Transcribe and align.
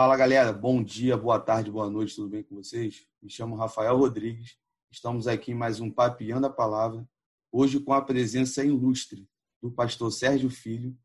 Fala 0.00 0.16
galera, 0.16 0.50
bom 0.50 0.82
dia, 0.82 1.14
boa 1.14 1.38
tarde, 1.38 1.70
boa 1.70 1.90
noite, 1.90 2.16
tudo 2.16 2.30
bem 2.30 2.42
com 2.42 2.54
vocês? 2.54 3.06
Me 3.22 3.28
chamo 3.28 3.54
Rafael 3.54 3.94
Rodrigues, 3.98 4.56
estamos 4.90 5.28
aqui 5.28 5.52
em 5.52 5.54
mais 5.54 5.78
um 5.78 5.90
Papiando 5.90 6.46
a 6.46 6.50
Palavra, 6.50 7.06
hoje 7.52 7.78
com 7.78 7.92
a 7.92 8.00
presença 8.00 8.64
ilustre 8.64 9.28
do 9.60 9.70
pastor 9.70 10.10
Sérgio 10.10 10.48
Filho, 10.48 10.98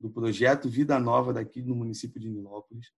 do 0.00 0.10
projeto 0.10 0.68
Vida 0.68 0.98
Nova 0.98 1.32
daqui 1.32 1.62
no 1.62 1.76
município 1.76 2.20
de 2.20 2.28
Nilópolis. 2.28 2.92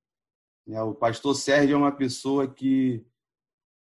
É, 0.69 0.81
o 0.81 0.95
pastor 0.95 1.35
Sérgio 1.35 1.75
é 1.75 1.77
uma 1.77 1.93
pessoa 1.93 2.49
que 2.49 3.05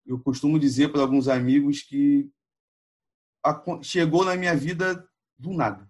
eu 0.07 0.19
costumo 0.19 0.57
dizer 0.57 0.91
para 0.91 1.01
alguns 1.01 1.27
amigos 1.27 1.83
que 1.83 2.31
chegou 3.83 4.25
na 4.25 4.35
minha 4.35 4.55
vida 4.55 5.07
do 5.37 5.53
nada, 5.53 5.87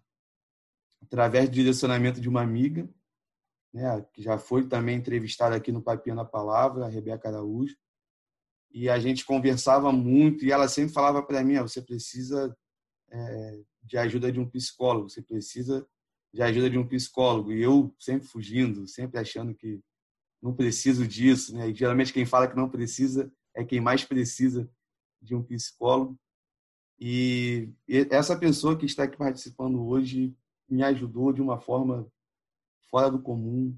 através 1.01 1.47
do 1.47 1.55
direcionamento 1.55 2.19
de 2.19 2.27
uma 2.27 2.41
amiga 2.41 2.85
né, 3.73 4.05
que 4.13 4.21
já 4.21 4.37
foi 4.37 4.67
também 4.67 4.97
entrevistada 4.97 5.55
aqui 5.55 5.71
no 5.71 5.81
Papinha 5.81 6.15
na 6.15 6.25
Palavra, 6.25 6.85
a 6.85 6.89
Rebeca 6.89 7.27
Araújo. 7.29 7.75
E 8.71 8.89
a 8.89 8.99
gente 8.99 9.25
conversava 9.25 9.91
muito 9.91 10.45
e 10.45 10.51
ela 10.51 10.67
sempre 10.67 10.93
falava 10.93 11.23
para 11.23 11.43
mim: 11.43 11.55
ah, 11.55 11.63
você 11.63 11.81
precisa 11.81 12.55
é, 13.09 13.61
de 13.83 13.97
ajuda 13.97 14.31
de 14.31 14.39
um 14.39 14.49
psicólogo, 14.49 15.09
você 15.09 15.21
precisa 15.21 15.87
de 16.33 16.41
ajuda 16.43 16.69
de 16.69 16.77
um 16.77 16.87
psicólogo. 16.87 17.51
E 17.51 17.61
eu 17.61 17.93
sempre 17.99 18.27
fugindo, 18.27 18.87
sempre 18.87 19.19
achando 19.19 19.53
que 19.55 19.81
não 20.41 20.53
preciso 20.53 21.07
disso. 21.07 21.55
Né? 21.55 21.69
E 21.69 21.73
geralmente 21.73 22.13
quem 22.13 22.25
fala 22.25 22.47
que 22.47 22.55
não 22.55 22.69
precisa 22.69 23.31
é 23.55 23.63
quem 23.63 23.81
mais 23.81 24.03
precisa 24.03 24.69
de 25.21 25.35
um 25.35 25.43
psicólogo. 25.43 26.17
E 26.99 27.69
essa 27.87 28.37
pessoa 28.37 28.77
que 28.77 28.85
está 28.85 29.03
aqui 29.03 29.17
participando 29.17 29.85
hoje 29.85 30.35
me 30.69 30.83
ajudou 30.83 31.31
de 31.31 31.41
uma 31.41 31.59
forma 31.59 32.07
fora 32.89 33.09
do 33.09 33.21
comum, 33.21 33.77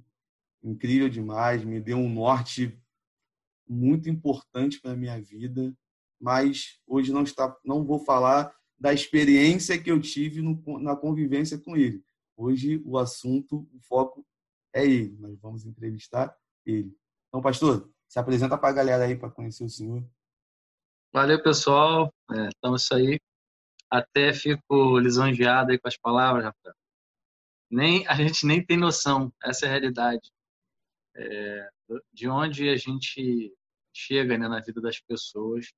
incrível 0.64 1.10
demais, 1.10 1.64
me 1.64 1.80
deu 1.80 1.98
um 1.98 2.12
norte 2.12 2.78
muito 3.68 4.10
importante 4.10 4.80
para 4.80 4.92
a 4.92 4.96
minha 4.96 5.20
vida, 5.22 5.76
mas 6.20 6.80
hoje 6.86 7.12
não 7.12 7.24
está, 7.24 7.56
não 7.64 7.84
vou 7.84 8.00
falar 8.00 8.54
da 8.80 8.94
experiência 8.94 9.82
que 9.82 9.92
eu 9.92 10.02
tive 10.02 10.42
no, 10.42 10.80
na 10.80 10.96
convivência 10.96 11.58
com 11.58 11.76
ele. 11.76 12.04
Hoje 12.36 12.82
o 12.86 12.98
assunto, 12.98 13.68
o 13.74 13.80
foco 13.82 14.26
é 14.74 14.86
ele. 14.86 15.16
Nós 15.20 15.40
vamos 15.40 15.66
entrevistar 15.66 16.36
ele. 16.66 16.96
Então, 17.28 17.42
pastor, 17.42 17.90
se 18.08 18.20
apresenta 18.20 18.58
para 18.58 18.70
a 18.70 18.74
galera 18.74 19.06
aí 19.06 19.16
para 19.16 19.30
conhecer 19.30 19.64
o 19.64 19.70
senhor. 19.70 20.04
Valeu, 21.14 21.42
pessoal. 21.42 22.14
É, 22.32 22.48
estamos 22.48 22.92
aí. 22.92 23.20
Até 23.90 24.34
fico 24.34 24.98
lisonjeado 25.00 25.72
aí 25.72 25.78
com 25.78 25.88
as 25.88 25.98
palavras, 25.98 26.46
Rafael 26.46 26.81
nem 27.72 28.06
a 28.08 28.16
gente 28.16 28.46
nem 28.46 28.64
tem 28.64 28.78
noção, 28.78 29.34
essa 29.44 29.66
é 29.66 29.70
a 29.70 29.72
realidade. 29.72 30.32
É, 31.16 31.70
de 32.14 32.28
onde 32.30 32.70
a 32.70 32.78
gente 32.78 33.54
chega 33.94 34.38
né, 34.38 34.48
na 34.48 34.62
vida 34.62 34.82
das 34.82 35.00
pessoas, 35.00 35.72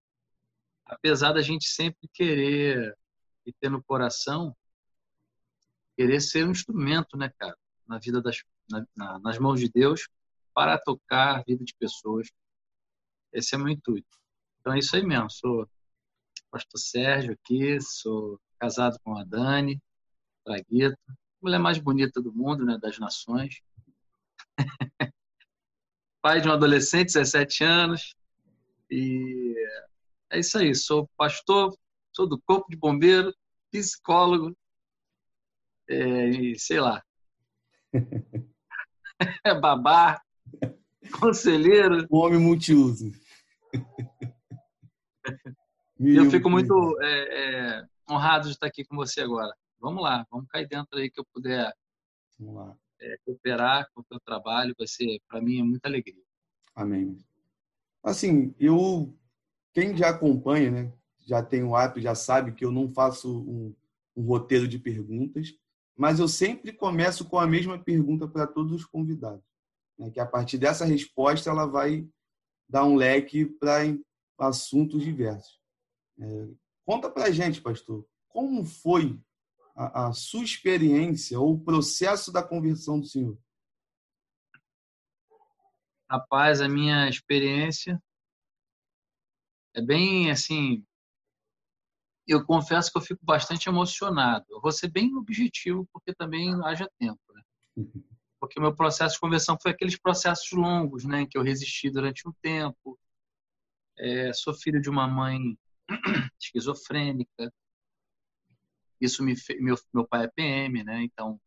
apesar 0.86 1.34
da 1.34 1.42
gente 1.42 1.66
sempre 1.66 2.08
querer 2.14 2.96
e 3.46 3.54
ter 3.54 3.70
no 3.70 3.84
coração 3.84 4.56
querer 5.96 6.22
ser 6.22 6.46
um 6.48 6.52
instrumento, 6.52 7.18
né, 7.18 7.32
cara, 7.38 7.58
na 7.88 8.00
vida 8.00 8.22
das 8.22 8.42
na, 8.70 8.86
na, 8.96 9.20
nas 9.20 9.38
mãos 9.38 9.60
de 9.60 9.70
Deus 9.70 10.08
para 10.54 10.78
tocar 10.78 11.38
a 11.38 11.44
vida 11.44 11.64
de 11.64 11.74
pessoas. 11.76 12.30
Esse 13.32 13.56
é 13.56 13.58
meu 13.58 13.70
intuito. 13.70 14.18
Então 14.60 14.74
é 14.74 14.80
isso 14.80 14.96
aí 14.96 15.04
mesmo. 15.04 15.30
Sou 15.30 15.68
pastor 16.52 16.80
Sérgio 16.80 17.34
aqui, 17.34 17.80
sou 17.82 18.40
casado 18.60 18.98
com 19.04 19.18
a 19.18 19.24
Dani 19.24 19.82
Tragueta, 20.46 20.98
mulher 21.44 21.60
mais 21.60 21.78
bonita 21.78 22.22
do 22.22 22.34
mundo, 22.34 22.66
né, 22.66 22.78
das 22.82 22.98
nações. 22.98 23.62
Pai 26.22 26.40
de 26.40 26.48
um 26.48 26.54
adolescente, 26.54 27.14
17 27.14 27.64
anos. 27.66 28.16
E 28.90 29.54
é 30.32 30.40
isso 30.40 30.58
aí. 30.58 30.74
Sou 30.74 31.10
pastor, 31.18 31.78
sou 32.14 32.28
do 32.28 32.40
Corpo 32.40 32.70
de 32.70 32.78
Bombeiro, 32.78 33.34
psicólogo, 33.70 34.56
é, 35.90 36.30
e 36.30 36.60
sei 36.60 36.80
lá. 36.80 37.04
É 39.46 39.58
babá, 39.58 40.22
conselheiro. 41.18 42.06
O 42.10 42.18
homem 42.18 42.40
multiuso. 42.40 43.10
E 45.98 46.16
eu 46.16 46.30
fico 46.30 46.50
muito 46.50 46.98
é, 47.02 47.78
é, 47.80 47.86
honrado 48.10 48.48
de 48.48 48.54
estar 48.54 48.68
aqui 48.68 48.84
com 48.84 48.98
você 48.98 49.22
agora 49.22 49.56
vamos 49.84 50.02
lá, 50.02 50.26
vamos 50.32 50.48
cair 50.48 50.66
dentro 50.66 50.98
aí 50.98 51.12
que 51.12 51.20
eu 51.20 51.26
puder 51.26 51.76
é, 53.02 53.18
cooperar 53.26 53.86
com 53.94 54.00
o 54.00 54.04
teu 54.06 54.18
trabalho, 54.22 54.74
vai 54.78 54.88
ser, 54.88 55.22
para 55.28 55.42
mim, 55.42 55.60
é 55.60 55.64
muita 55.64 55.90
alegria. 55.90 56.24
Amém. 56.74 57.18
Assim, 58.02 58.56
eu, 58.58 59.14
quem 59.74 59.96
já 59.96 60.10
acompanha, 60.10 60.72
né, 60.72 60.94
já 61.20 61.44
tem 61.44 61.64
o 61.64 61.76
hábito, 61.76 62.00
já 62.00 62.16
sabe 62.16 62.54
que 62.54 62.64
eu 62.64 62.72
não 62.72 62.94
faço 62.94 63.42
um, 63.42 63.76
um 64.16 64.26
roteiro 64.26 64.70
de 64.70 64.80
perguntas, 64.80 65.54
mas 65.98 66.18
eu 66.18 66.30
sempre 66.30 66.72
começo 66.72 67.26
com 67.26 67.38
a 67.38 67.46
mesma 67.46 67.78
pergunta 67.78 68.26
para 68.26 68.48
todos 68.48 68.72
os 68.72 68.86
convidados, 68.86 69.44
né, 70.00 70.10
que 70.10 70.20
a 70.20 70.26
partir 70.26 70.58
dessa 70.58 70.86
resposta 70.86 71.50
ela 71.50 71.66
vai 71.66 72.08
dar 72.70 72.86
um 72.86 72.96
leque 72.96 73.46
para 73.46 73.84
assuntos 74.40 75.04
diversos. 75.04 75.60
É, 76.18 76.48
conta 76.86 77.10
para 77.10 77.32
gente, 77.32 77.62
pastor, 77.62 78.08
como 78.30 78.64
foi 78.64 79.20
a, 79.76 80.08
a 80.08 80.14
sua 80.14 80.44
experiência 80.44 81.40
ou 81.40 81.54
o 81.54 81.60
processo 81.60 82.32
da 82.32 82.44
conversão 82.44 83.00
do 83.00 83.06
Senhor? 83.06 83.38
Rapaz, 86.10 86.62
a 86.62 86.70
minha 86.70 87.10
experiência 87.10 88.02
é 89.74 89.82
bem 89.82 90.30
assim. 90.30 90.86
Eu 92.28 92.46
confesso 92.46 92.92
que 92.92 92.98
eu 92.98 93.02
fico 93.02 93.26
bastante 93.26 93.68
emocionado. 93.68 94.46
Eu 94.50 94.62
vou 94.62 94.72
ser 94.72 94.90
bem 94.90 95.16
objetivo, 95.16 95.88
porque 95.92 96.14
também 96.14 96.54
haja 96.64 96.90
tempo. 97.00 97.20
Né? 97.34 97.42
Porque 98.40 98.60
o 98.60 98.62
meu 98.62 98.76
processo 98.76 99.16
de 99.16 99.22
conversão 99.22 99.58
foi 99.62 99.72
aqueles 99.72 99.98
processos 99.98 100.52
longos, 100.52 101.04
né? 101.04 101.26
Que 101.26 101.38
eu 101.38 101.42
resisti 101.42 101.90
durante 101.90 102.28
um 102.28 102.32
tempo. 102.42 103.00
É, 103.98 104.32
sou 104.34 104.54
filho 104.54 104.82
de 104.82 104.90
uma 104.90 105.08
mãe 105.08 105.58
esquizofrênica. 106.40 107.52
Isso 109.04 109.22
me 109.22 109.36
meu, 109.60 109.76
meu 109.94 110.08
pai 110.08 110.24
é 110.24 110.28
PM, 110.30 110.82
né? 110.82 111.04
Então 111.04 111.38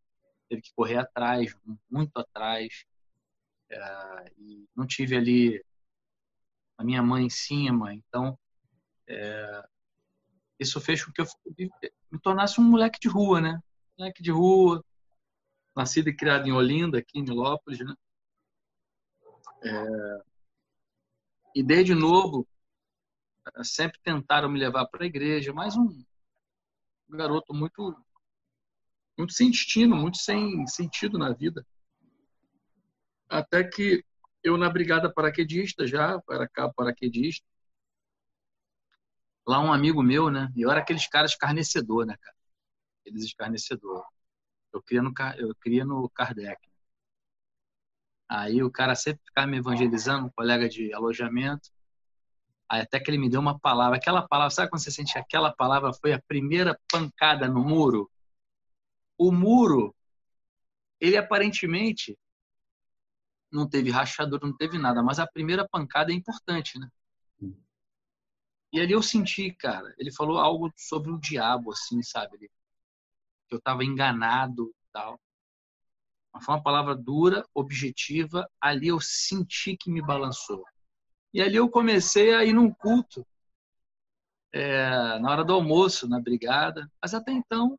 teve 0.46 0.60
que 0.60 0.74
correr 0.74 0.98
atrás, 0.98 1.56
muito 1.90 2.14
atrás. 2.18 2.84
É, 3.70 4.32
e 4.36 4.68
não 4.76 4.86
tive 4.86 5.16
ali 5.16 5.64
a 6.76 6.84
minha 6.84 7.02
mãe 7.02 7.24
em 7.24 7.30
cima, 7.30 7.94
então 7.94 8.38
é, 9.08 9.68
isso 10.60 10.78
fez 10.82 11.02
com 11.02 11.10
que 11.10 11.22
eu 11.22 11.26
me 12.12 12.20
tornasse 12.20 12.60
um 12.60 12.64
moleque 12.64 13.00
de 13.00 13.08
rua, 13.08 13.40
né? 13.40 13.58
Moleque 13.98 14.22
de 14.22 14.30
rua, 14.30 14.84
nascido 15.74 16.08
e 16.10 16.16
criado 16.16 16.46
em 16.46 16.52
Olinda, 16.52 16.98
aqui 16.98 17.18
em 17.18 17.22
Nilópolis, 17.22 17.80
né? 17.80 17.94
É, 19.64 20.22
e 21.54 21.62
desde 21.62 21.94
novo 21.94 22.46
sempre 23.64 23.98
tentaram 24.02 24.50
me 24.50 24.58
levar 24.58 24.86
para 24.86 25.04
a 25.04 25.06
igreja, 25.06 25.54
mais 25.54 25.74
um 25.74 25.88
um 27.10 27.16
garoto 27.16 27.54
muito 27.54 27.96
muito 29.18 29.32
sem 29.32 29.50
destino, 29.50 29.96
muito 29.96 30.18
sem 30.18 30.66
sentido 30.66 31.18
na 31.18 31.32
vida. 31.32 31.66
Até 33.28 33.64
que 33.64 34.04
eu 34.42 34.56
na 34.56 34.68
brigada 34.68 35.12
paraquedista 35.12 35.86
já, 35.86 36.20
era 36.30 36.48
cabo 36.48 36.74
paraquedista, 36.74 37.44
lá 39.46 39.60
um 39.60 39.72
amigo 39.72 40.02
meu, 40.02 40.30
né? 40.30 40.52
E 40.56 40.62
eu 40.62 40.70
era 40.70 40.80
aqueles 40.80 41.06
caras 41.08 41.32
escarnecedor, 41.32 42.04
né, 42.06 42.16
cara? 42.20 42.36
Aqueles 43.00 43.24
escarnecedor. 43.24 44.04
Eu 44.72 44.82
queria 44.82 45.02
no, 45.02 45.12
eu 45.38 45.54
queria 45.56 45.84
no 45.84 46.08
Kardec. 46.10 46.60
Aí 48.28 48.62
o 48.62 48.70
cara 48.70 48.94
sempre 48.94 49.22
ficava 49.24 49.46
me 49.46 49.58
evangelizando, 49.58 50.26
um 50.26 50.30
colega 50.30 50.68
de 50.68 50.92
alojamento. 50.92 51.70
Até 52.68 52.98
que 52.98 53.10
ele 53.10 53.18
me 53.18 53.30
deu 53.30 53.40
uma 53.40 53.58
palavra. 53.58 53.96
Aquela 53.96 54.26
palavra, 54.26 54.50
sabe 54.50 54.70
quando 54.70 54.82
você 54.82 54.90
sente 54.90 55.18
aquela 55.18 55.52
palavra 55.52 55.92
foi 55.92 56.12
a 56.12 56.22
primeira 56.22 56.78
pancada 56.90 57.48
no 57.48 57.64
muro? 57.64 58.10
O 59.18 59.32
muro, 59.32 59.94
ele 61.00 61.16
aparentemente 61.16 62.18
não 63.50 63.68
teve 63.68 63.90
rachadura, 63.90 64.46
não 64.46 64.56
teve 64.56 64.78
nada, 64.78 65.02
mas 65.02 65.18
a 65.18 65.26
primeira 65.26 65.66
pancada 65.66 66.12
é 66.12 66.14
importante, 66.14 66.78
né? 66.78 66.90
E 68.72 68.80
ali 68.80 68.92
eu 68.92 69.02
senti, 69.02 69.52
cara, 69.52 69.94
ele 69.96 70.12
falou 70.12 70.38
algo 70.38 70.70
sobre 70.76 71.10
o 71.10 71.18
diabo, 71.18 71.72
assim, 71.72 72.02
sabe? 72.02 72.36
Que 73.48 73.54
eu 73.54 73.58
estava 73.58 73.84
enganado 73.84 74.74
tal. 74.92 75.18
Mas 76.32 76.44
foi 76.44 76.54
uma 76.54 76.62
palavra 76.62 76.94
dura, 76.94 77.46
objetiva. 77.54 78.46
Ali 78.60 78.88
eu 78.88 79.00
senti 79.00 79.76
que 79.76 79.90
me 79.90 80.02
balançou. 80.02 80.62
E 81.36 81.42
ali 81.42 81.56
eu 81.56 81.68
comecei 81.68 82.34
a 82.34 82.46
ir 82.46 82.54
num 82.54 82.72
culto, 82.72 83.22
é, 84.50 85.18
na 85.18 85.30
hora 85.30 85.44
do 85.44 85.52
almoço, 85.52 86.08
na 86.08 86.18
brigada. 86.18 86.90
Mas 86.98 87.12
até 87.12 87.30
então, 87.30 87.78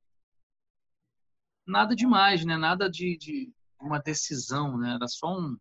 nada 1.65 1.95
demais, 1.95 2.45
né? 2.45 2.55
Nada 2.55 2.87
de, 2.87 3.17
de 3.17 3.51
uma 3.81 3.97
decisão, 3.97 4.77
né? 4.77 4.93
Era 4.93 5.07
só 5.07 5.35
um, 5.35 5.57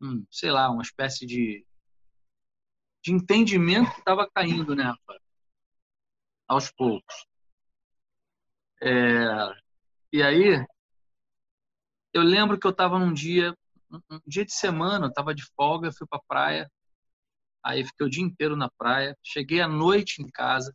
um, 0.00 0.26
sei 0.30 0.50
lá, 0.50 0.70
uma 0.70 0.80
espécie 0.80 1.26
de, 1.26 1.66
de 3.02 3.12
entendimento 3.12 3.92
que 3.92 3.98
estava 3.98 4.26
caindo, 4.34 4.74
né, 4.74 4.84
rapaz? 4.84 5.20
Aos 6.48 6.70
poucos. 6.72 7.26
É, 8.80 9.54
e 10.10 10.22
aí, 10.22 10.66
eu 12.14 12.22
lembro 12.22 12.58
que 12.58 12.66
eu 12.66 12.70
estava 12.70 12.98
num 12.98 13.12
dia, 13.12 13.54
um 14.10 14.20
dia 14.26 14.44
de 14.44 14.52
semana, 14.52 15.06
eu 15.06 15.08
estava 15.10 15.34
de 15.34 15.44
folga, 15.56 15.92
fui 15.92 16.06
para 16.06 16.18
a 16.18 16.22
praia, 16.26 16.72
aí 17.62 17.84
fiquei 17.84 18.06
o 18.06 18.10
dia 18.10 18.22
inteiro 18.22 18.56
na 18.56 18.70
praia, 18.70 19.16
cheguei 19.22 19.60
à 19.60 19.68
noite 19.68 20.22
em 20.22 20.28
casa, 20.28 20.74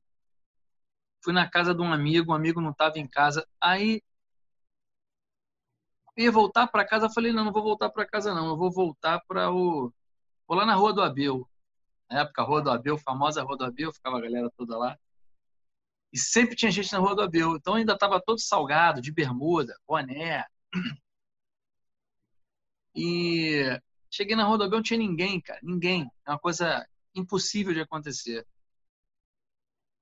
fui 1.23 1.33
na 1.33 1.49
casa 1.49 1.73
de 1.73 1.81
um 1.81 1.91
amigo, 1.91 2.31
um 2.31 2.35
amigo 2.35 2.61
não 2.61 2.71
estava 2.71 2.99
em 2.99 3.07
casa, 3.07 3.47
aí 3.61 4.01
ia 6.17 6.31
voltar 6.31 6.67
para 6.67 6.85
casa, 6.85 7.09
falei, 7.09 7.31
não, 7.31 7.45
não 7.45 7.53
vou 7.53 7.63
voltar 7.63 7.89
para 7.89 8.05
casa 8.05 8.33
não, 8.33 8.47
eu 8.47 8.57
vou 8.57 8.71
voltar 8.71 9.21
para 9.27 9.51
o... 9.51 9.91
Vou 10.47 10.57
lá 10.57 10.65
na 10.65 10.75
Rua 10.75 10.91
do 10.93 11.01
Abel. 11.01 11.47
Na 12.09 12.21
época, 12.21 12.43
Rua 12.43 12.61
do 12.61 12.71
Abel, 12.71 12.97
famosa 12.97 13.43
Rua 13.43 13.55
do 13.55 13.65
Abel, 13.65 13.93
ficava 13.93 14.17
a 14.17 14.21
galera 14.21 14.51
toda 14.57 14.77
lá. 14.77 14.97
E 16.11 16.17
sempre 16.17 16.55
tinha 16.55 16.71
gente 16.71 16.91
na 16.91 16.99
Rua 16.99 17.15
do 17.15 17.21
Abel. 17.21 17.55
Então 17.55 17.75
ainda 17.75 17.93
estava 17.93 18.19
todo 18.19 18.39
salgado, 18.39 19.01
de 19.01 19.11
bermuda, 19.11 19.73
boné. 19.87 20.45
E 23.01 23.79
cheguei 24.11 24.35
na 24.35 24.45
Abel, 24.45 24.69
não 24.69 24.81
tinha 24.81 24.99
ninguém, 24.99 25.39
cara. 25.39 25.57
Ninguém. 25.63 26.11
É 26.27 26.31
uma 26.31 26.39
coisa 26.39 26.85
impossível 27.15 27.73
de 27.73 27.79
acontecer. 27.79 28.45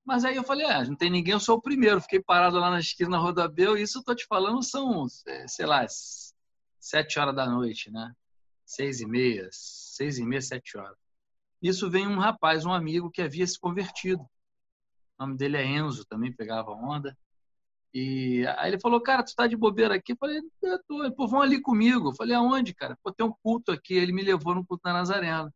Mas 0.04 0.24
aí 0.24 0.34
eu 0.34 0.42
falei, 0.42 0.66
ah, 0.66 0.84
não 0.84 0.96
tem 0.96 1.08
ninguém, 1.08 1.34
eu 1.34 1.40
sou 1.40 1.58
o 1.58 1.62
primeiro. 1.62 2.00
Fiquei 2.00 2.20
parado 2.20 2.58
lá 2.58 2.70
na 2.72 2.80
esquina 2.80 3.10
na 3.10 3.18
Rodabel 3.18 3.78
e 3.78 3.82
isso 3.82 3.98
eu 3.98 4.02
tô 4.02 4.16
te 4.16 4.26
falando 4.26 4.64
são, 4.64 5.06
sei 5.46 5.64
lá, 5.64 5.86
sete 6.80 7.20
horas 7.20 7.36
da 7.36 7.46
noite, 7.46 7.88
né? 7.88 8.12
Seis 8.64 9.00
e 9.00 9.06
meia, 9.06 9.48
seis 9.52 10.18
e 10.18 10.24
meia, 10.24 10.40
sete 10.40 10.76
horas. 10.76 10.96
Isso 11.62 11.88
vem 11.88 12.06
um 12.06 12.18
rapaz, 12.18 12.64
um 12.64 12.72
amigo 12.72 13.12
que 13.12 13.22
havia 13.22 13.46
se 13.46 13.58
convertido. 13.60 14.22
O 15.18 15.24
nome 15.24 15.36
dele 15.36 15.56
é 15.56 15.64
Enzo, 15.64 16.04
também 16.04 16.32
pegava 16.32 16.72
onda. 16.72 17.16
E 17.94 18.46
aí 18.58 18.70
ele 18.70 18.80
falou, 18.80 19.00
cara, 19.00 19.22
tu 19.22 19.34
tá 19.34 19.46
de 19.46 19.56
bobeira 19.56 19.94
aqui? 19.94 20.12
Eu 20.12 20.16
falei, 20.18 20.40
eu 20.62 20.82
tô. 20.84 21.12
Pô, 21.12 21.26
vão 21.26 21.42
ali 21.42 21.60
comigo. 21.60 22.10
Eu 22.10 22.14
falei, 22.14 22.34
aonde, 22.34 22.74
cara? 22.74 22.98
Pô, 23.02 23.12
tem 23.12 23.26
um 23.26 23.32
culto 23.42 23.72
aqui. 23.72 23.94
Ele 23.94 24.12
me 24.12 24.22
levou 24.22 24.54
no 24.54 24.64
culto 24.66 24.82
da 24.84 24.92
Nazarena. 24.92 25.52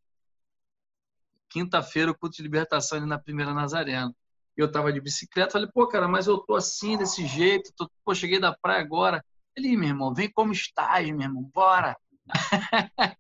Quinta-feira, 1.49 2.11
o 2.11 2.19
culto 2.19 2.37
de 2.37 2.43
libertação 2.43 2.99
ali 2.99 3.07
na 3.07 3.19
primeira 3.19 3.53
Nazarena 3.55 4.15
eu 4.57 4.71
tava 4.71 4.93
de 4.93 5.01
bicicleta, 5.01 5.53
falei, 5.53 5.69
pô, 5.73 5.87
cara, 5.87 6.09
mas 6.09 6.27
eu 6.27 6.39
tô 6.39 6.55
assim, 6.55 6.97
desse 6.97 7.27
jeito, 7.27 7.73
tô, 7.77 7.91
pô, 8.05 8.15
cheguei 8.15 8.39
da 8.39 8.57
praia 8.57 8.83
agora. 8.83 9.25
Ele, 9.57 9.77
meu 9.77 9.89
irmão, 9.89 10.15
vem 10.15 10.31
como 10.31 10.53
estás, 10.53 11.07
meu 11.11 11.23
irmão, 11.23 11.43
bora. 11.55 11.97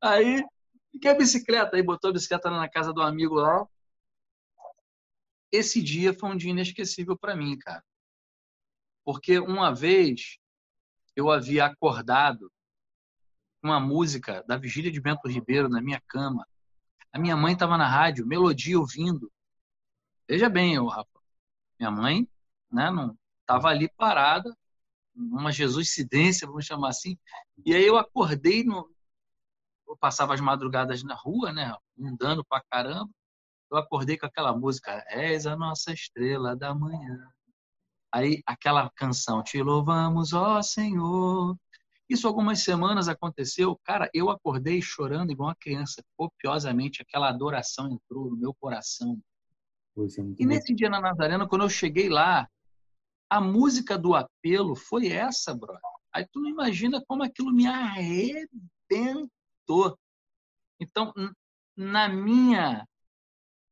aí, 0.00 0.44
fiquei 0.92 1.10
a 1.10 1.14
bicicleta, 1.14 1.76
aí 1.76 1.82
botou 1.82 2.10
a 2.10 2.12
bicicleta 2.12 2.50
na 2.50 2.68
casa 2.68 2.92
do 2.92 3.02
amigo 3.02 3.34
lá. 3.36 3.66
Esse 5.50 5.82
dia 5.82 6.12
foi 6.12 6.30
um 6.30 6.36
dia 6.36 6.50
inesquecível 6.50 7.16
para 7.16 7.36
mim, 7.36 7.56
cara. 7.58 7.82
Porque 9.04 9.38
uma 9.38 9.74
vez 9.74 10.38
eu 11.14 11.30
havia 11.30 11.66
acordado 11.66 12.50
uma 13.62 13.80
música 13.80 14.42
da 14.46 14.56
Vigília 14.56 14.90
de 14.90 15.00
Bento 15.00 15.28
Ribeiro 15.28 15.68
na 15.68 15.80
minha 15.80 16.00
cama. 16.06 16.46
A 17.12 17.18
minha 17.18 17.36
mãe 17.36 17.54
estava 17.54 17.78
na 17.78 17.88
rádio, 17.88 18.26
melodia 18.26 18.78
ouvindo. 18.78 19.30
Veja 20.28 20.48
bem, 20.48 20.74
eu, 20.74 20.88
minha 21.78 21.90
mãe 21.90 22.28
né, 22.70 22.90
não 22.90 23.16
estava 23.40 23.68
ali 23.68 23.88
parada, 23.88 24.54
uma 25.14 25.52
Jesuscidência, 25.52 26.46
vamos 26.46 26.66
chamar 26.66 26.88
assim. 26.88 27.18
E 27.64 27.74
aí 27.74 27.84
eu 27.84 27.96
acordei, 27.96 28.64
no, 28.64 28.90
eu 29.86 29.96
passava 29.96 30.34
as 30.34 30.40
madrugadas 30.40 31.02
na 31.02 31.14
rua, 31.14 31.52
né, 31.52 31.74
andando 31.98 32.44
pra 32.44 32.62
caramba. 32.70 33.10
Eu 33.70 33.78
acordei 33.78 34.18
com 34.18 34.26
aquela 34.26 34.56
música, 34.56 35.04
És 35.08 35.46
a 35.46 35.56
nossa 35.56 35.92
estrela 35.92 36.56
da 36.56 36.74
manhã. 36.74 37.33
Aí 38.14 38.40
aquela 38.46 38.88
canção, 38.90 39.42
Te 39.42 39.60
louvamos, 39.60 40.32
ó 40.32 40.62
Senhor. 40.62 41.58
Isso 42.08 42.28
algumas 42.28 42.62
semanas 42.62 43.08
aconteceu. 43.08 43.76
Cara, 43.82 44.08
eu 44.14 44.30
acordei 44.30 44.80
chorando 44.80 45.32
igual 45.32 45.48
uma 45.48 45.56
criança, 45.56 46.00
copiosamente. 46.16 47.02
Aquela 47.02 47.28
adoração 47.28 47.90
entrou 47.92 48.30
no 48.30 48.36
meu 48.36 48.54
coração. 48.54 49.20
É 49.98 50.02
e 50.38 50.46
nesse 50.46 50.72
dia 50.72 50.88
na 50.88 51.00
Nazarena, 51.00 51.48
quando 51.48 51.62
eu 51.62 51.68
cheguei 51.68 52.08
lá, 52.08 52.48
a 53.28 53.40
música 53.40 53.98
do 53.98 54.14
apelo 54.14 54.76
foi 54.76 55.08
essa, 55.08 55.52
bro. 55.52 55.76
Aí 56.12 56.24
tu 56.30 56.40
não 56.40 56.48
imagina 56.48 57.02
como 57.08 57.24
aquilo 57.24 57.52
me 57.52 57.66
arrebentou. 57.66 59.28
Então, 60.78 61.12
na 61.76 62.08
minha 62.08 62.86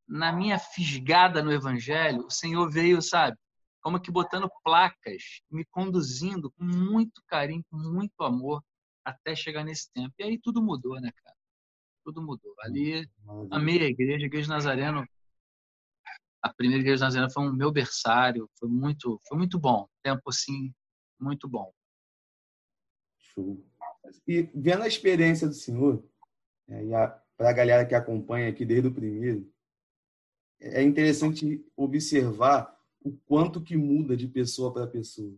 na 0.08 0.32
minha 0.32 0.58
fisgada 0.58 1.44
no 1.44 1.52
evangelho, 1.52 2.26
o 2.26 2.30
Senhor 2.30 2.68
veio, 2.68 3.00
sabe, 3.00 3.36
como 3.82 4.00
que 4.00 4.10
botando 4.10 4.50
placas, 4.62 5.42
me 5.50 5.64
conduzindo 5.64 6.50
com 6.52 6.64
muito 6.64 7.22
carinho, 7.26 7.64
com 7.70 7.76
muito 7.76 8.22
amor 8.22 8.62
até 9.04 9.34
chegar 9.34 9.64
nesse 9.64 9.92
tempo. 9.92 10.14
E 10.18 10.22
aí 10.22 10.38
tudo 10.38 10.62
mudou, 10.62 11.00
né, 11.00 11.10
cara? 11.24 11.36
Tudo 12.04 12.22
mudou. 12.22 12.54
Ali 12.60 13.08
amei 13.50 13.80
a 13.80 13.88
igreja, 13.88 14.24
a 14.24 14.26
igreja 14.26 14.48
Nazareno 14.48 15.06
a 16.42 16.52
primeira 16.52 16.82
igreja 16.82 17.04
nazarena 17.04 17.30
foi 17.30 17.44
um 17.44 17.52
meu 17.52 17.70
berçário, 17.70 18.50
foi 18.58 18.68
muito, 18.68 19.20
foi 19.28 19.38
muito 19.38 19.58
bom, 19.60 19.88
tempo 20.02 20.22
assim 20.28 20.74
muito 21.20 21.48
bom. 21.48 21.72
Show. 23.16 23.64
E 24.26 24.42
vendo 24.52 24.82
a 24.82 24.88
experiência 24.88 25.46
do 25.46 25.54
senhor, 25.54 26.04
é, 26.68 26.84
e 26.84 26.90
para 27.36 27.50
a 27.50 27.52
galera 27.52 27.86
que 27.86 27.94
acompanha 27.94 28.48
aqui 28.48 28.64
desde 28.64 28.88
o 28.88 28.94
primeiro, 28.94 29.48
é 30.60 30.82
interessante 30.82 31.64
observar 31.76 32.76
o 33.04 33.16
quanto 33.26 33.62
que 33.62 33.76
muda 33.76 34.16
de 34.16 34.28
pessoa 34.28 34.72
para 34.72 34.86
pessoa. 34.86 35.36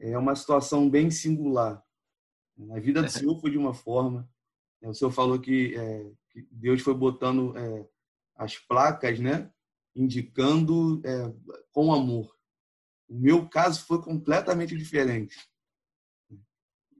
É 0.00 0.16
uma 0.18 0.34
situação 0.34 0.90
bem 0.90 1.10
singular. 1.10 1.82
A 2.70 2.80
vida 2.80 3.02
do 3.02 3.10
senhor 3.10 3.38
foi 3.40 3.50
de 3.50 3.58
uma 3.58 3.74
forma. 3.74 4.28
Né? 4.80 4.88
O 4.88 4.94
senhor 4.94 5.10
falou 5.10 5.38
que, 5.38 5.76
é, 5.76 6.10
que 6.30 6.48
Deus 6.50 6.80
foi 6.80 6.94
botando 6.94 7.56
é, 7.56 7.88
as 8.34 8.58
placas, 8.58 9.20
né, 9.20 9.50
indicando 9.94 11.00
é, 11.04 11.32
com 11.72 11.92
amor. 11.92 12.34
O 13.08 13.14
meu 13.14 13.48
caso 13.48 13.84
foi 13.84 14.02
completamente 14.02 14.76
diferente. 14.76 15.36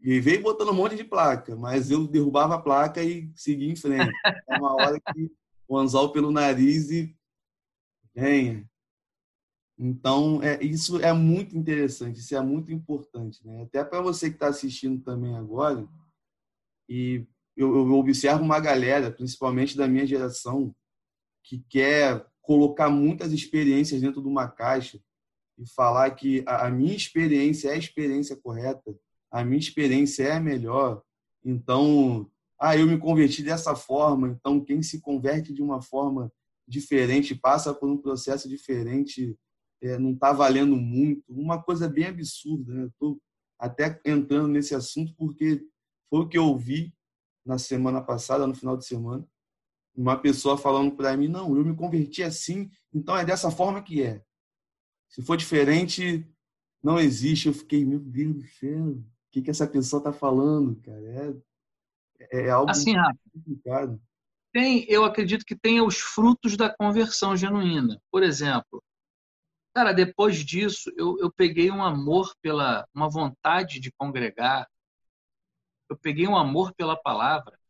E 0.03 0.21
veio 0.21 0.43
botando 0.43 0.71
um 0.71 0.75
monte 0.75 0.95
de 0.95 1.03
placa, 1.03 1.57
mas 1.57 1.91
eu 1.91 2.07
derrubava 2.07 2.55
a 2.55 2.63
placa 2.63 3.03
e 3.03 3.33
seguia 3.35 3.73
em 3.73 3.77
frente. 3.77 4.13
É 4.49 4.57
uma 4.57 4.75
hora 4.75 5.01
que 5.01 5.33
o 5.67 5.77
anzol 5.77 6.13
pelo 6.13 6.31
nariz 6.31 6.91
e 6.91 7.17
venha. 8.15 8.69
Então, 9.79 10.43
é, 10.43 10.63
isso 10.65 10.99
é 11.01 11.13
muito 11.13 11.57
interessante, 11.57 12.19
isso 12.19 12.35
é 12.35 12.41
muito 12.41 12.73
importante. 12.73 13.47
Né? 13.47 13.63
Até 13.63 13.85
para 13.85 14.01
você 14.01 14.31
que 14.31 14.37
está 14.37 14.49
assistindo 14.49 15.03
também 15.03 15.37
agora, 15.37 15.87
e 16.89 17.27
eu, 17.57 17.75
eu 17.75 17.93
observo 17.95 18.43
uma 18.43 18.59
galera, 18.59 19.11
principalmente 19.11 19.77
da 19.77 19.87
minha 19.87 20.07
geração, 20.07 20.75
que 21.43 21.59
quer 21.69 22.27
colocar 22.41 22.89
muitas 22.89 23.33
experiências 23.33 24.01
dentro 24.01 24.23
de 24.23 24.29
uma 24.29 24.49
caixa 24.49 24.99
e 25.59 25.69
falar 25.69 26.11
que 26.13 26.43
a 26.47 26.71
minha 26.71 26.95
experiência 26.95 27.69
é 27.69 27.73
a 27.73 27.79
experiência 27.79 28.37
correta, 28.37 28.97
a 29.31 29.45
minha 29.45 29.59
experiência 29.59 30.25
é 30.25 30.33
a 30.33 30.41
melhor. 30.41 31.03
Então, 31.45 32.31
ah, 32.59 32.77
eu 32.77 32.87
me 32.87 32.99
converti 32.99 33.43
dessa 33.43 33.75
forma, 33.75 34.29
então 34.29 34.65
quem 34.65 34.83
se 34.83 35.01
converte 35.01 35.53
de 35.53 35.63
uma 35.63 35.83
forma 35.83 36.33
diferente, 36.67 37.35
passa 37.35 37.73
por 37.73 37.89
um 37.89 37.97
processo 37.97 38.49
diferente, 38.49 39.37
é, 39.83 39.99
não 39.99 40.13
está 40.13 40.33
valendo 40.33 40.77
muito. 40.77 41.23
Uma 41.29 41.63
coisa 41.63 41.89
bem 41.89 42.07
absurda. 42.07 42.73
Né? 42.73 42.87
Estou 42.87 43.21
até 43.59 44.01
entrando 44.05 44.49
nesse 44.49 44.75
assunto 44.75 45.15
porque 45.17 45.65
foi 46.11 46.21
o 46.21 46.29
que 46.29 46.39
eu 46.39 46.45
ouvi 46.45 46.95
na 47.45 47.59
semana 47.59 48.01
passada, 48.01 48.47
no 48.47 48.55
final 48.55 48.77
de 48.77 48.85
semana, 48.85 49.27
uma 49.97 50.19
pessoa 50.19 50.59
falando 50.59 50.95
para 50.95 51.17
mim, 51.17 51.29
não, 51.29 51.57
eu 51.57 51.65
me 51.65 51.75
converti 51.75 52.23
assim, 52.23 52.69
então 52.93 53.17
é 53.17 53.25
dessa 53.25 53.51
forma 53.51 53.83
que 53.83 54.03
é. 54.03 54.23
Se 55.09 55.23
for 55.23 55.37
diferente, 55.37 56.27
não 56.83 56.99
existe. 56.99 57.49
Eu 57.49 57.55
fiquei, 57.55 57.85
meu 57.85 58.01
Deus 58.01 58.35
do 58.35 58.47
céu, 58.49 58.89
o 58.89 59.05
que, 59.31 59.41
que 59.41 59.51
essa 59.51 59.67
pessoa 59.67 60.01
está 60.01 60.13
falando, 60.13 60.77
cara? 60.83 61.41
É, 62.21 62.47
é 62.47 62.51
algo 62.51 62.71
assim, 62.71 62.95
complicado. 63.33 64.01
Tem, 64.53 64.85
eu 64.89 65.05
acredito 65.05 65.45
que 65.45 65.55
tenha 65.55 65.85
os 65.85 65.99
frutos 65.99 66.57
da 66.57 66.75
conversão 66.75 67.37
genuína. 67.37 68.01
Por 68.11 68.23
exemplo, 68.23 68.83
cara, 69.77 69.93
depois 69.93 70.43
disso, 70.43 70.91
eu, 70.97 71.19
eu 71.21 71.31
peguei 71.31 71.71
um 71.71 71.85
amor 71.85 72.35
pela, 72.41 72.89
uma 72.95 73.11
vontade 73.11 73.79
de 73.79 73.93
congregar, 73.93 74.67
eu 75.91 75.99
peguei 75.99 76.27
um 76.27 76.35
amor 76.35 76.73
pela 76.75 76.97
palavra, 76.97 77.61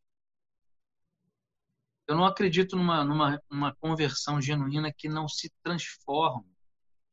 eu 2.07 2.15
não 2.15 2.23
acredito 2.23 2.77
numa, 2.77 3.03
numa, 3.03 3.41
numa 3.51 3.75
conversão 3.75 4.41
genuína 4.41 4.89
que 4.89 5.09
não 5.09 5.27
se 5.27 5.51
transforma 5.61 6.45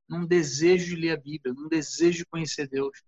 num 0.08 0.24
desejo 0.24 0.94
de 0.94 0.94
ler 0.94 1.10
a 1.10 1.20
Bíblia, 1.20 1.52
num 1.52 1.68
desejo 1.68 2.18
de 2.18 2.26
conhecer 2.26 2.68
Deus. 2.68 3.02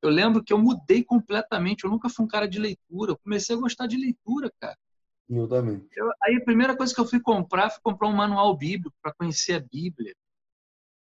Eu 0.00 0.08
lembro 0.08 0.42
que 0.42 0.54
eu 0.54 0.58
mudei 0.58 1.04
completamente. 1.04 1.84
Eu 1.84 1.90
nunca 1.90 2.08
fui 2.08 2.24
um 2.24 2.28
cara 2.28 2.48
de 2.48 2.58
leitura. 2.58 3.12
Eu 3.12 3.18
comecei 3.18 3.54
a 3.54 3.58
gostar 3.58 3.86
de 3.86 3.98
leitura, 3.98 4.50
cara. 4.58 4.78
Eu 5.28 5.46
também. 5.46 5.86
Eu, 5.94 6.10
aí 6.22 6.36
a 6.36 6.44
primeira 6.44 6.74
coisa 6.74 6.94
que 6.94 7.00
eu 7.00 7.06
fui 7.06 7.20
comprar 7.20 7.68
foi 7.68 7.80
comprar 7.82 8.08
um 8.08 8.16
manual 8.16 8.56
bíblico 8.56 8.96
para 9.02 9.12
conhecer 9.12 9.54
a 9.54 9.60
Bíblia. 9.60 10.14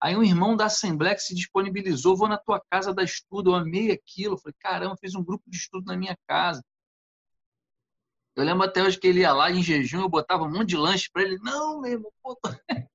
Aí 0.01 0.15
um 0.15 0.23
irmão 0.23 0.55
da 0.55 0.65
Assembleia 0.65 1.15
que 1.15 1.21
se 1.21 1.33
disponibilizou, 1.33 2.17
vou 2.17 2.27
na 2.27 2.37
tua 2.37 2.61
casa 2.69 2.93
dar 2.93 3.03
estudo, 3.03 3.51
eu 3.51 3.55
amei 3.55 3.91
aquilo. 3.91 4.35
Eu 4.35 4.37
falei, 4.37 4.55
caramba, 4.59 4.97
fiz 4.99 5.15
um 5.15 5.23
grupo 5.23 5.43
de 5.47 5.57
estudo 5.57 5.85
na 5.85 5.97
minha 5.97 6.17
casa. 6.27 6.63
Eu 8.35 8.43
lembro 8.43 8.63
até 8.63 8.83
hoje 8.83 8.99
que 8.99 9.07
ele 9.07 9.21
ia 9.21 9.31
lá 9.31 9.49
em 9.49 9.63
jejum, 9.63 10.01
eu 10.01 10.09
botava 10.09 10.43
um 10.43 10.51
monte 10.51 10.69
de 10.69 10.77
lanche 10.77 11.09
para 11.11 11.23
ele. 11.23 11.37
Não, 11.39 11.79
meu 11.79 11.93
irmão, 11.93 12.11
pô. 12.21 12.37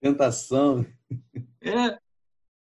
Tentação. 0.00 0.84
É. 1.66 1.98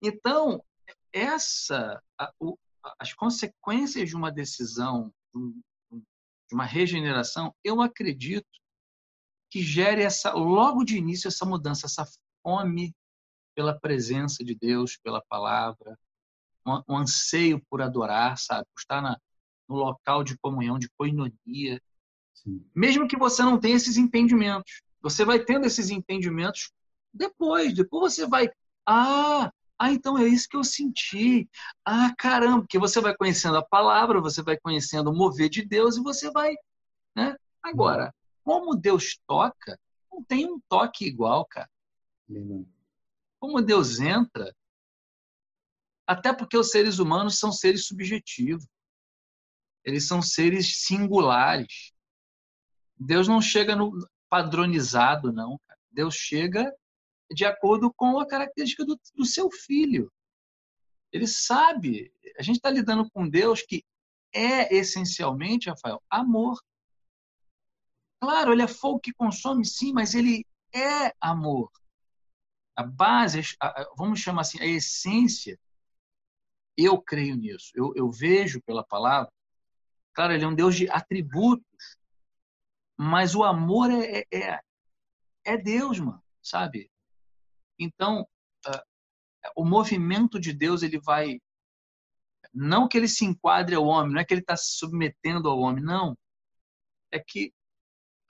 Então, 0.01 0.65
essa, 1.13 2.01
a, 2.17 2.33
o, 2.39 2.57
as 2.97 3.13
consequências 3.13 4.09
de 4.09 4.15
uma 4.15 4.31
decisão, 4.31 5.13
de 5.35 6.55
uma 6.55 6.65
regeneração, 6.65 7.53
eu 7.65 7.81
acredito 7.81 8.47
que 9.51 9.61
gere 9.61 10.03
essa, 10.03 10.33
logo 10.33 10.85
de 10.85 10.97
início, 10.97 11.27
essa 11.27 11.45
mudança, 11.45 11.87
essa 11.87 12.07
fome 12.41 12.95
pela 13.55 13.79
presença 13.79 14.45
de 14.45 14.55
Deus, 14.55 14.97
pela 14.97 15.23
palavra, 15.29 15.99
um, 16.67 16.83
um 16.89 16.99
anseio 16.99 17.63
por 17.71 17.83
adorar, 17.83 18.39
sabe? 18.39 18.67
Por 18.75 18.81
estar 18.81 19.01
na, 19.01 19.19
no 19.69 19.77
local 19.77 20.25
de 20.25 20.37
comunhão, 20.39 20.79
de 20.79 20.89
koinonia. 20.97 21.81
Sim. 22.33 22.65
Mesmo 22.75 23.09
que 23.09 23.17
você 23.17 23.43
não 23.43 23.59
tenha 23.59 23.77
esses 23.77 23.97
entendimentos. 23.97 24.83
Você 25.03 25.25
vai 25.25 25.39
tendo 25.39 25.67
esses 25.67 25.91
entendimentos 25.91 26.73
depois. 27.13 27.75
Depois 27.75 28.15
você 28.15 28.27
vai. 28.27 28.51
Ah, 28.87 29.51
ah, 29.79 29.93
então 29.93 30.17
é 30.19 30.27
isso 30.27 30.49
que 30.49 30.57
eu 30.57 30.65
senti. 30.65 31.49
Ah, 31.85 32.15
caramba, 32.17 32.61
porque 32.61 32.79
você 32.79 33.01
vai 33.01 33.15
conhecendo 33.17 33.57
a 33.57 33.65
palavra, 33.65 34.21
você 34.21 34.43
vai 34.43 34.57
conhecendo 34.57 35.11
o 35.11 35.15
mover 35.15 35.49
de 35.49 35.65
Deus 35.65 35.97
e 35.97 36.03
você 36.03 36.31
vai. 36.31 36.55
Né? 37.15 37.37
Agora, 37.63 38.15
como 38.43 38.77
Deus 38.77 39.19
toca, 39.27 39.79
não 40.13 40.23
tem 40.23 40.47
um 40.47 40.61
toque 40.69 41.07
igual, 41.07 41.45
cara. 41.47 41.69
Como 43.45 43.61
Deus 43.61 44.01
entra, 44.01 44.57
até 46.07 46.33
porque 46.33 46.57
os 46.57 46.71
seres 46.71 46.99
humanos 46.99 47.39
são 47.39 47.53
seres 47.53 47.85
subjetivos. 47.85 48.67
Eles 49.85 50.09
são 50.09 50.23
seres 50.23 50.79
singulares. 50.87 51.93
Deus 52.97 53.29
não 53.29 53.43
chega 53.43 53.77
no 53.77 53.93
padronizado, 54.31 55.31
não. 55.31 55.61
Deus 55.91 56.15
chega 56.15 56.75
de 57.31 57.45
acordo 57.45 57.93
com 57.93 58.19
a 58.19 58.27
característica 58.27 58.83
do, 58.83 58.99
do 59.15 59.27
seu 59.27 59.51
filho. 59.51 60.11
Ele 61.13 61.27
sabe. 61.27 62.11
A 62.39 62.43
gente 62.43 62.57
está 62.57 62.71
lidando 62.71 63.11
com 63.11 63.29
Deus 63.29 63.61
que 63.61 63.85
é 64.33 64.75
essencialmente, 64.75 65.69
Rafael, 65.69 66.03
amor. 66.09 66.59
Claro, 68.23 68.55
ele 68.55 68.63
é 68.63 68.69
fogo 68.69 69.01
que 69.01 69.13
consome, 69.13 69.67
sim, 69.67 69.93
mas 69.93 70.15
ele 70.15 70.47
é 70.73 71.15
amor. 71.21 71.71
A 72.77 72.83
base, 72.83 73.41
a, 73.61 73.87
vamos 73.97 74.21
chamar 74.21 74.43
assim, 74.43 74.61
a 74.61 74.67
essência, 74.67 75.59
eu 76.77 77.01
creio 77.01 77.37
nisso. 77.37 77.71
Eu, 77.75 77.93
eu 77.95 78.11
vejo 78.11 78.61
pela 78.63 78.85
palavra 78.85 79.31
Claro, 80.15 80.33
ele 80.33 80.45
é 80.45 80.49
um 80.49 80.55
Deus 80.55 80.77
de 80.77 80.89
atributos, 80.89 81.99
mas 82.97 83.35
o 83.35 83.43
amor 83.43 83.91
é, 83.91 84.21
é, 84.21 84.27
é, 84.33 84.61
é 85.45 85.57
Deus, 85.57 85.99
mano, 85.99 86.23
sabe? 86.41 86.89
Então, 87.79 88.27
o 89.57 89.65
movimento 89.65 90.39
de 90.39 90.53
Deus, 90.53 90.83
ele 90.83 91.01
vai. 91.01 91.41
Não 92.53 92.87
que 92.87 92.97
ele 92.97 93.09
se 93.09 93.25
enquadre 93.25 93.75
ao 93.75 93.85
homem, 93.85 94.15
não 94.15 94.21
é 94.21 94.25
que 94.25 94.33
ele 94.33 94.41
está 94.41 94.57
se 94.57 94.77
submetendo 94.77 95.49
ao 95.51 95.59
homem, 95.59 95.83
não. 95.83 96.17
É 97.11 97.19
que 97.19 97.53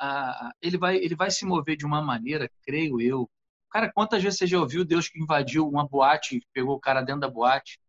uh, 0.01 0.51
ele, 0.63 0.79
vai, 0.79 0.97
ele 0.97 1.15
vai 1.15 1.31
se 1.31 1.45
mover 1.45 1.77
de 1.77 1.85
uma 1.85 2.01
maneira, 2.01 2.51
creio 2.63 2.99
eu. 2.99 3.31
Cara, 3.75 3.91
quantas 3.93 4.23
vezes 4.23 4.39
você 4.39 4.47
já 4.47 4.61
ouviu 4.61 4.85
Deus 4.85 5.09
que 5.09 5.21
invadiu 5.21 5.69
uma 5.69 5.85
boate, 5.85 6.47
pegou 6.53 6.77
o 6.77 6.81
cara 6.81 7.03
dentro 7.03 7.23
da 7.23 7.29
boate? 7.29 7.81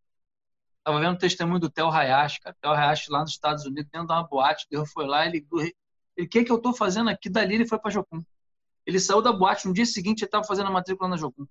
Tava 0.82 0.98
vendo 0.98 1.14
o 1.14 1.18
testemunho 1.18 1.60
do 1.60 1.70
Theo 1.70 1.88
Hayashi, 1.88 2.40
cara. 2.40 2.56
Theo 2.60 2.72
Hayashi 2.72 3.08
lá 3.08 3.20
nos 3.20 3.30
Estados 3.30 3.64
Unidos, 3.64 3.88
dentro 3.92 4.08
de 4.08 4.12
uma 4.12 4.26
boate. 4.26 4.66
Deus 4.68 4.90
foi 4.92 5.06
lá, 5.06 5.24
ele. 5.24 5.46
Ele, 5.52 6.26
o 6.26 6.28
que, 6.28 6.42
que 6.42 6.50
eu 6.50 6.58
tô 6.58 6.72
fazendo 6.72 7.08
aqui? 7.08 7.30
Dali 7.30 7.54
ele 7.54 7.68
foi 7.68 7.78
para 7.78 7.92
Jocum. 7.92 8.20
Ele 8.84 8.98
saiu 8.98 9.22
da 9.22 9.32
boate, 9.32 9.68
no 9.68 9.72
dia 9.72 9.86
seguinte 9.86 10.22
ele 10.22 10.26
estava 10.26 10.42
fazendo 10.42 10.66
a 10.66 10.72
matrícula 10.72 11.08
na 11.08 11.16
Jocum. 11.16 11.46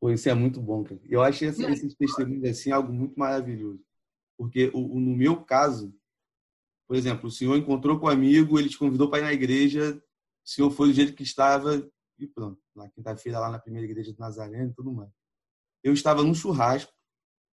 Pô, 0.00 0.10
isso 0.10 0.28
é 0.28 0.34
muito 0.34 0.60
bom, 0.60 0.82
cara. 0.82 1.00
Eu 1.04 1.22
achei 1.22 1.46
esse, 1.46 1.64
esses 1.64 1.94
testemunhos 1.94 2.42
assim 2.44 2.72
algo 2.72 2.92
muito 2.92 3.16
maravilhoso. 3.16 3.80
Porque 4.36 4.68
o, 4.74 4.96
o, 4.96 5.00
no 5.00 5.14
meu 5.14 5.44
caso, 5.44 5.94
por 6.88 6.96
exemplo, 6.96 7.28
o 7.28 7.30
senhor 7.30 7.56
encontrou 7.56 8.00
com 8.00 8.06
um 8.06 8.10
amigo, 8.10 8.58
ele 8.58 8.68
te 8.68 8.78
convidou 8.78 9.08
para 9.08 9.20
ir 9.20 9.22
na 9.22 9.32
igreja, 9.32 10.02
o 10.44 10.48
senhor 10.48 10.70
foi 10.72 10.88
do 10.88 10.94
jeito 10.94 11.14
que 11.14 11.22
estava 11.22 11.88
e 12.24 12.28
pronto. 12.28 12.60
Na 12.74 12.88
quinta-feira, 12.88 13.38
lá 13.38 13.50
na 13.50 13.58
primeira 13.58 13.86
igreja 13.86 14.12
do 14.12 14.18
Nazareno 14.18 14.70
e 14.70 14.74
tudo 14.74 14.92
mais. 14.92 15.10
Eu 15.82 15.92
estava 15.92 16.22
num 16.22 16.34
churrasco, 16.34 16.92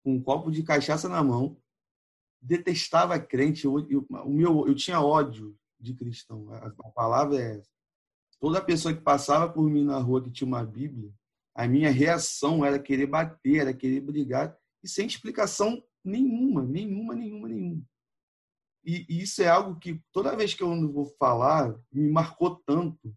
com 0.04 0.14
um 0.14 0.22
copo 0.22 0.50
de 0.50 0.62
cachaça 0.62 1.08
na 1.08 1.22
mão, 1.22 1.60
detestava 2.40 3.18
crente. 3.18 3.64
Eu, 3.64 3.78
eu, 3.88 4.06
o 4.24 4.30
meu, 4.30 4.66
eu 4.66 4.74
tinha 4.74 5.00
ódio 5.00 5.56
de 5.80 5.94
cristão. 5.94 6.52
A, 6.52 6.66
a 6.66 6.90
palavra 6.90 7.40
é 7.40 7.56
essa. 7.58 7.70
Toda 8.40 8.64
pessoa 8.64 8.94
que 8.94 9.00
passava 9.00 9.52
por 9.52 9.68
mim 9.68 9.84
na 9.84 9.98
rua 9.98 10.22
que 10.22 10.30
tinha 10.30 10.46
uma 10.46 10.64
Bíblia, 10.64 11.12
a 11.54 11.66
minha 11.66 11.90
reação 11.90 12.64
era 12.64 12.78
querer 12.78 13.06
bater, 13.06 13.62
era 13.62 13.74
querer 13.74 14.00
brigar, 14.00 14.56
e 14.82 14.88
sem 14.88 15.06
explicação 15.06 15.82
nenhuma, 16.04 16.62
nenhuma, 16.62 17.14
nenhuma, 17.16 17.48
nenhuma. 17.48 17.82
E, 18.84 19.04
e 19.08 19.22
isso 19.22 19.42
é 19.42 19.48
algo 19.48 19.78
que 19.78 20.00
toda 20.12 20.36
vez 20.36 20.54
que 20.54 20.62
eu 20.62 20.92
vou 20.92 21.04
falar, 21.18 21.74
me 21.92 22.08
marcou 22.08 22.62
tanto 22.64 23.12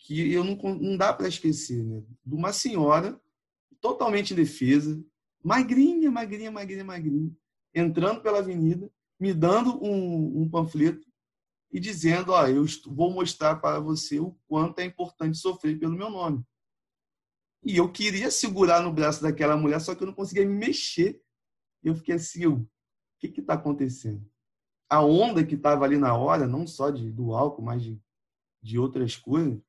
que 0.00 0.32
eu 0.32 0.42
não, 0.42 0.56
não 0.56 0.96
dá 0.96 1.12
para 1.12 1.28
esquecer, 1.28 1.84
né? 1.84 2.02
De 2.24 2.34
uma 2.34 2.52
senhora 2.52 3.20
totalmente 3.80 4.32
indefesa, 4.32 5.02
magrinha, 5.42 6.10
magrinha, 6.10 6.50
magrinha, 6.50 6.84
magrinha, 6.84 7.30
entrando 7.74 8.20
pela 8.20 8.38
avenida, 8.38 8.90
me 9.18 9.32
dando 9.32 9.82
um, 9.82 10.42
um 10.42 10.48
panfleto 10.48 11.06
e 11.70 11.78
dizendo: 11.78 12.32
ó, 12.32 12.46
eu 12.46 12.64
vou 12.86 13.12
mostrar 13.12 13.56
para 13.56 13.78
você 13.78 14.18
o 14.18 14.36
quanto 14.48 14.78
é 14.80 14.84
importante 14.84 15.38
sofrer 15.38 15.78
pelo 15.78 15.96
meu 15.96 16.10
nome. 16.10 16.44
E 17.62 17.76
eu 17.76 17.92
queria 17.92 18.30
segurar 18.30 18.82
no 18.82 18.92
braço 18.92 19.22
daquela 19.22 19.56
mulher, 19.56 19.80
só 19.80 19.94
que 19.94 20.02
eu 20.02 20.06
não 20.06 20.14
conseguia 20.14 20.46
me 20.46 20.54
mexer. 20.54 21.22
Eu 21.82 21.94
fiquei 21.94 22.14
assim: 22.14 22.46
o 22.46 22.66
que 23.18 23.40
está 23.40 23.54
acontecendo? 23.54 24.24
A 24.88 25.04
onda 25.04 25.44
que 25.44 25.54
estava 25.54 25.84
ali 25.84 25.98
na 25.98 26.16
hora, 26.16 26.46
não 26.46 26.66
só 26.66 26.90
de, 26.90 27.10
do 27.10 27.34
álcool, 27.34 27.62
mas 27.62 27.82
de, 27.82 28.00
de 28.62 28.78
outras 28.78 29.14
coisas, 29.14 29.60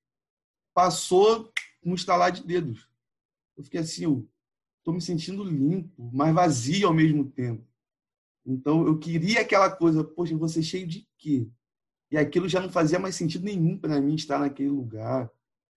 passou 0.74 1.51
um 1.84 1.94
estalar 1.94 2.32
de 2.32 2.44
dedos. 2.46 2.90
Eu 3.58 3.63
fiquei 3.63 3.82
assim: 3.82 4.28
estou 4.80 4.94
me 4.94 5.01
sentindo 5.01 5.44
limpo, 5.44 6.10
mas 6.13 6.34
vazio 6.34 6.88
ao 6.88 6.94
mesmo 6.94 7.30
tempo. 7.30 7.66
Então 8.46 8.86
eu 8.86 8.98
queria 8.98 9.42
aquela 9.42 9.70
coisa, 9.70 10.04
poxa, 10.04 10.36
você 10.36 10.63
cheio 10.63 10.88
de 10.88 11.08
quê? 11.18 11.48
E 12.10 12.18
aquilo 12.18 12.50
já 12.50 12.60
não 12.60 12.70
fazia 12.70 13.00
mais 13.00 13.16
sentido 13.16 13.46
nenhum 13.46 13.78
para 13.78 14.01
mim 14.01 14.16
estar 14.16 14.40
naquele 14.40 14.70
lugar. 14.70 15.32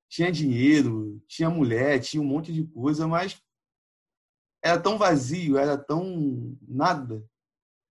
Tinha 0.08 0.32
dinheiro, 0.32 1.22
tinha 1.28 1.50
mulher, 1.50 2.00
tinha 2.00 2.20
um 2.20 2.26
monte 2.26 2.52
de 2.52 2.64
coisa, 2.64 3.06
mas 3.06 3.40
era 4.62 4.80
tão 4.80 4.96
vazio, 4.96 5.58
era 5.58 5.76
tão 5.76 6.56
nada, 6.66 7.22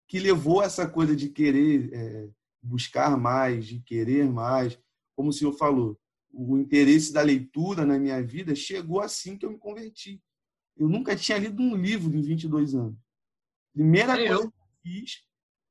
que 0.08 0.20
levou 0.20 0.64
essa 0.64 0.88
coisa 0.90 1.16
de 1.16 1.30
querer 1.30 1.94
é, 1.94 2.30
buscar 2.62 3.16
mais, 3.18 3.68
de 3.68 3.80
querer 3.82 4.28
mais. 4.30 4.80
Como 5.16 5.30
o 5.30 5.34
senhor 5.34 5.54
falou, 5.54 6.00
o 6.36 6.58
interesse 6.58 7.14
da 7.14 7.22
leitura 7.22 7.86
na 7.86 7.98
minha 7.98 8.22
vida 8.22 8.54
chegou 8.54 9.00
assim 9.00 9.38
que 9.38 9.46
eu 9.46 9.52
me 9.52 9.58
converti. 9.58 10.22
Eu 10.76 10.90
nunca 10.90 11.16
tinha 11.16 11.38
lido 11.38 11.62
um 11.62 11.76
livro 11.76 12.14
em 12.16 12.22
22 12.22 12.76
anos. 12.76 12.98
Primeira 13.74 14.16
coisa 14.16 14.34
eu. 14.34 14.52
que 14.52 14.58
eu 14.58 14.68
fiz 14.84 15.24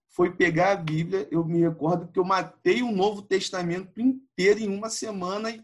foi 0.08 0.34
pegar 0.34 0.72
a 0.72 0.76
Bíblia. 0.76 1.28
Eu 1.30 1.44
me 1.44 1.60
recordo 1.60 2.08
que 2.08 2.18
eu 2.18 2.24
matei 2.24 2.82
o 2.82 2.90
Novo 2.90 3.20
Testamento 3.20 4.00
inteiro 4.00 4.60
em 4.60 4.68
uma 4.68 4.88
semana 4.88 5.50
e 5.50 5.62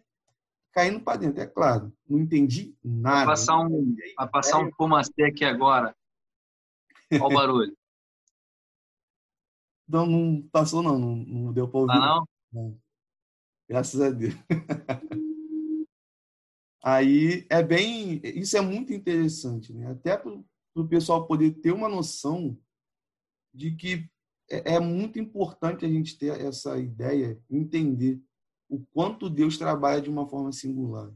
caindo 0.73 1.01
para 1.01 1.19
dentro. 1.19 1.41
É 1.41 1.47
claro, 1.47 1.93
não 2.09 2.19
entendi 2.19 2.77
nada. 2.85 3.19
Vai 3.19 3.27
passar 3.27 3.59
um, 3.59 3.97
vai 4.17 4.29
passar 4.29 4.59
um 4.59 4.71
pomacê 4.71 5.23
aqui 5.23 5.45
agora. 5.45 5.97
Olha 7.13 7.25
o 7.25 7.29
barulho. 7.29 7.77
Não, 9.93 10.07
não 10.07 10.41
passou 10.53 10.85
não, 10.85 10.97
não, 10.97 11.17
não 11.17 11.53
deu 11.53 11.67
para 11.67 11.81
ouvir. 11.81 11.93
Ah, 11.95 11.99
não? 11.99 12.29
não? 12.53 12.81
Graças 13.71 14.01
a 14.01 14.11
Deus. 14.11 14.35
Aí 16.83 17.47
é 17.49 17.63
bem, 17.63 18.21
isso 18.25 18.57
é 18.57 18.61
muito 18.61 18.93
interessante, 18.93 19.73
né? 19.73 19.93
Até 19.93 20.17
para 20.17 20.33
o 20.75 20.89
pessoal 20.89 21.25
poder 21.25 21.53
ter 21.53 21.71
uma 21.71 21.89
noção 21.89 22.59
de 23.55 23.77
que 23.77 24.11
é, 24.51 24.75
é 24.75 24.81
muito 24.81 25.21
importante 25.21 25.85
a 25.85 25.89
gente 25.89 26.19
ter 26.19 26.41
essa 26.41 26.81
ideia, 26.81 27.41
entender 27.49 28.21
o 28.69 28.85
quanto 28.87 29.31
Deus 29.31 29.57
trabalha 29.57 30.03
de 30.03 30.11
uma 30.11 30.29
forma 30.29 30.51
singular 30.51 31.15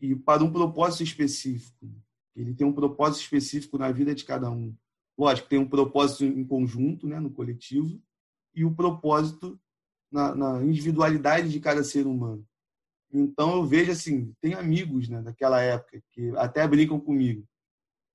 e 0.00 0.16
para 0.16 0.42
um 0.42 0.50
propósito 0.50 1.04
específico. 1.04 1.88
Ele 2.34 2.54
tem 2.54 2.66
um 2.66 2.72
propósito 2.72 3.22
específico 3.22 3.78
na 3.78 3.92
vida 3.92 4.16
de 4.16 4.24
cada 4.24 4.50
um. 4.50 4.74
Lógico, 5.16 5.48
tem 5.48 5.60
um 5.60 5.68
propósito 5.68 6.24
em 6.24 6.44
conjunto, 6.44 7.06
né, 7.06 7.20
no 7.20 7.30
coletivo, 7.30 8.02
e 8.52 8.64
o 8.64 8.74
propósito 8.74 9.60
na, 10.10 10.34
na 10.34 10.62
individualidade 10.62 11.48
de 11.50 11.60
cada 11.60 11.84
ser 11.84 12.06
humano. 12.06 12.44
Então 13.12 13.56
eu 13.56 13.64
vejo 13.64 13.90
assim, 13.90 14.32
tem 14.40 14.54
amigos, 14.54 15.08
né, 15.08 15.20
daquela 15.20 15.60
época 15.60 16.02
que 16.10 16.30
até 16.36 16.66
brincam 16.66 17.00
comigo. 17.00 17.44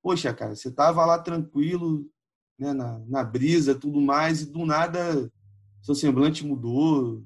Poxa, 0.02 0.34
cara, 0.34 0.56
você 0.56 0.72
tava 0.72 1.06
lá 1.06 1.20
tranquilo, 1.20 2.10
né, 2.58 2.74
na, 2.74 3.00
na 3.00 3.24
brisa, 3.24 3.76
tudo 3.76 4.00
mais, 4.00 4.42
e 4.42 4.46
do 4.46 4.66
nada 4.66 5.32
seu 5.86 5.94
semblante 5.94 6.44
mudou, 6.44 7.24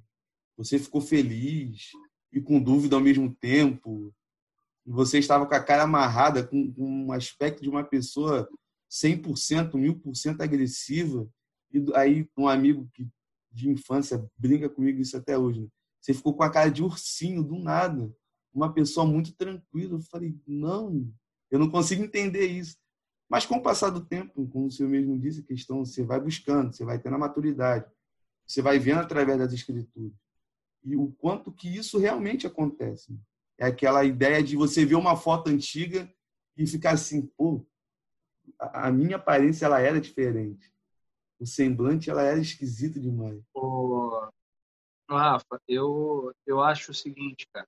você 0.57 0.77
ficou 0.77 0.99
feliz 0.99 1.91
e 2.33 2.41
com 2.41 2.61
dúvida 2.61 2.95
ao 2.95 3.01
mesmo 3.01 3.33
tempo. 3.35 4.13
Você 4.85 5.19
estava 5.19 5.45
com 5.45 5.55
a 5.55 5.63
cara 5.63 5.83
amarrada, 5.83 6.45
com, 6.45 6.73
com 6.73 7.05
um 7.05 7.11
aspecto 7.13 7.61
de 7.63 7.69
uma 7.69 7.85
pessoa 7.85 8.49
100%, 8.91 9.71
1000% 9.71 10.41
agressiva. 10.41 11.25
E 11.71 11.85
aí 11.95 12.27
um 12.37 12.49
amigo 12.49 12.89
que 12.93 13.07
de 13.51 13.69
infância 13.69 14.23
brinca 14.37 14.69
comigo 14.69 15.01
isso 15.01 15.17
até 15.17 15.37
hoje. 15.37 15.61
Né? 15.61 15.67
Você 16.01 16.13
ficou 16.13 16.33
com 16.33 16.43
a 16.43 16.51
cara 16.51 16.69
de 16.69 16.83
ursinho 16.83 17.43
do 17.43 17.57
nada, 17.59 18.13
uma 18.53 18.73
pessoa 18.73 19.05
muito 19.05 19.33
tranquila. 19.33 19.95
Eu 19.95 20.01
falei, 20.01 20.35
não, 20.47 21.07
eu 21.51 21.59
não 21.59 21.69
consigo 21.69 22.03
entender 22.03 22.45
isso. 22.45 22.77
Mas 23.29 23.45
com 23.45 23.55
o 23.55 23.61
passar 23.61 23.89
do 23.89 24.05
tempo, 24.05 24.47
como 24.47 24.67
o 24.67 24.71
senhor 24.71 24.89
mesmo 24.89 25.19
disse, 25.19 25.41
a 25.41 25.43
questão 25.43 25.85
você 25.85 26.03
vai 26.03 26.19
buscando, 26.19 26.73
você 26.73 26.83
vai 26.83 26.99
tendo 26.99 27.15
a 27.15 27.19
maturidade, 27.19 27.85
você 28.47 28.61
vai 28.61 28.79
vendo 28.79 28.99
através 28.99 29.37
das 29.37 29.53
escrituras 29.53 30.13
e 30.83 30.95
o 30.95 31.11
quanto 31.11 31.51
que 31.51 31.67
isso 31.67 31.97
realmente 31.97 32.47
acontece. 32.47 33.17
É 33.57 33.65
aquela 33.65 34.03
ideia 34.05 34.41
de 34.41 34.55
você 34.55 34.85
ver 34.85 34.95
uma 34.95 35.17
foto 35.17 35.49
antiga 35.49 36.11
e 36.57 36.65
ficar 36.65 36.91
assim, 36.91 37.27
pô, 37.37 37.65
a 38.57 38.91
minha 38.91 39.17
aparência 39.17 39.65
ela 39.65 39.79
era 39.79 39.99
diferente. 39.99 40.71
O 41.39 41.45
semblante 41.45 42.09
ela 42.09 42.21
era 42.21 42.39
esquisito 42.39 42.99
demais. 42.99 43.41
Ô, 43.53 44.29
Rafa, 45.09 45.61
eu, 45.67 46.33
eu 46.45 46.61
acho 46.61 46.91
o 46.91 46.95
seguinte, 46.95 47.47
cara. 47.53 47.67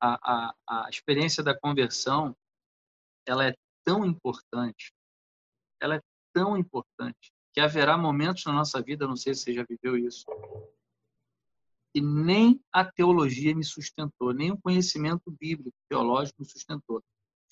A, 0.00 0.50
a, 0.68 0.86
a 0.86 0.90
experiência 0.90 1.42
da 1.42 1.58
conversão 1.58 2.36
ela 3.26 3.48
é 3.48 3.54
tão 3.82 4.04
importante, 4.04 4.92
ela 5.80 5.96
é 5.96 6.00
tão 6.32 6.56
importante, 6.56 7.32
que 7.52 7.60
haverá 7.60 7.96
momentos 7.96 8.44
na 8.44 8.52
nossa 8.52 8.82
vida, 8.82 9.06
não 9.06 9.16
sei 9.16 9.34
se 9.34 9.42
você 9.42 9.54
já 9.54 9.64
viveu 9.64 9.96
isso, 9.96 10.26
que 11.94 12.00
nem 12.02 12.62
a 12.70 12.84
teologia 12.84 13.54
me 13.54 13.64
sustentou, 13.64 14.34
nem 14.34 14.52
o 14.52 14.60
conhecimento 14.60 15.30
bíblico, 15.30 15.74
teológico 15.88 16.42
me 16.42 16.46
sustentou. 16.46 17.02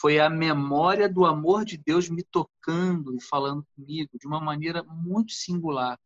Foi 0.05 0.21
a 0.21 0.29
memória 0.29 1.09
do 1.09 1.25
amor 1.25 1.65
de 1.65 1.79
Deus 1.79 2.11
me 2.11 2.23
tocando 2.23 3.17
e 3.17 3.23
falando 3.23 3.67
comigo 3.75 4.19
de 4.19 4.27
uma 4.27 4.39
maneira 4.39 4.83
muito 4.83 5.33
singular. 5.33 5.99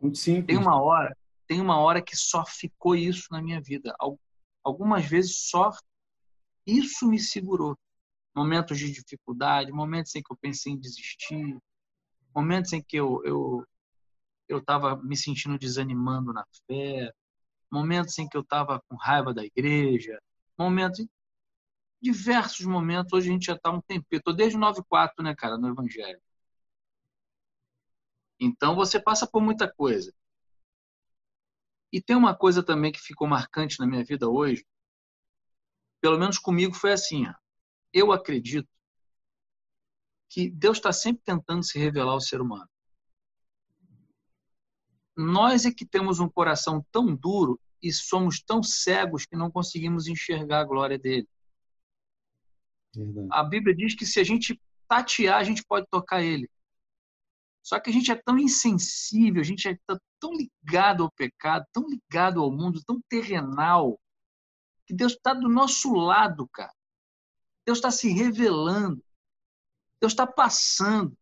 Muito 0.00 0.16
simples. 0.16 0.46
Tem 0.46 0.56
uma 0.56 0.80
hora, 0.80 1.16
tem 1.44 1.60
uma 1.60 1.76
hora 1.76 2.00
que 2.00 2.14
só 2.14 2.46
ficou 2.46 2.94
isso 2.94 3.26
na 3.32 3.42
minha 3.42 3.60
vida. 3.60 3.92
Algumas 4.62 5.06
vezes 5.06 5.48
só 5.48 5.72
isso 6.64 7.08
me 7.08 7.18
segurou. 7.18 7.76
Momentos 8.32 8.78
de 8.78 8.92
dificuldade, 8.92 9.72
momentos 9.72 10.14
em 10.14 10.22
que 10.22 10.32
eu 10.32 10.36
pensei 10.36 10.72
em 10.72 10.78
desistir, 10.78 11.58
momentos 12.32 12.72
em 12.72 12.80
que 12.80 12.96
eu, 12.96 13.20
eu 13.24 13.66
eu 14.48 14.58
estava 14.58 14.94
me 15.02 15.16
sentindo 15.16 15.58
desanimando 15.58 16.32
na 16.32 16.44
fé, 16.68 17.12
momentos 17.68 18.16
em 18.20 18.28
que 18.28 18.36
eu 18.36 18.42
estava 18.42 18.80
com 18.88 18.94
raiva 18.94 19.34
da 19.34 19.44
igreja, 19.44 20.16
momentos, 20.56 21.04
diversos 22.04 22.64
momentos. 22.66 23.12
Hoje 23.12 23.28
a 23.28 23.32
gente 23.32 23.46
já 23.46 23.54
está 23.54 23.70
um 23.70 23.80
tempo. 23.80 24.06
Eu 24.10 24.18
estou 24.18 24.34
desde 24.34 24.58
9,4, 24.58 25.22
né, 25.22 25.34
cara, 25.34 25.58
no 25.58 25.68
Evangelho. 25.68 26.20
Então 28.38 28.74
você 28.74 29.00
passa 29.00 29.26
por 29.26 29.40
muita 29.42 29.72
coisa. 29.72 30.14
E 31.92 32.00
tem 32.00 32.16
uma 32.16 32.36
coisa 32.36 32.62
também 32.62 32.92
que 32.92 33.00
ficou 33.00 33.26
marcante 33.26 33.78
na 33.78 33.86
minha 33.86 34.04
vida 34.04 34.28
hoje. 34.28 34.64
Pelo 36.00 36.18
menos 36.18 36.38
comigo 36.38 36.74
foi 36.74 36.92
assim. 36.92 37.24
Eu 37.92 38.12
acredito 38.12 38.68
que 40.28 40.50
Deus 40.50 40.78
está 40.78 40.92
sempre 40.92 41.22
tentando 41.24 41.64
se 41.64 41.78
revelar 41.78 42.12
ao 42.12 42.20
ser 42.20 42.40
humano 42.40 42.68
nós 45.16 45.64
é 45.64 45.72
que 45.72 45.86
temos 45.86 46.18
um 46.18 46.28
coração 46.28 46.84
tão 46.90 47.14
duro 47.14 47.60
e 47.82 47.92
somos 47.92 48.40
tão 48.42 48.62
cegos 48.62 49.26
que 49.26 49.36
não 49.36 49.50
conseguimos 49.50 50.06
enxergar 50.08 50.60
a 50.60 50.64
glória 50.64 50.98
dele. 50.98 51.28
A 53.30 53.42
Bíblia 53.42 53.74
diz 53.74 53.94
que 53.94 54.06
se 54.06 54.20
a 54.20 54.24
gente 54.24 54.60
tatear, 54.88 55.38
a 55.38 55.44
gente 55.44 55.64
pode 55.64 55.86
tocar 55.90 56.22
ele. 56.22 56.48
Só 57.62 57.80
que 57.80 57.88
a 57.88 57.92
gente 57.92 58.10
é 58.10 58.14
tão 58.14 58.38
insensível, 58.38 59.40
a 59.40 59.44
gente 59.44 59.68
é 59.68 59.78
tão 60.20 60.32
ligado 60.32 61.02
ao 61.02 61.10
pecado, 61.12 61.64
tão 61.72 61.88
ligado 61.88 62.42
ao 62.42 62.50
mundo, 62.50 62.82
tão 62.86 63.00
terrenal, 63.08 63.98
que 64.86 64.94
Deus 64.94 65.12
está 65.12 65.32
do 65.32 65.48
nosso 65.48 65.94
lado, 65.94 66.46
cara. 66.48 66.72
Deus 67.64 67.78
está 67.78 67.90
se 67.90 68.12
revelando. 68.12 69.02
Deus 70.00 70.12
está 70.12 70.26
passando 70.26 71.16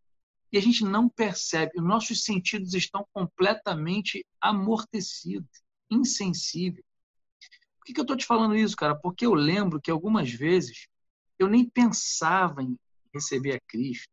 e 0.50 0.58
a 0.58 0.61
gente 0.61 0.85
não 0.85 1.08
percebe. 1.08 1.72
Os 1.76 1.85
nossos 1.85 2.24
sentidos 2.24 2.74
estão 2.74 3.06
completamente 3.12 4.26
amortecidos, 4.40 5.62
insensíveis. 5.88 6.85
Por 7.78 7.87
que, 7.87 7.94
que 7.94 8.00
eu 8.00 8.02
estou 8.02 8.16
te 8.16 8.26
falando 8.26 8.56
isso, 8.56 8.76
cara? 8.76 8.94
Porque 8.94 9.24
eu 9.24 9.35
lembro 9.35 9.80
que 9.80 9.90
algumas 9.90 10.30
vezes 10.30 10.88
eu 11.42 11.48
nem 11.48 11.68
pensava 11.68 12.62
em 12.62 12.78
receber 13.12 13.55
a 13.55 13.61
Cristo. 13.61 14.09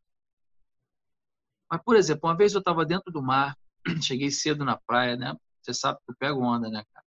Mas, 1.70 1.82
por 1.84 1.96
exemplo, 1.96 2.28
uma 2.28 2.36
vez 2.36 2.54
eu 2.54 2.60
estava 2.60 2.86
dentro 2.86 3.12
do 3.12 3.22
mar, 3.22 3.58
cheguei 4.02 4.32
cedo 4.32 4.66
na 4.66 4.78
praia, 4.78 5.16
né? 5.16 5.36
Você 5.62 5.74
sabe 5.74 6.00
que 6.00 6.12
eu 6.12 6.16
pego 6.18 6.42
onda, 6.42 6.70
né, 6.70 6.84
cara? 6.94 7.06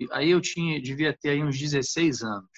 E 0.00 0.06
aí 0.12 0.30
eu 0.30 0.40
tinha, 0.40 0.80
devia 0.80 1.16
ter 1.16 1.30
aí 1.30 1.42
uns 1.42 1.58
16 1.58 2.22
anos. 2.22 2.48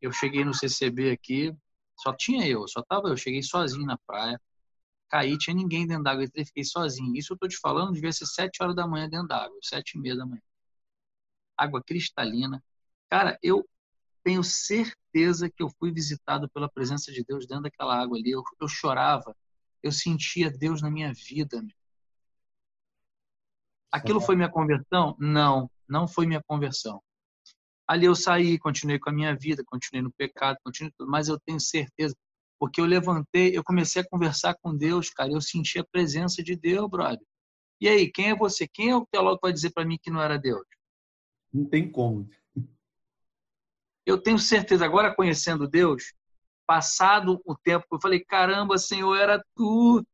Eu 0.00 0.10
cheguei 0.10 0.44
no 0.44 0.54
CCB 0.54 1.10
aqui, 1.10 1.54
só 1.98 2.14
tinha 2.14 2.48
eu, 2.48 2.66
só 2.66 2.82
tava 2.82 3.08
eu. 3.08 3.16
Cheguei 3.16 3.42
sozinho 3.42 3.84
na 3.84 3.98
praia. 4.06 4.40
Caí, 5.10 5.36
tinha 5.38 5.54
ninguém 5.54 5.86
dentro 5.86 6.04
d'água. 6.04 6.24
Eu 6.34 6.46
fiquei 6.46 6.64
sozinho. 6.64 7.14
Isso 7.14 7.34
eu 7.34 7.38
tô 7.38 7.46
te 7.46 7.58
falando, 7.58 7.92
devia 7.92 8.12
ser 8.12 8.26
sete 8.26 8.62
horas 8.62 8.74
da 8.74 8.86
manhã 8.86 9.08
dentro 9.08 9.28
d'água, 9.28 9.58
sete 9.62 9.96
e 9.96 10.00
meia 10.00 10.16
da 10.16 10.24
manhã. 10.26 10.42
Água 11.56 11.82
cristalina. 11.82 12.62
Cara, 13.10 13.38
eu 13.42 13.66
tenho 14.26 14.42
certeza 14.42 15.48
que 15.48 15.62
eu 15.62 15.70
fui 15.78 15.92
visitado 15.92 16.50
pela 16.50 16.68
presença 16.68 17.12
de 17.12 17.22
Deus 17.22 17.46
dentro 17.46 17.62
daquela 17.62 17.96
água 17.96 18.18
ali. 18.18 18.32
Eu, 18.32 18.42
eu 18.60 18.66
chorava, 18.66 19.36
eu 19.80 19.92
sentia 19.92 20.50
Deus 20.50 20.82
na 20.82 20.90
minha 20.90 21.12
vida. 21.14 21.62
Meu. 21.62 21.70
Aquilo 23.92 24.20
foi 24.20 24.34
minha 24.34 24.50
conversão? 24.50 25.16
Não, 25.20 25.70
não 25.88 26.08
foi 26.08 26.26
minha 26.26 26.42
conversão. 26.44 27.00
Ali 27.86 28.06
eu 28.06 28.16
saí, 28.16 28.58
continuei 28.58 28.98
com 28.98 29.10
a 29.10 29.12
minha 29.12 29.32
vida, 29.36 29.62
continuei 29.64 30.02
no 30.02 30.10
pecado, 30.10 30.58
continuei 30.64 30.92
tudo, 30.98 31.08
mas 31.08 31.28
eu 31.28 31.38
tenho 31.46 31.60
certeza, 31.60 32.16
porque 32.58 32.80
eu 32.80 32.84
levantei, 32.84 33.56
eu 33.56 33.62
comecei 33.62 34.02
a 34.02 34.08
conversar 34.08 34.56
com 34.60 34.76
Deus, 34.76 35.08
cara, 35.08 35.30
eu 35.30 35.40
senti 35.40 35.78
a 35.78 35.84
presença 35.84 36.42
de 36.42 36.56
Deus, 36.56 36.90
brother. 36.90 37.24
E 37.80 37.88
aí, 37.88 38.10
quem 38.10 38.30
é 38.30 38.34
você? 38.34 38.66
Quem 38.66 38.90
é 38.90 38.96
o 38.96 39.06
teólogo 39.06 39.36
que 39.36 39.46
vai 39.46 39.52
dizer 39.52 39.70
para 39.70 39.84
mim 39.84 39.96
que 40.02 40.10
não 40.10 40.20
era 40.20 40.36
Deus? 40.36 40.66
Não 41.54 41.64
tem 41.64 41.88
como. 41.88 42.28
Eu 44.06 44.22
tenho 44.22 44.38
certeza, 44.38 44.84
agora 44.84 45.12
conhecendo 45.12 45.68
Deus, 45.68 46.14
passado 46.64 47.42
o 47.44 47.56
tempo, 47.56 47.84
eu 47.90 48.00
falei, 48.00 48.24
caramba, 48.24 48.78
Senhor, 48.78 49.16
era 49.16 49.44
tu. 49.54 50.06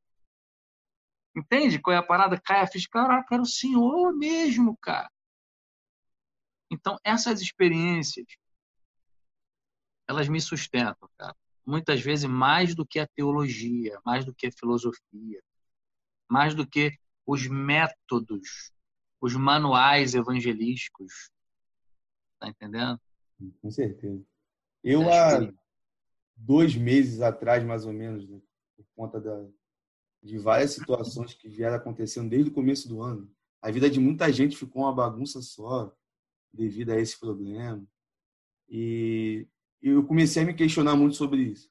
Entende 1.36 1.78
qual 1.78 1.94
é 1.94 1.98
a 1.98 2.02
parada? 2.02 2.40
Cai 2.40 2.60
a 2.60 2.66
ficha, 2.66 2.88
caraca, 2.90 3.34
era 3.34 3.42
o 3.42 3.46
Senhor 3.46 4.16
mesmo, 4.16 4.76
cara. 4.78 5.10
Então, 6.70 6.96
essas 7.04 7.42
experiências, 7.42 8.26
elas 10.08 10.26
me 10.26 10.40
sustentam, 10.40 11.08
cara. 11.18 11.36
Muitas 11.64 12.00
vezes 12.00 12.24
mais 12.24 12.74
do 12.74 12.86
que 12.86 12.98
a 12.98 13.06
teologia, 13.06 14.00
mais 14.04 14.24
do 14.24 14.34
que 14.34 14.46
a 14.46 14.52
filosofia, 14.52 15.42
mais 16.28 16.54
do 16.54 16.66
que 16.66 16.98
os 17.26 17.46
métodos, 17.46 18.72
os 19.20 19.36
manuais 19.36 20.14
evangelísticos. 20.14 21.30
Tá 22.40 22.48
entendendo? 22.48 22.98
Com 23.60 23.70
certeza. 23.70 24.22
Eu, 24.82 25.12
há 25.12 25.52
dois 26.36 26.74
meses 26.74 27.20
atrás, 27.20 27.64
mais 27.64 27.84
ou 27.84 27.92
menos, 27.92 28.28
né, 28.28 28.40
por 28.76 28.86
conta 28.94 29.20
da, 29.20 29.46
de 30.22 30.38
várias 30.38 30.72
situações 30.72 31.34
que 31.34 31.48
vieram 31.48 31.76
acontecendo 31.76 32.30
desde 32.30 32.50
o 32.50 32.54
começo 32.54 32.88
do 32.88 33.00
ano, 33.00 33.30
a 33.60 33.70
vida 33.70 33.88
de 33.88 34.00
muita 34.00 34.32
gente 34.32 34.56
ficou 34.56 34.82
uma 34.82 34.94
bagunça 34.94 35.40
só 35.40 35.94
devido 36.52 36.90
a 36.90 37.00
esse 37.00 37.18
problema. 37.18 37.86
E 38.68 39.46
eu 39.80 40.04
comecei 40.04 40.42
a 40.42 40.46
me 40.46 40.54
questionar 40.54 40.96
muito 40.96 41.16
sobre 41.16 41.42
isso. 41.42 41.70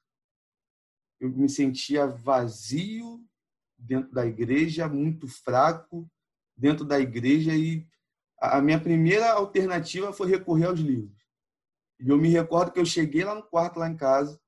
Eu 1.20 1.30
me 1.30 1.48
sentia 1.48 2.06
vazio 2.06 3.24
dentro 3.78 4.12
da 4.12 4.26
igreja, 4.26 4.88
muito 4.88 5.28
fraco 5.28 6.10
dentro 6.56 6.84
da 6.84 7.00
igreja 7.00 7.54
e 7.56 7.86
a 8.38 8.60
minha 8.60 8.80
primeira 8.80 9.32
alternativa 9.32 10.12
foi 10.12 10.28
recorrer 10.28 10.66
aos 10.66 10.80
livros. 10.80 11.21
E 12.04 12.08
eu 12.08 12.18
me 12.18 12.28
recordo 12.28 12.72
que 12.72 12.80
eu 12.80 12.84
cheguei 12.84 13.24
lá 13.24 13.34
no 13.34 13.44
quarto, 13.44 13.78
lá 13.78 13.88
em 13.88 13.96
casa, 13.96 14.40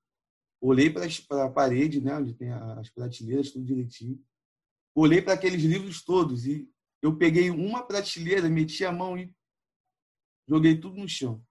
olhei 0.61 0.91
para 0.91 1.45
a 1.45 1.51
parede, 1.51 2.01
né, 2.01 2.17
onde 2.17 2.35
tem 2.35 2.51
as 2.51 2.91
prateleiras, 2.91 3.53
tudo 3.53 3.65
direitinho. 3.65 4.21
Olhei 4.95 5.23
para 5.23 5.35
aqueles 5.35 5.63
livros 5.63 6.03
todos 6.03 6.47
e 6.47 6.69
eu 7.01 7.17
peguei 7.17 7.51
uma 7.51 7.87
prateleira, 7.87 8.49
meti 8.49 8.85
a 8.85 8.91
mão 8.91 9.17
e 9.17 9.33
joguei 10.49 10.81
tudo 10.81 10.97
no 10.97 11.09
chão. 11.09 11.45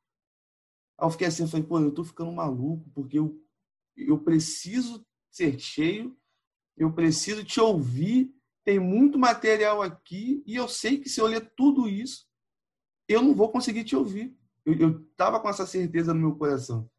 Aí 0.98 1.08
eu 1.08 1.12
fiquei 1.12 1.28
assim, 1.28 1.44
eu 1.44 1.50
falei, 1.50 1.66
pô, 1.66 1.80
eu 1.80 1.94
tô 1.94 2.04
ficando 2.04 2.32
maluco, 2.32 2.90
porque 2.94 3.18
eu, 3.18 3.42
eu 3.96 4.20
preciso 4.20 5.06
ser 5.32 5.58
cheio, 5.58 6.18
eu 6.76 6.92
preciso 6.92 7.46
te 7.46 7.62
ouvir, 7.62 8.34
tem 8.64 8.80
muito 8.80 9.18
material 9.18 9.82
aqui, 9.82 10.44
e 10.46 10.56
eu 10.56 10.68
sei 10.68 10.98
que 10.98 11.08
se 11.08 11.22
eu 11.22 11.28
ler 11.28 11.54
tudo 11.56 11.88
isso, 11.88 12.28
eu 13.08 13.22
não 13.22 13.34
vou 13.34 13.52
conseguir 13.52 13.84
te 13.84 13.96
ouvir. 13.96 14.36
Eu 14.66 15.02
estava 15.10 15.40
com 15.40 15.50
essa 15.50 15.66
certeza 15.66 16.14
no 16.14 16.20
meu 16.20 16.36
coração. 16.36 16.90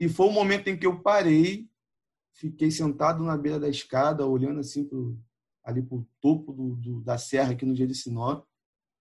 E 0.00 0.08
foi 0.08 0.26
o 0.26 0.32
momento 0.32 0.68
em 0.68 0.76
que 0.76 0.86
eu 0.86 1.00
parei, 1.00 1.70
fiquei 2.32 2.70
sentado 2.70 3.22
na 3.22 3.36
beira 3.36 3.60
da 3.60 3.68
escada, 3.68 4.26
olhando 4.26 4.60
assim 4.60 4.84
pro, 4.84 5.18
ali 5.62 5.82
para 5.82 5.96
o 5.96 6.06
topo 6.20 6.52
do, 6.52 6.76
do, 6.76 7.00
da 7.02 7.18
serra 7.18 7.52
aqui 7.52 7.64
no 7.64 7.74
dia 7.74 7.86
de 7.86 7.94
Sinop, 7.94 8.44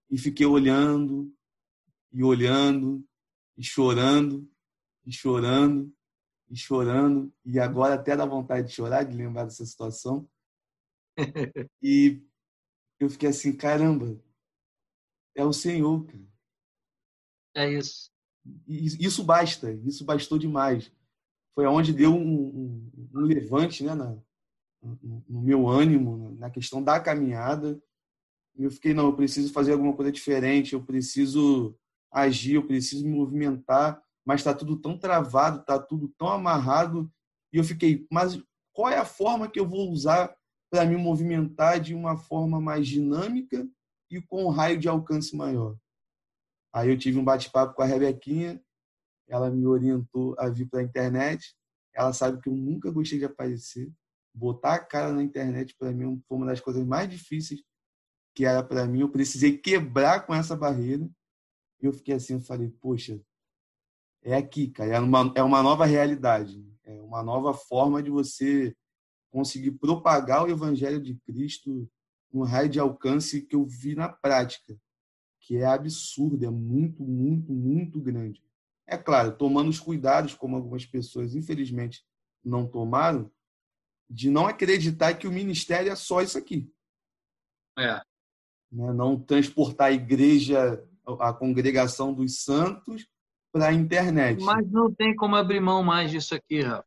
e 0.10 0.18
fiquei 0.18 0.46
olhando, 0.46 1.34
e 2.12 2.24
olhando, 2.24 3.04
e 3.58 3.64
chorando, 3.64 4.50
e 5.06 5.12
chorando, 5.12 5.94
e 6.50 6.56
chorando, 6.58 7.34
e 7.46 7.60
agora 7.60 7.96
até 7.96 8.16
dá 8.16 8.26
vontade 8.26 8.68
de 8.68 8.74
chorar, 8.74 9.04
de 9.04 9.16
lembrar 9.16 9.46
dessa 9.46 9.66
situação. 9.66 10.30
e 11.82 12.22
eu 13.00 13.10
fiquei 13.10 13.30
assim, 13.30 13.56
caramba, 13.56 14.22
é 15.34 15.44
o 15.46 15.54
Senhor, 15.54 16.06
cara. 16.06 16.31
É 17.56 17.70
isso. 17.70 18.10
Isso 18.68 19.24
basta, 19.24 19.72
isso 19.86 20.04
bastou 20.04 20.38
demais. 20.38 20.92
Foi 21.54 21.66
aonde 21.66 21.94
deu 21.94 22.14
um, 22.14 22.22
um, 22.22 22.92
um 23.14 23.22
levante 23.22 23.84
né, 23.84 23.94
na, 23.94 24.18
no, 24.82 25.24
no 25.28 25.42
meu 25.42 25.68
ânimo, 25.68 26.36
na 26.40 26.50
questão 26.50 26.82
da 26.82 27.00
caminhada. 27.00 27.82
Eu 28.58 28.72
fiquei, 28.72 28.94
não, 28.94 29.06
eu 29.06 29.16
preciso 29.16 29.54
fazer 29.54 29.74
alguma 29.74 29.94
coisa 29.94 30.12
diferente, 30.12 30.74
eu 30.74 30.84
preciso 30.84 31.78
agir, 32.12 32.56
eu 32.56 32.66
preciso 32.66 33.06
me 33.06 33.14
movimentar, 33.14 34.02
mas 34.26 34.42
está 34.42 34.54
tudo 34.54 34.76
tão 34.78 34.98
travado, 34.98 35.62
está 35.62 35.80
tudo 35.80 36.10
tão 36.18 36.28
amarrado. 36.28 37.12
E 37.54 37.58
eu 37.58 37.64
fiquei, 37.64 38.08
mas 38.12 38.42
qual 38.74 38.90
é 38.90 38.98
a 38.98 39.06
forma 39.06 39.50
que 39.50 39.60
eu 39.60 39.68
vou 39.68 39.90
usar 39.92 40.36
para 40.70 40.86
me 40.86 40.96
movimentar 40.96 41.80
de 41.80 41.94
uma 41.94 42.18
forma 42.18 42.60
mais 42.60 42.88
dinâmica 42.88 43.68
e 44.10 44.22
com 44.22 44.46
um 44.46 44.50
raio 44.50 44.78
de 44.78 44.88
alcance 44.88 45.36
maior? 45.36 45.76
Aí 46.74 46.90
eu 46.90 46.98
tive 46.98 47.18
um 47.18 47.24
bate-papo 47.24 47.74
com 47.74 47.82
a 47.82 47.86
Rebequinha, 47.86 48.62
ela 49.28 49.50
me 49.50 49.66
orientou 49.66 50.36
a 50.38 50.50
vir 50.50 50.68
para 50.68 50.82
a 50.82 50.84
internet. 50.84 51.56
Ela 51.94 52.14
sabe 52.14 52.42
que 52.42 52.50
eu 52.50 52.54
nunca 52.54 52.92
gostei 52.92 53.18
de 53.18 53.26
aparecer. 53.26 53.92
Botar 54.34 54.76
a 54.76 54.80
cara 54.80 55.12
na 55.12 55.24
internet 55.24 55.76
para 55.78 55.92
mim 55.92 56.22
foi 56.28 56.38
uma 56.38 56.46
das 56.46 56.60
coisas 56.60 56.86
mais 56.86 57.10
difíceis 57.10 57.62
que 58.34 58.46
era 58.46 58.64
para 58.64 58.86
mim. 58.86 59.02
Eu 59.02 59.10
precisei 59.10 59.58
quebrar 59.58 60.26
com 60.26 60.34
essa 60.34 60.56
barreira. 60.56 61.10
E 61.82 61.86
eu 61.86 61.94
fiquei 61.94 62.16
assim, 62.16 62.34
eu 62.34 62.42
falei, 62.42 62.70
poxa, 62.80 63.22
é 64.24 64.36
aqui, 64.36 64.70
cara. 64.70 64.96
É 64.96 65.00
uma, 65.00 65.34
é 65.36 65.44
uma 65.44 65.64
nova 65.64 65.86
realidade. 65.86 66.66
É 66.84 67.02
uma 67.02 67.24
nova 67.24 67.54
forma 67.54 68.02
de 68.04 68.10
você 68.10 68.76
conseguir 69.32 69.72
propagar 69.72 70.44
o 70.44 70.50
evangelho 70.50 71.02
de 71.02 71.16
Cristo 71.26 71.90
no 72.32 72.44
raio 72.44 72.70
de 72.70 72.80
alcance 72.80 73.42
que 73.42 73.56
eu 73.56 73.66
vi 73.66 73.96
na 73.96 74.10
prática 74.10 74.78
que 75.42 75.58
é 75.58 75.66
absurdo, 75.66 76.46
é 76.46 76.50
muito, 76.50 77.04
muito, 77.04 77.52
muito 77.52 78.00
grande. 78.00 78.42
É 78.88 78.98
claro, 78.98 79.36
tomando 79.36 79.70
os 79.70 79.80
cuidados, 79.80 80.34
como 80.34 80.56
algumas 80.56 80.86
pessoas, 80.86 81.36
infelizmente, 81.36 82.06
não 82.44 82.68
tomaram, 82.68 83.30
de 84.10 84.30
não 84.30 84.46
acreditar 84.46 85.14
que 85.16 85.28
o 85.28 85.32
ministério 85.32 85.92
é 85.92 85.96
só 85.96 86.22
isso 86.22 86.38
aqui. 86.38 86.72
É. 87.78 87.96
Né? 88.72 88.94
Não 88.94 89.20
transportar 89.20 89.88
a 89.88 89.94
igreja, 89.94 90.84
a 91.20 91.34
congregação 91.34 92.14
dos 92.14 92.44
santos, 92.44 93.08
para 93.52 93.68
a 93.68 93.74
internet. 93.74 94.42
Mas 94.44 94.70
não 94.72 94.94
tem 94.94 95.16
como 95.16 95.36
abrir 95.36 95.60
mão 95.60 95.84
mais 95.84 96.12
disso 96.12 96.36
aqui, 96.36 96.62
Rafa. 96.62 96.86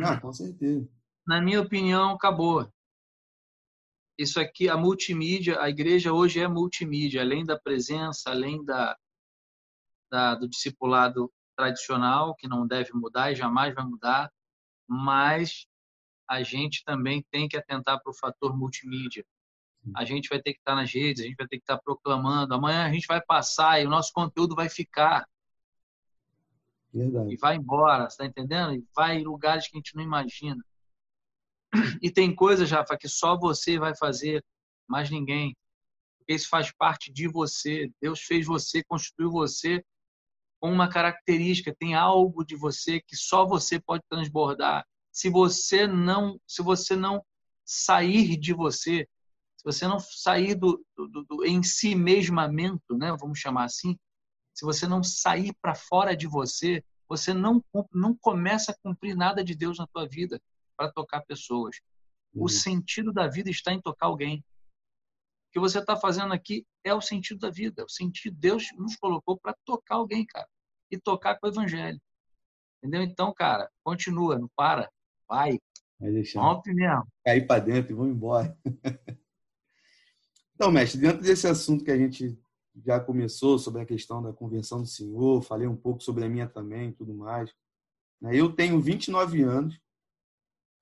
Ah, 0.00 0.20
com 0.20 0.32
certeza. 0.32 0.86
Na 1.26 1.40
minha 1.40 1.60
opinião, 1.60 2.10
acabou 2.10 2.70
isso 4.18 4.40
aqui, 4.40 4.68
a 4.68 4.76
multimídia, 4.76 5.60
a 5.60 5.68
igreja 5.68 6.12
hoje 6.12 6.40
é 6.40 6.48
multimídia, 6.48 7.20
além 7.20 7.44
da 7.44 7.58
presença, 7.58 8.30
além 8.30 8.64
da, 8.64 8.96
da, 10.10 10.34
do 10.34 10.48
discipulado 10.48 11.32
tradicional, 11.56 12.34
que 12.34 12.48
não 12.48 12.66
deve 12.66 12.92
mudar 12.92 13.32
e 13.32 13.36
jamais 13.36 13.74
vai 13.74 13.84
mudar, 13.84 14.32
mas 14.86 15.66
a 16.28 16.42
gente 16.42 16.82
também 16.84 17.24
tem 17.30 17.48
que 17.48 17.56
atentar 17.56 18.00
para 18.02 18.10
o 18.10 18.16
fator 18.16 18.56
multimídia. 18.56 19.24
A 19.94 20.04
gente 20.04 20.28
vai 20.28 20.40
ter 20.40 20.52
que 20.52 20.58
estar 20.58 20.74
nas 20.74 20.92
redes, 20.92 21.22
a 21.22 21.26
gente 21.26 21.36
vai 21.36 21.46
ter 21.46 21.58
que 21.58 21.62
estar 21.62 21.78
proclamando. 21.78 22.54
Amanhã 22.54 22.86
a 22.86 22.92
gente 22.92 23.06
vai 23.06 23.20
passar 23.20 23.80
e 23.80 23.86
o 23.86 23.90
nosso 23.90 24.12
conteúdo 24.12 24.54
vai 24.54 24.68
ficar. 24.68 25.28
Verdade. 26.92 27.32
E 27.32 27.36
vai 27.36 27.56
embora, 27.56 28.06
está 28.06 28.26
entendendo? 28.26 28.74
E 28.74 28.84
vai 28.94 29.18
em 29.18 29.24
lugares 29.24 29.68
que 29.68 29.76
a 29.76 29.78
gente 29.78 29.94
não 29.94 30.02
imagina. 30.02 30.64
E 32.02 32.10
tem 32.10 32.34
coisas, 32.34 32.70
Rafa, 32.70 32.96
que 32.96 33.08
só 33.08 33.38
você 33.38 33.78
vai 33.78 33.96
fazer, 33.96 34.44
mais 34.88 35.10
ninguém. 35.10 35.54
Porque 36.18 36.34
isso 36.34 36.48
faz 36.48 36.72
parte 36.72 37.12
de 37.12 37.28
você. 37.28 37.90
Deus 38.00 38.20
fez 38.20 38.46
você, 38.46 38.82
construiu 38.84 39.30
você 39.30 39.82
com 40.60 40.72
uma 40.72 40.88
característica, 40.88 41.74
tem 41.78 41.94
algo 41.94 42.44
de 42.44 42.56
você 42.56 43.00
que 43.00 43.16
só 43.16 43.46
você 43.46 43.78
pode 43.78 44.02
transbordar. 44.08 44.84
Se 45.12 45.28
você 45.28 45.86
não, 45.86 46.40
se 46.46 46.62
você 46.62 46.96
não 46.96 47.22
sair 47.64 48.36
de 48.36 48.52
você, 48.52 49.06
se 49.56 49.64
você 49.64 49.86
não 49.86 49.98
sair 49.98 50.54
do, 50.54 50.84
do, 50.96 51.24
do 51.24 51.44
em 51.44 51.62
si 51.62 51.94
mesmamento, 51.94 52.96
né, 52.96 53.14
vamos 53.18 53.38
chamar 53.38 53.64
assim, 53.64 53.96
se 54.54 54.64
você 54.64 54.86
não 54.86 55.02
sair 55.02 55.54
para 55.60 55.74
fora 55.74 56.16
de 56.16 56.26
você, 56.26 56.82
você 57.08 57.32
não 57.32 57.62
não 57.92 58.16
começa 58.16 58.72
a 58.72 58.76
cumprir 58.82 59.14
nada 59.14 59.44
de 59.44 59.54
Deus 59.54 59.78
na 59.78 59.86
tua 59.86 60.08
vida 60.08 60.40
para 60.76 60.90
tocar 60.90 61.22
pessoas. 61.22 61.76
Uhum. 62.34 62.44
O 62.44 62.48
sentido 62.48 63.12
da 63.12 63.26
vida 63.26 63.50
está 63.50 63.72
em 63.72 63.80
tocar 63.80 64.06
alguém. 64.06 64.38
O 64.38 65.52
que 65.52 65.60
você 65.60 65.78
está 65.78 65.96
fazendo 65.96 66.32
aqui 66.32 66.66
é 66.84 66.94
o 66.94 67.00
sentido 67.00 67.40
da 67.40 67.50
vida. 67.50 67.84
O 67.84 67.88
sentido 67.88 68.36
Deus 68.38 68.64
nos 68.76 68.96
colocou 68.96 69.38
para 69.38 69.56
tocar 69.64 69.96
alguém, 69.96 70.26
cara, 70.26 70.48
e 70.90 70.98
tocar 70.98 71.38
com 71.38 71.46
o 71.46 71.50
evangelho. 71.50 72.00
Entendeu? 72.78 73.02
Então, 73.02 73.32
cara, 73.32 73.70
continua, 73.82 74.38
não 74.38 74.48
para, 74.54 74.90
vai. 75.28 75.58
Vai 75.98 76.12
deixar. 76.12 76.40
Rompe 76.42 76.74
mesmo. 76.74 77.06
Cair 77.24 77.46
para 77.46 77.60
dentro 77.60 77.92
e 77.92 77.94
vamos 77.96 78.14
embora. 78.14 78.56
então, 80.54 80.70
mestre, 80.70 81.00
dentro 81.00 81.22
desse 81.22 81.46
assunto 81.46 81.84
que 81.84 81.90
a 81.90 81.96
gente 81.96 82.38
já 82.84 83.00
começou 83.00 83.58
sobre 83.58 83.82
a 83.82 83.86
questão 83.86 84.22
da 84.22 84.32
conversão 84.32 84.82
do 84.82 84.86
Senhor, 84.86 85.42
falei 85.42 85.66
um 85.66 85.76
pouco 85.76 86.02
sobre 86.02 86.24
a 86.24 86.28
minha 86.28 86.46
também, 86.46 86.92
tudo 86.92 87.14
mais. 87.14 87.50
Né? 88.20 88.36
Eu 88.36 88.52
tenho 88.52 88.80
29 88.80 89.42
anos, 89.42 89.80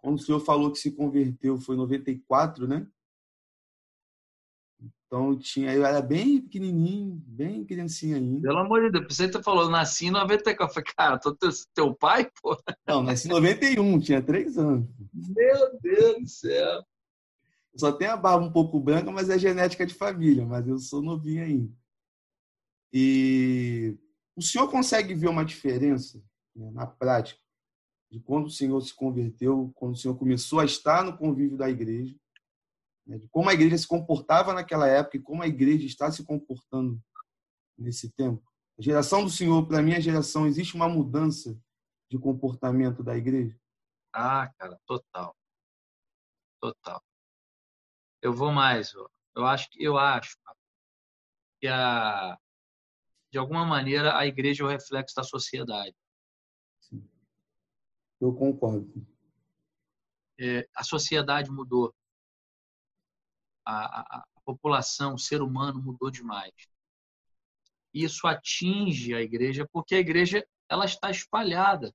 quando 0.05 0.19
o 0.19 0.23
senhor 0.23 0.39
falou 0.39 0.71
que 0.71 0.79
se 0.79 0.93
converteu 0.93 1.59
foi 1.59 1.77
em 1.77 1.79
94, 1.79 2.69
né? 2.69 2.87
Então 5.07 5.31
eu 5.31 5.39
tinha, 5.39 5.73
eu 5.73 5.83
era 5.83 6.03
bem 6.03 6.43
pequenininho, 6.43 7.15
bem 7.27 7.65
criancinha 7.65 8.19
ainda. 8.19 8.43
Pelo 8.43 8.59
amor 8.59 8.83
de 8.83 9.01
Deus, 9.01 9.17
você 9.17 9.43
falou, 9.43 9.71
nasci 9.71 10.09
em 10.09 10.11
94. 10.11 10.63
Eu 10.63 10.69
falei, 10.69 10.95
cara, 10.95 11.19
tô 11.19 11.35
teu, 11.35 11.49
teu 11.73 11.95
pai, 11.95 12.31
pô? 12.43 12.55
Não, 12.87 13.03
nasci 13.03 13.29
em 13.29 13.31
91, 13.31 13.99
tinha 13.99 14.21
três 14.21 14.59
anos. 14.59 14.87
Meu 15.15 15.81
Deus 15.81 16.21
do 16.21 16.29
céu. 16.29 16.85
Só 17.75 17.91
tenho 17.91 18.13
a 18.13 18.17
barba 18.19 18.45
um 18.45 18.53
pouco 18.53 18.79
branca, 18.79 19.11
mas 19.11 19.31
é 19.31 19.39
genética 19.39 19.87
de 19.87 19.95
família, 19.95 20.45
mas 20.45 20.69
eu 20.69 20.79
sou 20.79 21.01
novinho 21.01 21.43
ainda. 21.43 21.73
E 22.93 23.97
o 24.37 24.43
senhor 24.43 24.71
consegue 24.71 25.15
ver 25.15 25.29
uma 25.29 25.47
diferença 25.47 26.23
né, 26.55 26.71
na 26.73 26.87
prática 26.87 27.44
de 28.15 28.21
quando 28.21 28.47
o 28.47 28.51
Senhor 28.51 28.81
se 28.81 28.95
converteu, 28.95 29.73
quando 29.75 29.95
o 29.95 29.97
Senhor 29.97 30.17
começou 30.17 30.61
a 30.61 30.65
estar 30.65 31.03
no 31.03 31.19
convívio 31.19 31.59
da 31.59 31.69
igreja, 31.69 32.17
né, 33.05 33.19
de 33.19 33.29
como 33.29 33.51
a 33.51 33.53
igreja 33.53 33.77
se 33.77 33.89
comportava 33.89 34.55
naquela 34.55 34.87
época 34.87 35.17
e 35.17 35.21
como 35.21 35.43
a 35.43 35.49
igreja 35.49 35.85
está 35.85 36.13
se 36.13 36.25
comportando 36.25 37.03
nesse 37.77 38.09
tempo. 38.13 38.41
A 38.79 38.83
geração 38.83 39.25
do 39.25 39.31
Senhor, 39.31 39.67
para 39.67 39.83
mim, 39.83 39.95
a 39.95 40.01
geração, 40.01 40.47
existe 40.47 40.77
uma 40.77 40.89
mudança 40.89 41.61
de 42.09 42.17
comportamento 42.17 43.03
da 43.03 43.17
igreja? 43.17 43.59
Ah, 44.13 44.49
cara, 44.59 44.79
total. 44.87 45.35
Total. 46.61 47.03
Eu 48.23 48.33
vou 48.33 48.53
mais, 48.53 48.93
eu 49.35 49.45
acho 49.45 49.69
que 49.71 49.83
eu 49.83 49.99
acho 49.99 50.39
que 51.61 51.67
a 51.67 52.39
de 53.33 53.39
alguma 53.39 53.67
maneira 53.67 54.17
a 54.17 54.25
igreja 54.25 54.63
é 54.63 54.67
o 54.67 54.71
reflexo 54.71 55.17
da 55.17 55.25
sociedade. 55.25 55.97
Eu 58.21 58.33
concordo. 58.35 59.07
É, 60.39 60.69
a 60.75 60.83
sociedade 60.83 61.51
mudou. 61.51 61.95
A, 63.65 64.01
a, 64.01 64.19
a 64.19 64.41
população, 64.45 65.15
o 65.15 65.19
ser 65.19 65.43
humano 65.43 65.83
mudou 65.83 66.11
demais. 66.11 66.53
Isso 67.93 68.27
atinge 68.27 69.15
a 69.15 69.23
igreja, 69.23 69.69
porque 69.73 69.95
a 69.95 70.01
igreja 70.01 70.47
ela 70.69 70.85
está 70.85 71.11
espalhada. 71.11 71.95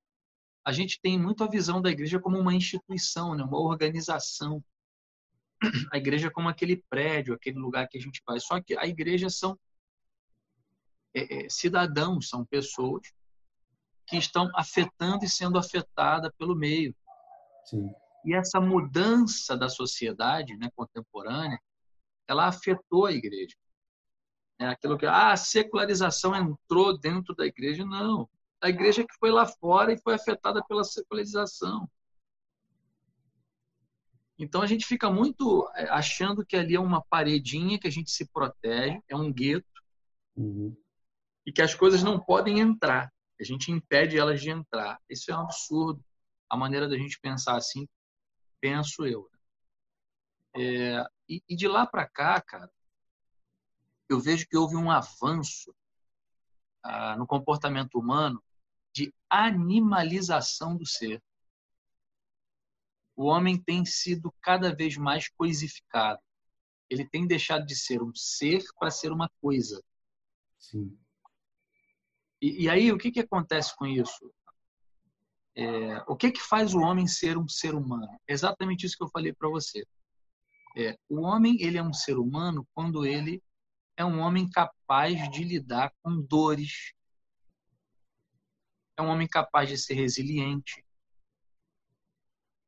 A 0.64 0.72
gente 0.72 1.00
tem 1.02 1.20
muito 1.20 1.44
a 1.44 1.50
visão 1.50 1.82
da 1.82 1.90
igreja 1.90 2.20
como 2.20 2.38
uma 2.38 2.54
instituição, 2.54 3.36
né? 3.36 3.44
uma 3.44 3.60
organização. 3.60 4.64
A 5.92 5.98
igreja 5.98 6.32
como 6.32 6.48
aquele 6.48 6.78
prédio, 6.90 7.34
aquele 7.34 7.60
lugar 7.60 7.88
que 7.88 7.98
a 7.98 8.02
gente 8.02 8.22
vai. 8.26 8.40
Só 8.40 8.62
que 8.62 8.78
a 8.78 8.88
igreja 8.88 9.30
são 9.30 9.60
é, 11.14 11.46
é, 11.46 11.50
cidadãos, 11.50 12.30
são 12.30 12.46
pessoas 12.46 13.12
que 14.10 14.18
estão 14.18 14.50
afetando 14.56 15.24
e 15.24 15.30
sendo 15.30 15.60
afetada 15.60 16.34
pelo 16.38 16.56
meio. 16.56 16.96
Sim. 17.66 17.90
E 18.26 18.34
essa 18.34 18.60
mudança 18.60 19.56
da 19.56 19.70
sociedade 19.70 20.58
né, 20.58 20.70
contemporânea, 20.76 21.60
ela 22.28 22.48
afetou 22.48 23.06
a 23.06 23.12
igreja. 23.12 23.56
É 24.60 24.66
aquilo 24.66 24.98
que 24.98 25.06
ah, 25.06 25.32
a 25.32 25.38
secularização 25.38 26.36
entrou 26.36 26.98
dentro 26.98 27.34
da 27.36 27.46
igreja. 27.46 27.86
Não. 27.86 28.28
A 28.62 28.70
igreja 28.70 29.04
que 29.04 29.14
foi 29.18 29.32
lá 29.32 29.46
fora 29.46 29.94
e 29.94 30.02
foi 30.02 30.16
afetada 30.16 30.62
pela 30.68 30.84
secularização. 30.84 31.90
Então 34.38 34.62
a 34.62 34.68
gente 34.68 34.86
fica 34.86 35.10
muito 35.10 35.70
é, 35.76 35.84
achando 35.90 36.46
que 36.46 36.56
ali 36.56 36.76
é 36.76 36.80
uma 36.80 37.02
paredinha 37.02 37.80
que 37.80 37.88
a 37.88 37.92
gente 37.92 38.10
se 38.10 38.26
protege, 38.30 39.00
é 39.08 39.16
um 39.16 39.32
gueto, 39.32 39.66
uhum. 40.36 40.76
e 41.46 41.52
que 41.52 41.62
as 41.62 41.76
coisas 41.76 42.02
não 42.02 42.20
podem 42.20 42.60
entrar. 42.60 43.12
A 43.40 43.44
gente 43.44 43.72
impede 43.72 44.18
elas 44.18 44.42
de 44.42 44.50
entrar. 44.50 45.02
Isso 45.10 45.32
é 45.32 45.36
um 45.36 45.42
absurdo. 45.42 46.04
A 46.50 46.58
maneira 46.58 46.88
da 46.90 46.98
gente 46.98 47.20
pensar 47.20 47.56
assim, 47.56 47.88
penso 48.60 49.06
eu. 49.06 49.30
É, 50.56 51.06
e, 51.28 51.44
e 51.48 51.56
de 51.56 51.68
lá 51.68 51.86
para 51.86 52.08
cá, 52.08 52.42
cara, 52.42 52.70
eu 54.10 54.20
vejo 54.20 54.48
que 54.48 54.58
houve 54.58 54.76
um 54.76 54.90
avanço 54.90 55.74
ah, 56.84 57.16
no 57.16 57.28
comportamento 57.28 58.00
humano 58.00 58.44
de 58.92 59.14
animalização 59.30 60.76
do 60.76 60.86
ser. 60.86 61.22
O 63.16 63.26
homem 63.26 63.62
tem 63.62 63.86
sido 63.86 64.34
cada 64.42 64.74
vez 64.74 64.98
mais 64.98 65.30
coisificado. 65.30 66.22
Ele 66.90 67.08
tem 67.08 67.28
deixado 67.28 67.66
de 67.66 67.76
ser 67.76 68.02
um 68.02 68.14
ser 68.16 68.64
para 68.80 68.90
ser 68.90 69.12
uma 69.12 69.30
coisa. 69.42 69.84
Sim. 70.58 70.98
E, 72.42 72.64
e 72.64 72.70
aí, 72.70 72.92
o 72.92 72.98
que, 72.98 73.12
que 73.12 73.20
acontece 73.20 73.76
com 73.76 73.86
isso? 73.86 74.32
É, 75.56 76.04
o 76.08 76.16
que, 76.16 76.32
que 76.32 76.42
faz 76.42 76.74
o 76.74 76.80
homem 76.80 77.06
ser 77.08 77.38
um 77.38 77.48
ser 77.48 77.76
humano? 77.76 78.08
É 78.28 78.34
exatamente 78.34 78.86
isso 78.86 78.98
que 78.98 79.04
eu 79.04 79.10
falei 79.10 79.34
para 79.34 79.50
você. 79.50 79.86
É, 80.78 80.98
o 81.10 81.22
homem 81.22 81.62
ele 81.62 81.78
é 81.78 81.84
um 81.84 81.94
ser 81.94 82.18
humano 82.18 82.66
quando 82.74 83.06
ele 83.06 83.44
é 83.98 84.06
um 84.06 84.20
homem 84.20 84.50
capaz 84.50 85.30
de 85.32 85.44
lidar 85.44 85.92
com 86.02 86.22
dores. 86.22 86.94
É 88.98 89.02
um 89.02 89.08
homem 89.08 89.28
capaz 89.28 89.68
de 89.68 89.78
ser 89.78 89.96
resiliente. 89.96 90.86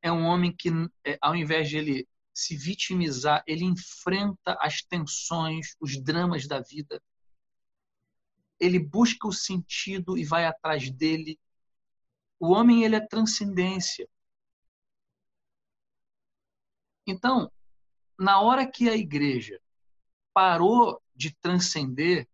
É 0.02 0.12
um 0.12 0.24
homem 0.24 0.54
que, 0.54 0.68
é, 1.06 1.16
ao 1.22 1.34
invés 1.34 1.70
de 1.70 1.78
ele 1.78 2.08
se 2.34 2.56
vitimizar, 2.56 3.42
ele 3.46 3.64
enfrenta 3.64 4.56
as 4.60 4.82
tensões, 4.82 5.76
os 5.80 6.02
dramas 6.02 6.46
da 6.46 6.60
vida. 6.60 7.00
Ele 8.62 8.78
busca 8.78 9.26
o 9.26 9.32
sentido 9.32 10.16
e 10.16 10.24
vai 10.24 10.46
atrás 10.46 10.88
dele. 10.88 11.36
O 12.38 12.52
homem 12.52 12.84
ele 12.84 12.94
é 12.94 13.04
transcendência. 13.04 14.08
Então, 17.04 17.50
na 18.16 18.40
hora 18.40 18.64
que 18.64 18.88
a 18.88 18.96
igreja 18.96 19.60
parou 20.32 21.02
de 21.12 21.34
transcender 21.40 22.28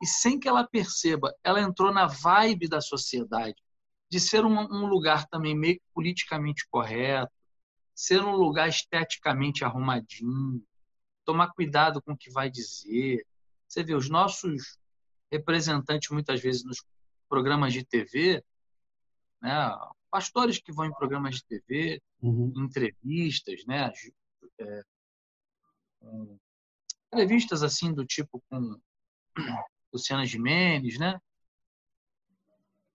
e 0.00 0.06
sem 0.06 0.40
que 0.40 0.48
ela 0.48 0.66
perceba, 0.66 1.34
ela 1.44 1.60
entrou 1.60 1.92
na 1.92 2.06
vibe 2.06 2.66
da 2.66 2.80
sociedade, 2.80 3.62
de 4.10 4.18
ser 4.18 4.46
um, 4.46 4.58
um 4.58 4.86
lugar 4.86 5.26
também 5.28 5.54
meio 5.54 5.78
politicamente 5.92 6.66
correto, 6.70 7.30
ser 7.94 8.24
um 8.24 8.36
lugar 8.36 8.70
esteticamente 8.70 9.66
arrumadinho, 9.66 10.64
tomar 11.26 11.52
cuidado 11.52 12.00
com 12.00 12.12
o 12.12 12.16
que 12.16 12.30
vai 12.30 12.48
dizer. 12.48 13.26
Você 13.66 13.82
vê, 13.82 13.94
os 13.94 14.08
nossos 14.08 14.78
representantes, 15.30 16.10
muitas 16.10 16.40
vezes, 16.40 16.64
nos 16.64 16.84
programas 17.28 17.72
de 17.72 17.84
TV, 17.84 18.42
né, 19.40 19.76
pastores 20.10 20.58
que 20.58 20.72
vão 20.72 20.86
em 20.86 20.92
programas 20.92 21.36
de 21.36 21.44
TV, 21.44 22.02
uhum. 22.22 22.52
entrevistas, 22.56 23.64
né, 23.66 23.92
é, 24.60 24.82
entrevistas 27.12 27.62
assim 27.62 27.92
do 27.92 28.04
tipo 28.04 28.42
com 28.48 28.80
Luciana 29.92 30.26
Gimenez, 30.26 30.98
né? 30.98 31.18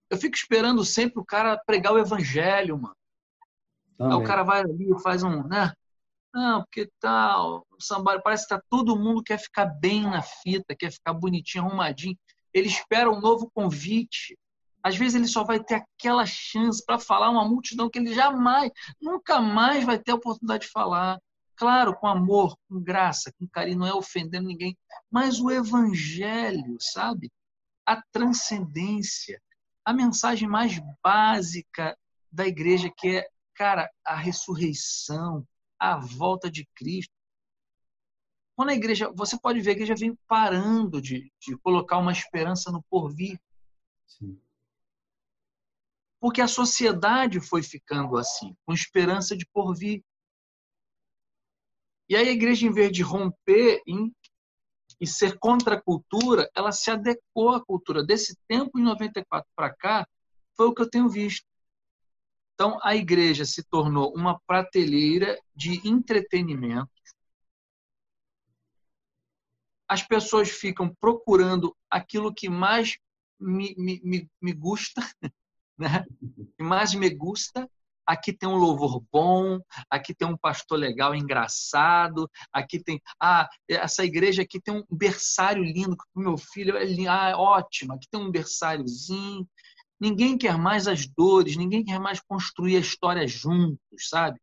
Eu 0.10 0.18
fico 0.18 0.36
esperando 0.36 0.86
sempre 0.86 1.20
o 1.20 1.26
cara 1.26 1.58
pregar 1.66 1.94
o 1.94 1.98
evangelho, 1.98 2.78
mano. 2.78 2.96
Também. 3.98 4.18
Aí 4.18 4.24
o 4.24 4.28
cara 4.28 4.44
vai 4.44 4.62
ali 4.62 4.92
e 4.92 5.02
faz 5.02 5.24
um, 5.24 5.44
né? 5.48 5.74
Não, 6.34 6.64
porque 6.64 6.90
tal, 7.00 7.66
o 7.72 7.82
samba 7.82 8.20
parece 8.20 8.44
que 8.44 8.56
tá 8.56 8.62
todo 8.70 8.98
mundo 8.98 9.24
quer 9.24 9.38
ficar 9.38 9.66
bem 9.66 10.04
na 10.04 10.22
fita, 10.22 10.76
quer 10.76 10.92
ficar 10.92 11.14
bonitinho, 11.14 11.66
arrumadinho. 11.66 12.18
Ele 12.54 12.68
espera 12.68 13.12
um 13.12 13.22
novo 13.22 13.52
convite. 13.54 14.38
Às 14.82 14.98
vezes 14.98 15.16
ele 15.16 15.28
só 15.28 15.44
vai 15.44 15.64
ter 15.64 15.76
aquela 15.76 16.26
chance 16.26 16.84
para 16.84 17.00
falar 17.00 17.30
uma 17.30 17.48
multidão 17.48 17.90
que 17.90 18.00
ele 18.00 18.14
jamais, 18.14 18.72
nunca 19.00 19.40
mais 19.40 19.86
vai 19.86 20.00
ter 20.00 20.12
a 20.12 20.16
oportunidade 20.16 20.66
de 20.66 20.72
falar 20.72 21.20
claro, 21.56 21.96
com 21.96 22.08
amor, 22.08 22.58
com 22.68 22.82
graça, 22.82 23.32
com 23.40 23.48
carinho, 23.48 23.80
não 23.80 23.88
é 23.88 23.94
ofendendo 23.94 24.48
ninguém, 24.48 24.78
mas 25.10 25.40
o 25.40 25.52
evangelho, 25.52 26.78
sabe? 26.80 27.32
A 27.86 28.02
transcendência, 28.12 29.42
a 29.86 29.94
mensagem 29.94 30.48
mais 30.48 30.80
básica 31.02 31.98
da 32.32 32.46
igreja 32.48 32.92
que 32.96 33.18
é, 33.18 33.28
cara, 33.56 33.90
a 34.06 34.16
ressurreição, 34.16 35.46
a 35.84 35.98
volta 35.98 36.50
de 36.50 36.66
Cristo. 36.74 37.14
Quando 38.56 38.70
a 38.70 38.74
igreja, 38.74 39.12
você 39.14 39.38
pode 39.38 39.60
ver 39.60 39.76
que 39.76 39.82
a 39.82 39.84
igreja 39.84 39.96
vem 39.96 40.18
parando 40.28 41.02
de, 41.02 41.30
de 41.42 41.58
colocar 41.58 41.98
uma 41.98 42.14
esperança 42.14 42.72
no 42.72 42.82
porvir. 42.84 43.38
Sim. 44.08 44.40
Porque 46.22 46.40
a 46.40 46.48
sociedade 46.48 47.42
foi 47.42 47.62
ficando 47.62 48.16
assim, 48.16 48.56
com 48.66 48.72
esperança 48.72 49.36
de 49.36 49.46
porvir. 49.48 50.02
E 52.08 52.16
aí 52.16 52.30
a 52.30 52.32
igreja, 52.32 52.66
em 52.66 52.72
vez 52.72 52.90
de 52.90 53.02
romper 53.02 53.82
em, 53.86 54.16
e 55.02 55.08
ser 55.08 55.38
contra 55.38 55.76
a 55.76 55.82
cultura, 55.82 56.50
ela 56.56 56.72
se 56.72 56.90
adequou 56.90 57.50
à 57.50 57.66
cultura. 57.66 58.06
Desse 58.06 58.38
tempo, 58.48 58.80
em 58.80 58.84
94 58.84 59.50
para 59.54 59.76
cá, 59.76 60.08
foi 60.56 60.68
o 60.68 60.74
que 60.74 60.82
eu 60.82 60.90
tenho 60.90 61.10
visto. 61.10 61.46
Então, 62.54 62.78
a 62.84 62.96
igreja 62.96 63.46
se 63.46 63.64
tornou 63.64 64.14
uma 64.16 64.40
prateleira 64.46 65.40
de 65.56 65.82
entretenimento. 65.88 66.90
As 69.88 70.04
pessoas 70.04 70.50
ficam 70.50 70.94
procurando 71.00 71.76
aquilo 71.90 72.34
que 72.34 72.50
mais 72.50 72.98
me, 73.40 73.76
me, 73.78 74.02
me, 74.04 74.30
me 74.42 74.54
gusta, 74.54 75.02
né? 75.78 76.06
que 76.56 76.64
mais 76.64 76.94
me 76.94 77.10
gusta, 77.10 77.70
aqui 78.06 78.32
tem 78.34 78.48
um 78.48 78.58
louvor 78.58 79.04
bom, 79.12 79.60
aqui 79.90 80.14
tem 80.14 80.28
um 80.28 80.38
pastor 80.38 80.78
legal, 80.78 81.16
engraçado, 81.16 82.30
aqui 82.52 82.82
tem, 82.82 83.02
ah, 83.20 83.48
essa 83.68 84.04
igreja 84.04 84.44
aqui 84.44 84.60
tem 84.62 84.76
um 84.76 84.84
berçário 84.90 85.64
lindo 85.64 85.98
que 85.98 86.04
o 86.16 86.20
meu 86.20 86.38
filho 86.38 86.78
é 86.78 86.86
lindo, 86.86 87.10
ah, 87.10 87.34
ótimo, 87.38 87.94
aqui 87.94 88.08
tem 88.10 88.20
um 88.20 88.32
berçáriozinho. 88.32 89.48
Ninguém 90.04 90.38
quer 90.38 90.58
mais 90.58 90.86
as 90.86 91.08
dores, 91.08 91.56
ninguém 91.56 91.82
quer 91.82 91.98
mais 91.98 92.20
construir 92.20 92.76
a 92.76 92.82
história 92.82 93.26
juntos, 93.26 94.10
sabe? 94.10 94.38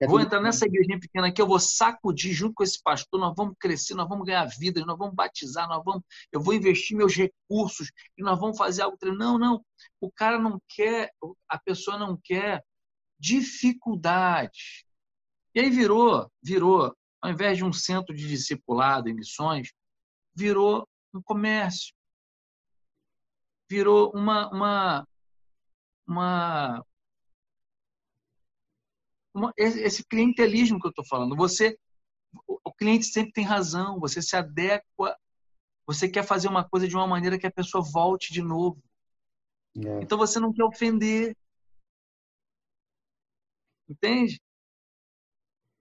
É 0.00 0.08
vou 0.08 0.18
entrar 0.18 0.40
nessa 0.40 0.66
igrejinha 0.66 0.98
pequena 0.98 1.28
aqui, 1.28 1.40
eu 1.40 1.46
vou 1.46 1.60
sacudir 1.60 2.32
junto 2.32 2.54
com 2.54 2.64
esse 2.64 2.82
pastor, 2.82 3.20
nós 3.20 3.32
vamos 3.36 3.54
crescer, 3.56 3.94
nós 3.94 4.08
vamos 4.08 4.26
ganhar 4.26 4.44
vida, 4.46 4.84
nós 4.84 4.98
vamos 4.98 5.14
batizar, 5.14 5.68
nós 5.68 5.84
vamos, 5.84 6.02
eu 6.32 6.40
vou 6.40 6.52
investir 6.52 6.96
meus 6.96 7.14
recursos 7.14 7.92
e 8.18 8.24
nós 8.24 8.40
vamos 8.40 8.58
fazer 8.58 8.82
algo. 8.82 8.98
Não, 9.16 9.38
não. 9.38 9.64
O 10.00 10.10
cara 10.10 10.36
não 10.36 10.60
quer, 10.68 11.12
a 11.48 11.58
pessoa 11.60 11.96
não 11.96 12.18
quer 12.20 12.64
dificuldades. 13.16 14.82
E 15.54 15.60
aí 15.60 15.70
virou, 15.70 16.28
virou, 16.42 16.92
ao 17.22 17.30
invés 17.30 17.56
de 17.56 17.64
um 17.64 17.72
centro 17.72 18.12
de 18.12 18.26
discipulado 18.26 19.08
em 19.08 19.14
missões, 19.14 19.72
virou 20.34 20.88
um 21.14 21.22
comércio. 21.22 21.93
Virou 23.68 24.12
uma, 24.14 24.48
uma, 24.50 25.08
uma, 26.06 26.84
uma 29.34 29.52
esse 29.56 30.04
clientelismo 30.04 30.78
que 30.78 30.86
eu 30.86 30.90
estou 30.90 31.06
falando. 31.06 31.36
Você, 31.36 31.78
o 32.46 32.72
cliente 32.72 33.06
sempre 33.06 33.32
tem 33.32 33.44
razão, 33.44 33.98
você 33.98 34.20
se 34.20 34.36
adequa, 34.36 35.16
você 35.86 36.08
quer 36.08 36.24
fazer 36.24 36.48
uma 36.48 36.68
coisa 36.68 36.86
de 36.86 36.94
uma 36.94 37.06
maneira 37.06 37.38
que 37.38 37.46
a 37.46 37.52
pessoa 37.52 37.82
volte 37.82 38.32
de 38.32 38.42
novo. 38.42 38.82
É. 39.76 40.02
Então 40.02 40.18
você 40.18 40.38
não 40.38 40.52
quer 40.52 40.64
ofender, 40.64 41.36
Entende? 43.88 44.40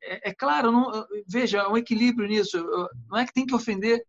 É, 0.01 0.29
é 0.29 0.33
claro, 0.33 0.71
não, 0.71 1.05
veja, 1.27 1.63
há 1.63 1.71
um 1.71 1.77
equilíbrio 1.77 2.27
nisso. 2.27 2.57
Não 3.07 3.17
é 3.17 3.25
que 3.25 3.33
tem 3.33 3.45
que 3.45 3.55
ofender. 3.55 4.05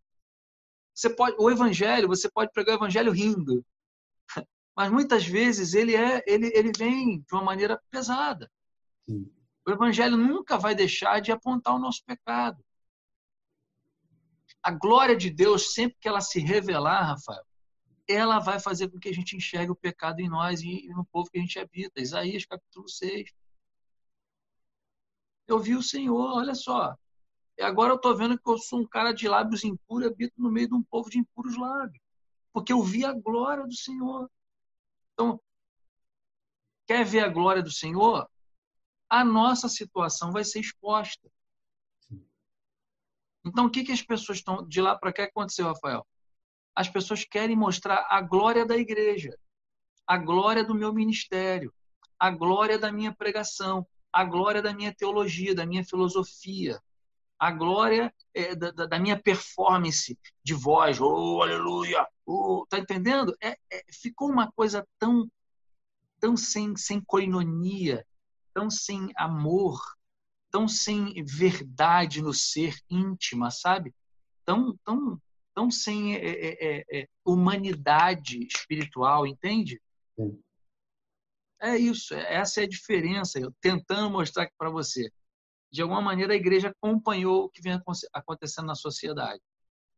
Você 0.95 1.11
pode, 1.11 1.37
o 1.39 1.51
evangelho, 1.51 2.07
você 2.07 2.31
pode 2.31 2.53
pregar 2.53 2.75
o 2.75 2.79
evangelho 2.79 3.11
rindo. 3.11 3.65
Mas 4.77 4.91
muitas 4.91 5.27
vezes 5.27 5.75
ele 5.75 5.95
é 5.95 6.23
ele, 6.27 6.53
ele 6.55 6.73
vem 6.77 7.21
de 7.21 7.35
uma 7.35 7.43
maneira 7.43 7.81
pesada. 7.91 8.51
Sim. 9.09 9.31
O 9.67 9.71
evangelho 9.71 10.17
nunca 10.17 10.59
vai 10.59 10.75
deixar 10.75 11.21
de 11.21 11.33
apontar 11.33 11.75
o 11.75 11.79
nosso 11.79 12.05
pecado. 12.05 12.63
A 14.63 14.71
glória 14.71 15.17
de 15.17 15.31
Deus, 15.31 15.75
sempre 15.75 15.99
que 16.01 16.09
ela 16.09 16.21
se 16.21 16.39
revelar, 16.39 17.09
Rafael, 17.09 17.45
ela 18.07 18.39
vai 18.39 18.61
fazer 18.61 18.89
com 18.89 18.99
que 18.99 19.09
a 19.09 19.13
gente 19.13 19.37
enxergue 19.37 19.71
o 19.71 19.77
pecado 19.77 20.21
em 20.21 20.29
nós 20.29 20.61
e 20.63 20.89
no 20.89 21.05
povo 21.07 21.31
que 21.31 21.39
a 21.39 21.41
gente 21.41 21.59
habita. 21.59 22.01
Isaías 22.01 22.45
capítulo 22.45 22.89
6. 22.89 23.31
Eu 25.47 25.59
vi 25.59 25.75
o 25.75 25.83
Senhor, 25.83 26.37
olha 26.37 26.55
só. 26.55 26.97
E 27.57 27.63
agora 27.63 27.93
eu 27.93 27.97
estou 27.97 28.17
vendo 28.17 28.39
que 28.39 28.49
eu 28.49 28.59
sou 28.59 28.81
um 28.81 28.87
cara 28.87 29.13
de 29.13 29.29
lábios 29.29 29.65
impuros 29.65 30.07
e 30.07 30.13
habito 30.13 30.35
no 30.37 30.51
meio 30.51 30.69
de 30.69 30.75
um 30.75 30.83
povo 30.83 31.09
de 31.09 31.19
impuros 31.19 31.57
lábios. 31.57 32.03
Porque 32.53 32.73
eu 32.73 32.83
vi 32.83 33.05
a 33.05 33.13
glória 33.13 33.65
do 33.65 33.75
Senhor. 33.75 34.31
Então, 35.13 35.41
quer 36.87 37.05
ver 37.05 37.21
a 37.21 37.29
glória 37.29 37.63
do 37.63 37.71
Senhor? 37.71 38.29
A 39.09 39.25
nossa 39.25 39.69
situação 39.69 40.33
vai 40.33 40.45
ser 40.45 40.61
exposta. 40.61 41.31
Então, 43.45 43.67
o 43.67 43.71
que, 43.71 43.85
que 43.85 43.93
as 43.93 44.03
pessoas 44.03 44.39
estão. 44.39 44.67
De 44.67 44.81
lá 44.81 44.97
para 44.97 45.13
cá, 45.13 45.25
aconteceu, 45.25 45.67
Rafael? 45.67 46.05
As 46.75 46.89
pessoas 46.89 47.25
querem 47.25 47.55
mostrar 47.55 48.07
a 48.11 48.21
glória 48.21 48.67
da 48.67 48.77
igreja, 48.77 49.39
a 50.07 50.19
glória 50.19 50.65
do 50.65 50.75
meu 50.75 50.93
ministério, 50.93 51.73
a 52.19 52.31
glória 52.31 52.79
da 52.79 52.91
minha 52.91 53.15
pregação, 53.15 53.87
a 54.13 54.25
glória 54.25 54.63
da 54.63 54.75
minha 54.75 54.93
teologia, 54.93 55.55
da 55.55 55.67
minha 55.67 55.85
filosofia, 55.85 56.81
a 57.45 57.51
glória 57.51 58.13
é, 58.33 58.55
da, 58.55 58.71
da, 58.71 58.99
minha 58.99 59.21
performance 59.21 60.19
de 60.43 60.55
voz, 60.55 60.99
oh, 60.99 61.43
aleluia, 61.43 62.07
oh, 62.25 62.65
tá 62.67 62.79
entendendo? 62.79 63.37
É, 63.39 63.51
é, 63.71 63.85
ficou 63.93 64.31
uma 64.31 64.51
coisa 64.53 64.87
tão, 64.99 65.31
tão 66.19 66.39
sem, 66.39 66.75
sem 66.75 67.03
coinonia, 67.03 68.07
tão 68.55 68.71
sem 68.71 69.11
amor, 69.15 69.79
tão 70.51 70.67
sem 70.67 71.23
verdade 71.23 72.23
no 72.23 72.33
ser 72.33 72.79
íntima, 72.89 73.51
sabe? 73.51 73.95
Tão, 74.47 74.75
tão, 74.83 75.21
tão 75.55 75.71
sem 75.71 76.15
é, 76.15 76.21
é, 76.21 76.85
é, 76.91 77.09
humanidade 77.27 78.39
espiritual, 78.47 79.27
entende? 79.27 79.79
Sim. 80.19 80.41
É 81.61 81.77
isso, 81.77 82.15
essa 82.15 82.63
é 82.63 82.65
a 82.65 82.69
diferença. 82.69 83.39
Eu 83.39 83.53
tentando 83.61 84.11
mostrar 84.11 84.49
para 84.57 84.71
você. 84.71 85.11
De 85.75 85.83
alguma 85.83 86.01
maneira, 86.01 86.33
a 86.33 86.37
igreja 86.37 86.69
acompanhou 86.69 87.47
o 87.47 87.49
que 87.49 87.61
vem 87.61 87.77
acontecendo 88.13 88.67
na 88.67 88.77
sociedade, 88.77 89.43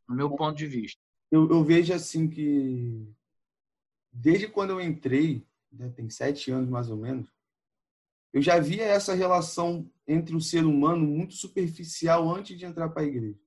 no 0.09 0.17
meu 0.17 0.35
ponto 0.35 0.57
de 0.57 0.67
vista. 0.67 0.99
Eu, 1.31 1.51
eu 1.51 1.63
vejo 1.63 1.93
assim 1.93 2.31
que, 2.31 3.15
desde 4.11 4.49
quando 4.49 4.71
eu 4.71 4.81
entrei, 4.81 5.47
né, 5.71 5.91
tem 5.91 6.09
sete 6.09 6.51
anos 6.51 6.71
mais 6.71 6.89
ou 6.89 6.97
menos, 6.97 7.29
eu 8.33 8.41
já 8.41 8.59
via 8.59 8.85
essa 8.85 9.13
relação 9.13 9.93
entre 10.09 10.35
o 10.35 10.41
ser 10.41 10.65
humano 10.65 11.07
muito 11.07 11.35
superficial 11.35 12.27
antes 12.35 12.59
de 12.59 12.65
entrar 12.65 12.89
para 12.89 13.03
a 13.03 13.07
igreja. 13.07 13.39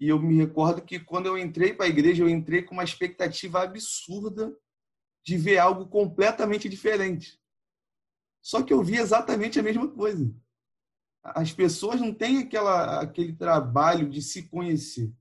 E 0.00 0.08
eu 0.08 0.18
me 0.18 0.38
recordo 0.38 0.80
que 0.80 0.98
quando 0.98 1.26
eu 1.26 1.36
entrei 1.36 1.74
para 1.74 1.84
a 1.84 1.90
igreja, 1.90 2.22
eu 2.22 2.30
entrei 2.30 2.62
com 2.62 2.72
uma 2.72 2.84
expectativa 2.84 3.62
absurda 3.62 4.56
de 5.22 5.36
ver 5.36 5.58
algo 5.58 5.86
completamente 5.86 6.66
diferente. 6.66 7.38
Só 8.40 8.62
que 8.62 8.72
eu 8.72 8.82
vi 8.82 8.96
exatamente 8.96 9.60
a 9.60 9.62
mesma 9.62 9.86
coisa. 9.86 10.34
As 11.22 11.52
pessoas 11.52 12.00
não 12.00 12.14
têm 12.14 12.38
aquela, 12.38 13.00
aquele 13.00 13.32
trabalho 13.34 14.08
de 14.08 14.22
se 14.22 14.48
conhecer. 14.48 15.12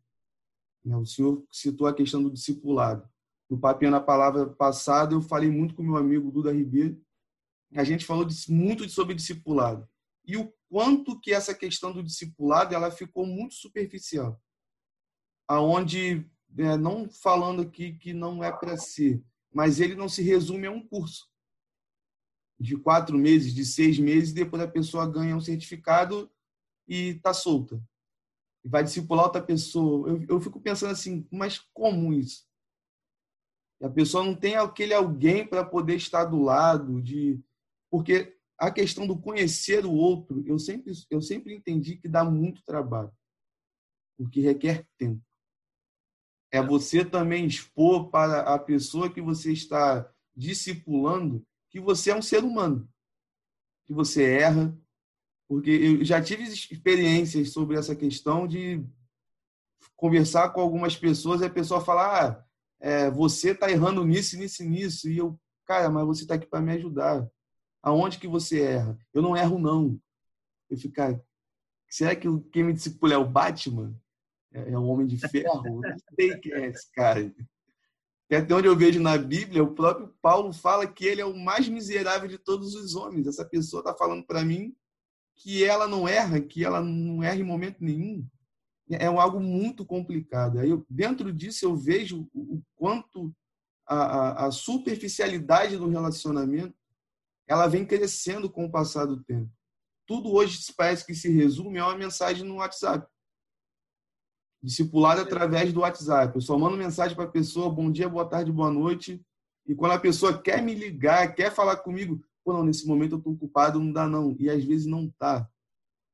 Né, 0.84 0.96
o 0.96 1.06
senhor 1.06 1.46
citou 1.52 1.88
a 1.88 1.94
questão 1.94 2.24
do 2.24 2.32
discipulado. 2.32 3.08
No 3.50 3.60
papinho 3.60 3.92
na 3.92 4.00
palavra 4.00 4.48
passada, 4.48 5.14
eu 5.14 5.22
falei 5.22 5.50
muito 5.50 5.76
com 5.76 5.84
meu 5.84 5.98
amigo 5.98 6.32
Duda 6.32 6.54
Ribeiro 6.54 7.02
a 7.76 7.84
gente 7.84 8.06
falou 8.06 8.26
muito 8.48 8.90
sobre 8.90 9.14
discipulado 9.14 9.88
e 10.26 10.38
o 10.38 10.52
quanto 10.70 11.20
que 11.20 11.34
essa 11.34 11.54
questão 11.54 11.92
do 11.92 12.04
discipulado 12.04 12.74
ela 12.74 12.92
ficou 12.92 13.26
muito 13.26 13.56
superficial, 13.56 14.42
aonde 15.48 16.30
é, 16.58 16.78
não 16.78 17.10
falando 17.10 17.62
aqui 17.62 17.94
que 17.94 18.14
não 18.14 18.44
é 18.44 18.52
para 18.52 18.78
ser, 18.78 19.24
mas 19.52 19.80
ele 19.80 19.96
não 19.96 20.10
se 20.10 20.22
resume 20.22 20.68
a 20.68 20.72
um 20.72 20.86
curso 20.86 21.30
de 22.60 22.76
quatro 22.76 23.18
meses, 23.18 23.54
de 23.54 23.64
seis 23.66 23.98
meses, 23.98 24.32
e 24.32 24.36
depois 24.36 24.62
a 24.62 24.68
pessoa 24.68 25.10
ganha 25.10 25.36
um 25.36 25.42
certificado 25.42 26.30
e 26.88 27.10
está 27.10 27.34
solta. 27.34 27.82
Vai 28.66 28.84
discipular 28.84 29.26
outra 29.26 29.42
pessoa. 29.42 30.10
Eu, 30.10 30.26
eu 30.28 30.42
fico 30.42 30.60
pensando 30.60 30.92
assim, 30.92 31.26
mas 31.32 31.60
como 31.74 32.14
isso? 32.14 32.46
E 33.80 33.86
a 33.86 33.90
pessoa 33.90 34.26
não 34.26 34.36
tem 34.36 34.56
aquele 34.56 34.94
alguém 34.94 35.48
para 35.48 35.64
poder 35.64 35.96
estar 35.96 36.26
do 36.26 36.42
lado, 36.42 37.02
de 37.02 37.40
porque 37.90 38.38
a 38.58 38.70
questão 38.70 39.08
do 39.08 39.18
conhecer 39.18 39.86
o 39.86 39.94
outro, 39.94 40.44
eu 40.46 40.60
sempre, 40.60 40.92
eu 41.10 41.22
sempre 41.22 41.56
entendi 41.56 41.96
que 41.96 42.10
dá 42.10 42.26
muito 42.26 42.62
trabalho, 42.64 43.12
porque 44.18 44.42
requer 44.42 44.86
tempo. 44.98 45.24
É 46.52 46.62
você 46.62 47.06
também 47.06 47.46
expor 47.46 48.10
para 48.10 48.42
a 48.42 48.60
pessoa 48.60 49.12
que 49.12 49.22
você 49.22 49.54
está 49.54 50.12
discipulando 50.36 51.46
que 51.70 51.80
você 51.80 52.12
é 52.12 52.16
um 52.16 52.22
ser 52.22 52.44
humano, 52.44 52.90
que 53.86 53.94
você 53.94 54.24
erra, 54.24 54.76
porque 55.48 55.70
eu 55.70 56.06
já 56.06 56.22
tive 56.22 56.44
experiências 56.44 57.52
sobre 57.52 57.78
essa 57.78 57.96
questão 57.96 58.48
de 58.48 58.84
conversar 59.96 60.50
com 60.50 60.62
algumas 60.62 60.96
pessoas 60.96 61.42
e 61.42 61.46
a 61.46 61.50
pessoa 61.50 61.82
falar, 61.82 62.24
ah, 62.24 62.46
é, 62.80 63.10
você 63.10 63.52
está 63.52 63.70
errando 63.70 64.06
nisso, 64.06 64.38
nisso, 64.38 64.64
nisso, 64.64 65.10
e 65.10 65.18
eu, 65.18 65.40
cara, 65.66 65.90
mas 65.90 66.06
você 66.06 66.22
está 66.22 66.36
aqui 66.36 66.48
para 66.48 66.62
me 66.62 66.72
ajudar. 66.74 67.28
Aonde 67.82 68.20
que 68.20 68.28
você 68.28 68.62
erra? 68.62 68.98
Eu 69.14 69.22
não 69.22 69.36
erro, 69.36 69.58
não. 69.58 70.00
Eu 70.70 70.78
ficar, 70.78 71.20
será 71.90 72.16
que 72.16 72.28
quem 72.52 72.64
me 72.64 72.74
discipula 72.74 73.14
é 73.14 73.18
o 73.18 73.28
Batman? 73.28 73.96
É, 74.52 74.72
é 74.72 74.78
o 74.78 74.86
Homem 74.86 75.08
de 75.08 75.18
Ferro? 75.18 75.66
Eu 75.66 75.82
não 75.82 75.82
sei 76.16 76.38
quem 76.40 76.54
é 76.54 76.68
esse 76.68 76.92
cara. 76.92 77.34
E 78.30 78.36
até 78.36 78.54
onde 78.54 78.68
eu 78.68 78.76
vejo 78.76 79.00
na 79.00 79.18
Bíblia, 79.18 79.64
o 79.64 79.74
próprio 79.74 80.14
Paulo 80.22 80.54
fala 80.54 80.86
que 80.86 81.06
ele 81.06 81.20
é 81.20 81.26
o 81.26 81.36
mais 81.36 81.68
miserável 81.68 82.28
de 82.28 82.38
todos 82.38 82.76
os 82.76 82.96
homens. 82.96 83.26
Essa 83.26 83.44
pessoa 83.44 83.82
está 83.82 83.96
falando 83.96 84.24
para 84.26 84.46
mim 84.46 84.76
que 85.36 85.64
ela 85.64 85.88
não 85.88 86.08
erra, 86.08 86.40
que 86.40 86.64
ela 86.64 86.82
não 86.82 87.24
erra 87.24 87.38
em 87.38 87.44
momento 87.44 87.78
nenhum. 87.84 88.26
É 88.92 89.06
algo 89.06 89.40
muito 89.40 89.86
complicado. 89.86 90.60
Aí, 90.60 90.70
dentro 90.90 91.32
disso, 91.34 91.66
eu 91.66 91.76
vejo 91.76 92.28
o 92.34 92.62
quanto 92.76 93.34
a, 93.88 93.96
a, 93.96 94.46
a 94.48 94.52
superficialidade 94.52 95.78
do 95.78 95.90
relacionamento 95.90 96.76
ela 97.48 97.68
vem 97.68 97.84
crescendo 97.84 98.48
com 98.48 98.66
o 98.66 98.72
passar 98.72 99.06
do 99.06 99.24
tempo. 99.24 99.52
Tudo 100.06 100.32
hoje 100.32 100.60
parece 100.78 101.04
que 101.04 101.16
se 101.16 101.32
resume 101.32 101.80
a 101.80 101.88
uma 101.88 101.98
mensagem 101.98 102.46
no 102.46 102.58
WhatsApp. 102.58 103.08
Discipulado 104.62 105.22
através 105.22 105.72
do 105.72 105.82
WhatsApp. 105.82 106.36
Eu 106.36 106.42
só 106.42 106.58
mando 106.58 106.76
mensagem 106.76 107.16
para 107.16 107.26
a 107.26 107.32
pessoa, 107.32 107.70
bom 107.70 107.90
dia, 107.90 108.10
boa 108.10 108.26
tarde, 108.26 108.52
boa 108.52 108.70
noite. 108.70 109.22
E 109.66 109.74
quando 109.74 109.94
a 109.94 110.00
pessoa 110.00 110.42
quer 110.42 110.62
me 110.62 110.74
ligar, 110.74 111.34
quer 111.34 111.54
falar 111.54 111.78
comigo, 111.78 112.22
pô, 112.44 112.54
não, 112.54 112.64
nesse 112.64 112.86
momento 112.86 113.14
eu 113.14 113.18
estou 113.20 113.34
ocupado, 113.34 113.80
não 113.80 113.92
dá 113.92 114.08
não. 114.08 114.36
E 114.40 114.50
às 114.50 114.64
vezes 114.64 114.86
não 114.86 115.10
tá. 115.18 115.48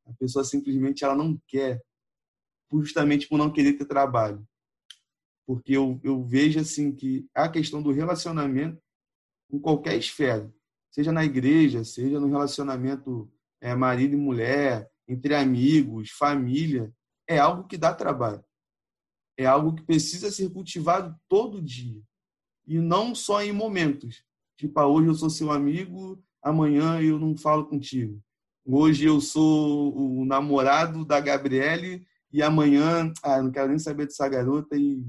A 0.05 0.13
pessoa 0.13 0.43
simplesmente 0.43 1.03
ela 1.03 1.15
não 1.15 1.39
quer, 1.47 1.81
justamente 2.71 3.27
por 3.27 3.37
não 3.37 3.51
querer 3.51 3.73
ter 3.73 3.85
trabalho. 3.85 4.45
Porque 5.47 5.73
eu, 5.73 5.99
eu 6.03 6.23
vejo 6.23 6.59
assim 6.59 6.91
que 6.91 7.27
a 7.33 7.49
questão 7.49 7.81
do 7.81 7.91
relacionamento, 7.91 8.81
em 9.51 9.59
qualquer 9.59 9.97
esfera, 9.97 10.53
seja 10.91 11.11
na 11.11 11.25
igreja, 11.25 11.83
seja 11.83 12.19
no 12.19 12.27
relacionamento 12.27 13.31
é, 13.59 13.73
marido 13.75 14.13
e 14.13 14.17
mulher, 14.17 14.89
entre 15.07 15.35
amigos, 15.35 16.11
família, 16.11 16.93
é 17.27 17.37
algo 17.37 17.67
que 17.67 17.77
dá 17.77 17.93
trabalho. 17.93 18.43
É 19.37 19.45
algo 19.45 19.75
que 19.75 19.83
precisa 19.83 20.31
ser 20.31 20.49
cultivado 20.49 21.15
todo 21.27 21.61
dia. 21.61 22.01
E 22.65 22.79
não 22.79 23.13
só 23.13 23.43
em 23.43 23.51
momentos. 23.51 24.23
Tipo, 24.57 24.79
ah, 24.79 24.87
hoje 24.87 25.07
eu 25.09 25.15
sou 25.15 25.29
seu 25.29 25.51
amigo, 25.51 26.23
amanhã 26.41 27.01
eu 27.01 27.19
não 27.19 27.35
falo 27.35 27.65
contigo. 27.65 28.21
Hoje 28.65 29.05
eu 29.05 29.19
sou 29.19 29.95
o 29.95 30.25
namorado 30.25 31.05
da 31.05 31.19
Gabriele 31.19 32.07
e 32.31 32.41
amanhã, 32.41 33.11
ah, 33.21 33.41
não 33.41 33.51
quero 33.51 33.69
nem 33.69 33.79
saber 33.79 34.05
dessa 34.05 34.27
garota 34.27 34.77
e, 34.77 35.05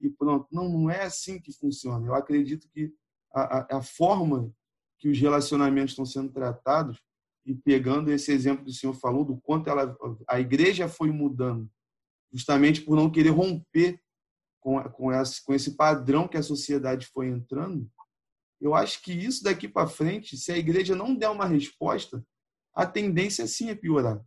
e 0.00 0.08
pronto. 0.08 0.46
Não, 0.52 0.68
não 0.68 0.90
é 0.90 1.02
assim 1.02 1.40
que 1.40 1.52
funciona. 1.52 2.06
Eu 2.06 2.14
acredito 2.14 2.68
que 2.70 2.92
a, 3.34 3.58
a, 3.58 3.78
a 3.78 3.82
forma 3.82 4.52
que 4.98 5.08
os 5.08 5.18
relacionamentos 5.18 5.92
estão 5.92 6.06
sendo 6.06 6.32
tratados 6.32 7.02
e 7.46 7.54
pegando 7.54 8.10
esse 8.10 8.32
exemplo 8.32 8.64
que 8.64 8.70
o 8.70 8.74
senhor 8.74 8.92
falou 8.92 9.24
do 9.24 9.36
quanto 9.36 9.70
ela, 9.70 9.96
a 10.28 10.40
igreja 10.40 10.88
foi 10.88 11.12
mudando, 11.12 11.70
justamente 12.32 12.82
por 12.82 12.96
não 12.96 13.10
querer 13.10 13.30
romper 13.30 14.00
com, 14.60 14.82
com, 14.90 15.12
esse, 15.12 15.44
com 15.44 15.54
esse 15.54 15.76
padrão 15.76 16.26
que 16.26 16.36
a 16.36 16.42
sociedade 16.42 17.06
foi 17.06 17.28
entrando, 17.28 17.88
eu 18.60 18.74
acho 18.74 19.00
que 19.00 19.12
isso 19.12 19.44
daqui 19.44 19.68
para 19.68 19.86
frente, 19.86 20.36
se 20.36 20.50
a 20.50 20.58
igreja 20.58 20.96
não 20.96 21.14
der 21.14 21.28
uma 21.28 21.46
resposta, 21.46 22.26
a 22.74 22.84
tendência 22.84 23.46
sim 23.46 23.70
é 23.70 23.74
piorar. 23.74 24.20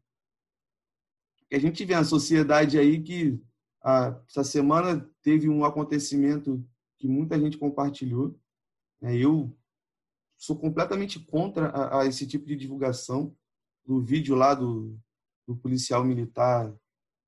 a 1.51 1.59
gente 1.59 1.83
vê 1.83 1.93
a 1.93 2.03
sociedade 2.05 2.79
aí 2.79 3.01
que 3.01 3.37
a, 3.83 4.17
essa 4.29 4.43
semana 4.45 5.09
teve 5.21 5.49
um 5.49 5.65
acontecimento 5.65 6.65
que 6.97 7.07
muita 7.07 7.39
gente 7.39 7.57
compartilhou, 7.57 8.39
É, 9.01 9.15
eu 9.15 9.55
sou 10.39 10.57
completamente 10.57 11.19
contra 11.19 11.67
a, 11.67 12.01
a, 12.01 12.05
esse 12.05 12.25
tipo 12.25 12.45
de 12.45 12.55
divulgação 12.55 13.35
do 13.85 14.01
vídeo 14.01 14.35
lá 14.35 14.53
do, 14.53 14.97
do 15.45 15.55
policial 15.57 16.03
militar 16.03 16.73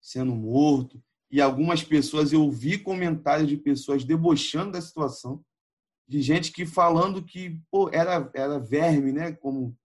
sendo 0.01 0.33
morto. 0.33 1.03
E 1.29 1.41
algumas 1.41 1.83
pessoas, 1.83 2.31
eu 2.31 2.49
vi 2.49 2.77
comentários 2.77 3.49
de 3.49 3.57
pessoas 3.57 4.05
debochando 4.05 4.71
da 4.71 4.81
situação, 4.81 5.43
de 6.07 6.21
gente 6.21 6.51
que 6.51 6.65
falando 6.65 7.23
que 7.23 7.61
pô, 7.69 7.89
era, 7.89 8.29
era 8.33 8.59
verme, 8.59 9.11
né? 9.11 9.33
Como 9.33 9.77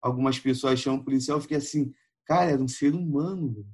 algumas 0.00 0.38
pessoas 0.38 0.80
chamam 0.80 1.02
policial. 1.02 1.38
Eu 1.38 1.42
fiquei 1.42 1.56
assim, 1.58 1.94
cara, 2.26 2.50
era 2.50 2.62
um 2.62 2.68
ser 2.68 2.94
humano, 2.94 3.66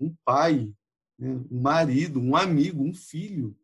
um 0.00 0.14
pai, 0.24 0.72
né? 1.18 1.30
um 1.50 1.60
marido, 1.60 2.20
um 2.20 2.34
amigo, 2.34 2.82
um 2.82 2.94
filho. 2.94 3.56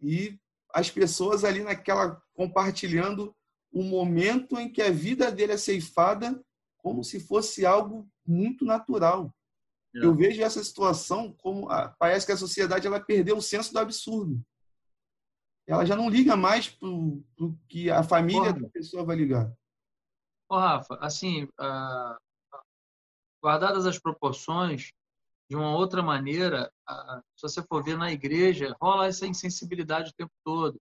E 0.00 0.38
as 0.72 0.90
pessoas 0.90 1.44
ali 1.44 1.62
naquela 1.62 2.20
compartilhando 2.34 3.34
o 3.72 3.82
momento 3.82 4.58
em 4.58 4.70
que 4.70 4.82
a 4.82 4.90
vida 4.90 5.32
dele 5.32 5.52
é 5.52 5.56
ceifada 5.56 6.40
como 6.76 7.02
se 7.02 7.18
fosse 7.18 7.64
algo 7.64 8.08
muito 8.26 8.64
natural. 8.64 9.34
É. 9.94 10.04
Eu 10.04 10.14
vejo 10.14 10.42
essa 10.42 10.62
situação 10.62 11.32
como 11.32 11.68
parece 11.98 12.26
que 12.26 12.32
a 12.32 12.36
sociedade 12.36 12.86
ela 12.86 13.00
perdeu 13.00 13.36
o 13.36 13.42
senso 13.42 13.72
do 13.72 13.78
absurdo. 13.78 14.40
Ela 15.66 15.86
já 15.86 15.94
não 15.94 16.10
liga 16.10 16.36
mais 16.36 16.68
para 16.68 16.88
o 16.88 17.24
que 17.68 17.90
a 17.90 18.02
família 18.02 18.52
Porra. 18.52 18.60
da 18.60 18.68
pessoa 18.68 19.04
vai 19.04 19.16
ligar. 19.16 19.52
Ô, 20.48 20.58
Rafa, 20.58 20.96
assim, 21.00 21.44
uh, 21.44 22.16
guardadas 23.42 23.86
as 23.86 23.98
proporções, 23.98 24.92
de 25.48 25.56
uma 25.56 25.74
outra 25.74 26.02
maneira, 26.02 26.70
uh, 26.90 27.22
se 27.36 27.42
você 27.42 27.62
for 27.62 27.82
ver 27.82 27.96
na 27.96 28.12
igreja, 28.12 28.76
rola 28.80 29.06
essa 29.06 29.26
insensibilidade 29.26 30.10
o 30.10 30.14
tempo 30.14 30.32
todo. 30.44 30.80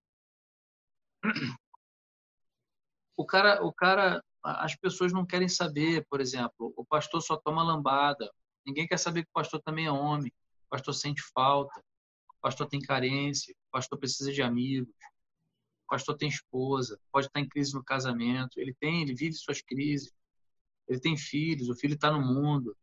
O 3.15 3.25
cara, 3.25 3.63
o 3.63 3.71
cara, 3.73 4.23
as 4.43 4.75
pessoas 4.75 5.11
não 5.11 5.25
querem 5.25 5.49
saber, 5.49 6.05
por 6.09 6.21
exemplo, 6.21 6.73
o 6.75 6.85
pastor 6.85 7.21
só 7.21 7.37
toma 7.37 7.63
lambada, 7.63 8.31
Ninguém 8.65 8.87
quer 8.87 8.97
saber 8.97 9.23
que 9.23 9.29
o 9.29 9.33
pastor 9.33 9.61
também 9.61 9.85
é 9.85 9.91
homem. 9.91 10.31
O 10.67 10.69
pastor 10.69 10.93
sente 10.93 11.21
falta. 11.33 11.79
O 12.29 12.41
pastor 12.41 12.67
tem 12.67 12.79
carência. 12.79 13.53
O 13.53 13.71
pastor 13.71 13.97
precisa 13.97 14.31
de 14.31 14.41
amigos. 14.41 14.93
O 15.85 15.89
pastor 15.89 16.15
tem 16.15 16.29
esposa. 16.29 16.99
Pode 17.11 17.27
estar 17.27 17.39
em 17.39 17.47
crise 17.47 17.73
no 17.73 17.83
casamento. 17.83 18.59
Ele 18.59 18.73
tem, 18.79 19.01
ele 19.01 19.15
vive 19.15 19.33
suas 19.33 19.61
crises. 19.61 20.13
Ele 20.87 20.99
tem 20.99 21.17
filhos. 21.17 21.69
O 21.69 21.75
filho 21.75 21.95
está 21.95 22.11
no 22.11 22.21
mundo. 22.21 22.75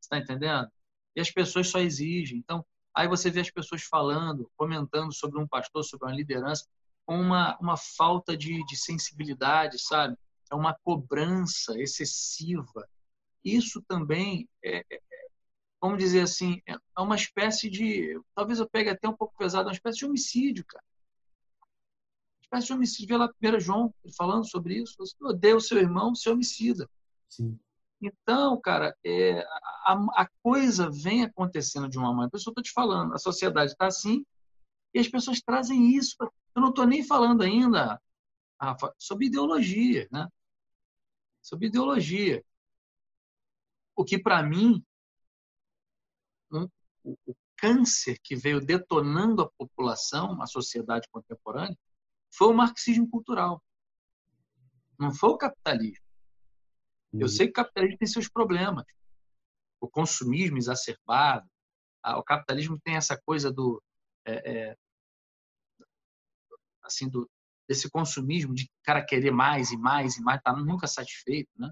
Está 0.00 0.18
entendendo? 0.18 0.68
E 1.14 1.20
as 1.20 1.30
pessoas 1.30 1.68
só 1.68 1.78
exigem. 1.78 2.38
Então, 2.38 2.64
aí 2.94 3.06
você 3.06 3.30
vê 3.30 3.40
as 3.40 3.50
pessoas 3.50 3.82
falando, 3.82 4.50
comentando 4.56 5.12
sobre 5.12 5.38
um 5.38 5.46
pastor, 5.46 5.84
sobre 5.84 6.06
uma 6.06 6.14
liderança, 6.14 6.66
com 7.08 7.18
uma, 7.18 7.56
uma 7.58 7.76
falta 7.78 8.36
de, 8.36 8.62
de 8.66 8.76
sensibilidade, 8.76 9.78
sabe? 9.78 10.14
É 10.52 10.54
uma 10.54 10.74
cobrança 10.74 11.72
excessiva. 11.80 12.86
Isso 13.42 13.82
também 13.88 14.46
é, 14.62 14.84
é 14.92 15.00
vamos 15.80 15.96
dizer 15.96 16.20
assim, 16.20 16.60
é, 16.68 16.74
é 16.74 17.00
uma 17.00 17.16
espécie 17.16 17.70
de. 17.70 18.20
Talvez 18.34 18.60
eu 18.60 18.68
pegue 18.68 18.90
até 18.90 19.08
um 19.08 19.16
pouco 19.16 19.34
pesado, 19.38 19.68
uma 19.68 19.72
espécie 19.72 19.96
de 19.96 20.04
homicídio, 20.04 20.66
cara. 20.66 20.84
Uma 22.36 22.42
espécie 22.42 22.66
de 22.66 22.72
homicídio. 22.74 23.08
Vê 23.08 23.16
lá 23.16 23.32
1 23.56 23.60
João 23.60 23.94
falando 24.14 24.46
sobre 24.46 24.74
isso. 24.74 24.94
Você 24.98 25.16
odeia 25.22 25.56
o 25.56 25.62
seu 25.62 25.78
irmão, 25.78 26.14
seu 26.14 26.34
homicida. 26.34 26.86
Sim. 27.26 27.58
Então, 28.02 28.60
cara, 28.60 28.94
é, 29.02 29.40
a, 29.86 29.94
a, 30.14 30.28
coisa 30.42 30.90
vem 30.90 31.24
acontecendo 31.24 31.88
de 31.88 31.96
uma 31.96 32.10
maneira. 32.10 32.30
Por 32.30 32.36
isso 32.36 32.50
eu 32.50 32.52
estou 32.52 32.62
te 32.62 32.72
falando, 32.72 33.14
a 33.14 33.18
sociedade 33.18 33.72
está 33.72 33.86
assim 33.86 34.26
e 34.98 35.00
as 35.00 35.08
pessoas 35.08 35.40
trazem 35.40 35.96
isso. 35.96 36.16
Eu 36.20 36.60
não 36.60 36.70
estou 36.70 36.84
nem 36.84 37.06
falando 37.06 37.42
ainda, 37.42 38.02
Rafa, 38.60 38.92
sobre 38.98 39.26
ideologia, 39.26 40.08
né? 40.10 40.28
Sobre 41.40 41.68
ideologia. 41.68 42.44
O 43.94 44.04
que, 44.04 44.18
para 44.18 44.42
mim, 44.42 44.84
um, 46.50 46.68
o, 47.04 47.16
o 47.26 47.36
câncer 47.56 48.18
que 48.24 48.34
veio 48.34 48.60
detonando 48.60 49.42
a 49.42 49.50
população, 49.50 50.42
a 50.42 50.46
sociedade 50.46 51.06
contemporânea, 51.12 51.78
foi 52.34 52.48
o 52.48 52.54
marxismo 52.54 53.08
cultural. 53.08 53.62
Não 54.98 55.14
foi 55.14 55.30
o 55.30 55.38
capitalismo. 55.38 56.04
Eu 57.12 57.20
uhum. 57.20 57.28
sei 57.28 57.46
que 57.46 57.52
o 57.52 57.64
capitalismo 57.64 57.98
tem 57.98 58.08
seus 58.08 58.28
problemas. 58.28 58.84
O 59.80 59.88
consumismo 59.88 60.58
exacerbado. 60.58 61.48
O 62.04 62.22
capitalismo 62.24 62.80
tem 62.80 62.96
essa 62.96 63.16
coisa 63.16 63.52
do. 63.52 63.80
É, 64.24 64.70
é, 64.70 64.76
assim, 66.88 67.08
do, 67.08 67.28
desse 67.68 67.90
consumismo 67.90 68.54
de 68.54 68.70
cara 68.82 69.04
querer 69.04 69.30
mais 69.30 69.70
e 69.70 69.76
mais 69.76 70.16
e 70.16 70.22
mais, 70.22 70.40
tá 70.42 70.52
nunca 70.52 70.86
satisfeito, 70.86 71.50
né? 71.56 71.70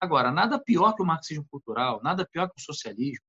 Agora, 0.00 0.30
nada 0.30 0.62
pior 0.62 0.94
que 0.94 1.02
o 1.02 1.06
marxismo 1.06 1.44
cultural, 1.50 2.00
nada 2.02 2.26
pior 2.26 2.48
que 2.48 2.60
o 2.60 2.64
socialismo. 2.64 3.24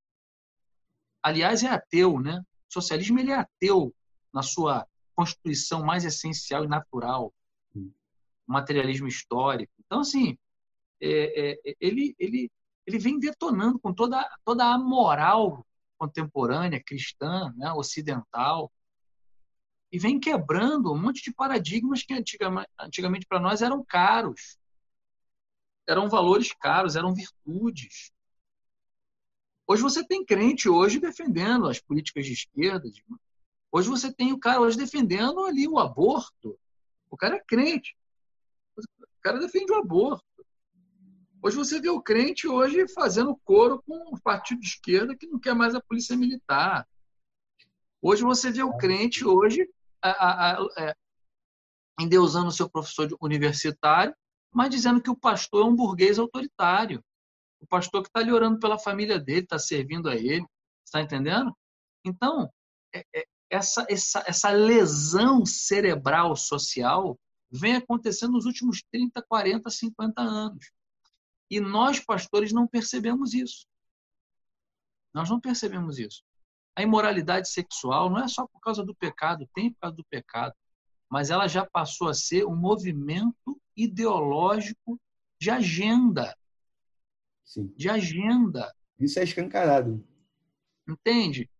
Aliás, 1.22 1.62
é 1.62 1.68
ateu, 1.68 2.20
né? 2.20 2.40
O 2.68 2.72
socialismo 2.72 3.18
ele 3.18 3.32
é 3.32 3.36
ateu 3.36 3.94
na 4.32 4.42
sua 4.42 4.86
constituição 5.14 5.84
mais 5.84 6.04
essencial 6.04 6.64
e 6.64 6.68
natural, 6.68 7.34
o 7.74 7.92
materialismo 8.46 9.08
histórico. 9.08 9.72
Então, 9.84 10.00
assim, 10.00 10.38
é, 11.02 11.50
é, 11.50 11.76
ele, 11.80 12.14
ele, 12.18 12.50
ele 12.86 12.98
vem 12.98 13.18
detonando 13.18 13.78
com 13.80 13.92
toda, 13.92 14.26
toda 14.44 14.64
a 14.64 14.78
moral 14.78 15.66
contemporânea, 15.98 16.82
cristã, 16.82 17.52
né, 17.56 17.72
ocidental, 17.72 18.72
e 19.92 19.98
vem 19.98 20.20
quebrando 20.20 20.92
um 20.92 21.00
monte 21.00 21.22
de 21.22 21.32
paradigmas 21.32 22.02
que 22.02 22.14
antigamente, 22.14 23.26
para 23.26 23.40
nós 23.40 23.62
eram 23.62 23.84
caros 23.84 24.60
eram 25.90 26.08
valores 26.08 26.52
caros, 26.52 26.96
eram 26.96 27.14
virtudes. 27.14 28.12
Hoje 29.66 29.82
você 29.82 30.04
tem 30.04 30.24
crente 30.24 30.68
hoje 30.68 31.00
defendendo 31.00 31.68
as 31.68 31.80
políticas 31.80 32.26
de 32.26 32.32
esquerda. 32.32 32.88
Hoje 33.72 33.88
você 33.88 34.12
tem 34.12 34.32
o 34.32 34.38
cara 34.38 34.60
hoje 34.60 34.76
defendendo 34.76 35.44
ali 35.44 35.66
o 35.66 35.78
aborto. 35.78 36.58
O 37.10 37.16
cara 37.16 37.36
é 37.36 37.44
crente. 37.44 37.96
O 38.76 39.20
cara 39.20 39.38
defende 39.38 39.72
o 39.72 39.76
aborto. 39.76 40.24
Hoje 41.42 41.56
você 41.56 41.80
vê 41.80 41.88
o 41.88 42.02
crente 42.02 42.46
hoje 42.46 42.86
fazendo 42.88 43.36
coro 43.44 43.82
com 43.86 44.14
o 44.14 44.20
partido 44.20 44.60
de 44.60 44.66
esquerda 44.66 45.16
que 45.16 45.26
não 45.26 45.38
quer 45.38 45.54
mais 45.54 45.74
a 45.74 45.80
polícia 45.80 46.16
militar. 46.16 46.86
Hoje 48.02 48.22
você 48.22 48.50
vê 48.50 48.62
o 48.62 48.76
crente 48.76 49.24
hoje 49.24 49.68
a, 50.02 50.52
a, 50.52 50.68
é, 50.78 50.94
endeusando 52.00 52.48
o 52.48 52.52
seu 52.52 52.68
professor 52.68 53.08
universitário 53.20 54.14
mas 54.52 54.70
dizendo 54.70 55.00
que 55.00 55.10
o 55.10 55.16
pastor 55.16 55.64
é 55.64 55.68
um 55.68 55.76
burguês 55.76 56.18
autoritário. 56.18 57.04
O 57.60 57.66
pastor 57.66 58.02
que 58.02 58.08
está 58.08 58.20
ali 58.20 58.32
orando 58.32 58.58
pela 58.58 58.78
família 58.78 59.18
dele, 59.18 59.42
está 59.42 59.58
servindo 59.58 60.08
a 60.08 60.16
ele. 60.16 60.44
Está 60.84 61.00
entendendo? 61.00 61.56
Então, 62.04 62.50
é, 62.92 63.04
é, 63.14 63.26
essa, 63.48 63.86
essa, 63.88 64.24
essa 64.26 64.50
lesão 64.50 65.46
cerebral 65.46 66.34
social 66.34 67.18
vem 67.50 67.76
acontecendo 67.76 68.32
nos 68.32 68.46
últimos 68.46 68.82
30, 68.90 69.22
40, 69.22 69.70
50 69.70 70.20
anos. 70.20 70.72
E 71.48 71.60
nós, 71.60 72.00
pastores, 72.00 72.52
não 72.52 72.66
percebemos 72.66 73.34
isso. 73.34 73.66
Nós 75.12 75.28
não 75.28 75.40
percebemos 75.40 75.98
isso. 75.98 76.22
A 76.80 76.82
imoralidade 76.82 77.50
sexual 77.50 78.08
não 78.08 78.24
é 78.24 78.26
só 78.26 78.46
por 78.46 78.58
causa 78.58 78.82
do 78.82 78.94
pecado, 78.94 79.46
tem 79.54 79.70
por 79.70 79.80
causa 79.80 79.96
do 79.96 80.04
pecado, 80.04 80.54
mas 81.10 81.28
ela 81.28 81.46
já 81.46 81.66
passou 81.66 82.08
a 82.08 82.14
ser 82.14 82.46
um 82.46 82.56
movimento 82.56 83.60
ideológico 83.76 84.98
de 85.38 85.50
agenda. 85.50 86.34
Sim. 87.44 87.66
De 87.76 87.90
agenda. 87.90 88.74
Isso 88.98 89.18
é 89.18 89.24
escancarado. 89.24 90.02
Entende? 90.88 91.50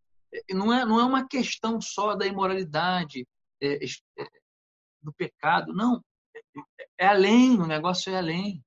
Não 0.48 0.72
é, 0.72 0.86
não 0.86 0.98
é 0.98 1.04
uma 1.04 1.28
questão 1.28 1.82
só 1.82 2.14
da 2.14 2.26
imoralidade, 2.26 3.28
é, 3.60 3.84
é, 3.84 4.26
do 5.02 5.12
pecado. 5.12 5.74
Não. 5.74 6.02
É, 6.34 7.04
é, 7.04 7.06
além, 7.08 7.60
o 7.60 7.66
negócio 7.66 8.10
é 8.10 8.16
além. 8.16 8.64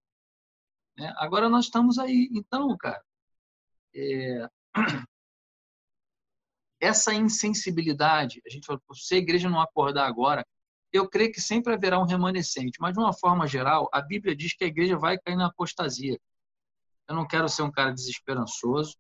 Né? 0.96 1.12
Agora 1.18 1.50
nós 1.50 1.66
estamos 1.66 1.98
aí. 1.98 2.30
Então, 2.32 2.78
cara, 2.78 3.04
é... 3.96 4.48
essa 6.84 7.14
insensibilidade, 7.14 8.42
a 8.46 8.50
gente 8.50 8.66
fala, 8.66 8.80
se 8.94 9.16
a 9.16 9.18
igreja 9.18 9.50
não 9.50 9.62
acordar 9.62 10.06
agora, 10.06 10.46
eu 10.92 11.10
creio 11.10 11.32
que 11.32 11.40
sempre 11.40 11.74
haverá 11.74 11.98
um 11.98 12.06
remanescente, 12.06 12.80
mas 12.80 12.94
de 12.94 13.00
uma 13.00 13.14
forma 13.14 13.48
geral, 13.48 13.90
a 13.92 14.02
Bíblia 14.02 14.36
diz 14.36 14.54
que 14.54 14.66
a 14.66 14.68
igreja 14.68 14.98
vai 14.98 15.18
cair 15.18 15.38
na 15.38 15.48
apostasia. 15.48 16.20
Eu 17.08 17.16
não 17.16 17.26
quero 17.26 17.48
ser 17.48 17.64
um 17.64 17.72
cara 17.72 17.92
desesperançoso. 17.92 18.98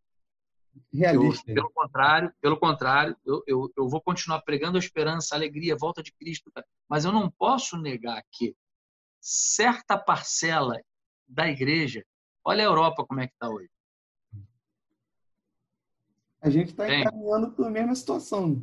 Realista. 0.91 1.51
Eu, 1.51 1.55
pelo 1.55 1.71
contrário, 1.71 2.33
pelo 2.41 2.57
contrário, 2.57 3.17
eu, 3.25 3.43
eu, 3.45 3.73
eu 3.77 3.87
vou 3.89 4.01
continuar 4.01 4.41
pregando 4.41 4.77
a 4.77 4.79
esperança, 4.79 5.35
a 5.35 5.37
alegria, 5.37 5.73
a 5.73 5.77
volta 5.77 6.01
de 6.01 6.11
Cristo, 6.13 6.51
mas 6.89 7.03
eu 7.03 7.11
não 7.11 7.29
posso 7.29 7.77
negar 7.77 8.23
que 8.31 8.55
certa 9.19 9.97
parcela 9.97 10.81
da 11.27 11.47
igreja, 11.47 12.03
olha 12.45 12.63
a 12.63 12.67
Europa 12.67 13.05
como 13.05 13.19
é 13.19 13.27
que 13.27 13.33
está 13.33 13.49
hoje. 13.49 13.69
A 16.43 16.49
gente 16.49 16.71
está 16.71 16.93
encaminhando 16.93 17.51
para 17.53 17.67
a 17.67 17.69
mesma 17.69 17.95
situação. 17.95 18.61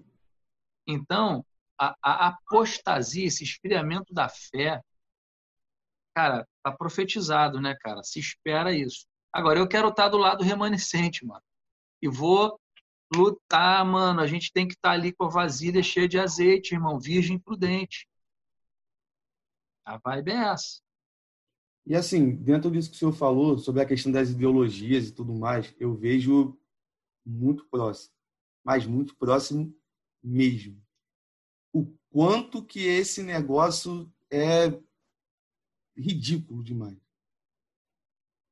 Então, 0.87 1.43
a, 1.78 1.97
a 2.03 2.26
apostasia, 2.28 3.26
esse 3.26 3.43
esfriamento 3.43 4.12
da 4.12 4.28
fé, 4.28 4.83
cara, 6.14 6.47
tá 6.62 6.70
profetizado, 6.70 7.59
né, 7.59 7.74
cara? 7.81 8.03
Se 8.03 8.20
espera 8.20 8.70
isso. 8.70 9.07
Agora, 9.33 9.59
eu 9.59 9.66
quero 9.66 9.89
estar 9.89 10.11
do 10.11 10.18
lado 10.18 10.45
remanescente, 10.45 11.24
mano. 11.24 11.43
E 12.03 12.09
vou 12.09 12.61
lutar, 13.14 13.83
mano. 13.87 14.20
A 14.20 14.26
gente 14.26 14.53
tem 14.53 14.68
que 14.68 14.74
estar 14.74 14.91
ali 14.91 15.11
com 15.11 15.24
a 15.24 15.31
vasilha 15.31 15.83
cheia 15.83 16.07
de 16.07 16.18
azeite, 16.18 16.74
irmão. 16.74 17.01
Virgem 17.01 17.39
prudente. 17.39 18.07
A 19.87 19.97
vibe 19.97 20.33
é 20.33 20.53
essa. 20.53 20.83
E 21.87 21.97
assim, 21.97 22.37
dentro 22.37 22.70
disso 22.70 22.91
que 22.91 22.97
o 22.97 22.99
senhor 22.99 23.12
falou, 23.12 23.57
sobre 23.57 23.81
a 23.81 23.87
questão 23.87 24.12
das 24.12 24.28
ideologias 24.28 25.09
e 25.09 25.12
tudo 25.12 25.33
mais, 25.33 25.74
eu 25.81 25.95
vejo 25.95 26.59
muito 27.25 27.64
próximo. 27.66 28.14
Mas 28.64 28.87
muito 28.87 29.16
próximo 29.16 29.75
mesmo. 30.23 30.81
O 31.73 31.87
quanto 32.11 32.64
que 32.64 32.81
esse 32.81 33.23
negócio 33.23 34.12
é 34.31 34.71
ridículo 35.97 36.62
demais. 36.62 36.99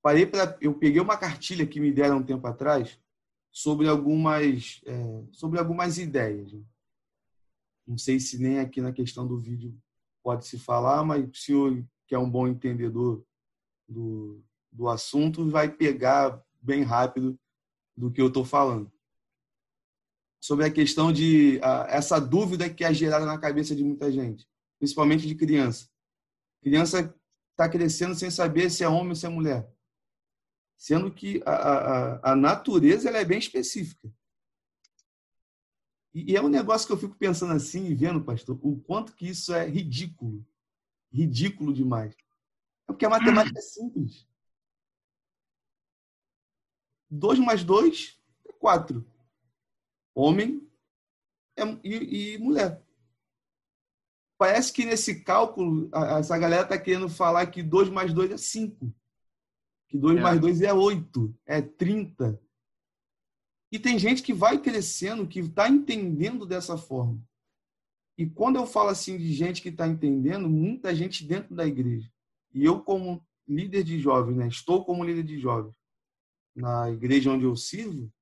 Parei 0.02 0.26
para, 0.26 0.56
eu 0.60 0.74
peguei 0.74 1.00
uma 1.00 1.16
cartilha 1.16 1.66
que 1.66 1.80
me 1.80 1.92
deram 1.92 2.18
um 2.18 2.22
tempo 2.22 2.46
atrás 2.46 2.98
sobre 3.50 3.88
algumas, 3.88 4.80
é, 4.86 5.24
sobre 5.32 5.58
algumas 5.58 5.98
ideias. 5.98 6.52
Não 7.86 7.98
sei 7.98 8.20
se 8.20 8.38
nem 8.38 8.60
aqui 8.60 8.80
na 8.80 8.92
questão 8.92 9.26
do 9.26 9.38
vídeo 9.38 9.76
pode 10.22 10.46
se 10.46 10.58
falar, 10.58 11.04
mas 11.04 11.28
o 11.28 11.34
senhor, 11.34 11.84
que 12.06 12.14
é 12.14 12.18
um 12.18 12.30
bom 12.30 12.46
entendedor 12.46 13.24
do, 13.88 14.42
do 14.70 14.88
assunto, 14.88 15.48
vai 15.48 15.70
pegar 15.70 16.42
bem 16.60 16.82
rápido 16.82 17.38
do 17.98 18.10
que 18.10 18.20
eu 18.20 18.28
estou 18.28 18.44
falando. 18.44 18.90
Sobre 20.40 20.64
a 20.64 20.70
questão 20.70 21.12
de 21.12 21.60
a, 21.62 21.86
essa 21.88 22.20
dúvida 22.20 22.70
que 22.70 22.84
é 22.84 22.94
gerada 22.94 23.26
na 23.26 23.38
cabeça 23.38 23.74
de 23.74 23.82
muita 23.82 24.10
gente, 24.10 24.48
principalmente 24.78 25.26
de 25.26 25.34
criança. 25.34 25.88
Criança 26.62 27.14
está 27.50 27.68
crescendo 27.68 28.14
sem 28.14 28.30
saber 28.30 28.70
se 28.70 28.84
é 28.84 28.88
homem 28.88 29.10
ou 29.10 29.14
se 29.16 29.26
é 29.26 29.28
mulher 29.28 29.68
sendo 30.78 31.10
que 31.10 31.42
a, 31.44 31.52
a, 31.52 32.32
a 32.32 32.36
natureza 32.36 33.08
ela 33.08 33.18
é 33.18 33.24
bem 33.24 33.38
específica. 33.38 34.08
E, 36.14 36.32
e 36.32 36.36
é 36.36 36.40
um 36.40 36.48
negócio 36.48 36.86
que 36.86 36.92
eu 36.92 36.98
fico 36.98 37.16
pensando 37.16 37.52
assim 37.52 37.84
e 37.86 37.94
vendo, 37.94 38.22
pastor, 38.22 38.58
o 38.62 38.78
quanto 38.80 39.14
que 39.14 39.28
isso 39.28 39.52
é 39.52 39.68
ridículo. 39.68 40.46
Ridículo 41.12 41.74
demais. 41.74 42.14
É 42.88 42.92
porque 42.92 43.04
a 43.04 43.10
matemática 43.10 43.58
é 43.58 43.62
simples. 43.62 44.26
2 47.10 47.38
mais 47.38 47.64
2 47.64 48.18
é 48.46 48.52
4. 48.52 49.04
Homem 50.14 50.66
é, 51.56 51.62
e, 51.84 52.34
e 52.34 52.38
mulher. 52.38 52.82
Parece 54.36 54.72
que 54.72 54.84
nesse 54.84 55.22
cálculo, 55.22 55.90
essa 56.18 56.38
galera 56.38 56.62
está 56.62 56.78
querendo 56.78 57.08
falar 57.08 57.46
que 57.46 57.62
2 57.62 57.88
mais 57.88 58.12
2 58.12 58.32
é 58.32 58.36
5 58.36 58.94
que 59.88 59.96
2 59.96 60.18
é. 60.18 60.20
mais 60.20 60.40
2 60.40 60.60
é 60.60 60.72
8, 60.72 61.34
é 61.46 61.62
30. 61.62 62.40
E 63.72 63.78
tem 63.78 63.98
gente 63.98 64.22
que 64.22 64.32
vai 64.32 64.58
crescendo, 64.58 65.26
que 65.26 65.40
está 65.40 65.68
entendendo 65.68 66.46
dessa 66.46 66.76
forma. 66.76 67.20
E 68.16 68.26
quando 68.26 68.56
eu 68.56 68.66
falo 68.66 68.90
assim 68.90 69.16
de 69.16 69.32
gente 69.32 69.62
que 69.62 69.68
está 69.68 69.86
entendendo, 69.86 70.48
muita 70.48 70.94
gente 70.94 71.24
dentro 71.24 71.54
da 71.54 71.66
igreja. 71.66 72.10
E 72.52 72.64
eu, 72.64 72.80
como 72.80 73.24
líder 73.46 73.82
de 73.82 73.98
jovens, 73.98 74.36
né? 74.36 74.48
estou 74.48 74.84
como 74.84 75.04
líder 75.04 75.22
de 75.22 75.38
jovens 75.38 75.74
na 76.58 76.90
igreja 76.90 77.30
onde 77.30 77.44
eu 77.44 77.56
sirvo, 77.56 78.12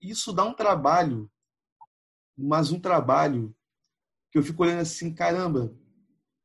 isso 0.00 0.32
dá 0.32 0.44
um 0.44 0.54
trabalho, 0.54 1.30
mas 2.36 2.70
um 2.70 2.80
trabalho 2.80 3.54
que 4.30 4.38
eu 4.38 4.42
fico 4.42 4.62
olhando 4.62 4.80
assim, 4.80 5.14
caramba, 5.14 5.74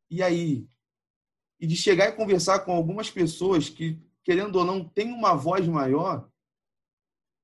e 0.09 0.21
aí? 0.21 0.69
e 1.61 1.67
de 1.67 1.75
chegar 1.75 2.09
e 2.09 2.15
conversar 2.15 2.61
com 2.61 2.71
algumas 2.71 3.11
pessoas 3.11 3.69
que, 3.69 4.01
querendo 4.23 4.55
ou 4.55 4.65
não, 4.65 4.83
têm 4.83 5.13
uma 5.13 5.35
voz 5.35 5.67
maior. 5.67 6.27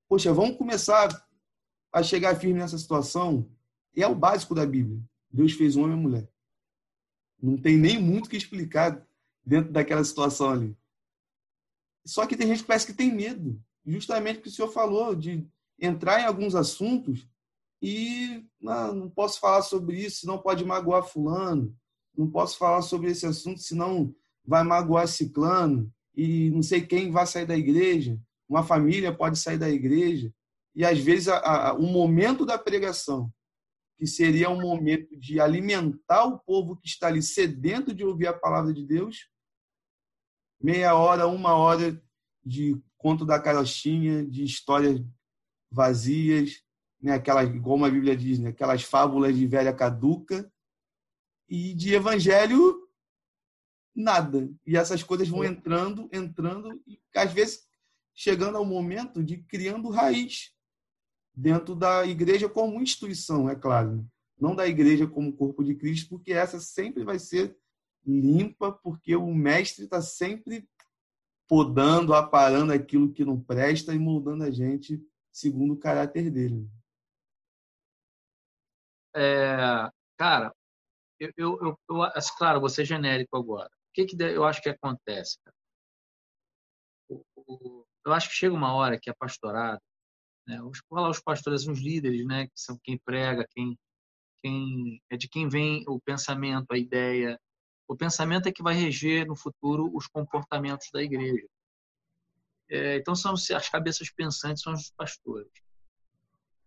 Poxa, 0.10 0.34
vamos 0.34 0.58
começar 0.58 1.08
a 1.94 2.02
chegar 2.02 2.36
firme 2.36 2.60
nessa 2.60 2.80
situação. 2.80 3.48
É 3.96 4.08
o 4.08 4.16
básico 4.16 4.56
da 4.56 4.66
Bíblia. 4.66 5.00
Deus 5.30 5.52
fez 5.52 5.78
homem 5.78 5.96
e 5.96 6.02
mulher. 6.02 6.28
Não 7.40 7.58
tem 7.58 7.78
nem 7.78 8.02
muito 8.02 8.28
que 8.28 8.36
explicar 8.36 9.08
dentro 9.46 9.72
daquela 9.72 10.04
situação 10.04 10.50
ali. 10.50 10.76
Só 12.08 12.26
que 12.26 12.38
tem 12.38 12.48
gente 12.48 12.62
que 12.62 12.68
parece 12.68 12.86
que 12.86 12.94
tem 12.94 13.14
medo, 13.14 13.60
justamente 13.86 14.40
o 14.40 14.42
que 14.42 14.48
o 14.48 14.52
senhor 14.52 14.70
falou, 14.70 15.14
de 15.14 15.46
entrar 15.80 16.22
em 16.22 16.26
alguns 16.26 16.56
assuntos 16.56 17.28
e 17.82 18.46
não, 18.60 18.96
não 18.96 19.10
posso 19.10 19.40
falar 19.40 19.62
sobre 19.62 19.98
isso, 20.00 20.26
não 20.26 20.38
pode 20.38 20.66
magoar 20.66 21.04
fulano, 21.04 21.76
não 22.18 22.30
posso 22.30 22.58
falar 22.58 22.82
sobre 22.82 23.12
esse 23.12 23.26
assunto, 23.26 23.62
senão 23.62 24.16
vai 24.44 24.64
magoar 24.64 25.08
ciclano, 25.08 25.92
e 26.16 26.50
não 26.50 26.64
sei 26.64 26.82
quem 26.82 27.12
vai 27.12 27.28
sair 27.28 27.46
da 27.46 27.56
igreja, 27.56 28.20
uma 28.50 28.64
família 28.64 29.14
pode 29.14 29.38
sair 29.38 29.58
da 29.58 29.70
igreja. 29.70 30.34
E 30.74 30.86
às 30.86 30.98
vezes 30.98 31.28
a, 31.28 31.38
a, 31.38 31.74
o 31.74 31.84
momento 31.84 32.46
da 32.46 32.58
pregação, 32.58 33.32
que 33.98 34.08
seria 34.08 34.50
um 34.50 34.62
momento 34.62 35.16
de 35.20 35.40
alimentar 35.40 36.24
o 36.26 36.40
povo 36.40 36.78
que 36.78 36.88
está 36.88 37.08
ali 37.08 37.22
sedento 37.22 37.94
de 37.94 38.04
ouvir 38.04 38.28
a 38.28 38.34
palavra 38.34 38.74
de 38.74 38.86
Deus, 38.86 39.28
meia 40.62 40.96
hora, 40.96 41.28
uma 41.28 41.56
hora 41.56 42.02
de 42.44 42.82
conto 42.98 43.26
da 43.26 43.40
carochinha, 43.40 44.26
de 44.26 44.44
histórias 44.44 45.02
vazias, 45.72 46.64
né, 47.02 47.14
aquelas, 47.14 47.50
como 47.62 47.86
a 47.86 47.90
Bíblia 47.90 48.16
diz, 48.16 48.40
né, 48.40 48.50
aquelas 48.50 48.84
fábulas 48.84 49.36
de 49.36 49.46
velha 49.46 49.74
caduca, 49.74 50.52
e 51.50 51.74
de 51.74 51.94
evangelho 51.94 52.88
nada. 53.96 54.50
E 54.66 54.78
essas 54.78 55.02
coisas 55.02 55.28
vão 55.28 55.44
entrando, 55.44 56.10
entrando 56.12 56.82
e 56.86 57.00
às 57.16 57.32
vezes 57.32 57.66
chegando 58.14 58.58
ao 58.58 58.66
momento 58.66 59.24
de 59.24 59.38
criando 59.38 59.90
raiz 59.90 60.54
dentro 61.34 61.76
da 61.76 62.06
igreja 62.06 62.50
como 62.50 62.82
instituição, 62.82 63.50
é 63.50 63.56
claro, 63.56 64.08
não 64.40 64.56
da 64.56 64.68
igreja 64.68 65.08
como 65.08 65.36
corpo 65.36 65.64
de 65.64 65.76
Cristo, 65.76 66.10
porque 66.10 66.34
essa 66.34 66.60
sempre 66.60 67.04
vai 67.04 67.20
ser 67.20 67.56
limpa, 68.08 68.72
porque 68.72 69.16
o 69.16 69.34
mestre 69.34 69.86
está 69.86 70.02
sempre 70.02 70.68
podando, 71.48 72.14
aparando 72.14 72.74
aquilo 72.74 73.12
que 73.12 73.26
não 73.26 73.40
presta 73.40 73.94
e 73.94 74.00
moldando 74.00 74.44
a 74.44 74.52
gente 74.52 75.02
segundo 75.32 75.74
o 75.74 75.80
caráter 75.80 76.32
dele. 76.32 76.70
É, 79.16 79.90
cara, 80.18 80.54
eu, 81.20 81.32
eu, 81.38 81.60
eu, 81.62 81.80
eu, 81.90 82.12
claro, 82.38 82.60
vou 82.60 82.70
ser 82.70 82.86
genérico 82.86 83.38
agora. 83.38 83.68
O 83.68 83.94
que, 83.94 84.06
que 84.06 84.24
eu 84.24 84.44
acho 84.44 84.62
que 84.62 84.70
acontece? 84.70 85.38
Eu 87.10 88.14
acho 88.14 88.30
que 88.30 88.36
chega 88.36 88.54
uma 88.54 88.74
hora 88.74 89.00
que 89.00 89.10
a 89.10 89.16
pastorada, 89.16 89.82
né, 90.48 90.62
os, 90.62 90.80
os 90.90 91.20
pastores, 91.20 91.68
os 91.68 91.80
líderes, 91.80 92.26
né, 92.26 92.46
que 92.46 92.54
são 92.56 92.78
quem 92.84 92.98
prega, 92.98 93.48
quem, 93.52 93.78
quem 94.42 95.02
é 95.10 95.18
de 95.18 95.28
quem 95.28 95.48
vem 95.48 95.84
o 95.88 96.00
pensamento, 96.00 96.72
a 96.72 96.78
ideia. 96.78 97.40
O 97.88 97.96
pensamento 97.96 98.48
é 98.48 98.52
que 98.52 98.62
vai 98.62 98.74
reger 98.74 99.26
no 99.26 99.36
futuro 99.36 99.90
os 99.96 100.08
comportamentos 100.08 100.90
da 100.92 101.02
igreja. 101.02 101.48
É, 102.70 102.98
então 102.98 103.16
são 103.16 103.34
as 103.34 103.70
cabeças 103.70 104.12
pensantes 104.12 104.62
são 104.62 104.74
os 104.74 104.92
pastores. 104.92 105.52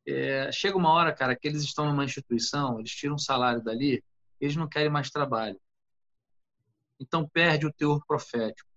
É, 0.06 0.50
chega 0.50 0.76
uma 0.76 0.92
hora, 0.92 1.14
cara, 1.14 1.36
que 1.36 1.46
eles 1.46 1.62
estão 1.62 1.86
numa 1.86 2.04
instituição, 2.04 2.78
eles 2.78 2.92
tiram 2.92 3.16
um 3.16 3.18
salário 3.18 3.62
dali, 3.62 4.02
eles 4.40 4.56
não 4.56 4.66
querem 4.68 4.90
mais 4.90 5.10
trabalho. 5.10 5.60
Então 6.98 7.28
perde 7.28 7.66
o 7.66 7.72
teor 7.72 8.04
profético. 8.06 8.68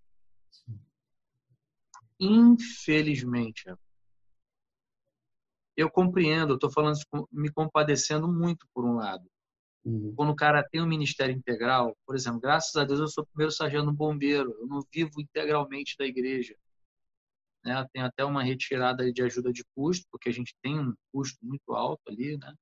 Infelizmente, 2.20 3.66
eu 5.76 5.90
compreendo, 5.90 6.56
estou 6.56 6.72
falando 6.72 6.98
me 7.32 7.52
compadecendo 7.52 8.28
muito 8.28 8.68
por 8.74 8.86
um 8.86 8.96
lado. 8.96 9.30
Uhum. 9.86 10.14
Quando 10.16 10.30
o 10.32 10.36
cara 10.36 10.64
tem 10.64 10.82
um 10.82 10.88
ministério 10.88 11.36
integral, 11.36 11.98
por 12.06 12.16
exemplo, 12.16 12.40
graças 12.40 12.76
a 12.76 12.86
Deus 12.86 13.00
eu 13.00 13.08
sou 13.08 13.26
primeiro 13.26 13.52
sargento 13.52 13.92
bombeiro, 13.92 14.56
eu 14.60 14.68
não 14.68 14.82
vivo 14.92 15.20
integralmente 15.20 15.96
da 15.98 16.06
igreja. 16.06 16.56
Né? 17.64 17.86
Tem 17.92 18.02
até 18.02 18.24
uma 18.24 18.44
retirada 18.44 19.12
de 19.12 19.22
ajuda 19.22 19.52
de 19.52 19.64
custo, 19.76 20.06
porque 20.12 20.30
a 20.30 20.34
gente 20.34 20.56
tem 20.62 20.80
um 20.80 20.94
custo 21.12 21.38
muito 21.42 21.74
alto 21.74 22.02
ali, 22.08 22.38
né? 22.38 22.54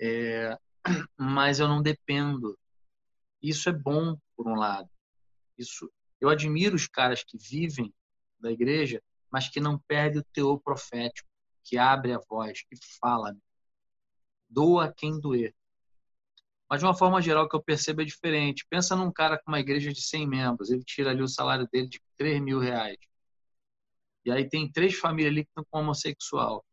É, 0.00 0.58
mas 1.18 1.60
eu 1.60 1.68
não 1.68 1.82
dependo. 1.82 2.58
Isso 3.42 3.68
é 3.68 3.72
bom, 3.72 4.16
por 4.36 4.48
um 4.48 4.54
lado. 4.54 4.88
Isso, 5.58 5.90
eu 6.20 6.28
admiro 6.28 6.74
os 6.74 6.86
caras 6.86 7.22
que 7.22 7.36
vivem 7.38 7.92
da 8.40 8.50
igreja, 8.50 9.02
mas 9.30 9.48
que 9.48 9.60
não 9.60 9.78
perdem 9.78 10.20
o 10.20 10.26
teor 10.32 10.60
profético, 10.60 11.28
que 11.62 11.78
abre 11.78 12.12
a 12.12 12.20
voz, 12.28 12.62
que 12.62 12.76
fala. 13.00 13.36
Doa 14.48 14.92
quem 14.92 15.20
doer. 15.20 15.54
Mas 16.68 16.80
de 16.80 16.86
uma 16.86 16.94
forma 16.94 17.20
geral, 17.20 17.48
que 17.48 17.56
eu 17.56 17.62
percebo 17.62 18.02
é 18.02 18.04
diferente. 18.04 18.66
Pensa 18.68 18.96
num 18.96 19.12
cara 19.12 19.38
com 19.38 19.50
uma 19.50 19.60
igreja 19.60 19.92
de 19.92 20.02
100 20.02 20.26
membros, 20.26 20.70
ele 20.70 20.82
tira 20.84 21.10
ali 21.10 21.22
o 21.22 21.28
salário 21.28 21.68
dele 21.70 21.88
de 21.88 22.00
3 22.16 22.40
mil 22.40 22.58
reais. 22.58 22.96
E 24.24 24.30
aí 24.32 24.48
tem 24.48 24.70
três 24.70 24.96
famílias 24.96 25.32
ali 25.32 25.44
que 25.44 25.50
estão 25.50 25.64
com 25.70 25.78
homossexual. 25.80 26.64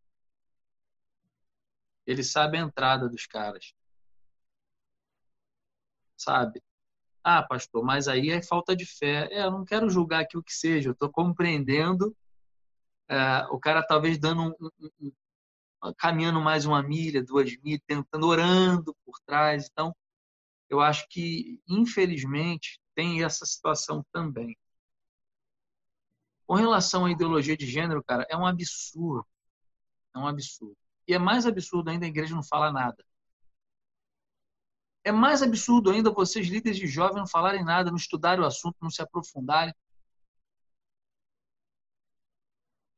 Ele 2.06 2.24
sabe 2.24 2.58
a 2.58 2.62
entrada 2.62 3.10
dos 3.10 3.26
caras. 3.26 3.74
Sabe? 6.18 6.62
Ah, 7.24 7.44
pastor, 7.44 7.84
mas 7.84 8.08
aí 8.08 8.30
é 8.32 8.42
falta 8.42 8.76
de 8.76 8.86
fé. 8.86 9.28
É, 9.32 9.44
eu 9.44 9.52
não 9.52 9.66
quero 9.66 9.90
julgar 9.90 10.22
aqui 10.22 10.38
o 10.38 10.44
que 10.44 10.54
seja, 10.54 10.90
eu 10.90 10.94
estou 10.94 11.12
compreendendo. 11.12 12.16
É, 13.10 13.46
o 13.52 13.60
cara 13.60 13.84
talvez 13.86 14.18
dando 14.18 14.44
um, 14.44 14.72
um, 15.02 15.12
caminhando 15.98 16.40
mais 16.42 16.66
uma 16.66 16.82
milha, 16.84 17.24
duas 17.24 17.56
milhas, 17.58 17.82
tentando, 17.88 18.28
orando 18.28 18.96
por 19.06 19.20
trás. 19.26 19.68
Então, 19.72 19.96
eu 20.70 20.80
acho 20.80 21.08
que, 21.10 21.60
infelizmente, 21.68 22.80
tem 22.96 23.24
essa 23.24 23.46
situação 23.46 24.06
também. 24.12 24.58
Com 26.46 26.56
relação 26.56 27.06
à 27.06 27.12
ideologia 27.12 27.58
de 27.58 27.66
gênero, 27.66 28.04
cara, 28.04 28.26
é 28.30 28.38
um 28.38 28.46
absurdo. 28.46 29.26
É 30.14 30.20
um 30.20 30.28
absurdo. 30.28 30.78
E 31.08 31.14
é 31.14 31.20
mais 31.20 31.46
absurdo 31.46 31.90
ainda 31.90 32.06
a 32.06 32.10
igreja 32.10 32.36
não 32.36 32.44
falar 32.44 32.72
nada. 32.72 33.04
É 35.04 35.12
mais 35.12 35.42
absurdo 35.42 35.90
ainda 35.90 36.12
vocês, 36.12 36.48
líderes 36.48 36.78
de 36.78 36.88
jovens, 36.88 37.18
não 37.18 37.28
falarem 37.28 37.64
nada, 37.64 37.90
não 37.90 37.98
estudarem 37.98 38.44
o 38.44 38.48
assunto, 38.48 38.78
não 38.82 38.90
se 38.90 39.02
aprofundarem. 39.02 39.74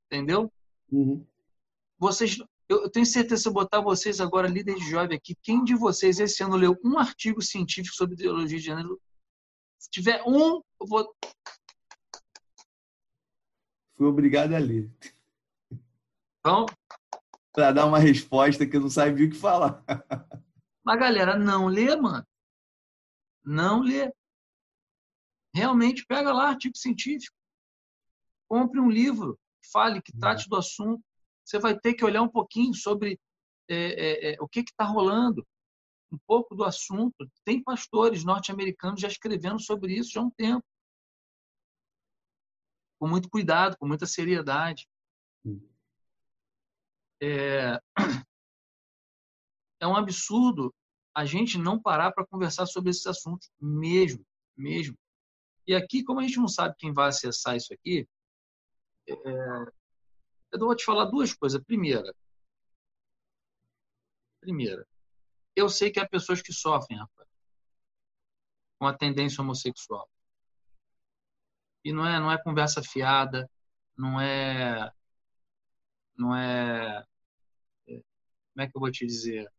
Entendeu? 0.08 0.52
Uhum. 0.92 1.26
Vocês, 1.98 2.38
eu 2.70 2.90
tenho 2.90 3.06
certeza, 3.06 3.44
se 3.44 3.48
eu 3.48 3.54
botar 3.54 3.82
vocês 3.82 4.22
agora, 4.22 4.48
líderes 4.48 4.84
de 4.84 4.90
jovem 4.90 5.18
aqui, 5.18 5.36
quem 5.42 5.64
de 5.64 5.76
vocês 5.76 6.20
esse 6.20 6.44
ano 6.44 6.56
leu 6.56 6.80
um 6.84 6.98
artigo 6.98 7.42
científico 7.42 7.96
sobre 7.96 8.16
ideologia 8.16 8.58
de 8.58 8.64
gênero? 8.64 9.02
Se 9.80 9.90
tiver 9.90 10.24
um, 10.26 10.62
eu 10.80 10.88
vou. 10.88 11.16
Fui 13.96 14.08
obrigado 14.08 14.54
a 14.54 14.60
ler. 14.60 14.90
Então, 16.40 16.66
para 17.54 17.72
dar 17.72 17.86
uma 17.86 18.00
resposta 18.00 18.66
que 18.66 18.76
eu 18.76 18.82
não 18.82 18.90
sabia 18.90 19.28
o 19.28 19.30
que 19.30 19.38
falar. 19.38 19.84
Mas 20.84 21.00
galera 21.00 21.38
não 21.38 21.68
lê, 21.68 21.96
mano. 21.96 22.26
Não 23.46 23.82
lê. 23.82 24.12
Realmente, 25.54 26.06
pega 26.06 26.34
lá 26.34 26.50
artigo 26.50 26.76
científico. 26.76 27.36
Compre 28.48 28.80
um 28.80 28.90
livro, 28.90 29.40
fale, 29.72 30.02
que 30.02 30.12
trate 30.18 30.50
do 30.50 30.56
assunto. 30.56 31.04
Você 31.44 31.60
vai 31.60 31.78
ter 31.78 31.94
que 31.94 32.06
olhar 32.06 32.22
um 32.22 32.30
pouquinho 32.30 32.74
sobre 32.74 33.20
é, 33.70 33.76
é, 33.76 34.34
é, 34.34 34.38
o 34.40 34.48
que 34.48 34.62
está 34.62 34.86
rolando, 34.86 35.46
um 36.12 36.18
pouco 36.26 36.56
do 36.56 36.64
assunto. 36.64 37.30
Tem 37.44 37.62
pastores 37.62 38.24
norte-americanos 38.24 39.02
já 39.02 39.08
escrevendo 39.08 39.60
sobre 39.60 39.94
isso 39.94 40.12
já 40.12 40.22
há 40.22 40.24
um 40.24 40.32
tempo. 40.32 40.66
Com 43.00 43.08
muito 43.08 43.30
cuidado, 43.30 43.78
com 43.78 43.88
muita 43.88 44.06
seriedade. 44.06 44.88
É, 47.22 47.80
é 49.80 49.88
um 49.88 49.96
absurdo 49.96 50.74
a 51.16 51.26
gente 51.26 51.58
não 51.58 51.80
parar 51.80 52.12
para 52.12 52.26
conversar 52.26 52.66
sobre 52.66 52.90
esses 52.90 53.06
assuntos 53.06 53.52
mesmo, 53.60 54.26
mesmo. 54.58 54.98
E 55.68 55.76
aqui, 55.76 56.04
como 56.04 56.20
a 56.20 56.24
gente 56.24 56.38
não 56.38 56.48
sabe 56.48 56.76
quem 56.78 56.92
vai 56.92 57.10
acessar 57.10 57.56
isso 57.56 57.74
aqui, 57.74 58.08
é, 59.08 59.14
eu 60.54 60.60
vou 60.60 60.76
te 60.76 60.86
falar 60.86 61.06
duas 61.06 61.34
coisas. 61.34 61.62
Primeira, 61.64 62.14
primeira, 64.40 64.88
eu 65.56 65.70
sei 65.70 65.92
que 65.92 66.00
há 66.00 66.08
pessoas 66.08 66.42
que 66.42 66.54
sofrem, 66.54 66.98
rapaz, 67.00 67.28
com 68.80 68.88
a 68.88 68.98
tendência 68.98 69.42
homossexual. 69.42 70.10
E 71.84 71.92
não 71.92 72.08
é, 72.08 72.20
não 72.20 72.32
é 72.32 72.42
conversa 72.42 72.82
fiada, 72.82 73.50
não 73.98 74.20
é, 74.22 74.92
não 76.18 76.36
é, 76.36 77.06
é 77.88 77.94
como 78.54 78.62
é 78.62 78.68
que 78.68 78.78
eu 78.78 78.82
vou 78.82 78.92
te 78.92 79.06
dizer? 79.06 79.52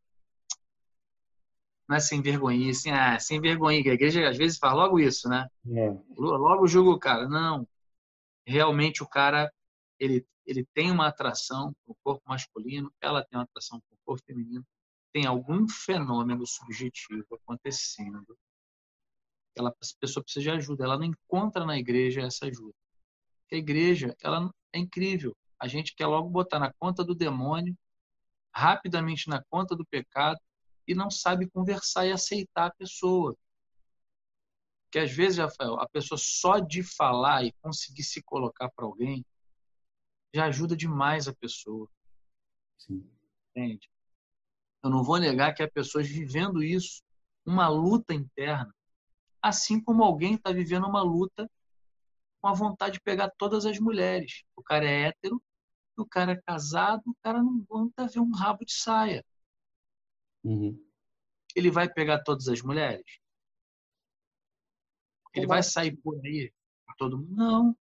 não 1.88 1.96
é 1.96 2.00
sem 2.00 2.22
vergonha, 2.22 2.70
assim, 2.70 2.90
ah, 2.90 3.18
sem 3.18 3.40
vergonha, 3.40 3.78
a 3.78 3.94
igreja 3.94 4.28
às 4.28 4.36
vezes 4.36 4.58
fala 4.58 4.84
logo 4.84 4.98
isso, 4.98 5.28
né? 5.28 5.48
É. 5.66 5.94
Logo 6.16 6.66
julga 6.66 6.90
o 6.90 6.98
cara. 6.98 7.28
Não. 7.28 7.66
Realmente 8.46 9.02
o 9.02 9.08
cara, 9.08 9.52
ele, 9.98 10.26
ele 10.46 10.66
tem 10.74 10.90
uma 10.90 11.08
atração 11.08 11.74
com 11.84 11.92
o 11.92 11.96
corpo 12.02 12.22
masculino, 12.26 12.92
ela 13.00 13.24
tem 13.24 13.38
uma 13.38 13.44
atração 13.44 13.80
com 13.80 13.94
o 13.94 13.98
corpo 14.04 14.24
feminino, 14.26 14.64
tem 15.12 15.26
algum 15.26 15.68
fenômeno 15.68 16.46
subjetivo 16.46 17.26
acontecendo. 17.34 18.36
Ela, 19.56 19.70
a 19.70 19.98
pessoa 20.00 20.22
precisa 20.22 20.42
de 20.42 20.50
ajuda, 20.50 20.84
ela 20.84 20.98
não 20.98 21.04
encontra 21.04 21.64
na 21.64 21.78
igreja 21.78 22.22
essa 22.22 22.46
ajuda. 22.46 22.74
Porque 23.42 23.54
a 23.54 23.58
igreja, 23.58 24.16
ela 24.20 24.50
é 24.72 24.78
incrível. 24.78 25.36
A 25.58 25.68
gente 25.68 25.94
quer 25.94 26.06
logo 26.06 26.28
botar 26.28 26.58
na 26.58 26.72
conta 26.74 27.04
do 27.04 27.14
demônio, 27.14 27.76
rapidamente 28.52 29.28
na 29.28 29.42
conta 29.44 29.76
do 29.76 29.86
pecado, 29.86 30.38
e 30.86 30.94
não 30.94 31.10
sabe 31.10 31.48
conversar 31.48 32.06
e 32.06 32.12
aceitar 32.12 32.66
a 32.66 32.74
pessoa. 32.74 33.36
Que 34.90 34.98
às 34.98 35.12
vezes, 35.12 35.38
Rafael, 35.38 35.80
a 35.80 35.88
pessoa 35.88 36.18
só 36.18 36.58
de 36.58 36.82
falar 36.82 37.44
e 37.44 37.52
conseguir 37.62 38.04
se 38.04 38.22
colocar 38.22 38.70
para 38.70 38.84
alguém 38.84 39.24
já 40.34 40.46
ajuda 40.46 40.76
demais 40.76 41.28
a 41.28 41.34
pessoa. 41.34 41.88
Sim. 42.76 43.08
Entende? 43.50 43.88
Eu 44.82 44.90
não 44.90 45.02
vou 45.02 45.18
negar 45.18 45.54
que 45.54 45.62
há 45.62 45.70
pessoas 45.70 46.08
vivendo 46.08 46.62
isso, 46.62 47.02
uma 47.46 47.68
luta 47.68 48.12
interna, 48.12 48.74
assim 49.40 49.80
como 49.80 50.02
alguém 50.02 50.34
está 50.34 50.52
vivendo 50.52 50.86
uma 50.86 51.02
luta 51.02 51.48
com 52.40 52.48
a 52.48 52.52
vontade 52.52 52.94
de 52.94 53.00
pegar 53.00 53.30
todas 53.38 53.64
as 53.64 53.78
mulheres. 53.78 54.42
O 54.56 54.62
cara 54.62 54.84
é 54.84 55.08
hétero, 55.08 55.42
o 55.96 56.04
cara 56.04 56.32
é 56.32 56.42
casado, 56.42 57.02
o 57.06 57.16
cara 57.22 57.42
não 57.42 57.64
aguenta 57.70 58.08
ver 58.08 58.20
um 58.20 58.32
rabo 58.32 58.64
de 58.64 58.72
saia. 58.72 59.24
Uhum. 60.42 60.84
Ele 61.54 61.70
vai 61.70 61.90
pegar 61.90 62.22
todas 62.22 62.48
as 62.48 62.60
mulheres? 62.60 63.20
Ele 65.32 65.46
vai 65.46 65.62
sair 65.62 65.96
por 65.96 66.20
aí 66.24 66.52
todo 66.96 67.18
mundo? 67.18 67.34
Não. 67.34 67.76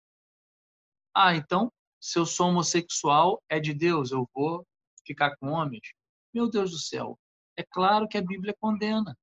Ah, 1.15 1.35
então, 1.35 1.73
se 2.01 2.19
eu 2.19 2.25
sou 2.25 2.49
homossexual, 2.49 3.43
é 3.49 3.61
de 3.61 3.75
Deus, 3.75 4.11
eu 4.11 4.29
vou 4.35 4.67
ficar 5.07 5.37
com 5.37 5.49
homens? 5.49 5.93
Meu 6.33 6.49
Deus 6.49 6.71
do 6.71 6.79
céu. 6.79 7.19
É 7.57 7.63
claro 7.63 8.09
que 8.09 8.17
a 8.17 8.23
Bíblia 8.23 8.57
condena. 8.59 9.17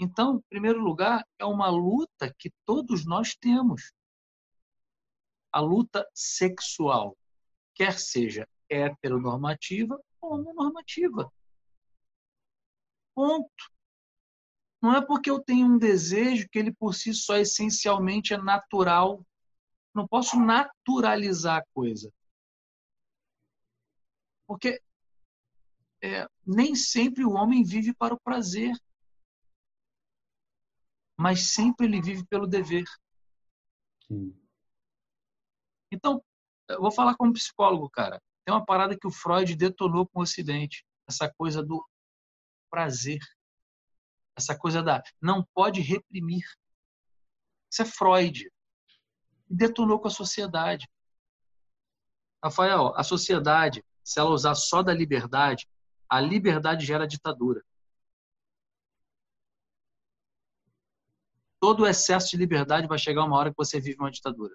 Então, 0.00 0.36
em 0.36 0.42
primeiro 0.48 0.80
lugar, 0.80 1.26
é 1.38 1.44
uma 1.44 1.68
luta 1.68 2.34
que 2.38 2.50
todos 2.64 3.04
nós 3.04 3.34
temos. 3.34 3.92
A 5.52 5.60
luta 5.60 6.08
sexual, 6.14 7.16
quer 7.74 7.98
seja 7.98 8.48
heteronormativa 8.70 10.00
ou 10.20 10.34
homonormativa. 10.34 11.30
Ponto. 13.14 13.78
Não 14.80 14.94
é 14.94 15.04
porque 15.04 15.28
eu 15.28 15.40
tenho 15.40 15.66
um 15.66 15.78
desejo 15.78 16.48
que 16.48 16.58
ele 16.58 16.72
por 16.72 16.94
si 16.94 17.12
só 17.12 17.36
essencialmente 17.36 18.32
é 18.32 18.38
natural. 18.38 19.26
Não 19.94 20.06
posso 20.06 20.38
naturalizar 20.38 21.58
a 21.58 21.66
coisa. 21.74 22.12
Porque 24.46 24.80
é, 26.02 26.26
nem 26.46 26.74
sempre 26.74 27.24
o 27.24 27.32
homem 27.32 27.64
vive 27.64 27.92
para 27.94 28.14
o 28.14 28.20
prazer, 28.20 28.74
mas 31.16 31.52
sempre 31.52 31.86
ele 31.86 32.00
vive 32.00 32.24
pelo 32.26 32.46
dever. 32.46 32.84
Sim. 34.06 34.34
Então, 35.90 36.22
eu 36.68 36.80
vou 36.80 36.92
falar 36.92 37.16
como 37.16 37.32
psicólogo, 37.32 37.90
cara. 37.90 38.22
Tem 38.44 38.54
uma 38.54 38.64
parada 38.64 38.96
que 38.96 39.06
o 39.06 39.10
Freud 39.10 39.54
detonou 39.56 40.06
com 40.06 40.20
o 40.20 40.22
Ocidente, 40.22 40.84
essa 41.06 41.32
coisa 41.32 41.62
do 41.62 41.84
prazer. 42.70 43.18
Essa 44.36 44.56
coisa 44.56 44.82
da 44.82 45.02
não 45.20 45.44
pode 45.52 45.80
reprimir. 45.80 46.44
Isso 47.70 47.82
é 47.82 47.84
Freud. 47.84 48.48
E 49.48 49.54
detonou 49.54 49.98
com 49.98 50.08
a 50.08 50.10
sociedade. 50.10 50.88
Rafael, 52.42 52.94
a 52.96 53.02
sociedade, 53.02 53.84
se 54.02 54.20
ela 54.20 54.30
usar 54.30 54.54
só 54.54 54.82
da 54.82 54.94
liberdade, 54.94 55.68
a 56.08 56.20
liberdade 56.20 56.86
gera 56.86 57.06
ditadura. 57.06 57.62
Todo 61.60 61.82
o 61.82 61.86
excesso 61.86 62.30
de 62.30 62.36
liberdade 62.36 62.86
vai 62.86 62.98
chegar 62.98 63.24
uma 63.24 63.36
hora 63.36 63.50
que 63.50 63.56
você 63.56 63.80
vive 63.80 63.98
uma 63.98 64.10
ditadura. 64.10 64.54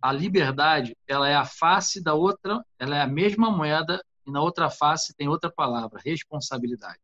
A 0.00 0.12
liberdade, 0.12 0.96
ela 1.06 1.28
é 1.28 1.34
a 1.34 1.44
face 1.44 2.02
da 2.02 2.14
outra, 2.14 2.64
ela 2.78 2.96
é 2.96 3.02
a 3.02 3.06
mesma 3.06 3.50
moeda 3.50 4.02
e 4.26 4.30
na 4.30 4.40
outra 4.40 4.70
face 4.70 5.14
tem 5.14 5.28
outra 5.28 5.50
palavra, 5.50 6.00
responsabilidade. 6.04 7.00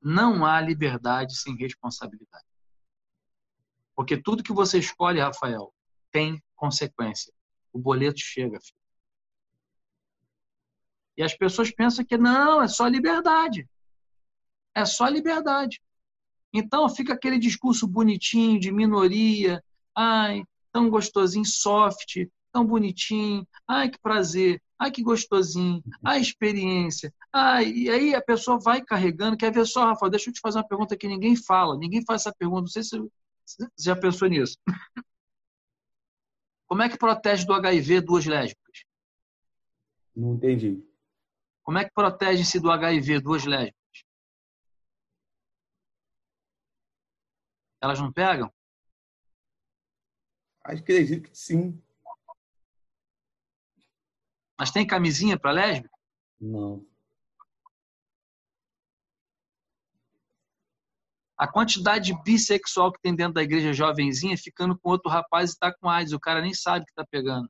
Não 0.00 0.44
há 0.44 0.60
liberdade 0.60 1.36
sem 1.36 1.56
responsabilidade. 1.56 2.44
Porque 3.94 4.20
tudo 4.20 4.42
que 4.42 4.52
você 4.52 4.78
escolhe, 4.78 5.20
Rafael, 5.20 5.74
tem 6.12 6.42
consequência. 6.54 7.32
O 7.72 7.78
boleto 7.78 8.20
chega, 8.20 8.60
filho. 8.60 8.78
E 11.16 11.22
as 11.22 11.36
pessoas 11.36 11.70
pensam 11.72 12.04
que 12.04 12.16
não, 12.16 12.62
é 12.62 12.68
só 12.68 12.86
liberdade. 12.86 13.68
É 14.72 14.84
só 14.84 15.08
liberdade. 15.08 15.82
Então 16.52 16.88
fica 16.88 17.12
aquele 17.12 17.38
discurso 17.38 17.86
bonitinho 17.88 18.60
de 18.60 18.70
minoria, 18.70 19.62
ai, 19.94 20.44
tão 20.72 20.88
gostosinho, 20.88 21.44
soft, 21.44 22.24
tão 22.58 22.66
bonitinho, 22.66 23.46
ai, 23.68 23.88
que 23.88 23.98
prazer, 24.00 24.60
ai, 24.78 24.90
que 24.90 25.02
gostosinho, 25.02 25.82
ai, 26.04 26.20
experiência. 26.20 27.14
Ai, 27.32 27.70
e 27.70 27.88
aí 27.88 28.14
a 28.14 28.20
pessoa 28.20 28.58
vai 28.58 28.82
carregando. 28.84 29.36
Quer 29.36 29.52
ver 29.52 29.64
só, 29.64 29.84
Rafa? 29.84 30.10
Deixa 30.10 30.28
eu 30.28 30.34
te 30.34 30.40
fazer 30.40 30.58
uma 30.58 30.66
pergunta 30.66 30.96
que 30.96 31.06
ninguém 31.06 31.36
fala, 31.36 31.78
ninguém 31.78 32.04
faz 32.04 32.22
essa 32.22 32.34
pergunta. 32.36 32.62
Não 32.62 32.66
sei 32.66 32.82
se 32.82 32.98
você 32.98 33.68
já 33.78 33.94
pensou 33.94 34.28
nisso. 34.28 34.58
Como 36.66 36.82
é 36.82 36.88
que 36.88 36.98
protege 36.98 37.46
do 37.46 37.52
HIV 37.54 38.00
duas 38.00 38.26
lésbicas? 38.26 38.84
Não 40.14 40.34
entendi. 40.34 40.84
Como 41.62 41.78
é 41.78 41.84
que 41.84 41.92
protege-se 41.94 42.58
do 42.58 42.70
HIV 42.70 43.20
duas 43.20 43.44
lésbicas? 43.44 43.78
Elas 47.80 48.00
não 48.00 48.12
pegam? 48.12 48.52
Acredito 50.64 51.30
que 51.30 51.38
sim. 51.38 51.80
Mas 54.58 54.70
tem 54.70 54.86
camisinha 54.86 55.38
para 55.38 55.52
lésbica? 55.52 55.96
Não. 56.40 56.84
A 61.36 61.46
quantidade 61.46 62.06
de 62.06 62.22
bissexual 62.24 62.92
que 62.92 63.00
tem 63.00 63.14
dentro 63.14 63.34
da 63.34 63.42
igreja 63.42 63.72
jovenzinha 63.72 64.36
ficando 64.36 64.76
com 64.76 64.90
outro 64.90 65.08
rapaz 65.08 65.50
e 65.50 65.52
está 65.52 65.72
com 65.72 65.88
AIDS. 65.88 66.12
O 66.12 66.18
cara 66.18 66.40
nem 66.40 66.52
sabe 66.52 66.84
que 66.84 66.90
está 66.90 67.06
pegando. 67.06 67.48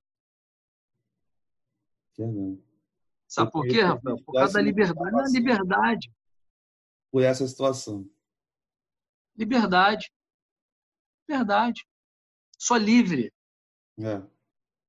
Verdade. 2.19 2.63
Sabe 3.27 3.51
por 3.51 3.67
quê, 3.67 3.81
Rafael? 3.81 4.23
Por 4.25 4.35
causa 4.35 4.55
da 4.55 4.63
liberdade. 4.63 5.11
Não 5.11 5.25
é 5.25 5.29
liberdade. 5.31 6.13
Por 7.11 7.23
essa 7.23 7.47
situação. 7.47 8.07
Liberdade. 9.35 10.13
Verdade. 11.27 11.87
Sou 12.59 12.77
livre. 12.77 13.33
É. 13.99 14.23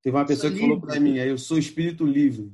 Teve 0.01 0.15
uma 0.15 0.25
pessoa 0.25 0.51
que 0.51 0.59
falou 0.59 0.79
para 0.79 0.99
mim, 0.99 1.17
eu 1.17 1.37
sou 1.37 1.57
espírito 1.57 2.05
livre. 2.05 2.53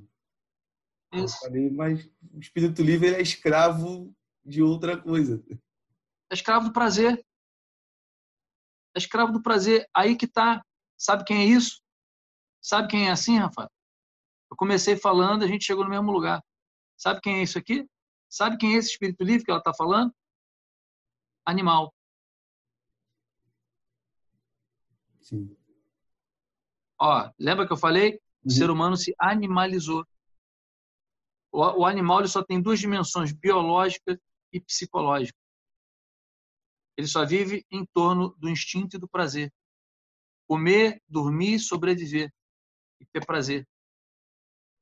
Eu 1.12 1.28
falei, 1.28 1.70
mas 1.70 2.06
o 2.34 2.40
espírito 2.40 2.82
livre 2.82 3.14
é 3.14 3.22
escravo 3.22 4.14
de 4.44 4.62
outra 4.62 5.00
coisa. 5.00 5.44
É 6.30 6.34
escravo 6.34 6.68
do 6.68 6.74
prazer. 6.74 7.24
É 8.96 8.98
escravo 8.98 9.32
do 9.32 9.42
prazer. 9.42 9.88
Aí 9.96 10.16
que 10.18 10.28
tá. 10.28 10.66
Sabe 10.98 11.24
quem 11.24 11.42
é 11.42 11.46
isso? 11.46 11.82
Sabe 12.62 12.88
quem 12.88 13.08
é 13.08 13.12
assim, 13.12 13.38
Rafa? 13.38 13.70
Eu 14.50 14.58
comecei 14.58 14.96
falando, 14.96 15.44
a 15.44 15.48
gente 15.48 15.66
chegou 15.66 15.84
no 15.84 15.90
mesmo 15.90 16.12
lugar. 16.12 16.44
Sabe 16.98 17.22
quem 17.22 17.40
é 17.40 17.44
isso 17.44 17.58
aqui? 17.58 17.88
Sabe 18.30 18.58
quem 18.58 18.74
é 18.74 18.78
esse 18.78 18.92
espírito 18.92 19.24
livre 19.24 19.46
que 19.46 19.52
ela 19.52 19.60
está 19.60 19.74
falando? 19.74 20.14
Animal. 21.46 21.94
Sim. 25.22 25.56
Ó, 27.00 27.30
lembra 27.40 27.68
que 27.68 27.74
eu 27.74 27.78
falei? 27.78 28.16
O 28.44 28.50
uhum. 28.50 28.50
ser 28.50 28.70
humano 28.70 28.96
se 28.96 29.14
animalizou. 29.20 30.06
O, 31.52 31.82
o 31.82 31.86
animal 31.86 32.20
ele 32.20 32.28
só 32.28 32.44
tem 32.44 32.62
duas 32.62 32.80
dimensões, 32.80 33.32
biológica 33.32 34.20
e 34.52 34.60
psicológica. 34.60 35.38
Ele 36.98 37.08
só 37.08 37.26
vive 37.26 37.66
em 37.70 37.86
torno 37.86 38.36
do 38.38 38.50
instinto 38.50 38.96
e 38.96 39.00
do 39.00 39.08
prazer. 39.08 39.52
Comer, 40.48 41.02
dormir, 41.08 41.60
sobreviver 41.60 42.32
e 43.00 43.06
ter 43.06 43.26
prazer. 43.26 43.68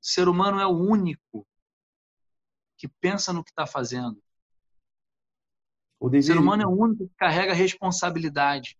O 0.01 0.05
ser 0.05 0.28
humano 0.28 0.59
é 0.59 0.68
o 0.68 0.78
único 0.78 1.47
que 2.78 2.88
pensa 2.88 3.32
no 3.32 3.43
que 3.43 3.49
está 3.49 3.66
fazendo. 3.66 4.22
O, 5.99 6.07
o 6.07 6.22
ser 6.22 6.38
humano 6.38 6.64
é 6.64 6.68
o 6.68 6.70
único 6.70 7.07
que 7.07 7.16
carrega 7.16 7.53
responsabilidade. 7.53 8.78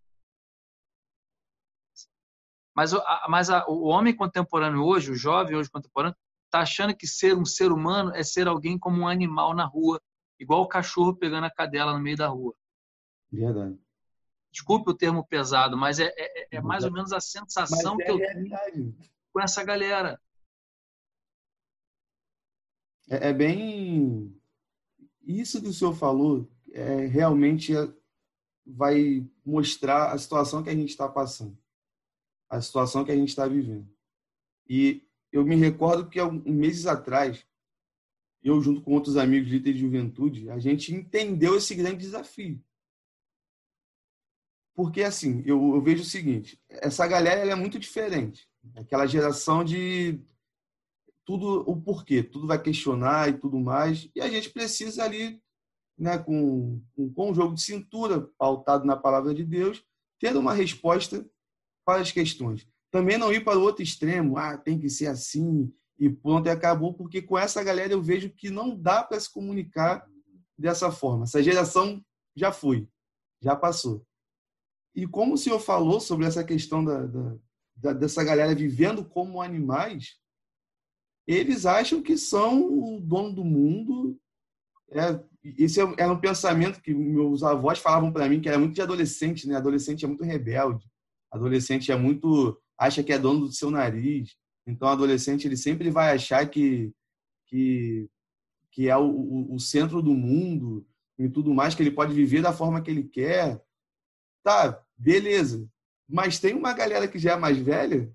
Mas, 2.74 2.92
mas 3.28 3.50
a, 3.50 3.64
o 3.68 3.84
homem 3.84 4.14
contemporâneo 4.14 4.82
hoje, 4.82 5.12
o 5.12 5.16
jovem 5.16 5.56
hoje 5.56 5.70
contemporâneo, 5.70 6.16
está 6.46 6.60
achando 6.60 6.94
que 6.94 7.06
ser 7.06 7.36
um 7.36 7.44
ser 7.44 7.70
humano 7.70 8.12
é 8.14 8.22
ser 8.22 8.48
alguém 8.48 8.78
como 8.78 9.02
um 9.02 9.08
animal 9.08 9.54
na 9.54 9.64
rua, 9.64 10.00
igual 10.38 10.62
o 10.62 10.68
cachorro 10.68 11.14
pegando 11.14 11.44
a 11.44 11.50
cadela 11.50 11.92
no 11.92 12.00
meio 12.00 12.16
da 12.16 12.26
rua. 12.26 12.54
Verdade. 13.30 13.78
Desculpe 14.52 14.90
o 14.90 14.94
termo 14.94 15.26
pesado, 15.26 15.76
mas 15.76 15.98
é, 15.98 16.12
é, 16.16 16.56
é 16.56 16.60
mais 16.60 16.84
ou 16.84 16.92
menos 16.92 17.12
a 17.12 17.20
sensação 17.20 17.96
é 18.00 18.04
que 18.04 18.10
eu 18.10 18.18
tenho 18.18 18.96
com 19.32 19.40
essa 19.40 19.64
galera. 19.64 20.20
É, 23.08 23.30
é, 23.30 23.32
bem. 23.32 24.40
Isso 25.22 25.60
que 25.60 25.68
o 25.68 25.72
senhor 25.72 25.94
falou 25.94 26.48
é, 26.72 27.06
realmente 27.06 27.72
vai 28.66 29.28
mostrar 29.44 30.12
a 30.12 30.18
situação 30.18 30.62
que 30.62 30.70
a 30.70 30.74
gente 30.74 30.90
está 30.90 31.08
passando 31.08 31.58
a 32.54 32.60
situação 32.60 33.04
que 33.04 33.12
a 33.12 33.16
gente 33.16 33.28
está 33.28 33.46
vivendo. 33.46 33.88
E 34.68 35.02
eu 35.32 35.44
me 35.44 35.56
recordo 35.56 36.08
que 36.08 36.22
meses 36.46 36.86
atrás, 36.86 37.44
eu 38.42 38.60
junto 38.60 38.80
com 38.82 38.92
outros 38.92 39.16
amigos 39.16 39.48
de 39.48 39.58
de 39.58 39.76
juventude, 39.76 40.48
a 40.50 40.58
gente 40.58 40.94
entendeu 40.94 41.56
esse 41.56 41.74
grande 41.74 41.98
desafio. 41.98 42.62
Porque, 44.74 45.02
assim, 45.02 45.42
eu, 45.46 45.74
eu 45.74 45.80
vejo 45.80 46.02
o 46.02 46.06
seguinte, 46.06 46.60
essa 46.68 47.06
galera 47.06 47.48
é 47.48 47.54
muito 47.54 47.78
diferente. 47.78 48.48
Aquela 48.74 49.06
geração 49.06 49.64
de 49.64 50.20
tudo, 51.24 51.68
o 51.68 51.80
porquê, 51.80 52.22
tudo 52.22 52.46
vai 52.46 52.60
questionar 52.60 53.28
e 53.28 53.38
tudo 53.38 53.58
mais. 53.58 54.10
E 54.14 54.20
a 54.20 54.28
gente 54.28 54.50
precisa 54.50 55.04
ali, 55.04 55.40
né, 55.96 56.18
com, 56.18 56.82
com, 56.94 57.12
com 57.12 57.30
um 57.30 57.34
jogo 57.34 57.54
de 57.54 57.62
cintura 57.62 58.28
pautado 58.36 58.84
na 58.84 58.96
palavra 58.96 59.32
de 59.32 59.44
Deus, 59.44 59.84
ter 60.18 60.36
uma 60.36 60.52
resposta 60.52 61.24
para 61.84 62.00
as 62.00 62.10
questões. 62.10 62.66
Também 62.90 63.18
não 63.18 63.32
ir 63.32 63.44
para 63.44 63.58
o 63.58 63.62
outro 63.62 63.82
extremo, 63.82 64.36
ah, 64.36 64.56
tem 64.56 64.78
que 64.78 64.88
ser 64.88 65.06
assim 65.06 65.72
e 65.98 66.10
pronto, 66.10 66.46
e 66.46 66.50
acabou, 66.50 66.94
porque 66.94 67.22
com 67.22 67.38
essa 67.38 67.62
galera 67.62 67.92
eu 67.92 68.02
vejo 68.02 68.30
que 68.30 68.50
não 68.50 68.76
dá 68.76 69.02
para 69.02 69.18
se 69.18 69.32
comunicar 69.32 70.06
dessa 70.58 70.90
forma. 70.90 71.24
Essa 71.24 71.42
geração 71.42 72.04
já 72.34 72.50
foi, 72.50 72.88
já 73.40 73.54
passou. 73.54 74.04
E 74.94 75.06
como 75.06 75.34
o 75.34 75.38
senhor 75.38 75.58
falou 75.58 76.00
sobre 76.00 76.26
essa 76.26 76.44
questão 76.44 76.84
da, 76.84 77.06
da, 77.06 77.36
da, 77.76 77.92
dessa 77.92 78.22
galera 78.22 78.54
vivendo 78.54 79.04
como 79.04 79.42
animais, 79.42 80.16
eles 81.26 81.66
acham 81.66 82.02
que 82.02 82.16
são 82.16 82.62
o 82.62 83.00
dono 83.00 83.32
do 83.32 83.44
mundo. 83.44 84.18
É, 84.90 85.20
esse 85.58 85.80
é, 85.80 85.94
era 85.98 86.12
um 86.12 86.20
pensamento 86.20 86.80
que 86.80 86.94
meus 86.94 87.42
avós 87.42 87.78
falavam 87.78 88.12
para 88.12 88.28
mim, 88.28 88.40
que 88.40 88.48
era 88.48 88.58
muito 88.58 88.74
de 88.74 88.82
adolescente, 88.82 89.48
né? 89.48 89.56
Adolescente 89.56 90.04
é 90.04 90.08
muito 90.08 90.22
rebelde. 90.22 90.86
Adolescente 91.34 91.90
é 91.90 91.96
muito 91.96 92.58
acha 92.78 93.02
que 93.02 93.12
é 93.12 93.18
dono 93.18 93.46
do 93.46 93.52
seu 93.52 93.70
nariz. 93.70 94.36
Então, 94.66 94.88
o 94.88 94.90
adolescente 94.90 95.46
ele 95.46 95.56
sempre 95.56 95.90
vai 95.90 96.14
achar 96.14 96.48
que 96.48 96.92
que, 97.46 98.08
que 98.72 98.88
é 98.88 98.96
o, 98.96 99.54
o, 99.54 99.60
centro 99.60 100.02
do 100.02 100.14
mundo 100.14 100.84
e 101.18 101.28
tudo 101.28 101.54
mais, 101.54 101.74
que 101.74 101.82
ele 101.82 101.90
pode 101.90 102.14
viver 102.14 102.42
da 102.42 102.52
forma 102.52 102.80
que 102.80 102.90
ele 102.90 103.04
quer. 103.04 103.62
Tá, 104.42 104.82
beleza. 104.96 105.68
Mas 106.08 106.40
tem 106.40 106.54
uma 106.54 106.72
galera 106.72 107.06
que 107.06 107.18
já 107.18 107.32
é 107.32 107.36
mais 107.36 107.58
velha 107.58 108.12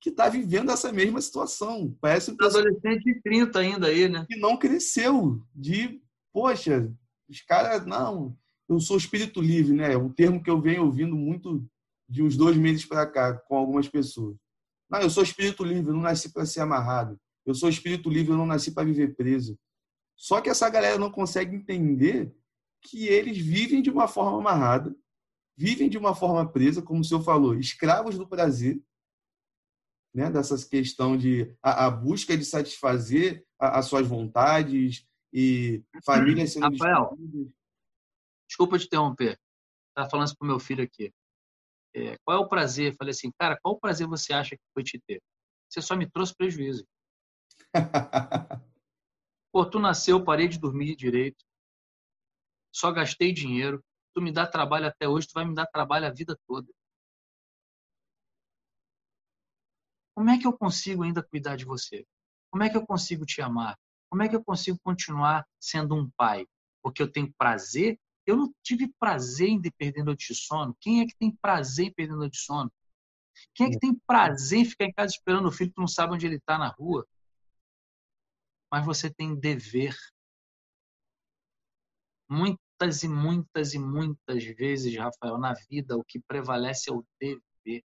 que 0.00 0.10
está 0.10 0.28
vivendo 0.28 0.70
essa 0.70 0.92
mesma 0.92 1.20
situação. 1.20 1.96
Parece 2.00 2.30
um 2.30 2.36
adolescente 2.38 3.02
de 3.02 3.20
30 3.22 3.58
ainda 3.58 3.86
aí, 3.86 4.08
né? 4.08 4.26
Que 4.28 4.38
não 4.38 4.56
cresceu. 4.56 5.42
De, 5.54 6.00
poxa, 6.32 6.92
os 7.28 7.40
caras, 7.40 7.86
não, 7.86 8.36
eu 8.68 8.78
sou 8.78 8.96
espírito 8.96 9.40
livre, 9.40 9.74
né? 9.74 9.94
É 9.94 9.98
um 9.98 10.12
termo 10.12 10.42
que 10.42 10.50
eu 10.50 10.60
venho 10.60 10.84
ouvindo 10.84 11.16
muito 11.16 11.66
de 12.08 12.22
uns 12.22 12.36
dois 12.36 12.56
meses 12.56 12.84
para 12.84 13.06
cá 13.06 13.34
com 13.34 13.56
algumas 13.56 13.88
pessoas. 13.88 14.36
Não, 14.88 15.00
eu 15.00 15.10
sou 15.10 15.22
espírito 15.22 15.64
livre, 15.64 15.90
eu 15.90 15.94
não 15.94 16.02
nasci 16.02 16.32
para 16.32 16.46
ser 16.46 16.60
amarrado. 16.60 17.18
Eu 17.44 17.54
sou 17.54 17.68
espírito 17.68 18.08
livre, 18.08 18.32
eu 18.32 18.36
não 18.36 18.46
nasci 18.46 18.72
para 18.72 18.84
viver 18.84 19.16
preso. 19.16 19.58
Só 20.16 20.40
que 20.40 20.48
essa 20.48 20.68
galera 20.70 20.98
não 20.98 21.10
consegue 21.10 21.54
entender 21.54 22.34
que 22.80 23.06
eles 23.06 23.36
vivem 23.38 23.82
de 23.82 23.90
uma 23.90 24.06
forma 24.06 24.38
amarrada, 24.38 24.94
vivem 25.56 25.88
de 25.88 25.98
uma 25.98 26.14
forma 26.14 26.48
presa, 26.50 26.80
como 26.80 27.00
o 27.00 27.04
senhor 27.04 27.22
falou, 27.22 27.54
escravos 27.58 28.16
do 28.16 28.28
prazer, 28.28 28.80
né? 30.14 30.30
dessa 30.30 30.56
questão 30.68 31.16
de 31.16 31.54
a, 31.62 31.86
a 31.86 31.90
busca 31.90 32.36
de 32.36 32.44
satisfazer 32.44 33.44
as 33.58 33.86
suas 33.86 34.06
vontades 34.06 35.06
e 35.32 35.82
famílias 36.04 36.52
sendo 36.52 36.70
Rafael, 36.70 37.18
desculpa 38.48 38.78
te 38.78 38.86
interromper. 38.86 39.38
Tá 39.94 40.08
falando 40.08 40.26
isso 40.26 40.36
pro 40.36 40.46
meu 40.46 40.60
filho 40.60 40.84
aqui 40.84 41.12
é, 41.96 42.18
qual 42.24 42.36
é 42.36 42.40
o 42.40 42.48
prazer? 42.48 42.94
Falei 42.96 43.12
assim, 43.12 43.30
cara, 43.38 43.58
qual 43.62 43.74
o 43.74 43.80
prazer 43.80 44.06
você 44.06 44.34
acha 44.34 44.54
que 44.54 44.62
foi 44.74 44.84
te 44.84 45.00
ter? 45.06 45.22
Você 45.68 45.80
só 45.80 45.96
me 45.96 46.08
trouxe 46.08 46.34
prejuízo. 46.36 46.86
Pô, 49.50 49.64
tu 49.64 49.78
nasceu, 49.78 50.22
parei 50.22 50.46
de 50.46 50.58
dormir 50.58 50.94
direito, 50.94 51.42
só 52.70 52.92
gastei 52.92 53.32
dinheiro, 53.32 53.82
tu 54.14 54.20
me 54.20 54.30
dá 54.30 54.46
trabalho 54.46 54.86
até 54.86 55.08
hoje, 55.08 55.26
tu 55.26 55.32
vai 55.32 55.46
me 55.46 55.54
dar 55.54 55.64
trabalho 55.64 56.06
a 56.06 56.10
vida 56.10 56.38
toda. 56.46 56.70
Como 60.14 60.28
é 60.28 60.38
que 60.38 60.46
eu 60.46 60.52
consigo 60.52 61.02
ainda 61.02 61.22
cuidar 61.22 61.56
de 61.56 61.64
você? 61.64 62.06
Como 62.50 62.62
é 62.62 62.68
que 62.68 62.76
eu 62.76 62.86
consigo 62.86 63.24
te 63.24 63.40
amar? 63.40 63.78
Como 64.10 64.22
é 64.22 64.28
que 64.28 64.36
eu 64.36 64.44
consigo 64.44 64.78
continuar 64.84 65.46
sendo 65.58 65.94
um 65.94 66.10
pai? 66.10 66.46
Porque 66.82 67.02
eu 67.02 67.10
tenho 67.10 67.32
prazer 67.38 67.98
eu 68.26 68.36
não 68.36 68.52
tive 68.62 68.92
prazer 68.98 69.48
em 69.48 69.60
perder 69.62 70.04
noite 70.04 70.32
de 70.32 70.34
sono. 70.34 70.76
Quem 70.80 71.00
é 71.00 71.06
que 71.06 71.16
tem 71.16 71.30
prazer 71.30 71.86
em 71.86 71.92
perder 71.92 72.16
noite 72.16 72.32
de 72.32 72.40
sono? 72.40 72.72
Quem 73.54 73.66
é 73.66 73.70
que 73.70 73.78
tem 73.78 73.94
prazer 74.06 74.60
em 74.60 74.64
ficar 74.64 74.86
em 74.86 74.92
casa 74.92 75.12
esperando 75.14 75.46
o 75.46 75.52
filho 75.52 75.72
que 75.72 75.80
não 75.80 75.86
sabe 75.86 76.14
onde 76.14 76.26
ele 76.26 76.36
está 76.36 76.58
na 76.58 76.68
rua? 76.68 77.06
Mas 78.70 78.84
você 78.84 79.08
tem 79.08 79.34
dever. 79.34 79.96
Muitas 82.28 83.02
e 83.04 83.08
muitas 83.08 83.74
e 83.74 83.78
muitas 83.78 84.44
vezes, 84.44 84.96
Rafael, 84.96 85.38
na 85.38 85.54
vida, 85.70 85.96
o 85.96 86.04
que 86.04 86.18
prevalece 86.18 86.90
é 86.90 86.92
o 86.92 87.06
dever. 87.20 87.84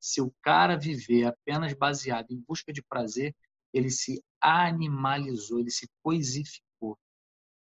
Se 0.00 0.20
o 0.20 0.34
cara 0.42 0.76
viver 0.76 1.24
apenas 1.24 1.72
baseado 1.74 2.32
em 2.32 2.40
busca 2.40 2.72
de 2.72 2.82
prazer, 2.82 3.34
ele 3.72 3.88
se 3.88 4.22
animalizou, 4.40 5.60
ele 5.60 5.70
se 5.70 5.88
coisificou. 6.02 6.71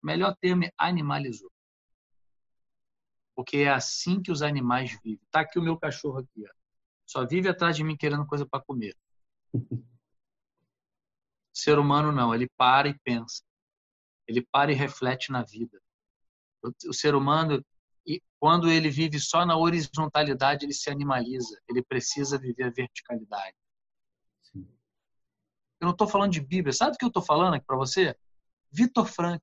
Melhor 0.04 0.36
termo 0.40 0.66
é 0.66 0.72
animalizou. 0.78 1.52
Porque 3.36 3.58
é 3.58 3.70
assim 3.70 4.22
que 4.22 4.32
os 4.32 4.42
animais 4.42 4.92
vivem. 5.04 5.26
Tá 5.32 5.42
aqui 5.42 5.60
o 5.60 5.64
meu 5.64 5.78
cachorro 5.78 6.20
aqui, 6.20 6.46
ó. 6.46 6.54
Só 7.06 7.26
vive 7.26 7.50
atrás 7.50 7.76
de 7.76 7.84
mim 7.84 7.98
querendo 7.98 8.26
coisa 8.26 8.46
para 8.46 8.64
comer. 8.64 8.96
O 9.54 9.60
ser 11.54 11.78
humano 11.78 12.12
não, 12.12 12.34
ele 12.34 12.48
para 12.58 12.88
e 12.88 12.98
pensa. 13.00 13.44
Ele 14.28 14.46
para 14.52 14.72
e 14.72 14.76
reflete 14.76 15.32
na 15.32 15.44
vida. 15.44 15.82
O 16.88 16.94
ser 16.94 17.16
humano, 17.16 17.64
quando 18.40 18.70
ele 18.70 18.90
vive 18.90 19.20
só 19.20 19.46
na 19.46 19.58
horizontalidade, 19.58 20.66
ele 20.66 20.74
se 20.74 20.90
animaliza. 20.90 21.60
Ele 21.68 21.84
precisa 21.84 22.38
viver 22.38 22.64
a 22.64 22.70
verticalidade. 22.70 23.56
Eu 24.54 25.86
não 25.86 25.92
estou 25.92 26.08
falando 26.08 26.32
de 26.32 26.40
Bíblia. 26.40 26.72
Sabe 26.72 26.96
o 26.96 26.98
que 26.98 27.04
eu 27.04 27.10
estou 27.10 27.24
falando 27.24 27.56
aqui 27.56 27.66
para 27.66 27.76
você? 27.76 28.16
Vitor 28.72 29.06
Frank. 29.06 29.42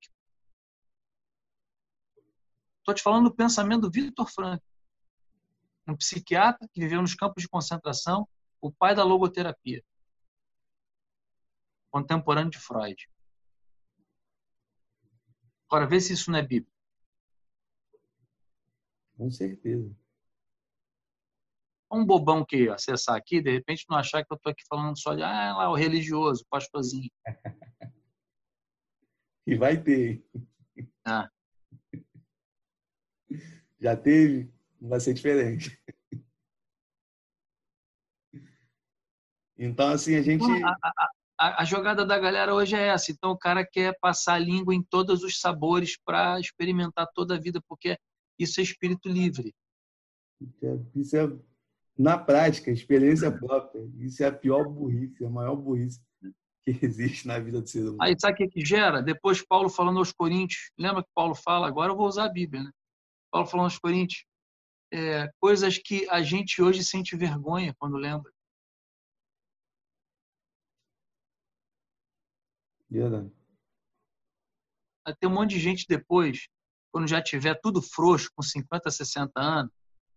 Estou 2.89 2.95
te 2.95 3.03
falando 3.03 3.29
do 3.29 3.37
pensamento 3.37 3.83
do 3.83 3.91
Vitor 3.91 4.27
Frank, 4.31 4.65
um 5.87 5.95
psiquiatra 5.95 6.67
que 6.73 6.81
viveu 6.81 7.03
nos 7.03 7.15
campos 7.15 7.43
de 7.43 7.49
concentração, 7.49 8.27
o 8.63 8.73
pai 8.73 8.95
da 8.95 9.05
logoterapia, 9.05 9.85
contemporâneo 11.91 12.51
de 12.51 12.59
Freud. 12.59 13.07
Agora, 15.67 15.87
vê 15.87 16.01
se 16.01 16.15
isso 16.15 16.31
não 16.31 16.39
é 16.39 16.43
Bíblia. 16.43 16.73
Com 19.19 19.31
certeza 19.31 19.95
um 21.91 22.05
bobão 22.05 22.45
que 22.45 22.69
acessar 22.69 23.17
aqui, 23.17 23.41
de 23.41 23.51
repente 23.51 23.87
não 23.89 23.97
achar 23.97 24.23
que 24.25 24.31
eu 24.31 24.37
estou 24.37 24.53
aqui 24.53 24.63
falando 24.67 24.99
só 24.99 25.15
de 25.15 25.23
ah, 25.23 25.57
lá 25.57 25.71
o 25.71 25.75
religioso, 25.75 26.43
o 26.43 26.49
pastorzinho. 26.49 27.11
e 29.47 29.57
vai 29.57 29.83
ter. 29.83 30.23
Ah. 31.07 31.31
Já 33.81 33.97
teve, 33.97 34.51
não 34.81 34.89
vai 34.89 35.01
ser 35.01 35.15
diferente. 35.15 35.79
Então, 39.57 39.89
assim, 39.89 40.15
a 40.15 40.23
gente. 40.23 40.45
A, 40.63 40.71
a, 40.71 41.11
a, 41.39 41.63
a, 41.63 41.65
jogada 41.65 42.07
da 42.07 42.19
galera 42.19 42.55
hoje 42.55 42.77
é 42.77 42.89
essa. 42.89 43.11
Então, 43.11 43.31
o 43.31 43.39
cara 43.39 43.67
quer 43.67 43.99
passar 44.01 44.35
a 44.35 44.39
língua 44.39 44.75
em 44.75 44.83
todos 44.83 45.25
os 45.25 45.41
sabores 45.41 45.99
para 46.05 46.39
experimentar 46.39 47.09
toda 47.13 47.35
a 47.35 47.41
vida, 47.41 47.61
porque 47.69 47.99
isso 48.39 48.61
é 48.61 48.63
espírito 48.63 49.09
livre. 49.09 49.53
Isso 50.95 51.17
é 51.17 51.29
na 51.99 52.17
prática, 52.17 52.71
experiência 52.71 53.33
própria. 53.33 53.83
Isso 53.99 54.23
é 54.23 54.27
a 54.27 54.33
pior 54.33 54.69
burrice, 54.69 55.25
a 55.25 55.29
maior 55.29 55.57
burrice 55.57 56.01
que 56.65 56.79
existe 56.85 57.27
na 57.27 57.39
vida 57.41 57.61
do 57.61 57.69
ser 57.69 57.81
humano. 57.81 57.99
Aí 58.01 58.15
sabe 58.19 58.45
o 58.45 58.49
que, 58.49 58.65
gera? 58.65 59.03
Depois 59.03 59.45
Paulo 59.45 59.69
falando 59.69 59.99
aos 59.99 60.13
Coríntios, 60.13 60.71
lembra 60.79 61.03
que 61.03 61.11
Paulo 61.13 61.35
fala? 61.35 61.67
Agora 61.67 61.93
eu 61.93 61.97
vou 61.97 62.07
usar 62.07 62.27
a 62.27 62.33
Bíblia, 62.33 62.63
né? 62.63 62.71
Paulo 63.31 63.47
falando 63.47 63.67
aos 63.67 63.79
Coríntios, 63.79 64.25
é, 64.93 65.31
coisas 65.41 65.79
que 65.79 66.09
a 66.09 66.23
gente 66.23 66.63
hoje 66.63 66.85
sente 66.85 67.17
vergonha 67.17 67.75
quando 67.79 67.97
lembra. 67.97 68.33
Verdade. 72.91 73.31
Vai 75.05 75.15
ter 75.15 75.27
um 75.27 75.35
monte 75.35 75.51
de 75.51 75.61
gente 75.61 75.87
depois, 75.87 76.49
quando 76.91 77.07
já 77.07 77.23
tiver 77.23 77.55
tudo 77.61 77.83
frouxo, 77.83 78.31
com 78.35 78.43
50, 78.43 78.91
60 78.91 79.41
anos, 79.41 79.73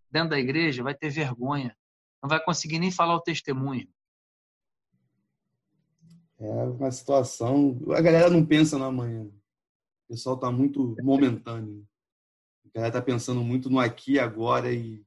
dentro 0.09 0.29
da 0.29 0.39
igreja 0.39 0.83
vai 0.83 0.95
ter 0.95 1.09
vergonha. 1.09 1.75
Não 2.21 2.29
vai 2.29 2.43
conseguir 2.43 2.79
nem 2.79 2.91
falar 2.91 3.15
o 3.15 3.21
testemunho. 3.21 3.87
É 6.39 6.63
uma 6.63 6.91
situação. 6.91 7.79
A 7.95 8.01
galera 8.01 8.29
não 8.29 8.45
pensa 8.45 8.77
no 8.77 8.85
amanhã. 8.85 9.23
O 9.23 10.07
pessoal 10.09 10.35
está 10.35 10.51
muito 10.51 10.95
momentâneo. 11.01 11.87
A 12.65 12.69
galera 12.73 12.97
está 12.97 13.01
pensando 13.01 13.43
muito 13.43 13.69
no 13.69 13.79
aqui, 13.79 14.19
agora 14.19 14.73
e 14.73 15.03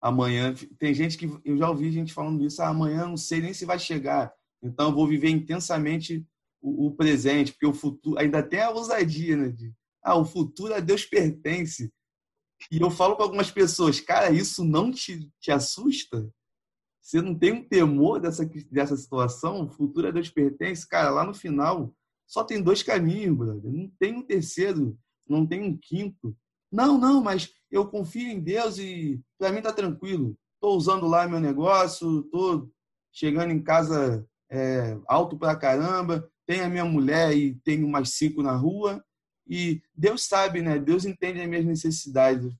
amanhã. 0.00 0.54
Tem 0.78 0.94
gente 0.94 1.18
que. 1.18 1.26
Eu 1.44 1.56
já 1.56 1.68
ouvi 1.68 1.90
gente 1.90 2.12
falando 2.12 2.44
isso. 2.44 2.62
Ah, 2.62 2.68
amanhã 2.68 3.06
não 3.06 3.16
sei 3.16 3.40
nem 3.40 3.52
se 3.52 3.64
vai 3.64 3.78
chegar. 3.78 4.32
Então 4.62 4.88
eu 4.88 4.94
vou 4.94 5.06
viver 5.06 5.30
intensamente 5.30 6.26
o, 6.60 6.86
o 6.86 6.94
presente, 6.94 7.52
porque 7.52 7.66
o 7.66 7.74
futuro. 7.74 8.18
Ainda 8.18 8.42
tem 8.42 8.60
a 8.60 8.70
ousadia, 8.70 9.36
né? 9.36 9.48
De, 9.48 9.72
ah, 10.02 10.16
o 10.16 10.24
futuro 10.24 10.74
a 10.74 10.80
Deus 10.80 11.04
pertence. 11.04 11.92
E 12.70 12.80
eu 12.80 12.90
falo 12.90 13.16
para 13.16 13.24
algumas 13.24 13.50
pessoas, 13.50 14.00
cara, 14.00 14.30
isso 14.30 14.64
não 14.64 14.90
te, 14.90 15.30
te 15.40 15.50
assusta? 15.50 16.28
Você 17.02 17.20
não 17.20 17.38
tem 17.38 17.52
um 17.52 17.68
temor 17.68 18.18
dessa, 18.18 18.44
dessa 18.70 18.96
situação? 18.96 19.64
O 19.64 19.70
futuro 19.70 20.08
a 20.08 20.10
Deus 20.10 20.30
pertence? 20.30 20.88
Cara, 20.88 21.10
lá 21.10 21.24
no 21.24 21.34
final, 21.34 21.94
só 22.26 22.42
tem 22.42 22.62
dois 22.62 22.82
caminhos, 22.82 23.36
brother. 23.36 23.70
Não 23.70 23.88
tem 23.98 24.16
um 24.16 24.22
terceiro, 24.22 24.98
não 25.28 25.46
tem 25.46 25.62
um 25.62 25.76
quinto. 25.76 26.36
Não, 26.76 26.98
não, 26.98 27.22
mas 27.22 27.54
eu 27.70 27.88
confio 27.88 28.28
em 28.28 28.38
Deus 28.38 28.76
e 28.76 29.18
para 29.38 29.50
mim 29.50 29.62
tá 29.62 29.72
tranquilo. 29.72 30.36
Tô 30.60 30.76
usando 30.76 31.06
lá 31.06 31.26
meu 31.26 31.40
negócio, 31.40 32.24
tô 32.24 32.70
chegando 33.10 33.50
em 33.50 33.62
casa 33.62 34.28
é, 34.50 34.94
alto 35.08 35.38
pra 35.38 35.56
caramba, 35.56 36.30
tenho 36.44 36.66
a 36.66 36.68
minha 36.68 36.84
mulher 36.84 37.34
e 37.34 37.54
tenho 37.64 37.88
mais 37.88 38.10
cinco 38.10 38.42
na 38.42 38.54
rua 38.54 39.02
e 39.48 39.80
Deus 39.94 40.24
sabe, 40.24 40.60
né? 40.60 40.78
Deus 40.78 41.06
entende 41.06 41.40
as 41.40 41.48
minhas 41.48 41.64
necessidades. 41.64 42.54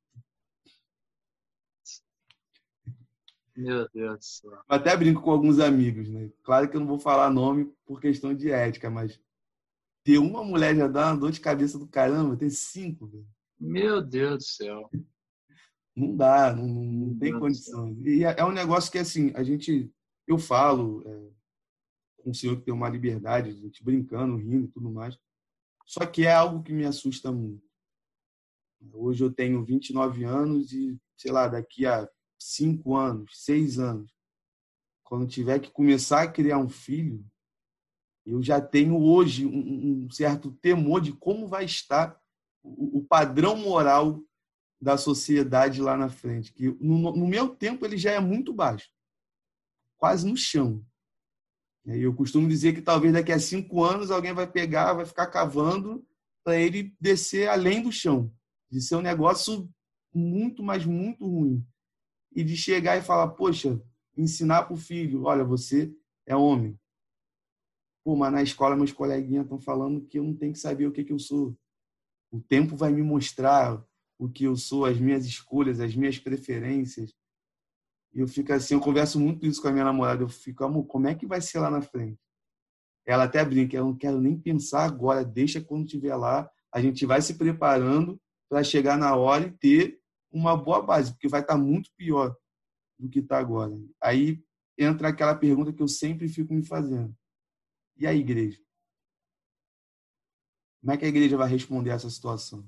Meu 3.55 3.87
Deus 3.93 4.19
do 4.19 4.25
céu. 4.25 4.63
Até 4.67 4.97
brinco 4.97 5.21
com 5.21 5.31
alguns 5.31 5.59
amigos, 5.59 6.09
né? 6.09 6.31
Claro 6.43 6.71
que 6.71 6.77
eu 6.77 6.81
não 6.81 6.87
vou 6.87 6.99
falar 6.99 7.29
nome 7.29 7.71
por 7.85 8.01
questão 8.01 8.35
de 8.35 8.51
ética, 8.51 8.89
mas 8.89 9.21
ter 10.03 10.17
uma 10.17 10.43
mulher 10.43 10.75
já 10.75 10.89
dá 10.89 11.09
uma 11.09 11.19
dor 11.19 11.33
de 11.33 11.41
cabeça 11.41 11.79
do 11.79 11.87
caramba, 11.87 12.35
tem 12.35 12.49
cinco, 12.49 13.07
velho. 13.09 13.36
Meu 13.59 14.03
Deus 14.03 14.39
do 14.39 14.43
céu. 14.45 14.91
Não 15.95 16.15
dá, 16.15 16.55
não, 16.55 16.67
não 16.67 17.19
tem 17.19 17.39
condição. 17.39 17.97
E 18.05 18.25
é, 18.25 18.37
é 18.39 18.45
um 18.45 18.53
negócio 18.53 18.93
que, 18.93 18.99
assim, 18.99 19.33
a 19.35 19.43
gente, 19.43 19.91
eu 20.27 20.39
falo 20.39 21.03
é, 21.07 21.31
com 22.19 22.31
o 22.31 22.35
senhor 22.35 22.57
que 22.57 22.65
tem 22.65 22.75
uma 22.75 22.89
liberdade, 22.89 23.51
a 23.51 23.53
gente 23.55 23.83
brincando, 23.83 24.37
rindo 24.37 24.67
e 24.67 24.71
tudo 24.71 24.91
mais. 24.91 25.19
Só 25.87 26.05
que 26.05 26.27
é 26.27 26.33
algo 26.33 26.63
que 26.63 26.73
me 26.73 26.85
assusta 26.85 27.33
muito. 27.33 27.65
Hoje 28.93 29.25
eu 29.25 29.33
tenho 29.33 29.65
29 29.65 30.25
anos 30.25 30.73
e, 30.73 31.01
sei 31.17 31.33
lá, 31.33 31.49
daqui 31.49 31.87
a 31.87 32.09
5 32.39 32.95
anos, 32.95 33.45
6 33.45 33.79
anos, 33.79 34.13
quando 35.03 35.27
tiver 35.27 35.61
que 35.61 35.71
começar 35.71 36.23
a 36.23 36.31
criar 36.31 36.59
um 36.59 36.69
filho, 36.69 37.25
eu 38.27 38.43
já 38.43 38.61
tenho 38.61 39.01
hoje 39.01 39.47
um, 39.47 40.11
certo 40.11 40.51
temor 40.61 41.01
de 41.01 41.13
como 41.13 41.47
vai 41.47 41.65
estar 41.65 42.21
o, 42.67 43.05
padrão 43.05 43.57
moral 43.57 44.23
da 44.81 44.97
sociedade 44.97 45.81
lá 45.81 45.97
na 45.97 46.09
frente. 46.09 46.53
Que 46.53 46.69
no, 46.81 47.17
no 47.17 47.27
meu 47.27 47.49
tempo 47.49 47.85
ele 47.85 47.97
já 47.97 48.13
é 48.13 48.21
muito 48.21 48.53
baixo, 48.53 48.91
quase 49.97 50.29
no 50.29 50.37
chão. 50.37 50.85
E 51.87 52.03
eu 52.03 52.15
costumo 52.15 52.49
dizer 52.49 52.75
que 52.75 52.83
talvez 52.83 53.13
daqui 53.13 53.31
a 53.31 53.39
cinco 53.39 53.85
anos 53.85 54.11
alguém 54.11 54.33
vai 54.33 54.47
pegar, 54.47 54.93
vai 54.93 55.07
ficar 55.07 55.29
cavando 55.29 56.05
para 56.43 56.57
ele 56.57 56.95
descer 57.01 57.49
além 57.49 57.83
do 57.83 57.93
chão, 57.93 58.33
de 58.71 58.81
ser 58.81 58.97
um 58.97 59.03
negócio 59.03 59.69
muito, 60.13 60.63
mas 60.63 60.85
muito 60.85 61.27
ruim. 61.27 61.65
E 62.35 62.43
de 62.43 62.57
chegar 62.57 62.97
e 62.97 63.03
falar, 63.03 63.29
poxa, 63.29 63.81
ensinar 64.17 64.65
para 64.65 64.75
o 64.75 64.77
filho, 64.77 65.25
olha, 65.25 65.45
você 65.45 65.95
é 66.27 66.35
homem. 66.35 66.79
Pô, 68.05 68.17
mas 68.17 68.33
na 68.33 68.43
escola 68.43 68.77
meus 68.77 68.93
coleguinhas 68.93 69.45
estão 69.45 69.59
falando 69.59 70.07
que 70.07 70.19
eu 70.19 70.25
não 70.25 70.35
tenho 70.35 70.53
que 70.53 70.59
saber 70.59 70.87
o 70.87 70.93
que, 70.93 71.05
que 71.05 71.13
eu 71.13 71.19
sou. 71.19 71.57
O 72.31 72.41
tempo 72.41 72.77
vai 72.77 72.93
me 72.93 73.03
mostrar 73.03 73.83
o 74.19 74.29
que 74.29 74.45
eu 74.45 74.57
sou, 74.57 74.85
as 74.85 74.99
minhas 74.99 75.25
escolhas, 75.25 75.81
as 75.81 75.95
minhas 75.95 76.19
preferências. 76.19 77.15
E 78.13 78.21
eu 78.21 78.29
fico 78.29 78.53
assim, 78.53 78.75
eu 78.75 78.81
converso 78.81 79.21
muito 79.21 79.47
isso 79.47 79.61
com 79.61 79.69
a 79.69 79.73
minha 79.73 79.85
namorada. 79.85 80.23
Eu 80.23 80.29
fico, 80.29 80.65
amor, 80.65 80.87
como 80.87 81.07
é 81.07 81.15
que 81.15 81.27
vai 81.27 81.41
ser 81.41 81.59
lá 81.59 81.71
na 81.71 81.83
frente? 81.83 82.19
Ela 83.07 83.25
até 83.25 83.45
brinca, 83.45 83.77
eu 83.77 83.85
não 83.85 83.97
quero 83.97 84.21
nem 84.21 84.39
pensar 84.39 84.85
agora, 84.85 85.25
deixa 85.25 85.61
quando 85.61 85.85
estiver 85.85 86.17
lá, 86.17 86.51
a 86.73 86.81
gente 86.81 87.07
vai 87.07 87.23
se 87.23 87.35
preparando 87.35 88.21
para 88.49 88.65
chegar 88.65 88.99
na 88.99 89.15
hora 89.15 89.47
e 89.47 89.53
ter 89.53 90.01
uma 90.31 90.57
boa 90.57 90.83
base, 90.83 91.13
porque 91.13 91.29
vai 91.29 91.41
estar 91.41 91.55
tá 91.55 91.59
muito 91.59 91.91
pior 91.97 92.37
do 92.99 93.09
que 93.09 93.21
está 93.21 93.39
agora. 93.39 93.73
Aí 94.03 94.43
entra 94.77 95.09
aquela 95.09 95.35
pergunta 95.35 95.73
que 95.73 95.83
eu 95.83 95.89
sempre 95.89 96.29
fico 96.29 96.53
me 96.53 96.65
fazendo. 96.65 97.15
E 97.97 98.07
a 98.07 98.13
igreja? 98.13 98.61
Como 100.87 100.95
é 100.95 100.99
que 100.99 101.05
a 101.05 101.09
igreja 101.09 101.37
vai 101.37 101.49
responder 101.49 101.91
essa 101.91 102.09
situação? 102.09 102.65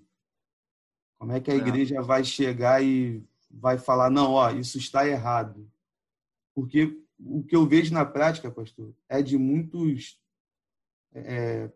Como 1.20 1.30
é 1.30 1.40
que 1.40 1.52
a 1.52 1.54
é. 1.54 1.56
igreja 1.56 2.02
vai 2.02 2.24
chegar 2.24 2.82
e 2.82 3.22
vai 3.48 3.78
falar, 3.78 4.10
não, 4.10 4.32
ó, 4.32 4.50
isso 4.50 4.76
está 4.76 5.06
errado. 5.06 5.70
Porque 6.52 7.00
o 7.16 7.44
que 7.44 7.54
eu 7.54 7.64
vejo 7.64 7.94
na 7.94 8.04
prática, 8.04 8.50
pastor, 8.50 8.92
é 9.08 9.22
de 9.22 9.38
muitos, 9.38 10.20
é, 11.12 11.70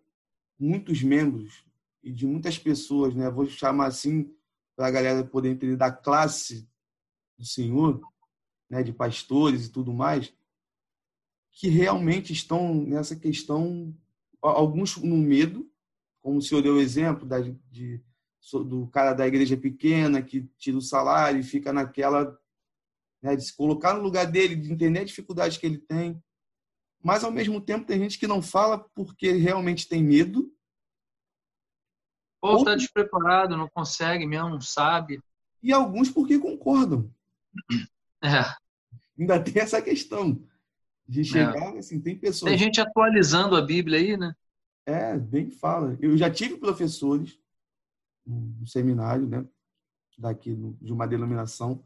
muitos 0.58 1.00
membros 1.00 1.64
e 2.02 2.10
de 2.10 2.26
muitas 2.26 2.58
pessoas, 2.58 3.14
né? 3.14 3.30
Vou 3.30 3.46
chamar 3.46 3.86
assim 3.86 4.34
para 4.74 4.88
a 4.88 4.90
galera 4.90 5.22
poder 5.22 5.50
entender 5.50 5.76
da 5.76 5.92
classe 5.92 6.68
do 7.38 7.46
Senhor, 7.46 8.00
né? 8.68 8.82
De 8.82 8.92
pastores 8.92 9.66
e 9.66 9.70
tudo 9.70 9.92
mais, 9.92 10.34
que 11.52 11.68
realmente 11.68 12.32
estão 12.32 12.74
nessa 12.74 13.14
questão, 13.14 13.96
alguns 14.42 14.96
no 14.96 15.16
medo, 15.16 15.70
como 16.22 16.38
o 16.38 16.42
senhor 16.42 16.62
deu 16.62 16.76
o 16.76 16.80
exemplo 16.80 17.26
da, 17.26 17.40
de, 17.40 18.00
do 18.64 18.86
cara 18.86 19.12
da 19.12 19.26
igreja 19.26 19.56
pequena 19.56 20.22
que 20.22 20.48
tira 20.56 20.78
o 20.78 20.82
salário 20.82 21.40
e 21.40 21.44
fica 21.44 21.72
naquela 21.72 22.38
né, 23.22 23.36
de 23.36 23.44
se 23.44 23.56
colocar 23.56 23.94
no 23.94 24.02
lugar 24.02 24.26
dele, 24.26 24.56
de 24.56 24.72
entender 24.72 25.00
a 25.00 25.04
dificuldade 25.04 25.58
que 25.58 25.66
ele 25.66 25.78
tem. 25.78 26.22
Mas, 27.02 27.24
ao 27.24 27.30
mesmo 27.30 27.60
tempo, 27.60 27.86
tem 27.86 27.98
gente 27.98 28.18
que 28.18 28.26
não 28.26 28.40
fala 28.40 28.78
porque 28.94 29.32
realmente 29.32 29.88
tem 29.88 30.02
medo. 30.02 30.52
Ou 32.40 32.58
está 32.58 32.74
despreparado, 32.74 33.56
não 33.56 33.68
consegue 33.68 34.26
mesmo, 34.26 34.50
não 34.50 34.60
sabe. 34.60 35.20
E 35.62 35.72
alguns 35.72 36.10
porque 36.10 36.38
concordam. 36.38 37.12
É. 38.22 38.44
Ainda 39.18 39.38
tem 39.42 39.62
essa 39.62 39.80
questão 39.80 40.44
de 41.08 41.20
é. 41.20 41.24
chegar, 41.24 41.74
é. 41.74 41.78
assim, 41.78 42.00
tem 42.00 42.18
pessoas... 42.18 42.50
Tem 42.50 42.58
gente 42.58 42.80
atualizando 42.80 43.56
a 43.56 43.62
Bíblia 43.62 43.98
aí, 43.98 44.16
né? 44.16 44.34
É, 44.86 45.16
bem 45.16 45.48
que 45.48 45.56
fala. 45.56 45.96
Eu 46.00 46.16
já 46.16 46.30
tive 46.30 46.56
professores 46.56 47.38
no 48.26 48.66
seminário, 48.66 49.26
né? 49.28 49.46
Daqui 50.18 50.54
de 50.80 50.92
uma 50.92 51.06
denominação 51.06 51.84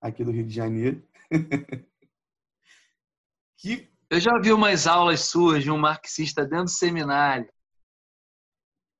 aqui 0.00 0.24
do 0.24 0.30
Rio 0.30 0.46
de 0.46 0.54
Janeiro. 0.54 1.06
que... 3.56 3.90
Eu 4.10 4.20
já 4.20 4.38
vi 4.38 4.52
umas 4.52 4.86
aulas 4.86 5.20
suas 5.20 5.62
de 5.62 5.70
um 5.70 5.78
marxista 5.78 6.44
dentro 6.44 6.64
do 6.64 6.70
seminário. 6.70 7.50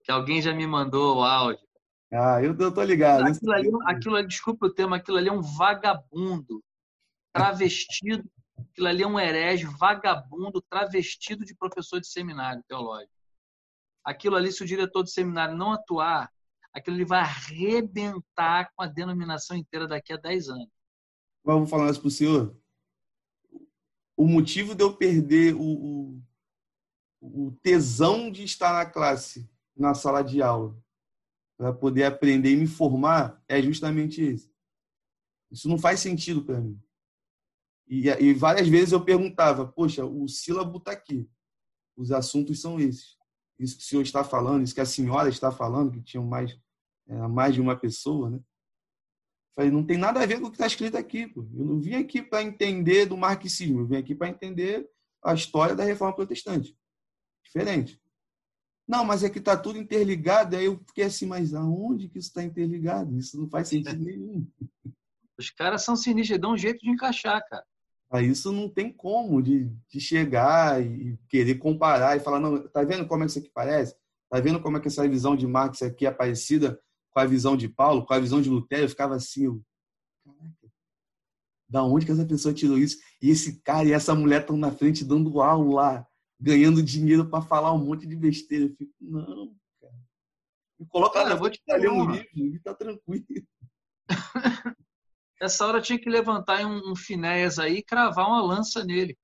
Que 0.04 0.10
alguém 0.10 0.40
já 0.40 0.54
me 0.54 0.66
mandou 0.66 1.18
o 1.18 1.22
áudio. 1.22 1.66
Ah, 2.10 2.42
eu, 2.42 2.56
eu 2.58 2.72
tô 2.72 2.82
ligado. 2.82 3.26
Aquilo 3.26 3.52
ali, 3.52 3.70
aquilo 3.86 4.16
ali, 4.16 4.28
desculpa 4.28 4.66
o 4.66 4.72
termo, 4.72 4.94
aquilo 4.94 5.18
ali 5.18 5.28
é 5.28 5.32
um 5.32 5.42
vagabundo 5.42 6.62
travestido. 7.32 8.24
Aquilo 8.58 8.86
ali 8.86 9.02
é 9.02 9.06
um 9.06 9.18
herege, 9.18 9.64
vagabundo, 9.64 10.62
travestido 10.62 11.44
de 11.44 11.54
professor 11.54 12.00
de 12.00 12.06
seminário 12.06 12.62
teológico. 12.68 13.21
Aquilo 14.04 14.36
ali, 14.36 14.50
se 14.52 14.62
o 14.62 14.66
diretor 14.66 15.02
do 15.02 15.08
seminário 15.08 15.56
não 15.56 15.72
atuar, 15.72 16.30
aquilo 16.72 16.96
ali 16.96 17.04
vai 17.04 17.20
arrebentar 17.20 18.70
com 18.74 18.82
a 18.82 18.86
denominação 18.86 19.56
inteira 19.56 19.86
daqui 19.86 20.12
a 20.12 20.16
10 20.16 20.48
anos. 20.48 20.68
Mas 21.44 21.54
eu 21.54 21.58
vou 21.58 21.66
falar 21.66 21.90
isso 21.90 22.00
para 22.00 22.08
o 22.08 22.10
senhor. 22.10 22.56
O 24.16 24.26
motivo 24.26 24.74
de 24.74 24.82
eu 24.82 24.96
perder 24.96 25.54
o, 25.54 25.60
o, 25.60 26.22
o 27.20 27.52
tesão 27.62 28.30
de 28.30 28.44
estar 28.44 28.72
na 28.72 28.86
classe, 28.86 29.48
na 29.76 29.94
sala 29.94 30.22
de 30.22 30.40
aula, 30.42 30.76
para 31.56 31.72
poder 31.72 32.04
aprender 32.04 32.52
e 32.52 32.56
me 32.56 32.66
formar, 32.66 33.42
é 33.48 33.60
justamente 33.62 34.22
esse. 34.22 34.52
Isso 35.50 35.68
não 35.68 35.78
faz 35.78 36.00
sentido 36.00 36.44
para 36.44 36.60
mim. 36.60 36.80
E, 37.86 38.08
e, 38.08 38.32
várias 38.32 38.68
vezes 38.68 38.92
eu 38.92 39.04
perguntava, 39.04 39.66
poxa, 39.66 40.04
o 40.04 40.26
sílabo 40.26 40.78
está 40.78 40.92
aqui, 40.92 41.28
os 41.96 42.10
assuntos 42.10 42.60
são 42.60 42.80
esses. 42.80 43.18
Isso 43.62 43.76
que 43.76 43.82
o 43.82 43.86
senhor 43.86 44.02
está 44.02 44.24
falando, 44.24 44.64
isso 44.64 44.74
que 44.74 44.80
a 44.80 44.86
senhora 44.86 45.28
está 45.28 45.52
falando, 45.52 45.92
que 45.92 46.02
tinham 46.02 46.26
mais, 46.26 46.58
é, 47.08 47.14
mais 47.28 47.54
de 47.54 47.60
uma 47.60 47.76
pessoa, 47.76 48.30
né? 48.30 48.40
Falei, 49.54 49.70
não 49.70 49.84
tem 49.84 49.98
nada 49.98 50.20
a 50.20 50.26
ver 50.26 50.40
com 50.40 50.46
o 50.46 50.50
que 50.50 50.56
está 50.56 50.66
escrito 50.66 50.96
aqui. 50.96 51.26
Pô. 51.26 51.42
Eu 51.42 51.64
não 51.64 51.78
vim 51.78 51.94
aqui 51.94 52.22
para 52.22 52.42
entender 52.42 53.06
do 53.06 53.16
marxismo, 53.16 53.80
eu 53.80 53.86
vim 53.86 53.96
aqui 53.96 54.14
para 54.14 54.28
entender 54.28 54.88
a 55.22 55.34
história 55.34 55.76
da 55.76 55.84
reforma 55.84 56.14
protestante. 56.14 56.76
Diferente. 57.44 58.00
Não, 58.88 59.04
mas 59.04 59.22
é 59.22 59.30
que 59.30 59.38
está 59.38 59.56
tudo 59.56 59.78
interligado. 59.78 60.56
Aí 60.56 60.64
eu 60.64 60.78
fiquei 60.86 61.04
assim, 61.04 61.26
mas 61.26 61.54
aonde 61.54 62.08
que 62.08 62.18
isso 62.18 62.28
está 62.28 62.42
interligado? 62.42 63.16
Isso 63.16 63.38
não 63.38 63.48
faz 63.48 63.68
sentido 63.68 64.00
nenhum. 64.02 64.46
Os 65.38 65.50
caras 65.50 65.84
são 65.84 65.96
sinistros, 65.96 66.40
dão 66.40 66.52
um 66.52 66.58
jeito 66.58 66.80
de 66.80 66.90
encaixar, 66.90 67.42
cara. 67.48 67.64
Aí 68.12 68.28
isso 68.28 68.52
não 68.52 68.68
tem 68.68 68.92
como 68.92 69.42
de, 69.42 69.70
de 69.88 69.98
chegar 69.98 70.84
e 70.84 71.18
querer 71.30 71.54
comparar 71.54 72.14
e 72.14 72.20
falar, 72.20 72.38
não, 72.38 72.68
tá 72.68 72.84
vendo 72.84 73.06
como 73.06 73.22
é 73.22 73.26
que 73.26 73.30
isso 73.30 73.38
aqui 73.38 73.50
parece? 73.52 73.96
Tá 74.28 74.38
vendo 74.38 74.60
como 74.60 74.76
é 74.76 74.80
que 74.80 74.88
essa 74.88 75.08
visão 75.08 75.34
de 75.34 75.46
Marx 75.46 75.80
aqui 75.80 76.04
é 76.04 76.10
parecida 76.10 76.78
com 77.10 77.20
a 77.20 77.24
visão 77.24 77.56
de 77.56 77.70
Paulo, 77.70 78.04
com 78.04 78.12
a 78.12 78.18
visão 78.18 78.42
de 78.42 78.50
Lutero, 78.50 78.84
eu 78.84 78.88
ficava 78.88 79.14
assim, 79.14 79.46
eu, 79.46 79.62
caraca, 80.22 80.72
da 81.66 81.82
onde 81.82 82.04
que 82.04 82.12
essa 82.12 82.26
pessoa 82.26 82.52
tirou 82.52 82.76
isso? 82.76 82.98
E 83.20 83.30
esse 83.30 83.62
cara 83.62 83.88
e 83.88 83.92
essa 83.92 84.14
mulher 84.14 84.42
estão 84.42 84.58
na 84.58 84.70
frente 84.70 85.06
dando 85.06 85.40
aula, 85.40 86.06
ganhando 86.38 86.82
dinheiro 86.82 87.30
para 87.30 87.40
falar 87.40 87.72
um 87.72 87.82
monte 87.82 88.06
de 88.06 88.14
besteira. 88.14 88.66
Eu 88.66 88.76
fico, 88.76 88.92
não, 89.00 89.56
cara. 89.80 89.94
Me 90.78 90.86
coloca 90.86 91.14
cara, 91.22 91.34
eu 91.34 91.38
vou 91.38 91.48
te 91.48 91.62
ler 91.66 91.90
um 91.90 92.10
livro 92.10 92.28
e 92.34 92.58
tá 92.58 92.74
tranquilo. 92.74 93.24
Essa 95.42 95.66
hora 95.66 95.82
tinha 95.82 95.98
que 95.98 96.08
levantar 96.08 96.64
um, 96.64 96.92
um 96.92 96.94
aí 97.60 97.78
e 97.78 97.82
cravar 97.82 98.28
uma 98.28 98.40
lança 98.40 98.84
nele. 98.84 99.18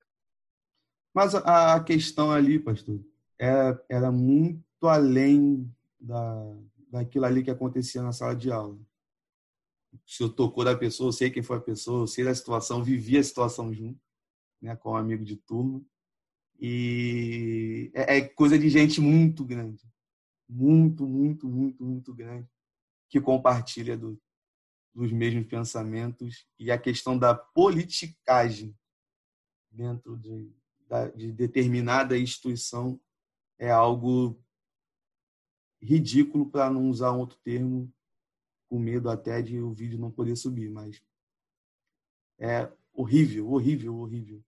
Mas 1.14 1.32
a, 1.32 1.76
a 1.76 1.84
questão 1.84 2.32
ali, 2.32 2.58
pastor, 2.58 3.00
era, 3.38 3.84
era 3.88 4.10
muito 4.10 4.64
além 4.82 5.72
da, 5.98 6.56
daquilo 6.90 7.24
ali 7.24 7.44
que 7.44 7.52
acontecia 7.52 8.02
na 8.02 8.10
sala 8.10 8.34
de 8.34 8.50
aula. 8.50 8.76
O 9.92 9.98
senhor 10.04 10.30
tocou 10.30 10.64
da 10.64 10.76
pessoa, 10.76 11.08
eu 11.08 11.12
sei 11.12 11.30
quem 11.30 11.42
foi 11.42 11.58
a 11.58 11.60
pessoa, 11.60 12.02
eu 12.02 12.06
sei 12.08 12.24
da 12.24 12.34
situação, 12.34 12.82
vivi 12.82 13.16
a 13.16 13.22
situação 13.22 13.72
junto, 13.72 14.00
né, 14.60 14.74
com 14.74 14.90
um 14.90 14.96
amigo 14.96 15.24
de 15.24 15.36
turma. 15.36 15.80
E 16.58 17.92
é, 17.94 18.18
é 18.18 18.20
coisa 18.22 18.58
de 18.58 18.68
gente 18.68 19.00
muito 19.00 19.44
grande. 19.44 19.88
Muito, 20.48 21.06
muito, 21.06 21.48
muito, 21.48 21.84
muito 21.84 22.12
grande 22.12 22.48
que 23.08 23.20
compartilha 23.20 23.96
do, 23.96 24.20
dos 24.98 25.12
mesmos 25.12 25.46
pensamentos 25.46 26.44
e 26.58 26.72
a 26.72 26.76
questão 26.76 27.16
da 27.16 27.32
politicagem 27.32 28.76
dentro 29.70 30.18
de, 30.18 30.52
de 31.14 31.30
determinada 31.30 32.18
instituição 32.18 33.00
é 33.60 33.70
algo 33.70 34.36
ridículo, 35.80 36.50
para 36.50 36.68
não 36.68 36.90
usar 36.90 37.12
um 37.12 37.20
outro 37.20 37.38
termo, 37.44 37.92
com 38.68 38.76
medo 38.80 39.08
até 39.08 39.40
de 39.40 39.60
o 39.60 39.72
vídeo 39.72 40.00
não 40.00 40.10
poder 40.10 40.34
subir, 40.34 40.68
mas 40.68 41.00
é 42.36 42.68
horrível, 42.92 43.52
horrível, 43.52 43.96
horrível. 43.98 44.44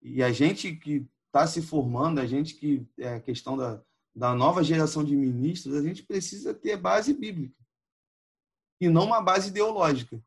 E 0.00 0.22
a 0.22 0.32
gente 0.32 0.74
que 0.76 1.06
está 1.26 1.46
se 1.46 1.60
formando, 1.60 2.20
a 2.20 2.26
gente 2.26 2.54
que 2.54 2.88
é 2.96 3.16
a 3.16 3.20
questão 3.20 3.54
da, 3.54 3.84
da 4.16 4.34
nova 4.34 4.64
geração 4.64 5.04
de 5.04 5.14
ministros, 5.14 5.74
a 5.74 5.82
gente 5.82 6.02
precisa 6.04 6.54
ter 6.54 6.78
base 6.78 7.12
bíblica 7.12 7.59
e 8.80 8.88
não 8.88 9.04
uma 9.04 9.22
base 9.22 9.50
ideológica. 9.50 10.20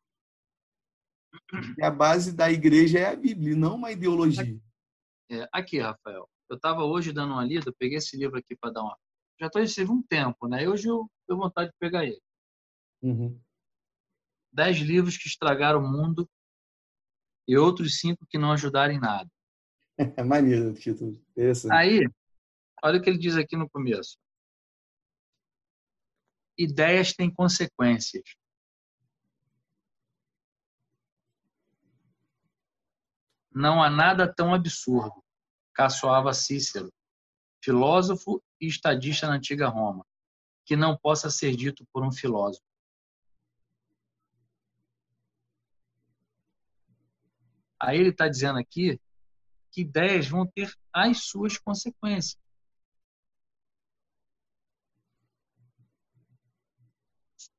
E 1.78 1.84
a 1.84 1.90
base 1.90 2.34
da 2.34 2.52
igreja 2.52 3.00
é 3.00 3.06
a 3.08 3.16
Bíblia, 3.16 3.56
não 3.56 3.76
uma 3.76 3.92
ideologia. 3.92 4.60
É, 5.32 5.48
aqui, 5.52 5.80
Rafael, 5.80 6.30
eu 6.50 6.56
estava 6.56 6.84
hoje 6.84 7.12
dando 7.12 7.34
uma 7.34 7.44
lida, 7.44 7.74
peguei 7.78 7.98
esse 7.98 8.16
livro 8.16 8.38
aqui 8.38 8.56
para 8.56 8.72
dar 8.72 8.84
uma 8.84 8.98
já 9.40 9.48
estou 9.48 9.62
recebendo 9.62 9.94
um 9.94 10.02
tempo, 10.02 10.48
né? 10.48 10.68
Hoje 10.68 10.88
eu 10.88 11.10
tenho 11.28 11.40
vontade 11.40 11.72
de 11.72 11.78
pegar 11.78 12.06
ele. 12.06 12.22
Uhum. 13.02 13.40
Dez 14.52 14.78
livros 14.78 15.18
que 15.18 15.28
estragaram 15.28 15.80
o 15.80 15.92
mundo 15.92 16.30
e 17.48 17.58
outros 17.58 18.00
cinco 18.00 18.26
que 18.28 18.38
não 18.38 18.52
ajudaram 18.52 18.94
em 18.94 19.00
nada. 19.00 19.30
É 20.18 20.24
maneiro 20.24 20.72
o 20.72 20.74
título. 20.74 21.22
Aí, 21.72 22.08
olha 22.84 23.00
o 23.00 23.02
que 23.02 23.10
ele 23.12 23.20
diz 23.20 23.36
aqui 23.36 23.56
no 23.56 23.70
começo. 23.70 24.18
Ideias 26.58 27.14
têm 27.14 27.32
consequências. 27.32 28.24
Não 33.54 33.84
há 33.84 33.90
nada 33.90 34.32
tão 34.34 34.54
absurdo, 34.54 35.24
caçoava 35.74 36.34
Cícero, 36.34 36.92
filósofo 37.64 38.42
e 38.60 38.68
estadista 38.68 39.28
na 39.28 39.36
antiga 39.36 39.68
Roma, 39.68 40.06
que 40.66 40.76
não 40.76 40.98
possa 40.98 41.30
ser 41.30 41.56
dito 41.56 41.86
por 41.94 42.04
um 42.04 42.12
filósofo. 42.12 42.66
Aí 47.80 48.00
ele 48.00 48.10
está 48.10 48.28
dizendo 48.28 48.58
aqui 48.58 49.00
que 49.72 49.82
ideias 49.82 50.28
vão 50.28 50.48
ter 50.48 50.74
as 50.94 51.26
suas 51.26 51.58
consequências. 51.58 52.42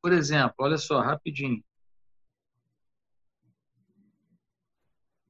Por 0.00 0.12
exemplo, 0.12 0.54
olha 0.58 0.78
só, 0.78 1.00
rapidinho. 1.00 1.62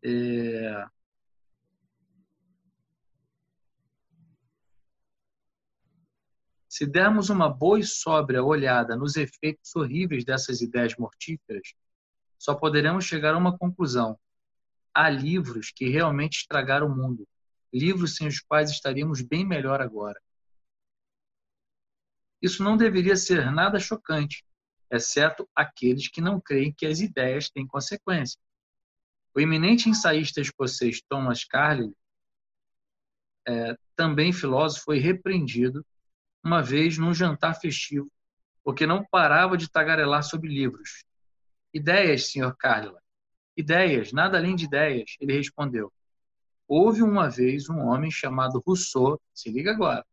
É... 0.05 0.87
Se 6.69 6.87
dermos 6.87 7.31
uma 7.31 7.49
boa 7.49 7.79
e 7.79 7.85
sóbria 7.85 8.43
olhada 8.43 8.97
nos 8.97 9.17
efeitos 9.17 9.75
horríveis 9.77 10.25
dessas 10.25 10.61
ideias 10.61 10.97
mortíferas, 10.97 11.73
só 12.37 12.55
poderemos 12.55 13.05
chegar 13.05 13.35
a 13.35 13.39
uma 13.39 13.57
conclusão. 13.57 14.19
Há 14.93 15.09
livros 15.09 15.71
que 15.71 15.89
realmente 15.89 16.39
estragaram 16.39 16.89
o 16.89 16.95
mundo, 16.95 17.27
livros 17.73 18.17
sem 18.17 18.27
os 18.27 18.41
quais 18.41 18.71
estaríamos 18.71 19.23
bem 19.23 19.47
melhor 19.47 19.81
agora. 19.81 20.21
Isso 22.43 22.63
não 22.63 22.77
deveria 22.77 23.17
ser 23.17 23.51
nada 23.51 23.79
chocante, 23.79 24.45
exceto 24.91 25.49
aqueles 25.55 26.09
que 26.09 26.21
não 26.21 26.41
creem 26.41 26.75
que 26.77 26.87
as 26.87 27.01
ideias 27.01 27.49
têm 27.49 27.67
consequências. 27.67 28.39
O 29.35 29.41
eminente 29.41 29.89
ensaísta 29.89 30.41
escocês 30.41 31.03
Thomas 31.09 31.45
Carlyle, 31.45 31.97
é, 33.47 33.76
também 33.97 34.32
filósofo, 34.32 34.85
foi 34.85 34.99
repreendido 34.99 35.85
uma 36.43 36.62
vez 36.62 36.99
num 36.99 37.12
jantar 37.12 37.55
festivo, 37.55 38.11
porque 38.62 38.87
não 38.87 39.05
parava 39.05 39.57
de 39.57 39.68
tagarelar 39.68 40.22
sobre 40.22 40.49
livros. 40.49 41.05
Ideias, 41.72 42.30
Sr. 42.30 42.55
Carlyle. 42.57 42.97
Ideias, 43.57 44.12
nada 44.12 44.39
além 44.39 44.55
de 44.55 44.66
ideias, 44.66 45.16
ele 45.20 45.32
respondeu. 45.32 45.93
Houve 46.68 47.03
uma 47.03 47.28
vez 47.28 47.68
um 47.68 47.80
homem 47.80 48.11
chamado 48.11 48.62
Rousseau, 48.64 49.20
se 49.35 49.51
liga 49.51 49.72
agora, 49.72 50.05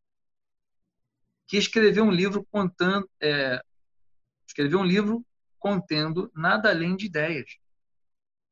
que 1.47 1.57
escreveu 1.57 2.05
um 2.05 2.11
livro 2.11 2.45
contando, 2.51 3.09
é, 3.21 3.61
escreveu 4.47 4.79
um 4.79 4.85
livro 4.85 5.25
contendo 5.59 6.31
nada 6.33 6.69
além 6.69 6.95
de 6.95 7.05
ideias. 7.05 7.60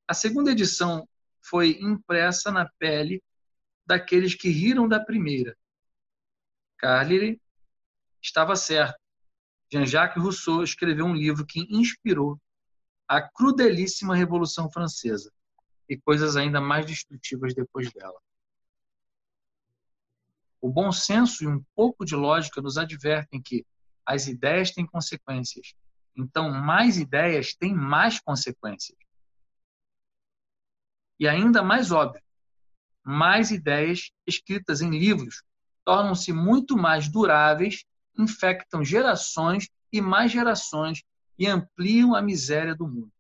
A 0.10 0.14
segunda 0.16 0.54
edição 0.54 1.08
foi 1.40 1.78
impressa 1.80 2.50
na 2.50 2.68
pele 2.80 3.22
daqueles 3.86 4.34
que 4.34 4.50
riram 4.50 4.88
da 4.88 5.00
primeira. 5.00 5.56
Carlyle 6.80 7.40
estava 8.20 8.56
certo. 8.56 9.00
Jean-Jacques 9.72 10.20
Rousseau 10.20 10.64
escreveu 10.64 11.06
um 11.06 11.14
livro 11.14 11.46
que 11.46 11.60
inspirou 11.70 12.42
a 13.08 13.22
crudelíssima 13.22 14.16
Revolução 14.16 14.68
Francesa 14.72 15.32
e 15.88 15.96
coisas 15.96 16.36
ainda 16.36 16.60
mais 16.60 16.88
destrutivas 16.88 17.54
depois 17.54 17.94
dela. 17.94 18.20
O 20.60 20.72
bom 20.72 20.92
senso 20.92 21.44
e 21.44 21.48
um 21.48 21.64
pouco 21.76 22.04
de 22.04 22.16
lógica 22.16 22.64
nos 22.64 22.80
advertem 22.80 23.40
que 23.40 23.64
as 24.04 24.26
ideias 24.26 24.72
têm 24.72 24.88
consequências. 24.88 25.76
Então, 26.18 26.50
mais 26.50 26.98
ideias 26.98 27.54
têm 27.54 27.76
mais 27.76 28.20
consequências. 28.20 28.98
E 31.20 31.28
ainda 31.28 31.62
mais 31.62 31.92
óbvio, 31.92 32.22
mais 33.04 33.52
ideias 33.52 34.12
escritas 34.26 34.82
em 34.82 34.90
livros 34.90 35.44
tornam-se 35.84 36.32
muito 36.32 36.78
mais 36.78 37.10
duráveis, 37.10 37.84
infectam 38.18 38.84
gerações 38.86 39.70
e 39.92 40.00
mais 40.02 40.32
gerações 40.32 41.04
e 41.38 41.48
ampliam 41.48 42.14
a 42.14 42.22
miséria 42.22 42.76
do 42.76 42.88
mundo. 42.88 43.12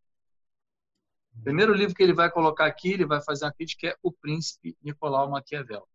O 1.35 1.41
primeiro 1.41 1.73
livro 1.73 1.95
que 1.95 2.03
ele 2.03 2.13
vai 2.13 2.29
colocar 2.29 2.65
aqui, 2.65 2.91
ele 2.91 3.05
vai 3.05 3.21
fazer 3.21 3.45
uma 3.45 3.53
crítica, 3.53 3.87
é 3.87 3.95
O 4.03 4.11
Príncipe 4.11 4.77
Nicolau 4.83 5.29
Maquiavel. 5.29 5.87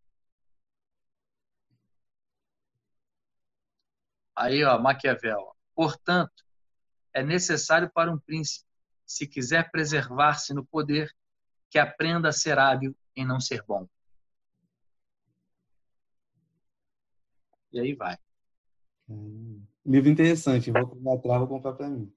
Aí, 4.35 4.65
ó, 4.65 4.79
Maquiavel. 4.79 5.55
Portanto, 5.75 6.45
é 7.13 7.23
necessário 7.23 7.91
para 7.93 8.11
um 8.11 8.19
príncipe, 8.19 8.67
se 9.07 9.27
quiser 9.27 9.71
preservar-se 9.71 10.53
no 10.55 10.65
poder, 10.65 11.15
que 11.75 11.79
aprenda 11.81 12.29
a 12.29 12.33
ser 12.33 12.57
hábil 12.57 12.97
em 13.17 13.27
não 13.27 13.41
ser 13.41 13.65
bom. 13.67 13.89
E 17.73 17.81
aí 17.81 17.95
vai. 17.97 18.17
Hum, 19.09 19.67
livro 19.85 20.09
interessante, 20.09 20.71
vou 20.71 20.87
comprar, 20.87 21.39
vou 21.39 21.49
comprar 21.49 21.73
para 21.73 21.89
mim. 21.89 22.15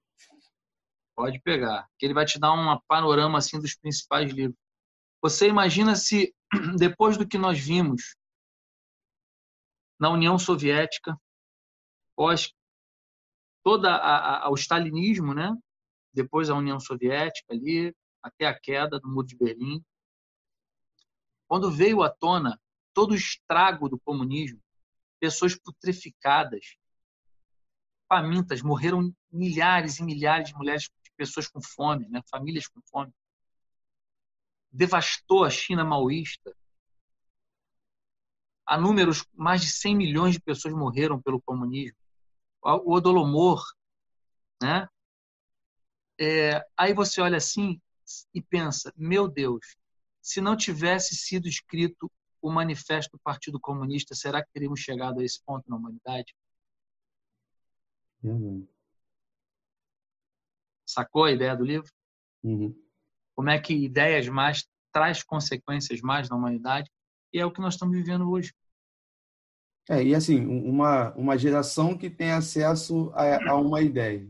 Pode 1.16 1.39
pegar, 1.39 1.89
que 1.97 2.05
ele 2.05 2.14
vai 2.14 2.24
te 2.24 2.39
dar 2.39 2.53
um 2.53 2.80
panorama 2.88 3.39
assim 3.39 3.60
dos 3.60 3.76
principais 3.76 4.32
livros. 4.32 4.60
Você 5.24 5.47
imagina 5.47 5.95
se 5.95 6.36
depois 6.78 7.18
do 7.18 7.28
que 7.28 7.39
nós 7.39 7.58
vimos 7.58 8.16
na 9.99 10.12
União 10.12 10.38
Soviética, 10.38 11.20
pós 12.16 12.53
toda 13.64 13.89
a, 13.89 14.45
a, 14.45 14.51
o 14.51 14.53
stalinismo, 14.53 15.34
né? 15.34 15.51
Depois 16.14 16.47
a 16.47 16.55
União 16.55 16.80
Soviética 16.80 17.55
ali, 17.55 17.91
até 18.28 18.45
a 18.45 18.57
queda 18.57 18.99
do 18.99 19.07
Muro 19.07 19.28
de 19.28 19.36
Berlim. 19.36 19.84
Quando 21.47 21.71
veio 21.71 22.03
à 22.03 22.09
tona 22.09 22.59
todo 22.93 23.11
o 23.11 23.15
estrago 23.15 23.88
do 23.89 23.99
comunismo, 23.99 24.61
pessoas 25.19 25.55
putreficadas, 25.55 26.78
famintas, 28.07 28.61
morreram 28.61 29.13
milhares 29.32 29.99
e 29.99 30.03
milhares 30.03 30.49
de 30.49 30.55
mulheres, 30.55 30.84
de 31.03 31.11
pessoas 31.15 31.47
com 31.47 31.61
fome, 31.61 32.07
né? 32.09 32.21
famílias 32.30 32.67
com 32.67 32.82
fome. 32.89 33.13
Devastou 34.71 35.43
a 35.43 35.49
China 35.49 35.84
maoísta, 35.84 36.55
há 38.65 38.78
números, 38.78 39.25
mais 39.34 39.61
de 39.61 39.71
100 39.71 39.95
milhões 39.95 40.34
de 40.34 40.41
pessoas 40.41 40.73
morreram 40.73 41.21
pelo 41.21 41.41
comunismo 41.41 41.97
o 42.75 42.93
Odolomor, 42.93 43.63
né? 44.61 44.88
É, 46.19 46.65
aí 46.75 46.93
você 46.93 47.21
olha 47.21 47.38
assim 47.38 47.80
e 48.34 48.41
pensa, 48.41 48.93
meu 48.95 49.28
Deus, 49.28 49.78
se 50.22 50.41
não 50.41 50.55
tivesse 50.55 51.16
sido 51.16 51.47
escrito 51.47 52.12
o 52.41 52.51
manifesto 52.51 53.18
do 53.18 53.20
Partido 53.20 53.60
Comunista, 53.60 54.16
será 54.16 54.43
que 54.43 54.51
teríamos 54.51 54.80
chegado 54.80 55.20
a 55.20 55.24
esse 55.24 55.41
ponto 55.43 55.70
na 55.70 55.76
humanidade? 55.76 56.36
Uhum. 58.24 58.68
Sacou 60.86 61.26
a 61.26 61.32
ideia 61.32 61.55
do 61.55 61.66
livro? 61.66 61.91
Uhum. 62.43 62.76
Como 63.36 63.49
é 63.49 63.60
que 63.60 63.74
ideias 63.74 64.28
mais 64.28 64.68
traz 64.91 65.24
consequências 65.24 66.01
mais 66.01 66.30
na 66.30 66.36
humanidade? 66.36 66.89
E 67.34 67.39
é 67.39 67.45
o 67.45 67.51
que 67.51 67.62
nós 67.62 67.74
estamos 67.74 67.95
vivendo 67.95 68.30
hoje. 68.30 68.53
É, 69.90 70.03
e 70.03 70.14
assim, 70.14 70.45
uma, 70.45 71.14
uma 71.15 71.38
geração 71.38 71.98
que 71.98 72.10
tem 72.10 72.31
acesso 72.31 73.10
a, 73.14 73.52
a 73.52 73.56
uma 73.56 73.81
ideia, 73.81 74.30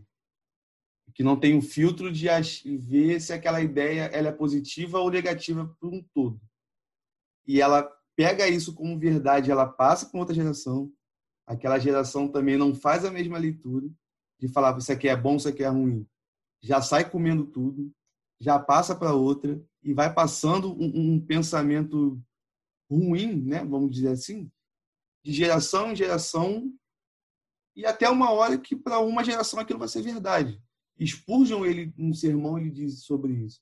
que 1.18 1.23
não 1.23 1.35
tem 1.35 1.57
o 1.57 1.64
filtro 1.64 2.11
de 2.11 2.27
ver 2.77 3.19
se 3.19 3.34
aquela 3.34 3.60
ideia 3.60 4.03
ela 4.14 4.27
é 4.27 4.31
positiva 4.31 4.99
ou 4.99 5.10
negativa 5.10 5.76
por 5.80 5.91
um 5.91 6.03
todo. 6.14 6.39
E 7.48 7.60
ela 7.60 7.91
pega 8.15 8.48
isso 8.48 8.76
como 8.76 8.99
verdade, 8.99 9.49
ela 9.49 9.65
passa 9.65 10.06
para 10.06 10.19
outra 10.19 10.35
geração, 10.35 10.94
aquela 11.48 11.80
geração 11.80 12.27
também 12.27 12.56
não 12.56 12.76
faz 12.76 13.03
a 13.03 13.10
mesma 13.10 13.39
leitura 13.39 13.89
de 14.39 14.48
falar 14.48 14.77
isso 14.77 14.91
aqui 14.91 15.07
é 15.10 15.15
bom, 15.15 15.38
isso 15.38 15.49
aqui 15.49 15.64
é 15.64 15.68
ruim. 15.68 16.07
Já 16.61 16.84
sai 16.84 17.10
comendo 17.10 17.48
tudo, 17.48 17.91
já 18.39 18.60
passa 18.60 18.95
para 18.95 19.15
outra 19.15 19.60
e 19.81 19.95
vai 19.95 20.14
passando 20.14 20.72
um, 20.80 21.15
um 21.15 21.19
pensamento 21.19 22.22
ruim, 22.88 23.41
né? 23.41 23.65
Vamos 23.65 23.89
dizer 23.89 24.10
assim, 24.10 24.52
de 25.26 25.34
geração 25.34 25.91
em 25.91 25.95
geração 25.95 26.72
e 27.76 27.88
até 27.88 28.07
uma 28.07 28.30
hora 28.30 28.56
que 28.56 28.76
para 28.76 28.99
uma 28.99 29.23
geração 29.23 29.60
aquilo 29.60 29.80
vai 29.80 29.88
ser 29.88 30.03
verdade. 30.03 30.61
Spurgeon, 31.06 31.65
ele, 31.65 31.94
um 31.98 32.14
sermão, 32.14 32.57
ele 32.57 32.72
diz 32.72 33.03
sobre 33.03 33.34
isso, 33.34 33.61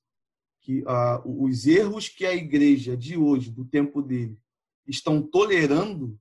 que 0.61 0.83
ah, 0.87 1.21
os 1.25 1.65
erros 1.65 2.07
que 2.07 2.25
a 2.25 2.33
igreja 2.33 2.95
de 2.95 3.17
hoje, 3.17 3.51
do 3.51 3.65
tempo 3.65 4.01
dele, 4.01 4.39
estão 4.87 5.21
tolerando, 5.21 6.19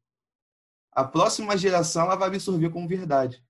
a 0.92 1.04
próxima 1.04 1.56
geração 1.56 2.04
ela 2.04 2.16
vai 2.16 2.28
absorver 2.28 2.70
como 2.70 2.88
verdade. 2.88 3.44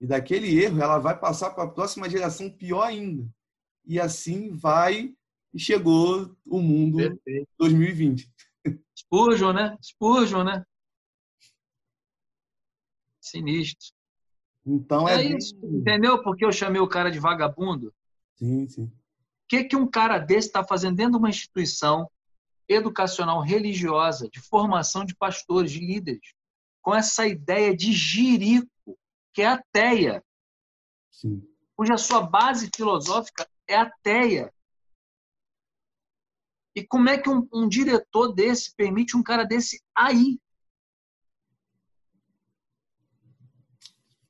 E 0.00 0.06
daquele 0.06 0.58
erro 0.62 0.80
ela 0.82 0.98
vai 0.98 1.18
passar 1.18 1.50
para 1.50 1.64
a 1.64 1.70
próxima 1.70 2.08
geração 2.08 2.50
pior 2.50 2.82
ainda. 2.82 3.28
E 3.84 4.00
assim 4.00 4.50
vai 4.50 5.14
e 5.52 5.58
chegou 5.58 6.36
o 6.46 6.60
mundo 6.60 6.98
Perfeito. 6.98 7.48
2020. 7.58 8.32
Spurgeon, 8.96 9.52
né? 9.52 9.76
Spurgeon, 9.82 10.44
né? 10.44 10.64
Sinistro. 13.20 13.92
Então 14.66 15.08
é, 15.08 15.16
é 15.16 15.36
isso. 15.36 15.56
Bem... 15.56 15.80
Entendeu 15.80 16.22
por 16.22 16.36
que 16.36 16.44
eu 16.44 16.52
chamei 16.52 16.80
o 16.80 16.88
cara 16.88 17.10
de 17.10 17.18
vagabundo? 17.18 17.92
Sim, 18.36 18.68
sim. 18.68 18.84
O 18.84 18.92
que, 19.48 19.64
que 19.64 19.76
um 19.76 19.86
cara 19.86 20.18
desse 20.18 20.48
está 20.48 20.64
fazendo 20.64 20.96
dentro 20.96 21.12
de 21.12 21.18
uma 21.18 21.28
instituição 21.28 22.08
educacional 22.68 23.40
religiosa, 23.40 24.28
de 24.28 24.40
formação 24.40 25.04
de 25.04 25.14
pastores, 25.16 25.72
de 25.72 25.80
líderes, 25.80 26.34
com 26.80 26.94
essa 26.94 27.26
ideia 27.26 27.76
de 27.76 27.92
jirico, 27.92 28.70
que 29.32 29.42
é 29.42 29.46
ateia, 29.46 30.22
sim. 31.10 31.42
cuja 31.76 31.96
sua 31.96 32.22
base 32.22 32.70
filosófica 32.74 33.48
é 33.66 33.76
ateia. 33.76 34.52
E 36.74 36.86
como 36.86 37.08
é 37.08 37.18
que 37.18 37.28
um, 37.28 37.46
um 37.52 37.68
diretor 37.68 38.32
desse 38.32 38.74
permite 38.74 39.16
um 39.16 39.22
cara 39.22 39.44
desse 39.44 39.82
aí? 39.94 40.38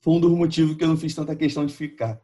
Foi 0.01 0.15
um 0.15 0.21
dos 0.21 0.33
motivos 0.33 0.77
que 0.77 0.85
eu 0.85 0.89
não 0.89 0.97
fiz 0.97 1.15
tanta 1.15 1.37
questão 1.37 1.65
de 1.67 1.75
ficar. 1.75 2.21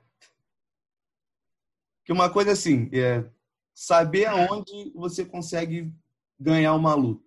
Que 2.04 2.12
uma 2.12 2.30
coisa 2.30 2.52
assim, 2.52 2.88
é 2.92 3.28
saber 3.74 4.26
aonde 4.26 4.90
você 4.94 5.24
consegue 5.24 5.92
ganhar 6.40 6.74
uma 6.74 6.94
luta. 6.94 7.24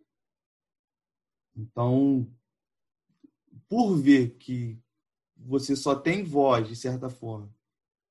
Então, 1.56 2.28
por 3.68 3.96
ver 3.96 4.38
que 4.38 4.80
você 5.38 5.76
só 5.76 5.96
tem 5.96 6.24
voz, 6.24 6.68
de 6.68 6.76
certa 6.76 7.10
forma, 7.10 7.54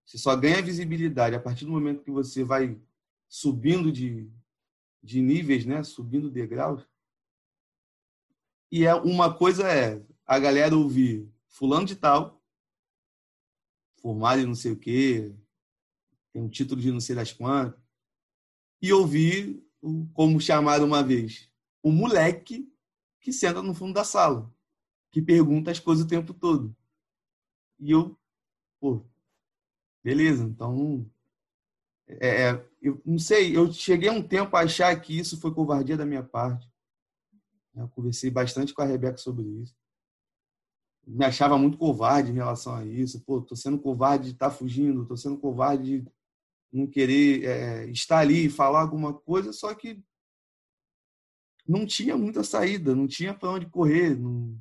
Você 0.07 0.17
só 0.17 0.35
ganha 0.35 0.63
visibilidade 0.63 1.37
a 1.37 1.41
partir 1.41 1.67
do 1.67 1.71
momento 1.71 2.03
que 2.03 2.11
você 2.11 2.43
vai 2.43 2.81
subindo 3.29 3.93
de, 3.93 4.31
de 5.03 5.21
níveis, 5.21 5.67
né? 5.67 5.83
Subindo 5.83 6.31
degraus. 6.31 6.87
E 8.73 8.87
é 8.87 8.95
uma 8.95 9.35
coisa 9.35 9.71
é 9.71 10.03
a 10.27 10.39
galera 10.39 10.75
ouvir 10.75 11.29
fulano 11.49 11.87
de 11.87 11.97
tal, 11.97 12.43
formado 14.01 14.41
em 14.41 14.47
não 14.47 14.55
sei 14.55 14.73
o 14.73 14.79
quê, 14.79 15.35
tem 16.33 16.43
um 16.43 16.49
título 16.49 16.81
de 16.81 16.93
não 16.93 17.01
sei 17.01 17.17
das 17.17 17.33
quantas, 17.33 17.81
e 18.81 18.93
ouvir, 18.93 19.65
como 20.13 20.41
chamaram 20.41 20.87
uma 20.87 21.03
vez, 21.03 21.51
o 21.83 21.91
moleque 21.91 22.73
que 23.21 23.33
senta 23.33 23.63
no 23.63 23.75
fundo 23.75 23.95
da 23.95 24.05
sala, 24.05 24.53
que 25.11 25.21
pergunta 25.21 25.71
as 25.71 25.81
coisas 25.81 26.05
o 26.05 26.09
tempo 26.09 26.33
todo. 26.33 26.75
E 27.79 27.91
eu, 27.91 28.19
pô, 28.81 29.05
beleza, 30.03 30.45
então. 30.45 31.09
É, 32.07 32.49
é, 32.49 32.69
eu 32.81 33.01
não 33.05 33.19
sei, 33.19 33.55
eu 33.57 33.71
cheguei 33.73 34.09
um 34.09 34.27
tempo 34.27 34.57
a 34.57 34.61
achar 34.61 34.99
que 35.01 35.19
isso 35.19 35.39
foi 35.41 35.53
covardia 35.53 35.97
da 35.97 36.07
minha 36.07 36.23
parte. 36.23 36.71
Eu 37.75 37.89
conversei 37.89 38.31
bastante 38.31 38.73
com 38.73 38.83
a 38.83 38.87
Rebeca 38.87 39.19
sobre 39.19 39.47
isso. 39.47 39.77
Me 41.11 41.25
achava 41.25 41.57
muito 41.57 41.79
covarde 41.79 42.31
em 42.31 42.35
relação 42.35 42.75
a 42.75 42.85
isso. 42.85 43.25
Pô, 43.25 43.41
tô 43.41 43.57
sendo 43.57 43.79
covarde 43.79 44.27
de 44.27 44.31
estar 44.33 44.51
tá 44.51 44.55
fugindo, 44.55 45.07
tô 45.07 45.17
sendo 45.17 45.39
covarde 45.39 46.03
de 46.03 46.13
não 46.71 46.87
querer 46.87 47.45
é, 47.45 47.87
estar 47.87 48.19
ali 48.19 48.47
e 48.47 48.51
falar 48.51 48.83
alguma 48.83 49.15
coisa, 49.15 49.53
só 49.53 49.75
que 49.75 50.03
não 51.67 51.87
tinha 51.87 52.17
muita 52.17 52.45
saída, 52.45 52.95
não 52.95 53.07
tinha 53.07 53.33
para 53.33 53.51
onde 53.51 53.67
correr. 53.67 54.19
Não, 54.19 54.59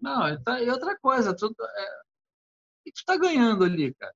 não 0.00 0.42
tá, 0.42 0.62
e 0.62 0.70
outra 0.70 0.96
coisa, 0.98 1.34
tu, 1.36 1.46
é, 1.46 2.90
tu 2.90 3.04
tá 3.04 3.16
ganhando 3.16 3.64
ali, 3.64 3.94
cara? 3.94 4.14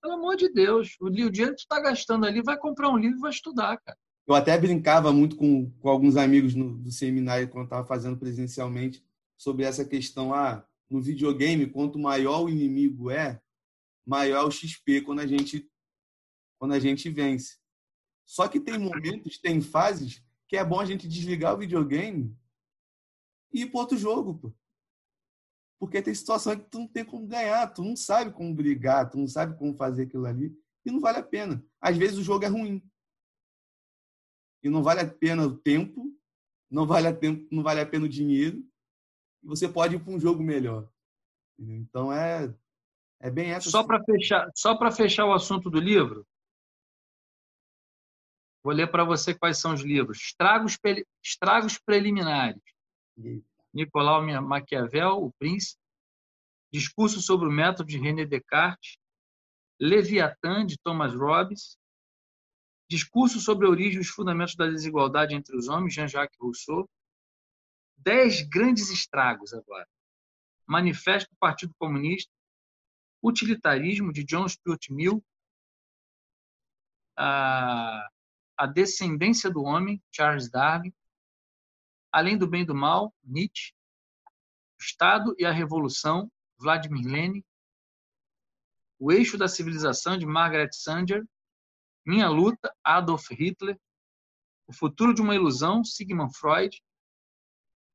Pelo 0.00 0.14
amor 0.14 0.36
de 0.36 0.48
Deus, 0.48 0.96
o, 1.00 1.06
o 1.06 1.10
dinheiro 1.10 1.56
que 1.56 1.62
tu 1.62 1.68
tá 1.68 1.80
gastando 1.80 2.24
ali, 2.24 2.40
vai 2.40 2.56
comprar 2.56 2.88
um 2.88 2.96
livro 2.96 3.18
e 3.18 3.20
vai 3.20 3.30
estudar, 3.30 3.78
cara. 3.78 3.98
Eu 4.26 4.34
até 4.34 4.58
brincava 4.58 5.10
muito 5.10 5.36
com, 5.36 5.70
com 5.70 5.88
alguns 5.88 6.16
amigos 6.16 6.54
no, 6.54 6.76
do 6.76 6.90
seminário, 6.90 7.48
quando 7.48 7.64
estava 7.64 7.86
fazendo 7.86 8.18
presencialmente, 8.18 9.02
sobre 9.38 9.64
essa 9.64 9.84
questão. 9.84 10.34
Ah, 10.34 10.66
no 10.90 11.00
videogame, 11.00 11.70
quanto 11.70 11.98
maior 11.98 12.42
o 12.42 12.48
inimigo 12.48 13.10
é, 13.10 13.40
maior 14.06 14.46
o 14.46 14.50
XP 14.50 15.02
quando 15.02 15.20
a 15.20 15.26
gente, 15.26 15.70
quando 16.58 16.72
a 16.72 16.80
gente 16.80 17.08
vence. 17.08 17.58
Só 18.26 18.48
que 18.48 18.60
tem 18.60 18.78
momentos, 18.78 19.38
tem 19.38 19.60
fases 19.60 20.22
que 20.46 20.56
é 20.56 20.64
bom 20.64 20.80
a 20.80 20.84
gente 20.84 21.06
desligar 21.06 21.54
o 21.54 21.58
videogame 21.58 22.36
e 23.52 23.62
ir 23.62 23.70
para 23.70 23.80
outro 23.80 23.96
jogo, 23.96 24.34
pô. 24.34 24.54
Porque 25.78 26.02
tem 26.02 26.14
situação 26.14 26.58
que 26.58 26.68
tu 26.68 26.80
não 26.80 26.88
tem 26.88 27.04
como 27.04 27.26
ganhar, 27.26 27.66
tu 27.68 27.84
não 27.84 27.94
sabe 27.94 28.32
como 28.32 28.54
brigar, 28.54 29.08
tu 29.08 29.16
não 29.16 29.28
sabe 29.28 29.56
como 29.56 29.76
fazer 29.76 30.04
aquilo 30.04 30.26
ali 30.26 30.58
e 30.84 30.90
não 30.90 31.00
vale 31.00 31.18
a 31.18 31.22
pena. 31.22 31.64
Às 31.80 31.96
vezes 31.96 32.18
o 32.18 32.22
jogo 32.22 32.44
é 32.44 32.48
ruim. 32.48 32.82
E 34.62 34.68
não 34.68 34.82
vale 34.82 35.00
a 35.00 35.06
pena 35.08 35.46
o 35.46 35.56
tempo, 35.56 36.12
não 36.68 36.86
vale 36.86 37.06
a, 37.06 37.14
tempo, 37.14 37.46
não 37.54 37.62
vale 37.62 37.80
a 37.80 37.86
pena 37.86 38.06
o 38.06 38.08
dinheiro, 38.08 38.66
e 39.48 39.50
você 39.50 39.66
pode 39.68 39.96
ir 39.96 39.98
para 39.98 40.12
um 40.12 40.20
jogo 40.20 40.42
melhor. 40.42 40.86
Então 41.58 42.12
é 42.12 42.54
é 43.20 43.30
bem 43.30 43.50
essa. 43.50 43.70
Só 43.70 43.82
para 43.82 44.04
fechar, 44.04 44.48
só 44.54 44.76
para 44.76 44.92
fechar 44.92 45.24
o 45.24 45.32
assunto 45.32 45.68
do 45.70 45.80
livro, 45.80 46.24
Vou 48.62 48.74
ler 48.74 48.90
para 48.90 49.02
você 49.02 49.34
quais 49.34 49.58
são 49.58 49.72
os 49.72 49.80
livros. 49.80 50.18
Estragos, 50.18 50.76
Estragos 51.24 51.78
Preliminares. 51.78 52.60
Nicolau 53.72 54.22
Maquiavel, 54.42 55.24
o 55.24 55.32
Príncipe. 55.38 55.80
Discurso 56.70 57.22
sobre 57.22 57.48
o 57.48 57.50
método 57.50 57.88
de 57.88 57.98
René 57.98 58.26
Descartes. 58.26 58.98
Leviatã, 59.80 60.66
de 60.66 60.76
Thomas 60.78 61.14
Hobbes. 61.14 61.78
Discurso 62.90 63.40
sobre 63.40 63.66
a 63.66 63.70
origem 63.70 63.98
e 63.98 64.00
os 64.00 64.08
fundamentos 64.08 64.54
da 64.54 64.66
desigualdade 64.66 65.34
entre 65.34 65.56
os 65.56 65.68
homens, 65.68 65.94
Jean-Jacques 65.94 66.38
Rousseau. 66.38 66.86
Dez 67.98 68.42
grandes 68.42 68.90
estragos 68.90 69.52
agora. 69.52 69.88
Manifesto 70.66 71.30
do 71.30 71.36
Partido 71.36 71.74
Comunista. 71.78 72.32
Utilitarismo, 73.22 74.12
de 74.12 74.24
John 74.24 74.48
Stuart 74.48 74.88
Mill. 74.90 75.24
Ah, 77.16 78.08
a 78.56 78.66
Descendência 78.66 79.50
do 79.50 79.62
Homem, 79.62 80.02
Charles 80.10 80.50
Darwin, 80.50 80.92
Além 82.10 82.38
do 82.38 82.48
Bem 82.48 82.62
e 82.62 82.66
do 82.66 82.74
Mal, 82.74 83.14
Nietzsche, 83.22 83.72
O 84.78 84.82
Estado 84.82 85.34
e 85.38 85.44
a 85.44 85.52
Revolução, 85.52 86.30
Vladimir 86.58 87.06
Lenin, 87.06 87.44
O 88.98 89.12
Eixo 89.12 89.36
da 89.36 89.46
Civilização, 89.46 90.16
de 90.16 90.26
Margaret 90.26 90.70
Sanger, 90.72 91.24
Minha 92.04 92.28
Luta, 92.28 92.74
Adolf 92.82 93.30
Hitler, 93.30 93.78
O 94.66 94.72
Futuro 94.72 95.14
de 95.14 95.20
uma 95.20 95.34
Ilusão, 95.34 95.84
Sigmund 95.84 96.36
Freud, 96.36 96.82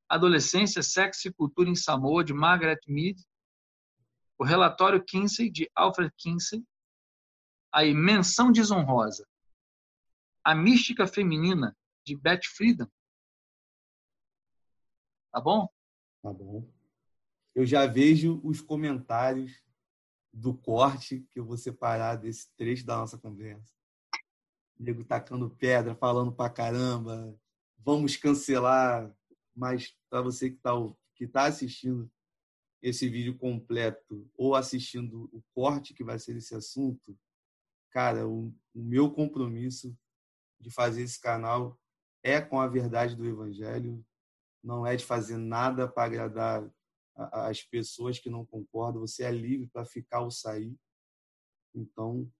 Adolescência, 0.09 0.83
Sexo 0.83 1.27
e 1.27 1.33
Cultura 1.33 1.69
em 1.69 1.75
Samoa, 1.75 2.23
de 2.23 2.33
Margaret 2.33 2.79
Mead, 2.87 3.21
O 4.37 4.43
Relatório 4.43 5.03
Kinsey, 5.03 5.49
de 5.49 5.69
Alfred 5.75 6.13
Kinsey, 6.17 6.63
A 7.71 7.83
Menção 7.83 8.51
Desonrosa, 8.51 9.27
a 10.43 10.53
Mística 10.53 11.07
Feminina, 11.07 11.75
de 12.05 12.15
Beth 12.17 12.41
Friedan. 12.45 12.89
Tá 15.31 15.39
bom? 15.39 15.67
Tá 16.21 16.33
bom. 16.33 16.69
Eu 17.55 17.65
já 17.65 17.85
vejo 17.85 18.41
os 18.43 18.59
comentários 18.59 19.63
do 20.33 20.53
corte 20.53 21.25
que 21.31 21.39
eu 21.39 21.45
vou 21.45 21.57
separar 21.57 22.15
desse 22.15 22.51
trecho 22.55 22.85
da 22.85 22.97
nossa 22.97 23.17
conversa. 23.17 23.71
Nego 24.77 25.03
tacando 25.03 25.49
pedra, 25.51 25.95
falando 25.95 26.31
pra 26.31 26.49
caramba, 26.49 27.39
vamos 27.77 28.17
cancelar. 28.17 29.15
Mas 29.55 29.95
para 30.09 30.21
você 30.21 30.49
que 30.49 30.57
está 30.57 30.71
que 31.15 31.27
tá 31.27 31.45
assistindo 31.45 32.11
esse 32.81 33.07
vídeo 33.07 33.37
completo 33.37 34.29
ou 34.35 34.55
assistindo 34.55 35.29
o 35.31 35.41
corte 35.53 35.93
que 35.93 36.03
vai 36.03 36.19
ser 36.19 36.35
esse 36.35 36.55
assunto, 36.55 37.17
cara, 37.91 38.27
o, 38.27 38.53
o 38.73 38.83
meu 38.83 39.11
compromisso 39.11 39.95
de 40.59 40.71
fazer 40.71 41.03
esse 41.03 41.19
canal 41.19 41.79
é 42.23 42.41
com 42.41 42.59
a 42.59 42.67
verdade 42.67 43.15
do 43.15 43.25
Evangelho, 43.25 44.03
não 44.63 44.85
é 44.85 44.95
de 44.95 45.05
fazer 45.05 45.37
nada 45.37 45.87
para 45.87 46.05
agradar 46.05 46.73
as 47.15 47.61
pessoas 47.61 48.17
que 48.17 48.29
não 48.29 48.45
concordam. 48.45 49.01
Você 49.01 49.23
é 49.23 49.31
livre 49.31 49.67
para 49.67 49.85
ficar 49.85 50.21
ou 50.21 50.31
sair. 50.31 50.75
Então, 51.75 52.31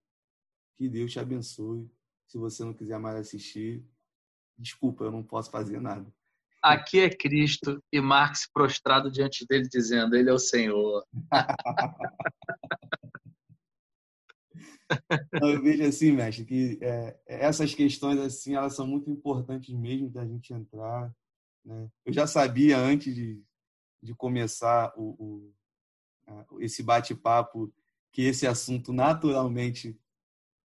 que 0.76 0.88
Deus 0.88 1.12
te 1.12 1.20
abençoe. 1.20 1.88
Se 2.26 2.38
você 2.38 2.64
não 2.64 2.74
quiser 2.74 2.98
mais 2.98 3.16
assistir, 3.16 3.86
desculpa, 4.58 5.04
eu 5.04 5.12
não 5.12 5.22
posso 5.22 5.50
fazer 5.50 5.80
nada. 5.80 6.12
Aqui 6.64 7.00
é 7.00 7.10
Cristo 7.10 7.78
e 7.92 8.00
Marx 8.00 8.48
prostrado 8.50 9.10
diante 9.10 9.46
dele, 9.46 9.68
dizendo: 9.68 10.16
Ele 10.16 10.30
é 10.30 10.32
o 10.32 10.38
Senhor. 10.38 11.06
eu 15.42 15.62
vejo 15.62 15.84
assim, 15.84 16.10
mestre, 16.10 16.46
que 16.46 16.78
é, 16.80 17.18
essas 17.26 17.74
questões 17.74 18.18
assim, 18.18 18.54
elas 18.54 18.74
são 18.74 18.86
muito 18.86 19.10
importantes 19.10 19.74
mesmo 19.74 20.08
da 20.08 20.24
gente 20.24 20.54
entrar. 20.54 21.14
Né? 21.62 21.86
Eu 22.02 22.14
já 22.14 22.26
sabia 22.26 22.78
antes 22.78 23.14
de, 23.14 23.44
de 24.02 24.14
começar 24.14 24.90
o, 24.96 25.52
o 26.48 26.60
esse 26.62 26.82
bate-papo 26.82 27.70
que 28.10 28.22
esse 28.22 28.46
assunto 28.46 28.90
naturalmente 28.90 29.94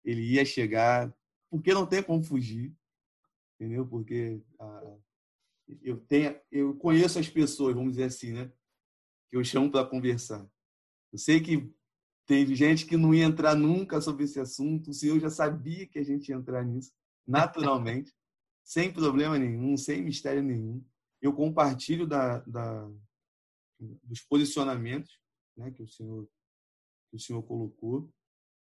ele 0.05 0.23
ia 0.23 0.45
chegar, 0.45 1.13
porque 1.51 1.75
não 1.75 1.85
tem 1.85 2.05
como 2.05 2.23
fugir, 2.23 2.73
entendeu? 3.57 3.85
Porque 3.85 4.41
ah, 4.61 4.97
eu 5.83 5.99
tenho, 5.99 6.39
eu 6.51 6.75
conheço 6.77 7.19
as 7.19 7.29
pessoas, 7.29 7.75
vamos 7.75 7.93
dizer 7.93 8.05
assim, 8.05 8.33
né? 8.33 8.53
Que 9.29 9.37
eu 9.37 9.45
chamo 9.45 9.71
para 9.71 9.87
conversar. 9.87 10.49
Eu 11.13 11.19
sei 11.19 11.41
que 11.41 11.73
Teve 12.29 12.55
gente 12.55 12.85
que 12.85 12.95
não 12.95 13.15
ia 13.15 13.25
entrar 13.25 13.55
nunca 13.55 14.03
sobre 14.03 14.25
esse 14.25 14.39
assunto. 14.39 14.91
O 14.91 14.95
senhor 14.95 15.19
já 15.19 15.31
sabia 15.31 15.87
que 15.87 15.99
a 15.99 16.05
gente 16.05 16.29
ia 16.29 16.37
entrar 16.37 16.63
nisso, 16.63 16.93
naturalmente, 17.27 18.15
sem 18.63 18.93
problema 18.93 19.39
nenhum, 19.39 19.79
sem 19.79 20.03
mistério 20.03 20.43
nenhum. 20.43 20.85
Eu 21.23 21.33
compartilho 21.33 22.07
da, 22.07 22.41
da 22.41 22.87
dos 23.81 24.21
posicionamentos 24.21 25.19
né, 25.57 25.71
que, 25.71 25.83
o 25.83 25.89
senhor, 25.89 26.29
que 27.09 27.17
o 27.17 27.19
senhor 27.19 27.43
colocou. 27.45 28.13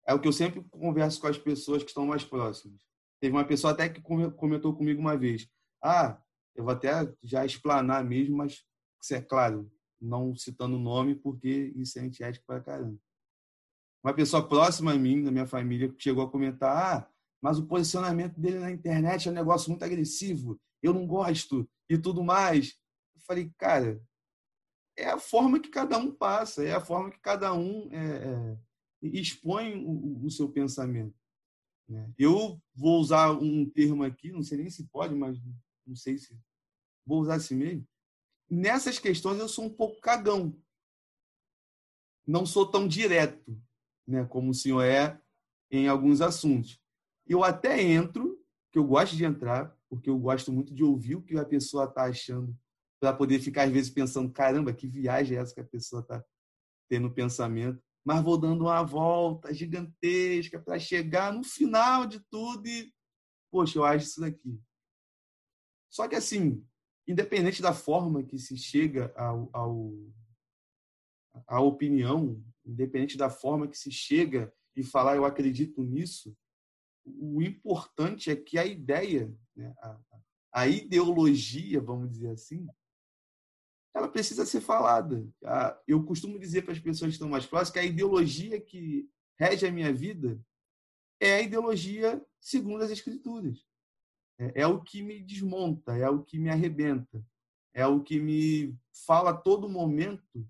É 0.05 0.13
o 0.13 0.21
que 0.21 0.27
eu 0.27 0.33
sempre 0.33 0.65
converso 0.65 1.21
com 1.21 1.29
as 1.29 1.39
pessoas 1.39 1.85
que 1.85 1.91
estão 1.91 2.05
mais 2.05 2.25
próximas. 2.25 2.83
Teve 3.21 3.37
uma 3.37 3.47
pessoa 3.47 3.73
até 3.73 3.89
que 3.89 4.03
comentou 4.03 4.75
comigo 4.75 5.01
uma 5.01 5.17
vez: 5.17 5.49
Ah, 5.81 6.21
eu 6.55 6.65
vou 6.65 6.73
até 6.73 6.91
já 7.23 7.45
explanar 7.45 8.05
mesmo, 8.05 8.37
mas 8.37 8.65
isso 9.03 9.15
é 9.15 9.21
claro, 9.21 9.71
não 10.01 10.35
citando 10.37 10.77
o 10.77 10.81
nome, 10.81 11.15
porque 11.15 11.73
isso 11.77 11.99
é 11.99 12.03
antiético 12.03 12.47
para 12.47 12.61
caramba 12.61 12.99
uma 14.03 14.13
pessoa 14.13 14.47
próxima 14.47 14.93
a 14.93 14.99
mim, 14.99 15.23
da 15.23 15.31
minha 15.31 15.47
família, 15.47 15.95
chegou 15.97 16.25
a 16.25 16.31
comentar: 16.31 16.77
ah, 16.77 17.11
mas 17.41 17.59
o 17.59 17.67
posicionamento 17.67 18.39
dele 18.39 18.59
na 18.59 18.71
internet 18.71 19.29
é 19.29 19.31
um 19.31 19.35
negócio 19.35 19.71
muito 19.71 19.85
agressivo, 19.85 20.61
eu 20.83 20.93
não 20.93 21.07
gosto 21.07 21.69
e 21.89 21.97
tudo 21.97 22.25
mais. 22.25 22.75
Eu 23.15 23.21
falei, 23.23 23.51
cara, 23.57 24.03
é 24.97 25.09
a 25.09 25.19
forma 25.19 25.61
que 25.61 25.69
cada 25.69 25.97
um 25.99 26.11
passa, 26.11 26.65
é 26.65 26.75
a 26.75 26.81
forma 26.81 27.11
que 27.11 27.21
cada 27.21 27.55
um 27.55 27.89
é, 27.93 27.97
é, 27.97 28.59
expõe 29.03 29.77
o, 29.85 30.25
o, 30.25 30.31
seu 30.31 30.49
pensamento. 30.49 31.15
Né? 31.89 32.13
Eu 32.19 32.61
vou 32.75 33.01
usar 33.01 33.31
um 33.31 33.69
termo 33.71 34.03
aqui, 34.03 34.33
não 34.33 34.43
sei 34.43 34.59
nem 34.59 34.71
se 34.71 34.85
pode, 34.89 35.15
mas 35.15 35.39
não 35.87 35.97
sei 35.97 36.19
se 36.19 36.39
vou 37.05 37.21
usar 37.21 37.35
assim 37.37 37.55
mesmo. 37.55 37.87
Nessas 38.49 38.99
questões 38.99 39.39
eu 39.39 39.49
sou 39.49 39.65
um 39.65 39.71
pouco 39.71 40.01
cagão. 40.01 40.57
Não 42.27 42.47
sou 42.47 42.71
tão 42.71 42.87
direto, 42.87 43.61
né, 44.07 44.25
como 44.25 44.51
o 44.51 44.55
senhor 44.55 44.83
é 44.83 45.21
em 45.71 45.89
alguns 45.89 46.21
assuntos. 46.21 46.81
Eu 47.27 47.43
até 47.43 47.81
entro, 47.81 48.39
que 48.71 48.79
eu 48.79 48.85
gosto 48.85 49.17
de 49.17 49.25
entrar, 49.25 49.77
porque 49.89 50.09
eu 50.09 50.19
gosto 50.19 50.53
muito 50.53 50.75
de 50.75 50.83
ouvir 50.83 51.17
o 51.17 51.23
que 51.23 51.37
a 51.37 51.45
pessoa 51.45 51.85
está 51.85 52.05
achando 52.05 52.57
para 53.01 53.13
poder 53.13 53.41
ficar, 53.41 53.65
às 53.65 53.73
vezes, 53.73 53.91
pensando: 53.91 54.33
caramba, 54.33 54.73
que 54.73 54.87
viagem 54.87 55.37
é 55.37 55.41
essa 55.41 55.55
que 55.55 55.61
a 55.61 55.65
pessoa 55.65 56.01
está 56.03 56.25
tendo 56.89 57.11
pensamento. 57.11 57.83
Mas 58.05 58.23
vou 58.23 58.39
dando 58.39 58.63
uma 58.65 58.83
volta 58.83 59.53
gigantesca 59.53 60.59
para 60.61 60.79
chegar 60.79 61.33
no 61.33 61.45
final 61.45 62.07
de 62.07 62.21
tudo 62.31 62.67
e, 62.67 62.93
poxa, 63.51 63.79
eu 63.79 63.85
acho 63.85 64.07
isso 64.07 64.21
daqui. 64.21 64.61
Só 65.93 66.09
que, 66.09 66.17
assim, 66.17 66.67
independente 67.07 67.61
da 67.61 67.75
forma 67.75 68.23
que 68.23 68.39
se 68.39 68.57
chega 68.57 69.13
ao, 69.15 69.51
ao 69.53 69.93
a 71.47 71.61
opinião, 71.61 72.43
independente 72.65 73.19
da 73.19 73.29
forma 73.29 73.69
que 73.69 73.77
se 73.77 73.91
chega 73.91 74.53
e 74.75 74.83
falar 74.83 75.17
eu 75.17 75.27
acredito 75.27 75.83
nisso, 75.83 76.35
o 77.05 77.43
importante 77.43 78.31
é 78.31 78.37
que 78.37 78.57
a 78.57 78.65
ideia, 78.65 79.31
né, 79.55 79.75
a, 79.79 80.01
a, 80.53 80.67
ideologia, 80.67 81.79
vamos 81.81 82.11
dizer 82.11 82.31
assim, 82.31 82.67
ela 83.95 84.09
precisa 84.09 84.47
ser 84.47 84.63
falada. 84.63 85.27
Eu 85.87 86.03
costumo 86.05 86.39
dizer 86.39 86.63
para 86.63 86.73
as 86.73 86.79
pessoas 86.79 87.11
que 87.11 87.15
estão 87.17 87.29
mais 87.29 87.45
próximas 87.45 87.71
que 87.71 87.79
a 87.79 87.85
ideologia 87.85 88.59
que 88.59 89.11
rege 89.39 89.67
a 89.67 89.73
minha 89.73 89.93
vida 89.93 90.41
é 91.21 91.35
a 91.35 91.43
ideologia 91.43 92.25
segundo 92.41 92.83
as 92.83 92.91
Escrituras. 92.91 93.67
É, 94.43 94.63
é 94.63 94.67
o 94.67 94.81
que 94.81 95.03
me 95.03 95.21
desmonta, 95.21 95.97
é 95.97 96.09
o 96.09 96.23
que 96.23 96.37
me 96.37 96.51
arrebenta, 96.51 97.25
é 97.73 97.87
o 97.87 98.03
que 98.03 98.19
me 98.19 98.77
fala 99.07 99.31
a 99.31 99.37
todo 99.37 99.69
momento 99.69 100.45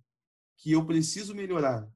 que 0.57 0.73
eu 0.73 0.87
preciso 0.87 1.35
melhorar, 1.35 1.87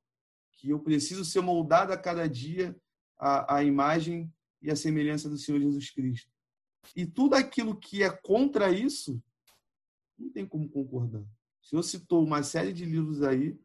que 0.53 0.69
eu 0.71 0.79
preciso 0.79 1.25
ser 1.25 1.41
moldado 1.41 1.93
a 1.93 1.97
cada 1.97 2.29
dia 2.29 2.79
à, 3.19 3.57
à 3.57 3.65
imagem 3.65 4.31
e 4.61 4.71
à 4.71 4.77
semelhança 4.77 5.29
do 5.29 5.39
Senhor 5.39 5.59
Jesus 5.59 5.91
Cristo. 5.91 6.31
E 6.95 7.07
tudo 7.07 7.35
aquilo 7.35 7.75
que 7.75 8.03
é 8.03 8.11
contra 8.11 8.71
isso, 8.71 9.23
não 10.19 10.31
tem 10.31 10.47
como 10.47 10.69
concordar. 10.69 11.23
O 11.23 11.67
senhor 11.67 11.83
citou 11.83 12.23
uma 12.23 12.43
série 12.43 12.73
de 12.73 12.85
livros 12.85 13.23
aí, 13.23 13.59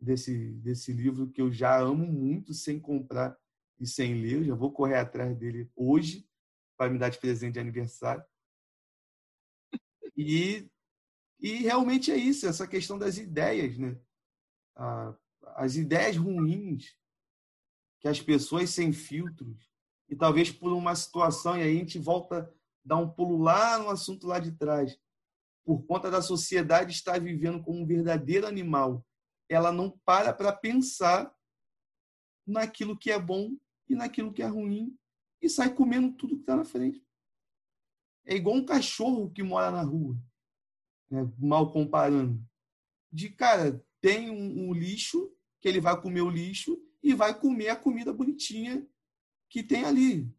desse, 0.00 0.52
desse 0.54 0.92
livro 0.92 1.28
que 1.28 1.40
eu 1.40 1.52
já 1.52 1.78
amo 1.78 2.06
muito, 2.06 2.54
sem 2.54 2.80
comprar 2.80 3.36
e 3.78 3.86
sem 3.86 4.20
ler. 4.20 4.38
Eu 4.38 4.44
já 4.44 4.54
vou 4.54 4.72
correr 4.72 4.96
atrás 4.96 5.36
dele 5.36 5.70
hoje, 5.76 6.26
para 6.76 6.90
me 6.90 6.98
dar 6.98 7.08
de 7.08 7.18
presente 7.18 7.54
de 7.54 7.60
aniversário. 7.60 8.24
E, 10.16 10.68
e 11.40 11.56
realmente 11.56 12.10
é 12.10 12.16
isso, 12.16 12.46
essa 12.46 12.66
questão 12.66 12.98
das 12.98 13.18
ideias, 13.18 13.76
né? 13.78 13.98
as 15.56 15.76
ideias 15.76 16.16
ruins 16.16 16.96
que 18.00 18.08
as 18.08 18.20
pessoas 18.20 18.70
sem 18.70 18.92
filtros, 18.92 19.70
e 20.08 20.14
talvez 20.14 20.50
por 20.50 20.72
uma 20.72 20.94
situação, 20.94 21.56
e 21.56 21.62
aí 21.62 21.76
a 21.76 21.78
gente 21.78 21.98
volta 21.98 22.40
a 22.40 22.48
dar 22.84 22.96
um 22.98 23.08
pulo 23.08 23.42
lá 23.42 23.78
no 23.78 23.88
assunto 23.88 24.26
lá 24.26 24.38
de 24.38 24.52
trás, 24.52 24.98
por 25.64 25.86
conta 25.86 26.10
da 26.10 26.20
sociedade 26.20 26.92
estar 26.92 27.18
vivendo 27.18 27.62
como 27.62 27.80
um 27.80 27.86
verdadeiro 27.86 28.46
animal, 28.46 29.04
ela 29.48 29.72
não 29.72 29.90
para 30.04 30.34
para 30.34 30.52
pensar 30.52 31.34
naquilo 32.46 32.98
que 32.98 33.10
é 33.10 33.18
bom 33.18 33.56
e 33.88 33.94
naquilo 33.94 34.32
que 34.32 34.42
é 34.42 34.46
ruim 34.46 34.94
e 35.44 35.50
sai 35.50 35.74
comendo 35.74 36.10
tudo 36.12 36.36
que 36.36 36.42
está 36.42 36.56
na 36.56 36.64
frente. 36.64 37.04
É 38.24 38.34
igual 38.34 38.56
um 38.56 38.64
cachorro 38.64 39.30
que 39.30 39.42
mora 39.42 39.70
na 39.70 39.82
rua, 39.82 40.16
né? 41.10 41.30
mal 41.38 41.70
comparando. 41.70 42.42
De 43.12 43.28
cara, 43.28 43.84
tem 44.00 44.30
um, 44.30 44.68
um 44.68 44.72
lixo 44.72 45.30
que 45.60 45.68
ele 45.68 45.80
vai 45.80 46.00
comer 46.00 46.22
o 46.22 46.30
lixo 46.30 46.82
e 47.02 47.12
vai 47.12 47.38
comer 47.38 47.68
a 47.68 47.76
comida 47.76 48.12
bonitinha 48.12 48.88
que 49.50 49.62
tem 49.62 49.84
ali 49.84 50.34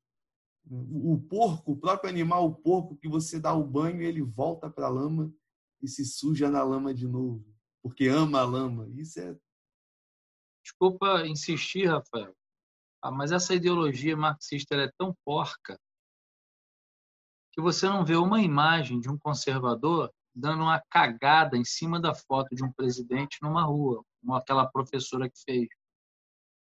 o 0.67 1.19
porco, 1.29 1.73
o 1.73 1.77
próprio 1.77 2.09
animal, 2.09 2.47
o 2.47 2.55
porco 2.55 2.97
que 2.97 3.07
você 3.07 3.39
dá 3.39 3.53
o 3.53 3.63
banho, 3.63 4.01
ele 4.01 4.23
volta 4.23 4.67
para 4.67 4.87
a 4.87 4.89
lama 4.89 5.31
e 5.79 5.87
se 5.87 6.03
suja 6.03 6.49
na 6.49 6.63
lama 6.63 6.91
de 6.91 7.07
novo, 7.07 7.45
porque 7.83 8.07
ama 8.07 8.39
a 8.39 8.45
lama. 8.45 8.89
Isso 8.95 9.19
é. 9.19 9.37
Desculpa 10.63 11.27
insistir, 11.27 11.85
Rafael, 11.85 12.35
ah, 13.05 13.11
mas 13.11 13.31
essa 13.31 13.53
ideologia 13.53 14.17
marxista 14.17 14.73
é 14.75 14.91
tão 14.97 15.15
porca 15.23 15.79
que 17.53 17.61
você 17.61 17.87
não 17.87 18.03
vê 18.03 18.15
uma 18.15 18.41
imagem 18.41 18.99
de 18.99 19.07
um 19.07 19.17
conservador 19.17 20.11
dando 20.33 20.63
uma 20.63 20.81
cagada 20.89 21.55
em 21.55 21.63
cima 21.63 22.01
da 22.01 22.15
foto 22.15 22.55
de 22.55 22.63
um 22.63 22.71
presidente 22.73 23.37
numa 23.43 23.63
rua, 23.63 24.03
como 24.19 24.33
aquela 24.33 24.65
professora 24.65 25.29
que 25.29 25.39
fez. 25.39 25.67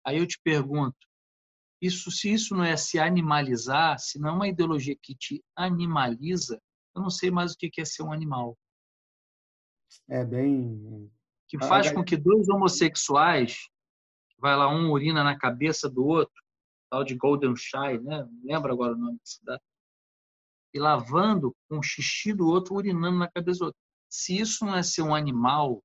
Aí 0.03 0.18
eu 0.18 0.26
te 0.26 0.39
pergunto, 0.43 0.97
isso, 1.80 2.09
se 2.09 2.34
isso 2.34 2.55
não 2.55 2.63
é 2.63 2.76
se 2.76 2.97
animalizar, 2.97 3.99
se 3.99 4.19
não 4.19 4.30
é 4.30 4.31
uma 4.31 4.47
ideologia 4.47 4.95
que 4.99 5.13
te 5.13 5.43
animaliza, 5.55 6.59
eu 6.95 7.03
não 7.03 7.11
sei 7.11 7.30
mais 7.30 7.53
o 7.53 7.55
que 7.55 7.69
é 7.80 7.85
ser 7.85 8.01
um 8.01 8.11
animal. 8.11 8.57
É 10.09 10.26
bem. 10.26 11.07
Que 11.47 11.59
faz 11.59 11.91
com 11.91 12.03
que 12.03 12.18
dois 12.18 12.49
homossexuais, 12.49 13.69
vai 14.41 14.55
lá, 14.55 14.68
um 14.68 14.91
urina 14.91 15.23
na 15.23 15.38
cabeça 15.38 15.89
do 15.89 16.05
outro, 16.05 16.43
tal 16.89 17.03
de 17.03 17.15
Golden 17.15 17.55
Shy, 17.55 17.99
né? 18.01 18.23
Não 18.23 18.39
lembro 18.43 18.73
agora 18.73 18.93
o 18.93 18.97
nome 18.97 19.18
da 19.18 19.26
cidade. 19.26 19.63
E 20.73 20.80
lavando 20.80 21.55
com 21.69 21.80
o 21.80 21.84
xixi 21.84 22.34
do 22.34 22.47
outro, 22.47 22.76
urinando 22.76 23.18
na 23.18 23.30
cabeça 23.30 23.59
do 23.59 23.65
outro. 23.65 23.80
Se 24.09 24.38
isso 24.38 24.65
não 24.65 24.76
é 24.76 24.84
ser 24.84 25.03
um 25.03 25.15
animal, 25.15 25.84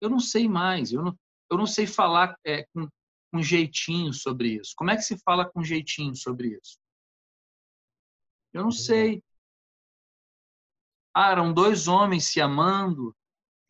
eu 0.00 0.10
não 0.10 0.20
sei 0.20 0.48
mais. 0.48 0.92
Eu 0.92 1.02
não, 1.02 1.18
eu 1.50 1.56
não 1.56 1.66
sei 1.66 1.86
falar 1.86 2.36
é, 2.44 2.64
com 2.74 2.88
com 3.30 3.42
jeitinho 3.42 4.12
sobre 4.12 4.54
isso? 4.54 4.74
Como 4.76 4.90
é 4.90 4.96
que 4.96 5.02
se 5.02 5.18
fala 5.18 5.48
com 5.48 5.62
jeitinho 5.62 6.14
sobre 6.14 6.58
isso? 6.58 6.78
Eu 8.52 8.62
não 8.62 8.70
sei. 8.70 9.22
Ah, 11.14 11.32
eram 11.32 11.52
dois 11.52 11.88
homens 11.88 12.26
se 12.26 12.40
amando. 12.40 13.14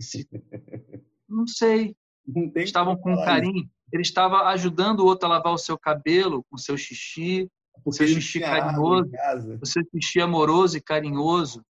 Se... 0.01 0.28
Não 1.28 1.47
sei. 1.47 1.94
Não 2.26 2.51
Estavam 2.56 2.97
com 2.97 3.14
carinho. 3.16 3.70
Ele 3.93 4.02
estava 4.02 4.48
ajudando 4.48 5.01
o 5.01 5.06
outro 5.06 5.27
a 5.27 5.32
lavar 5.32 5.52
o 5.52 5.59
seu 5.59 5.78
cabelo 5.78 6.44
com 6.51 6.56
seu 6.56 6.77
xixi, 6.77 7.51
o 7.85 7.93
seu 7.93 8.06
xixi 8.06 8.40
carinhoso, 8.40 9.10
o 9.60 9.66
seu 9.66 9.82
xixi 9.85 10.20
amoroso 10.20 10.77
e 10.77 10.82
carinhoso. 10.82 11.65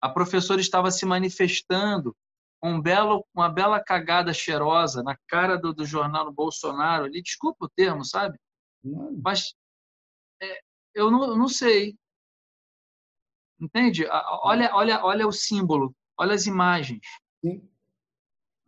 A 0.00 0.08
professora 0.08 0.60
estava 0.60 0.90
se 0.90 1.04
manifestando 1.04 2.14
um 2.62 2.80
belo, 2.80 3.24
uma 3.34 3.48
bela 3.48 3.82
cagada 3.82 4.32
cheirosa 4.32 5.02
na 5.02 5.16
cara 5.28 5.56
do, 5.56 5.72
do 5.72 5.84
jornal 5.84 6.32
Bolsonaro 6.32 7.04
ali, 7.04 7.22
desculpa 7.22 7.66
o 7.66 7.68
termo, 7.68 8.04
sabe? 8.04 8.38
Mas 9.22 9.54
é, 10.40 10.60
eu, 10.94 11.10
não, 11.10 11.24
eu 11.24 11.36
não 11.36 11.48
sei. 11.48 11.96
Entende? 13.60 14.06
Olha, 14.42 14.74
olha, 14.74 15.04
olha 15.04 15.26
o 15.26 15.32
símbolo, 15.32 15.94
olha 16.16 16.34
as 16.34 16.46
imagens. 16.46 17.06
Sim. 17.44 17.68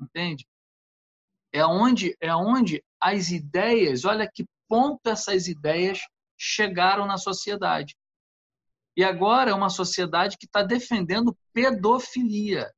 Entende? 0.00 0.46
É 1.52 1.64
onde, 1.64 2.16
é 2.20 2.34
onde 2.34 2.82
as 3.00 3.30
ideias, 3.30 4.04
olha 4.04 4.30
que 4.30 4.46
ponto 4.68 5.08
essas 5.08 5.48
ideias 5.48 6.00
chegaram 6.36 7.06
na 7.06 7.16
sociedade. 7.16 7.96
E 8.96 9.04
agora 9.04 9.50
é 9.50 9.54
uma 9.54 9.70
sociedade 9.70 10.36
que 10.36 10.46
está 10.46 10.62
defendendo 10.62 11.36
pedofilia. 11.52 12.72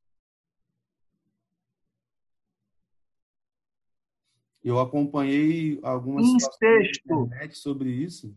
Eu 4.62 4.78
acompanhei 4.78 5.80
algumas 5.82 6.26
incesto. 6.26 7.30
sobre 7.54 7.90
isso. 7.90 8.36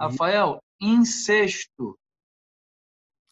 Rafael, 0.00 0.62
incesto. 0.80 1.98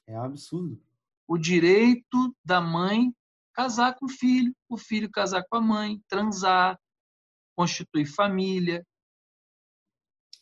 É 0.07 0.17
absurdo. 0.17 0.81
O 1.29 1.39
direito 1.39 2.35
da 2.45 2.61
mãe 2.61 3.15
casar 3.53 3.95
com 3.95 4.07
o 4.07 4.09
filho, 4.09 4.55
o 4.69 4.79
filho 4.79 5.11
casar 5.11 5.45
com 5.49 5.57
a 5.57 5.61
mãe, 5.61 6.01
transar, 6.09 6.79
constituir 7.57 8.07
família. 8.07 8.87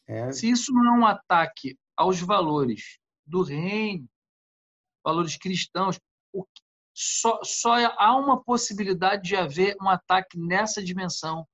É... 0.06 0.32
Se 0.32 0.48
isso 0.48 0.72
não 0.72 0.86
é 0.86 0.98
um 0.98 1.06
ataque 1.06 1.78
aos 1.96 2.20
valores 2.20 2.98
do 3.26 3.42
reino, 3.42 4.08
valores 5.04 5.36
cristãos, 5.36 5.98
só, 6.92 7.40
só 7.42 7.74
há 7.98 8.16
uma 8.16 8.42
possibilidade 8.42 9.22
de 9.22 9.36
haver 9.36 9.76
um 9.80 9.88
ataque 9.88 10.38
nessa 10.38 10.82
dimensão 10.82 11.46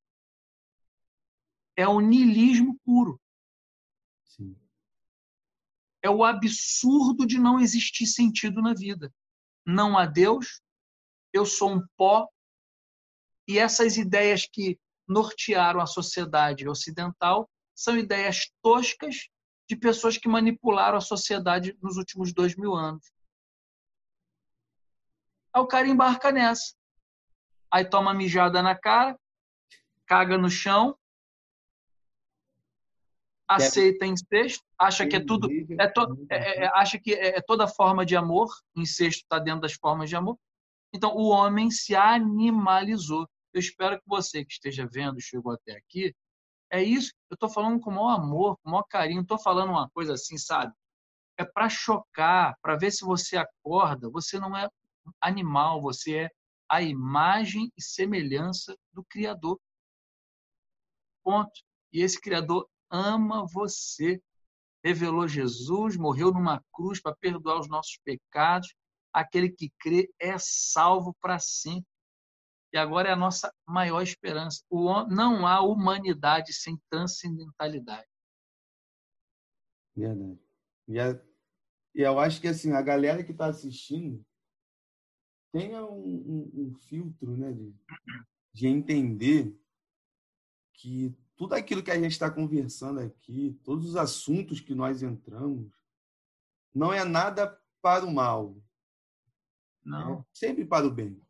é 1.76 1.86
o 1.86 2.00
niilismo 2.00 2.80
puro. 2.84 3.20
Sim. 4.24 4.56
É 6.02 6.08
o 6.08 6.24
absurdo 6.24 7.26
de 7.26 7.38
não 7.38 7.60
existir 7.60 8.06
sentido 8.06 8.62
na 8.62 8.72
vida. 8.72 9.12
Não 9.64 9.98
há 9.98 10.06
Deus, 10.06 10.62
eu 11.36 11.46
sou 11.46 11.70
um 11.70 11.86
pó 11.96 12.28
E 13.48 13.58
essas 13.58 13.96
ideias 13.96 14.46
que 14.46 14.78
nortearam 15.06 15.80
a 15.80 15.86
sociedade 15.86 16.68
ocidental 16.68 17.48
são 17.74 17.96
ideias 17.96 18.50
toscas 18.62 19.28
de 19.68 19.76
pessoas 19.76 20.16
que 20.16 20.28
manipularam 20.28 20.98
a 20.98 21.00
sociedade 21.00 21.76
nos 21.82 21.96
últimos 21.96 22.32
dois 22.32 22.56
mil 22.56 22.74
anos. 22.74 23.12
Aí 25.52 25.60
o 25.62 25.66
cara 25.66 25.86
embarca 25.86 26.32
nessa. 26.32 26.74
Aí 27.70 27.84
toma 27.84 28.14
mijada 28.14 28.62
na 28.62 28.74
cara, 28.74 29.18
caga 30.06 30.38
no 30.38 30.48
chão, 30.48 30.96
aceita 33.48 34.06
incesto, 34.06 34.64
acha 34.78 35.06
que 35.06 35.16
é 35.16 35.24
tudo, 35.24 35.48
é 35.78 35.88
to, 35.88 36.26
é, 36.30 36.64
é, 36.64 36.66
acha 36.74 36.98
que 36.98 37.12
é, 37.14 37.38
é 37.38 37.40
toda 37.40 37.68
forma 37.68 38.04
de 38.04 38.16
amor, 38.16 38.48
incesto 38.74 39.22
está 39.22 39.38
dentro 39.38 39.60
das 39.60 39.74
formas 39.74 40.08
de 40.08 40.16
amor. 40.16 40.38
Então 40.96 41.14
o 41.14 41.28
homem 41.28 41.70
se 41.70 41.94
animalizou. 41.94 43.28
Eu 43.52 43.60
espero 43.60 43.98
que 43.98 44.08
você 44.08 44.44
que 44.44 44.52
esteja 44.52 44.88
vendo, 44.90 45.20
chegou 45.20 45.52
até 45.52 45.72
aqui, 45.72 46.14
é 46.70 46.82
isso. 46.82 47.12
Eu 47.30 47.34
estou 47.34 47.48
falando 47.48 47.80
com 47.80 47.90
o 47.90 47.94
maior 47.94 48.16
amor, 48.16 48.56
com 48.58 48.68
o 48.68 48.72
maior 48.72 48.84
carinho. 48.84 49.22
Estou 49.22 49.38
falando 49.38 49.70
uma 49.70 49.88
coisa 49.90 50.14
assim, 50.14 50.36
sabe? 50.36 50.72
É 51.38 51.44
para 51.44 51.68
chocar, 51.68 52.56
para 52.60 52.76
ver 52.76 52.90
se 52.90 53.04
você 53.04 53.36
acorda. 53.36 54.10
Você 54.10 54.38
não 54.38 54.56
é 54.56 54.68
animal, 55.20 55.80
você 55.80 56.16
é 56.16 56.30
a 56.68 56.82
imagem 56.82 57.70
e 57.76 57.82
semelhança 57.82 58.76
do 58.92 59.04
Criador. 59.04 59.60
Ponto. 61.22 61.60
E 61.92 62.02
esse 62.02 62.20
Criador 62.20 62.68
ama 62.90 63.46
você. 63.46 64.20
Revelou 64.84 65.26
Jesus, 65.26 65.96
morreu 65.96 66.32
numa 66.32 66.62
cruz 66.72 67.00
para 67.00 67.16
perdoar 67.16 67.58
os 67.58 67.68
nossos 67.68 67.98
pecados. 68.04 68.72
Aquele 69.16 69.48
que 69.48 69.72
crê 69.78 70.12
é 70.20 70.36
salvo 70.38 71.16
para 71.22 71.38
sempre. 71.38 71.88
E 72.70 72.76
agora 72.76 73.08
é 73.08 73.12
a 73.12 73.16
nossa 73.16 73.50
maior 73.66 74.02
esperança. 74.02 74.62
Não 74.70 75.46
há 75.46 75.62
humanidade 75.62 76.52
sem 76.52 76.78
transcendentalidade. 76.90 78.06
Verdade. 79.96 80.38
E, 80.86 81.00
a, 81.00 81.18
e 81.94 82.02
eu 82.02 82.20
acho 82.20 82.42
que 82.42 82.48
assim, 82.48 82.72
a 82.72 82.82
galera 82.82 83.24
que 83.24 83.32
está 83.32 83.46
assistindo 83.46 84.22
tenha 85.50 85.82
um, 85.86 85.96
um, 85.96 86.50
um 86.54 86.74
filtro 86.74 87.34
né, 87.38 87.54
de, 87.54 87.74
de 88.52 88.66
entender 88.66 89.58
que 90.74 91.16
tudo 91.34 91.54
aquilo 91.54 91.82
que 91.82 91.90
a 91.90 91.98
gente 91.98 92.12
está 92.12 92.30
conversando 92.30 93.00
aqui, 93.00 93.58
todos 93.64 93.88
os 93.88 93.96
assuntos 93.96 94.60
que 94.60 94.74
nós 94.74 95.02
entramos, 95.02 95.72
não 96.74 96.92
é 96.92 97.02
nada 97.02 97.58
para 97.80 98.04
o 98.04 98.12
mal. 98.12 98.62
Não. 99.86 100.20
É 100.20 100.24
sempre 100.34 100.64
para 100.64 100.86
o 100.86 100.90
bem. 100.90 101.22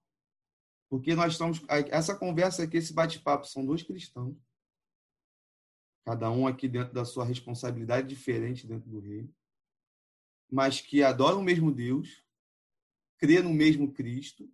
Porque 0.89 1.15
nós 1.15 1.33
estamos. 1.33 1.63
Essa 1.69 2.17
conversa 2.17 2.63
aqui, 2.63 2.79
esse 2.79 2.93
bate-papo, 2.93 3.47
são 3.47 3.65
dois 3.65 3.83
cristãos. 3.83 4.37
Cada 6.05 6.31
um 6.31 6.47
aqui 6.47 6.69
dentro 6.69 6.95
da 6.95 7.05
sua 7.05 7.25
responsabilidade 7.25 8.09
diferente 8.09 8.67
dentro 8.67 8.89
do 8.89 9.01
reino. 9.01 9.33
Mas 10.51 10.81
que 10.81 11.03
adoram 11.03 11.41
o 11.41 11.45
mesmo 11.45 11.73
Deus, 11.73 12.25
crê 13.19 13.43
no 13.43 13.53
mesmo 13.53 13.93
Cristo 13.93 14.51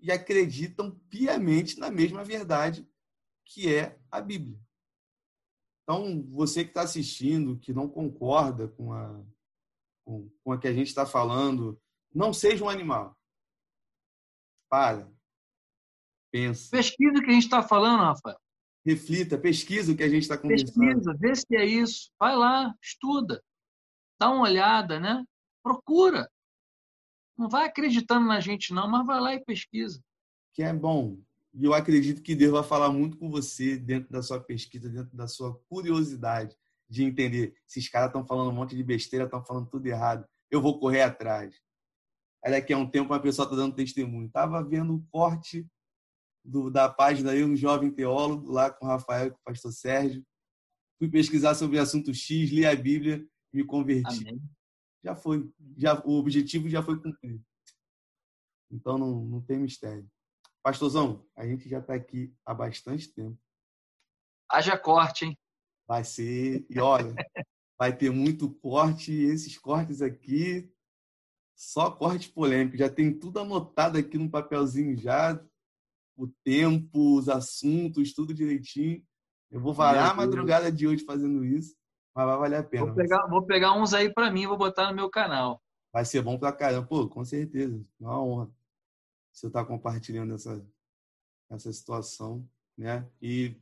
e 0.00 0.10
acreditam 0.10 0.90
piamente 1.08 1.78
na 1.78 1.90
mesma 1.90 2.24
verdade 2.24 2.86
que 3.44 3.72
é 3.72 3.98
a 4.10 4.20
Bíblia. 4.20 4.58
Então, 5.82 6.22
você 6.30 6.64
que 6.64 6.70
está 6.70 6.82
assistindo, 6.82 7.58
que 7.58 7.72
não 7.72 7.88
concorda 7.88 8.66
com 8.68 8.92
a, 8.92 9.24
com, 10.04 10.28
com 10.42 10.52
a 10.52 10.58
que 10.58 10.66
a 10.66 10.72
gente 10.72 10.88
está 10.88 11.06
falando, 11.06 11.80
não 12.12 12.32
seja 12.32 12.64
um 12.64 12.68
animal. 12.68 13.16
Para. 14.72 15.06
Pensa. 16.32 16.70
Pesquisa 16.70 17.18
o 17.18 17.22
que 17.22 17.28
a 17.28 17.34
gente 17.34 17.42
está 17.42 17.62
falando, 17.62 18.04
Rafael. 18.04 18.38
Reflita, 18.86 19.36
pesquisa 19.36 19.92
o 19.92 19.96
que 19.96 20.02
a 20.02 20.08
gente 20.08 20.22
está 20.22 20.38
conversando. 20.38 20.72
Pesquisa, 20.72 21.14
vê 21.20 21.34
se 21.34 21.56
é 21.56 21.66
isso. 21.66 22.10
Vai 22.18 22.34
lá, 22.34 22.74
estuda. 22.82 23.44
Dá 24.18 24.30
uma 24.30 24.44
olhada, 24.44 24.98
né? 24.98 25.22
Procura. 25.62 26.26
Não 27.36 27.50
vai 27.50 27.66
acreditando 27.66 28.26
na 28.26 28.40
gente, 28.40 28.72
não, 28.72 28.88
mas 28.88 29.06
vai 29.06 29.20
lá 29.20 29.34
e 29.34 29.44
pesquisa. 29.44 30.02
Que 30.54 30.62
é 30.62 30.72
bom. 30.72 31.18
E 31.52 31.66
eu 31.66 31.74
acredito 31.74 32.22
que 32.22 32.34
Deus 32.34 32.52
vai 32.52 32.62
falar 32.62 32.90
muito 32.90 33.18
com 33.18 33.30
você 33.30 33.76
dentro 33.76 34.10
da 34.10 34.22
sua 34.22 34.40
pesquisa, 34.40 34.88
dentro 34.88 35.14
da 35.14 35.28
sua 35.28 35.54
curiosidade 35.68 36.56
de 36.88 37.04
entender. 37.04 37.54
Esses 37.68 37.90
caras 37.90 38.08
estão 38.08 38.24
falando 38.24 38.48
um 38.48 38.54
monte 38.54 38.74
de 38.74 38.82
besteira, 38.82 39.26
estão 39.26 39.44
falando 39.44 39.68
tudo 39.68 39.86
errado. 39.86 40.26
Eu 40.50 40.62
vou 40.62 40.80
correr 40.80 41.02
atrás. 41.02 41.60
Aí 42.44 42.50
daqui 42.50 42.72
a 42.72 42.78
um 42.78 42.88
tempo 42.88 43.12
uma 43.12 43.20
pessoa 43.20 43.46
está 43.46 43.56
dando 43.56 43.74
testemunho. 43.74 44.26
Estava 44.26 44.62
vendo 44.62 44.94
o 44.94 45.06
corte 45.10 45.66
do, 46.44 46.70
da 46.70 46.88
página 46.88 47.32
aí, 47.32 47.44
um 47.44 47.56
jovem 47.56 47.90
teólogo, 47.90 48.50
lá 48.50 48.70
com 48.70 48.84
o 48.84 48.88
Rafael 48.88 49.28
e 49.28 49.30
com 49.30 49.38
o 49.38 49.44
pastor 49.44 49.72
Sérgio. 49.72 50.24
Fui 50.98 51.08
pesquisar 51.08 51.54
sobre 51.54 51.78
o 51.78 51.82
assunto 51.82 52.12
X, 52.12 52.50
li 52.50 52.66
a 52.66 52.74
Bíblia, 52.74 53.24
me 53.52 53.64
converti. 53.64 54.28
Amém 54.28 54.40
já 55.02 55.14
foi. 55.14 55.50
Já, 55.76 56.00
o 56.04 56.12
objetivo 56.18 56.68
já 56.68 56.82
foi 56.82 57.00
cumprido. 57.00 57.44
Então 58.70 58.96
não, 58.96 59.24
não 59.24 59.40
tem 59.40 59.58
mistério. 59.58 60.08
Pastorzão, 60.62 61.26
a 61.36 61.44
gente 61.46 61.68
já 61.68 61.80
está 61.80 61.94
aqui 61.94 62.34
há 62.46 62.54
bastante 62.54 63.12
tempo. 63.12 63.36
Haja 64.48 64.78
corte, 64.78 65.24
hein? 65.24 65.38
Vai 65.86 66.04
ser. 66.04 66.64
E 66.70 66.78
olha, 66.78 67.14
vai 67.78 67.96
ter 67.96 68.10
muito 68.10 68.50
corte. 68.54 69.12
E 69.12 69.24
esses 69.24 69.58
cortes 69.58 70.00
aqui, 70.00 70.72
só 71.62 71.92
corte 71.92 72.28
polêmico. 72.28 72.76
Já 72.76 72.90
tem 72.90 73.16
tudo 73.16 73.38
anotado 73.38 73.96
aqui 73.96 74.18
no 74.18 74.28
papelzinho 74.28 74.96
já. 74.96 75.40
O 76.16 76.26
tempo, 76.26 77.16
os 77.16 77.28
assuntos, 77.28 78.12
tudo 78.12 78.34
direitinho. 78.34 79.00
Eu 79.48 79.60
vou 79.60 79.72
varar 79.72 80.10
a 80.10 80.14
madrugada 80.14 80.72
de 80.72 80.88
hoje 80.88 81.04
fazendo 81.04 81.44
isso. 81.44 81.76
Mas 82.12 82.26
vai 82.26 82.36
valer 82.36 82.56
a 82.56 82.64
pena. 82.64 82.86
Vou 82.86 82.94
pegar, 82.94 83.26
vou 83.28 83.46
pegar 83.46 83.72
uns 83.74 83.94
aí 83.94 84.12
para 84.12 84.30
mim, 84.30 84.46
vou 84.46 84.58
botar 84.58 84.90
no 84.90 84.96
meu 84.96 85.08
canal. 85.08 85.62
Vai 85.92 86.04
ser 86.04 86.20
bom 86.20 86.36
pra 86.36 86.52
caramba. 86.52 86.86
Pô, 86.86 87.08
com 87.08 87.24
certeza. 87.24 87.80
É 88.00 88.04
uma 88.04 88.20
honra 88.20 88.50
você 89.32 89.46
estar 89.46 89.62
tá 89.62 89.64
compartilhando 89.64 90.34
essa, 90.34 90.66
essa 91.48 91.72
situação, 91.72 92.46
né? 92.76 93.08
E 93.20 93.56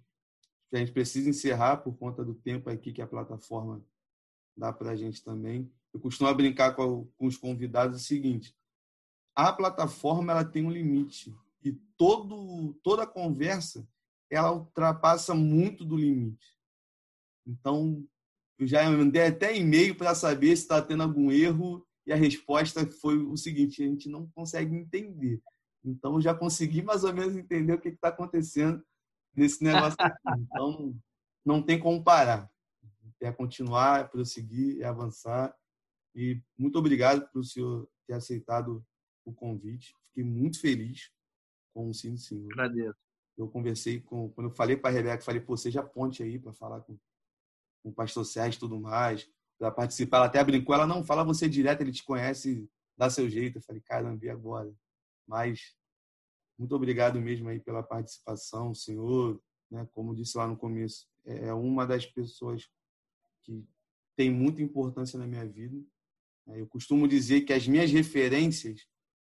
a 0.72 0.78
gente 0.78 0.92
precisa 0.92 1.28
encerrar 1.28 1.76
por 1.76 1.94
conta 1.96 2.24
do 2.24 2.34
tempo 2.34 2.70
aqui 2.70 2.92
que 2.92 3.02
a 3.02 3.06
plataforma 3.06 3.84
dá 4.56 4.72
para 4.72 4.92
a 4.92 4.96
gente 4.96 5.22
também. 5.22 5.70
Eu 5.92 6.00
costumo 6.00 6.32
brincar 6.34 6.74
com, 6.74 7.06
com 7.16 7.26
os 7.26 7.36
convidados 7.36 8.00
o 8.00 8.04
seguinte: 8.04 8.54
a 9.34 9.52
plataforma 9.52 10.32
ela 10.32 10.44
tem 10.44 10.64
um 10.64 10.70
limite 10.70 11.34
e 11.62 11.72
todo 11.96 12.74
toda 12.82 13.06
conversa 13.06 13.86
ela 14.30 14.52
ultrapassa 14.52 15.34
muito 15.34 15.84
do 15.84 15.96
limite. 15.96 16.56
Então 17.46 18.06
eu 18.58 18.66
já 18.66 18.88
mandei 18.90 19.26
até 19.26 19.56
e-mail 19.56 19.94
para 19.94 20.14
saber 20.14 20.54
se 20.56 20.62
está 20.62 20.80
tendo 20.82 21.02
algum 21.02 21.32
erro 21.32 21.86
e 22.06 22.12
a 22.12 22.16
resposta 22.16 22.86
foi 23.00 23.18
o 23.18 23.36
seguinte: 23.36 23.82
a 23.82 23.86
gente 23.86 24.08
não 24.08 24.26
consegue 24.28 24.74
entender. 24.74 25.42
Então, 25.84 26.14
eu 26.14 26.20
já 26.20 26.34
consegui 26.34 26.82
mais 26.82 27.04
ou 27.04 27.12
menos 27.12 27.36
entender 27.36 27.72
o 27.72 27.80
que 27.80 27.88
está 27.88 28.08
acontecendo 28.08 28.84
nesse 29.34 29.62
negócio 29.62 29.96
aqui. 29.98 30.18
Então, 30.52 30.94
não 31.44 31.62
tem 31.62 31.78
como 31.78 32.02
parar. 32.02 32.50
É 33.20 33.32
continuar, 33.32 34.00
é 34.00 34.04
prosseguir, 34.04 34.80
é 34.82 34.84
avançar. 34.84 35.54
E 36.14 36.40
muito 36.58 36.78
obrigado 36.78 37.28
por 37.30 37.40
o 37.40 37.44
senhor 37.44 37.88
ter 38.06 38.14
aceitado 38.14 38.84
o 39.24 39.32
convite. 39.32 39.94
Fiquei 40.08 40.24
muito 40.24 40.60
feliz 40.60 41.10
com 41.72 41.88
o 41.88 41.94
sim 41.94 42.14
do 42.14 42.20
senhor. 42.20 42.52
Agradeço. 42.52 42.98
Eu 43.36 43.48
conversei 43.48 44.00
com, 44.00 44.28
quando 44.30 44.48
eu 44.48 44.54
falei 44.54 44.76
para 44.76 44.90
a 44.90 44.92
Rebeca, 44.92 45.24
falei, 45.24 45.40
pô, 45.40 45.56
seja 45.56 45.82
ponte 45.82 46.22
aí 46.22 46.38
para 46.38 46.52
falar 46.52 46.80
com, 46.80 46.98
com 47.82 47.90
o 47.90 47.94
pastor 47.94 48.24
Sérgio 48.24 48.58
e 48.58 48.60
tudo 48.60 48.78
mais, 48.78 49.30
para 49.58 49.70
participar. 49.70 50.18
Ela 50.18 50.26
até 50.26 50.44
brincou, 50.44 50.74
ela 50.74 50.86
não 50.86 51.04
fala 51.04 51.24
você 51.24 51.48
direto, 51.48 51.80
ele 51.80 51.92
te 51.92 52.04
conhece, 52.04 52.68
dá 52.96 53.08
seu 53.08 53.30
jeito. 53.30 53.58
Eu 53.58 53.62
falei, 53.62 53.80
caramba, 53.80 54.24
e 54.24 54.28
agora? 54.28 54.74
Mas 55.26 55.74
muito 56.58 56.74
obrigado 56.74 57.18
mesmo 57.20 57.48
aí 57.48 57.58
pela 57.60 57.82
participação, 57.82 58.74
senhor. 58.74 59.40
Né, 59.70 59.88
como 59.92 60.14
disse 60.14 60.36
lá 60.36 60.48
no 60.48 60.56
começo, 60.56 61.06
é, 61.24 61.46
é 61.46 61.54
uma 61.54 61.86
das 61.86 62.04
pessoas 62.04 62.68
que 63.42 63.64
tem 64.16 64.30
muita 64.30 64.60
importância 64.60 65.18
na 65.18 65.26
minha 65.26 65.46
vida. 65.46 65.80
Eu 66.48 66.66
costumo 66.66 67.06
dizer 67.06 67.42
que 67.42 67.52
as 67.52 67.66
minhas 67.66 67.90
referências 67.90 68.86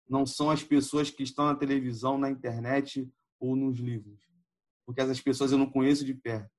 não 0.09 0.25
são 0.25 0.49
as 0.49 0.63
pessoas 0.63 1.09
que 1.09 1.23
estão 1.23 1.45
na 1.45 1.55
televisão, 1.55 2.17
na 2.17 2.29
internet 2.29 3.09
ou 3.39 3.55
nos 3.55 3.79
livros, 3.79 4.19
porque 4.85 5.01
essas 5.01 5.21
pessoas 5.21 5.51
eu 5.51 5.57
não 5.57 5.69
conheço 5.69 6.05
de 6.05 6.13
perto. 6.13 6.51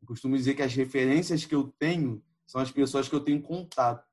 Eu 0.00 0.06
costumo 0.06 0.36
dizer 0.36 0.54
que 0.54 0.62
as 0.62 0.74
referências 0.74 1.44
que 1.44 1.54
eu 1.54 1.72
tenho 1.78 2.22
são 2.46 2.60
as 2.60 2.70
pessoas 2.70 3.08
que 3.08 3.14
eu 3.14 3.24
tenho 3.24 3.42
contato, 3.42 4.06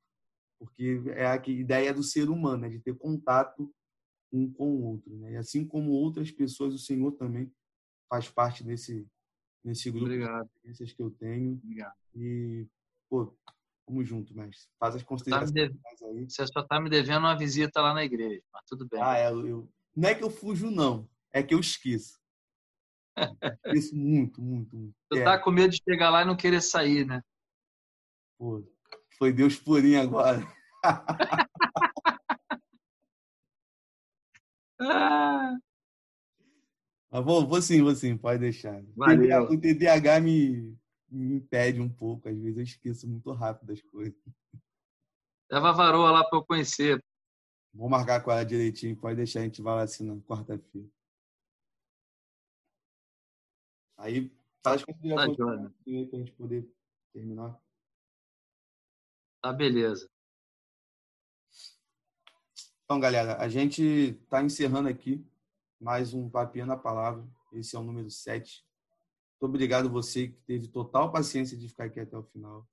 porque 0.60 1.02
é 1.16 1.26
a 1.26 1.36
ideia 1.48 1.94
do 1.94 2.04
ser 2.04 2.30
humano, 2.30 2.66
é 2.66 2.70
de 2.70 2.80
ter 2.80 2.96
contato 2.98 3.74
um 4.32 4.52
com 4.52 4.76
o 4.76 4.84
outro. 4.84 5.16
Né? 5.18 5.34
E 5.34 5.36
assim 5.38 5.66
como 5.66 5.92
outras 5.92 6.32
pessoas, 6.32 6.74
o 6.74 6.80
Senhor 6.80 7.12
também 7.14 7.52
faz 8.10 8.30
parte 8.30 8.64
desse, 8.64 9.08
desse 9.64 9.90
grupo 9.90 10.06
Obrigado. 10.06 10.44
de 10.44 10.50
experiências 10.50 10.94
que 10.94 11.02
eu 11.02 11.12
tenho. 11.12 11.54
Obrigado. 11.54 11.96
E, 12.16 12.68
pô, 13.10 13.36
vamos 13.88 14.08
junto, 14.08 14.36
mas 14.36 14.68
faz 14.80 14.96
as 14.96 15.02
Tá 15.02 15.08
considerações 15.08 15.56
aí. 15.56 16.30
Você 16.30 16.46
só 16.48 16.60
está 16.60 16.80
me 16.80 16.90
devendo 16.90 17.20
uma 17.20 17.38
visita 17.38 17.82
lá 17.82 17.94
na 17.94 18.04
igreja, 18.04 18.44
mas 18.52 18.64
tudo 18.68 18.88
bem. 18.88 19.02
Ah, 19.02 19.18
é, 19.18 19.30
eu, 19.30 19.72
não 19.96 20.10
é 20.10 20.16
que 20.16 20.24
eu 20.24 20.30
fujo, 20.30 20.70
não. 20.70 21.10
É 21.32 21.42
que 21.42 21.54
eu 21.54 21.60
esqueço. 21.60 22.20
Isso 23.74 23.96
muito, 23.96 24.42
muito, 24.42 24.76
muito. 24.76 24.96
Tu 25.10 25.24
tá 25.24 25.40
com 25.40 25.52
medo 25.52 25.72
de 25.72 25.82
chegar 25.84 26.10
lá 26.10 26.22
e 26.22 26.26
não 26.26 26.36
querer 26.36 26.62
sair, 26.62 27.06
né? 27.06 27.22
Pô, 28.38 28.64
foi 29.18 29.32
Deus 29.32 29.56
purinho 29.56 30.02
agora. 30.02 30.46
ah. 34.82 35.56
Mas 37.10 37.24
vou, 37.24 37.48
vou 37.48 37.62
sim, 37.62 37.82
vou 37.82 37.96
sim, 37.96 38.18
pode 38.18 38.40
deixar. 38.40 38.84
Valeu. 38.94 39.44
O 39.46 39.58
TDAH 39.58 40.20
me, 40.20 40.78
me 41.10 41.36
impede 41.36 41.82
um 41.82 41.90
pouco, 41.90 42.28
às 42.28 42.38
vezes 42.38 42.58
eu 42.58 42.64
esqueço 42.64 43.08
muito 43.08 43.32
rápido 43.32 43.72
as 43.72 43.82
coisas. 43.82 44.20
Leva 45.50 45.70
a 45.70 45.74
varoa 45.74 46.12
lá 46.12 46.24
para 46.24 46.38
eu 46.38 46.46
conhecer. 46.46 47.04
Vou 47.74 47.90
marcar 47.90 48.22
com 48.22 48.32
ela 48.32 48.44
direitinho, 48.44 48.98
pode 48.98 49.16
deixar, 49.16 49.42
a 49.42 49.44
gente 49.44 49.62
vai 49.62 49.76
lá 49.76 49.84
assim 49.84 50.06
na 50.06 50.20
quarta-feira. 50.22 50.90
Aí 53.98 54.32
faz 54.64 54.84
considerações 54.84 55.38
tá 55.38 55.46
para 55.46 56.18
a 56.18 56.20
gente 56.20 56.32
poder 56.34 56.70
terminar. 57.14 57.60
Tá, 59.42 59.54
beleza. 59.54 60.10
Então, 62.84 63.00
galera, 63.00 63.38
a 63.38 63.48
gente 63.50 63.82
está 63.84 64.42
encerrando 64.42 64.90
aqui 64.90 65.26
mais 65.80 66.14
um 66.14 66.30
Papinha 66.30 66.66
na 66.66 66.78
Palavra. 66.78 67.26
Esse 67.54 67.76
é 67.76 67.80
o 67.80 67.84
número 67.84 68.10
7. 68.10 68.67
Muito 69.40 69.52
obrigado 69.52 69.88
você 69.88 70.30
que 70.30 70.42
teve 70.48 70.68
total 70.68 71.12
paciência 71.12 71.56
de 71.56 71.70
ficar 71.70 71.84
aqui 71.84 72.00
até 72.00 72.18
o 72.18 72.24
final. 72.24 72.68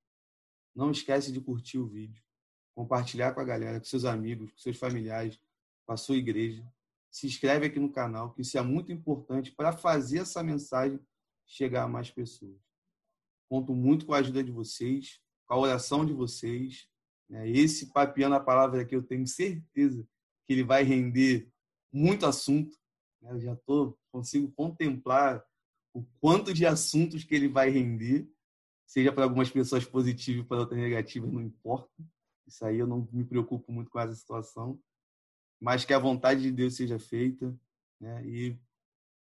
Não 0.74 0.90
esquece 0.90 1.30
de 1.30 1.38
curtir 1.38 1.76
o 1.76 1.86
vídeo, 1.86 2.24
compartilhar 2.74 3.34
com 3.34 3.40
a 3.40 3.44
galera, 3.44 3.78
com 3.78 3.84
seus 3.84 4.06
amigos, 4.06 4.50
com 4.50 4.58
seus 4.58 4.78
familiares, 4.78 5.38
com 5.86 5.92
a 5.92 5.96
sua 5.98 6.16
igreja. 6.16 6.66
Se 7.10 7.26
inscreve 7.26 7.66
aqui 7.66 7.78
no 7.78 7.92
canal, 7.92 8.32
que 8.32 8.40
isso 8.40 8.56
é 8.56 8.62
muito 8.62 8.90
importante 8.90 9.52
para 9.52 9.72
fazer 9.72 10.20
essa 10.20 10.42
mensagem 10.42 10.98
chegar 11.46 11.82
a 11.82 11.88
mais 11.88 12.10
pessoas. 12.10 12.58
Conto 13.46 13.74
muito 13.74 14.06
com 14.06 14.14
a 14.14 14.18
ajuda 14.18 14.42
de 14.42 14.50
vocês, 14.50 15.20
com 15.46 15.52
a 15.52 15.58
oração 15.58 16.06
de 16.06 16.14
vocês. 16.14 16.88
Né? 17.28 17.46
Esse 17.46 17.92
Papinha 17.92 18.30
na 18.30 18.40
Palavra 18.40 18.80
aqui, 18.80 18.96
eu 18.96 19.02
tenho 19.02 19.26
certeza 19.26 20.02
que 20.46 20.54
ele 20.54 20.64
vai 20.64 20.82
render 20.82 21.46
muito 21.92 22.24
assunto. 22.24 22.74
Né? 23.20 23.32
Eu 23.32 23.40
já 23.40 23.54
tô, 23.54 23.98
consigo 24.10 24.50
contemplar 24.52 25.44
o 25.94 26.04
quanto 26.20 26.52
de 26.52 26.66
assuntos 26.66 27.22
que 27.22 27.34
ele 27.34 27.48
vai 27.48 27.70
render, 27.70 28.28
seja 28.84 29.12
para 29.12 29.24
algumas 29.24 29.48
pessoas 29.48 29.84
positivo 29.84 30.44
para 30.44 30.58
outras 30.58 30.78
negativas, 30.78 31.32
não 31.32 31.40
importa. 31.40 32.04
Isso 32.46 32.64
aí 32.66 32.78
eu 32.78 32.86
não 32.86 33.08
me 33.12 33.24
preocupo 33.24 33.72
muito 33.72 33.90
com 33.90 34.00
essa 34.00 34.14
situação, 34.14 34.78
mas 35.60 35.84
que 35.84 35.94
a 35.94 35.98
vontade 35.98 36.42
de 36.42 36.50
Deus 36.50 36.74
seja 36.74 36.98
feita. 36.98 37.56
Né? 38.00 38.26
E, 38.26 38.58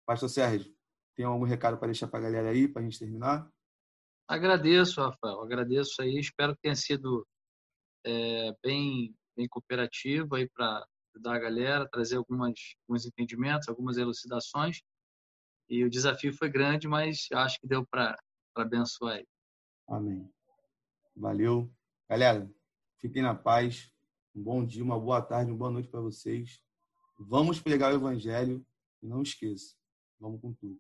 Pastor 0.05 0.29
Sérgio, 0.29 0.75
tem 1.15 1.25
algum 1.25 1.45
recado 1.45 1.79
para 1.79 1.87
deixar 1.87 2.09
para 2.09 2.19
a 2.19 2.23
galera 2.23 2.51
aí, 2.51 2.69
para 2.69 2.83
a 2.83 2.85
gente 2.85 2.99
terminar? 2.99 3.49
Agradeço, 4.29 5.01
Rafael, 5.01 5.41
agradeço 5.41 6.03
aí. 6.03 6.19
Espero 6.19 6.55
que 6.55 6.63
tenha 6.63 6.75
sido 6.75 7.27
é, 8.05 8.53
bem, 8.63 9.15
bem 9.37 9.49
cooperativo 9.49 10.35
aí 10.35 10.49
para 10.51 10.85
ajudar 11.15 11.37
a 11.37 11.39
galera, 11.39 11.89
trazer 11.89 12.17
algumas, 12.17 12.53
alguns 12.87 13.07
entendimentos, 13.07 13.69
algumas 13.69 13.97
elucidações. 13.97 14.83
E 15.69 15.85
o 15.85 15.91
desafio 15.91 16.33
foi 16.33 16.49
grande, 16.49 16.87
mas 16.87 17.27
acho 17.33 17.61
que 17.61 17.67
deu 17.67 17.85
para 17.87 18.17
abençoar 18.55 19.17
aí. 19.17 19.27
Amém. 19.89 20.31
Valeu. 21.15 21.71
Galera, 22.09 22.51
fiquem 22.99 23.23
na 23.23 23.35
paz. 23.35 23.91
Um 24.35 24.43
bom 24.43 24.65
dia, 24.65 24.85
uma 24.85 25.01
boa 25.01 25.23
tarde, 25.23 25.51
uma 25.51 25.59
boa 25.59 25.71
noite 25.71 25.89
para 25.89 26.01
vocês. 26.01 26.61
Vamos 27.19 27.61
pregar 27.61 27.93
o 27.93 27.97
evangelho 27.97 28.65
e 29.03 29.07
não 29.07 29.23
esqueça, 29.23 29.75
vamos 30.21 30.41
com 30.41 30.53
tudo. 30.53 30.79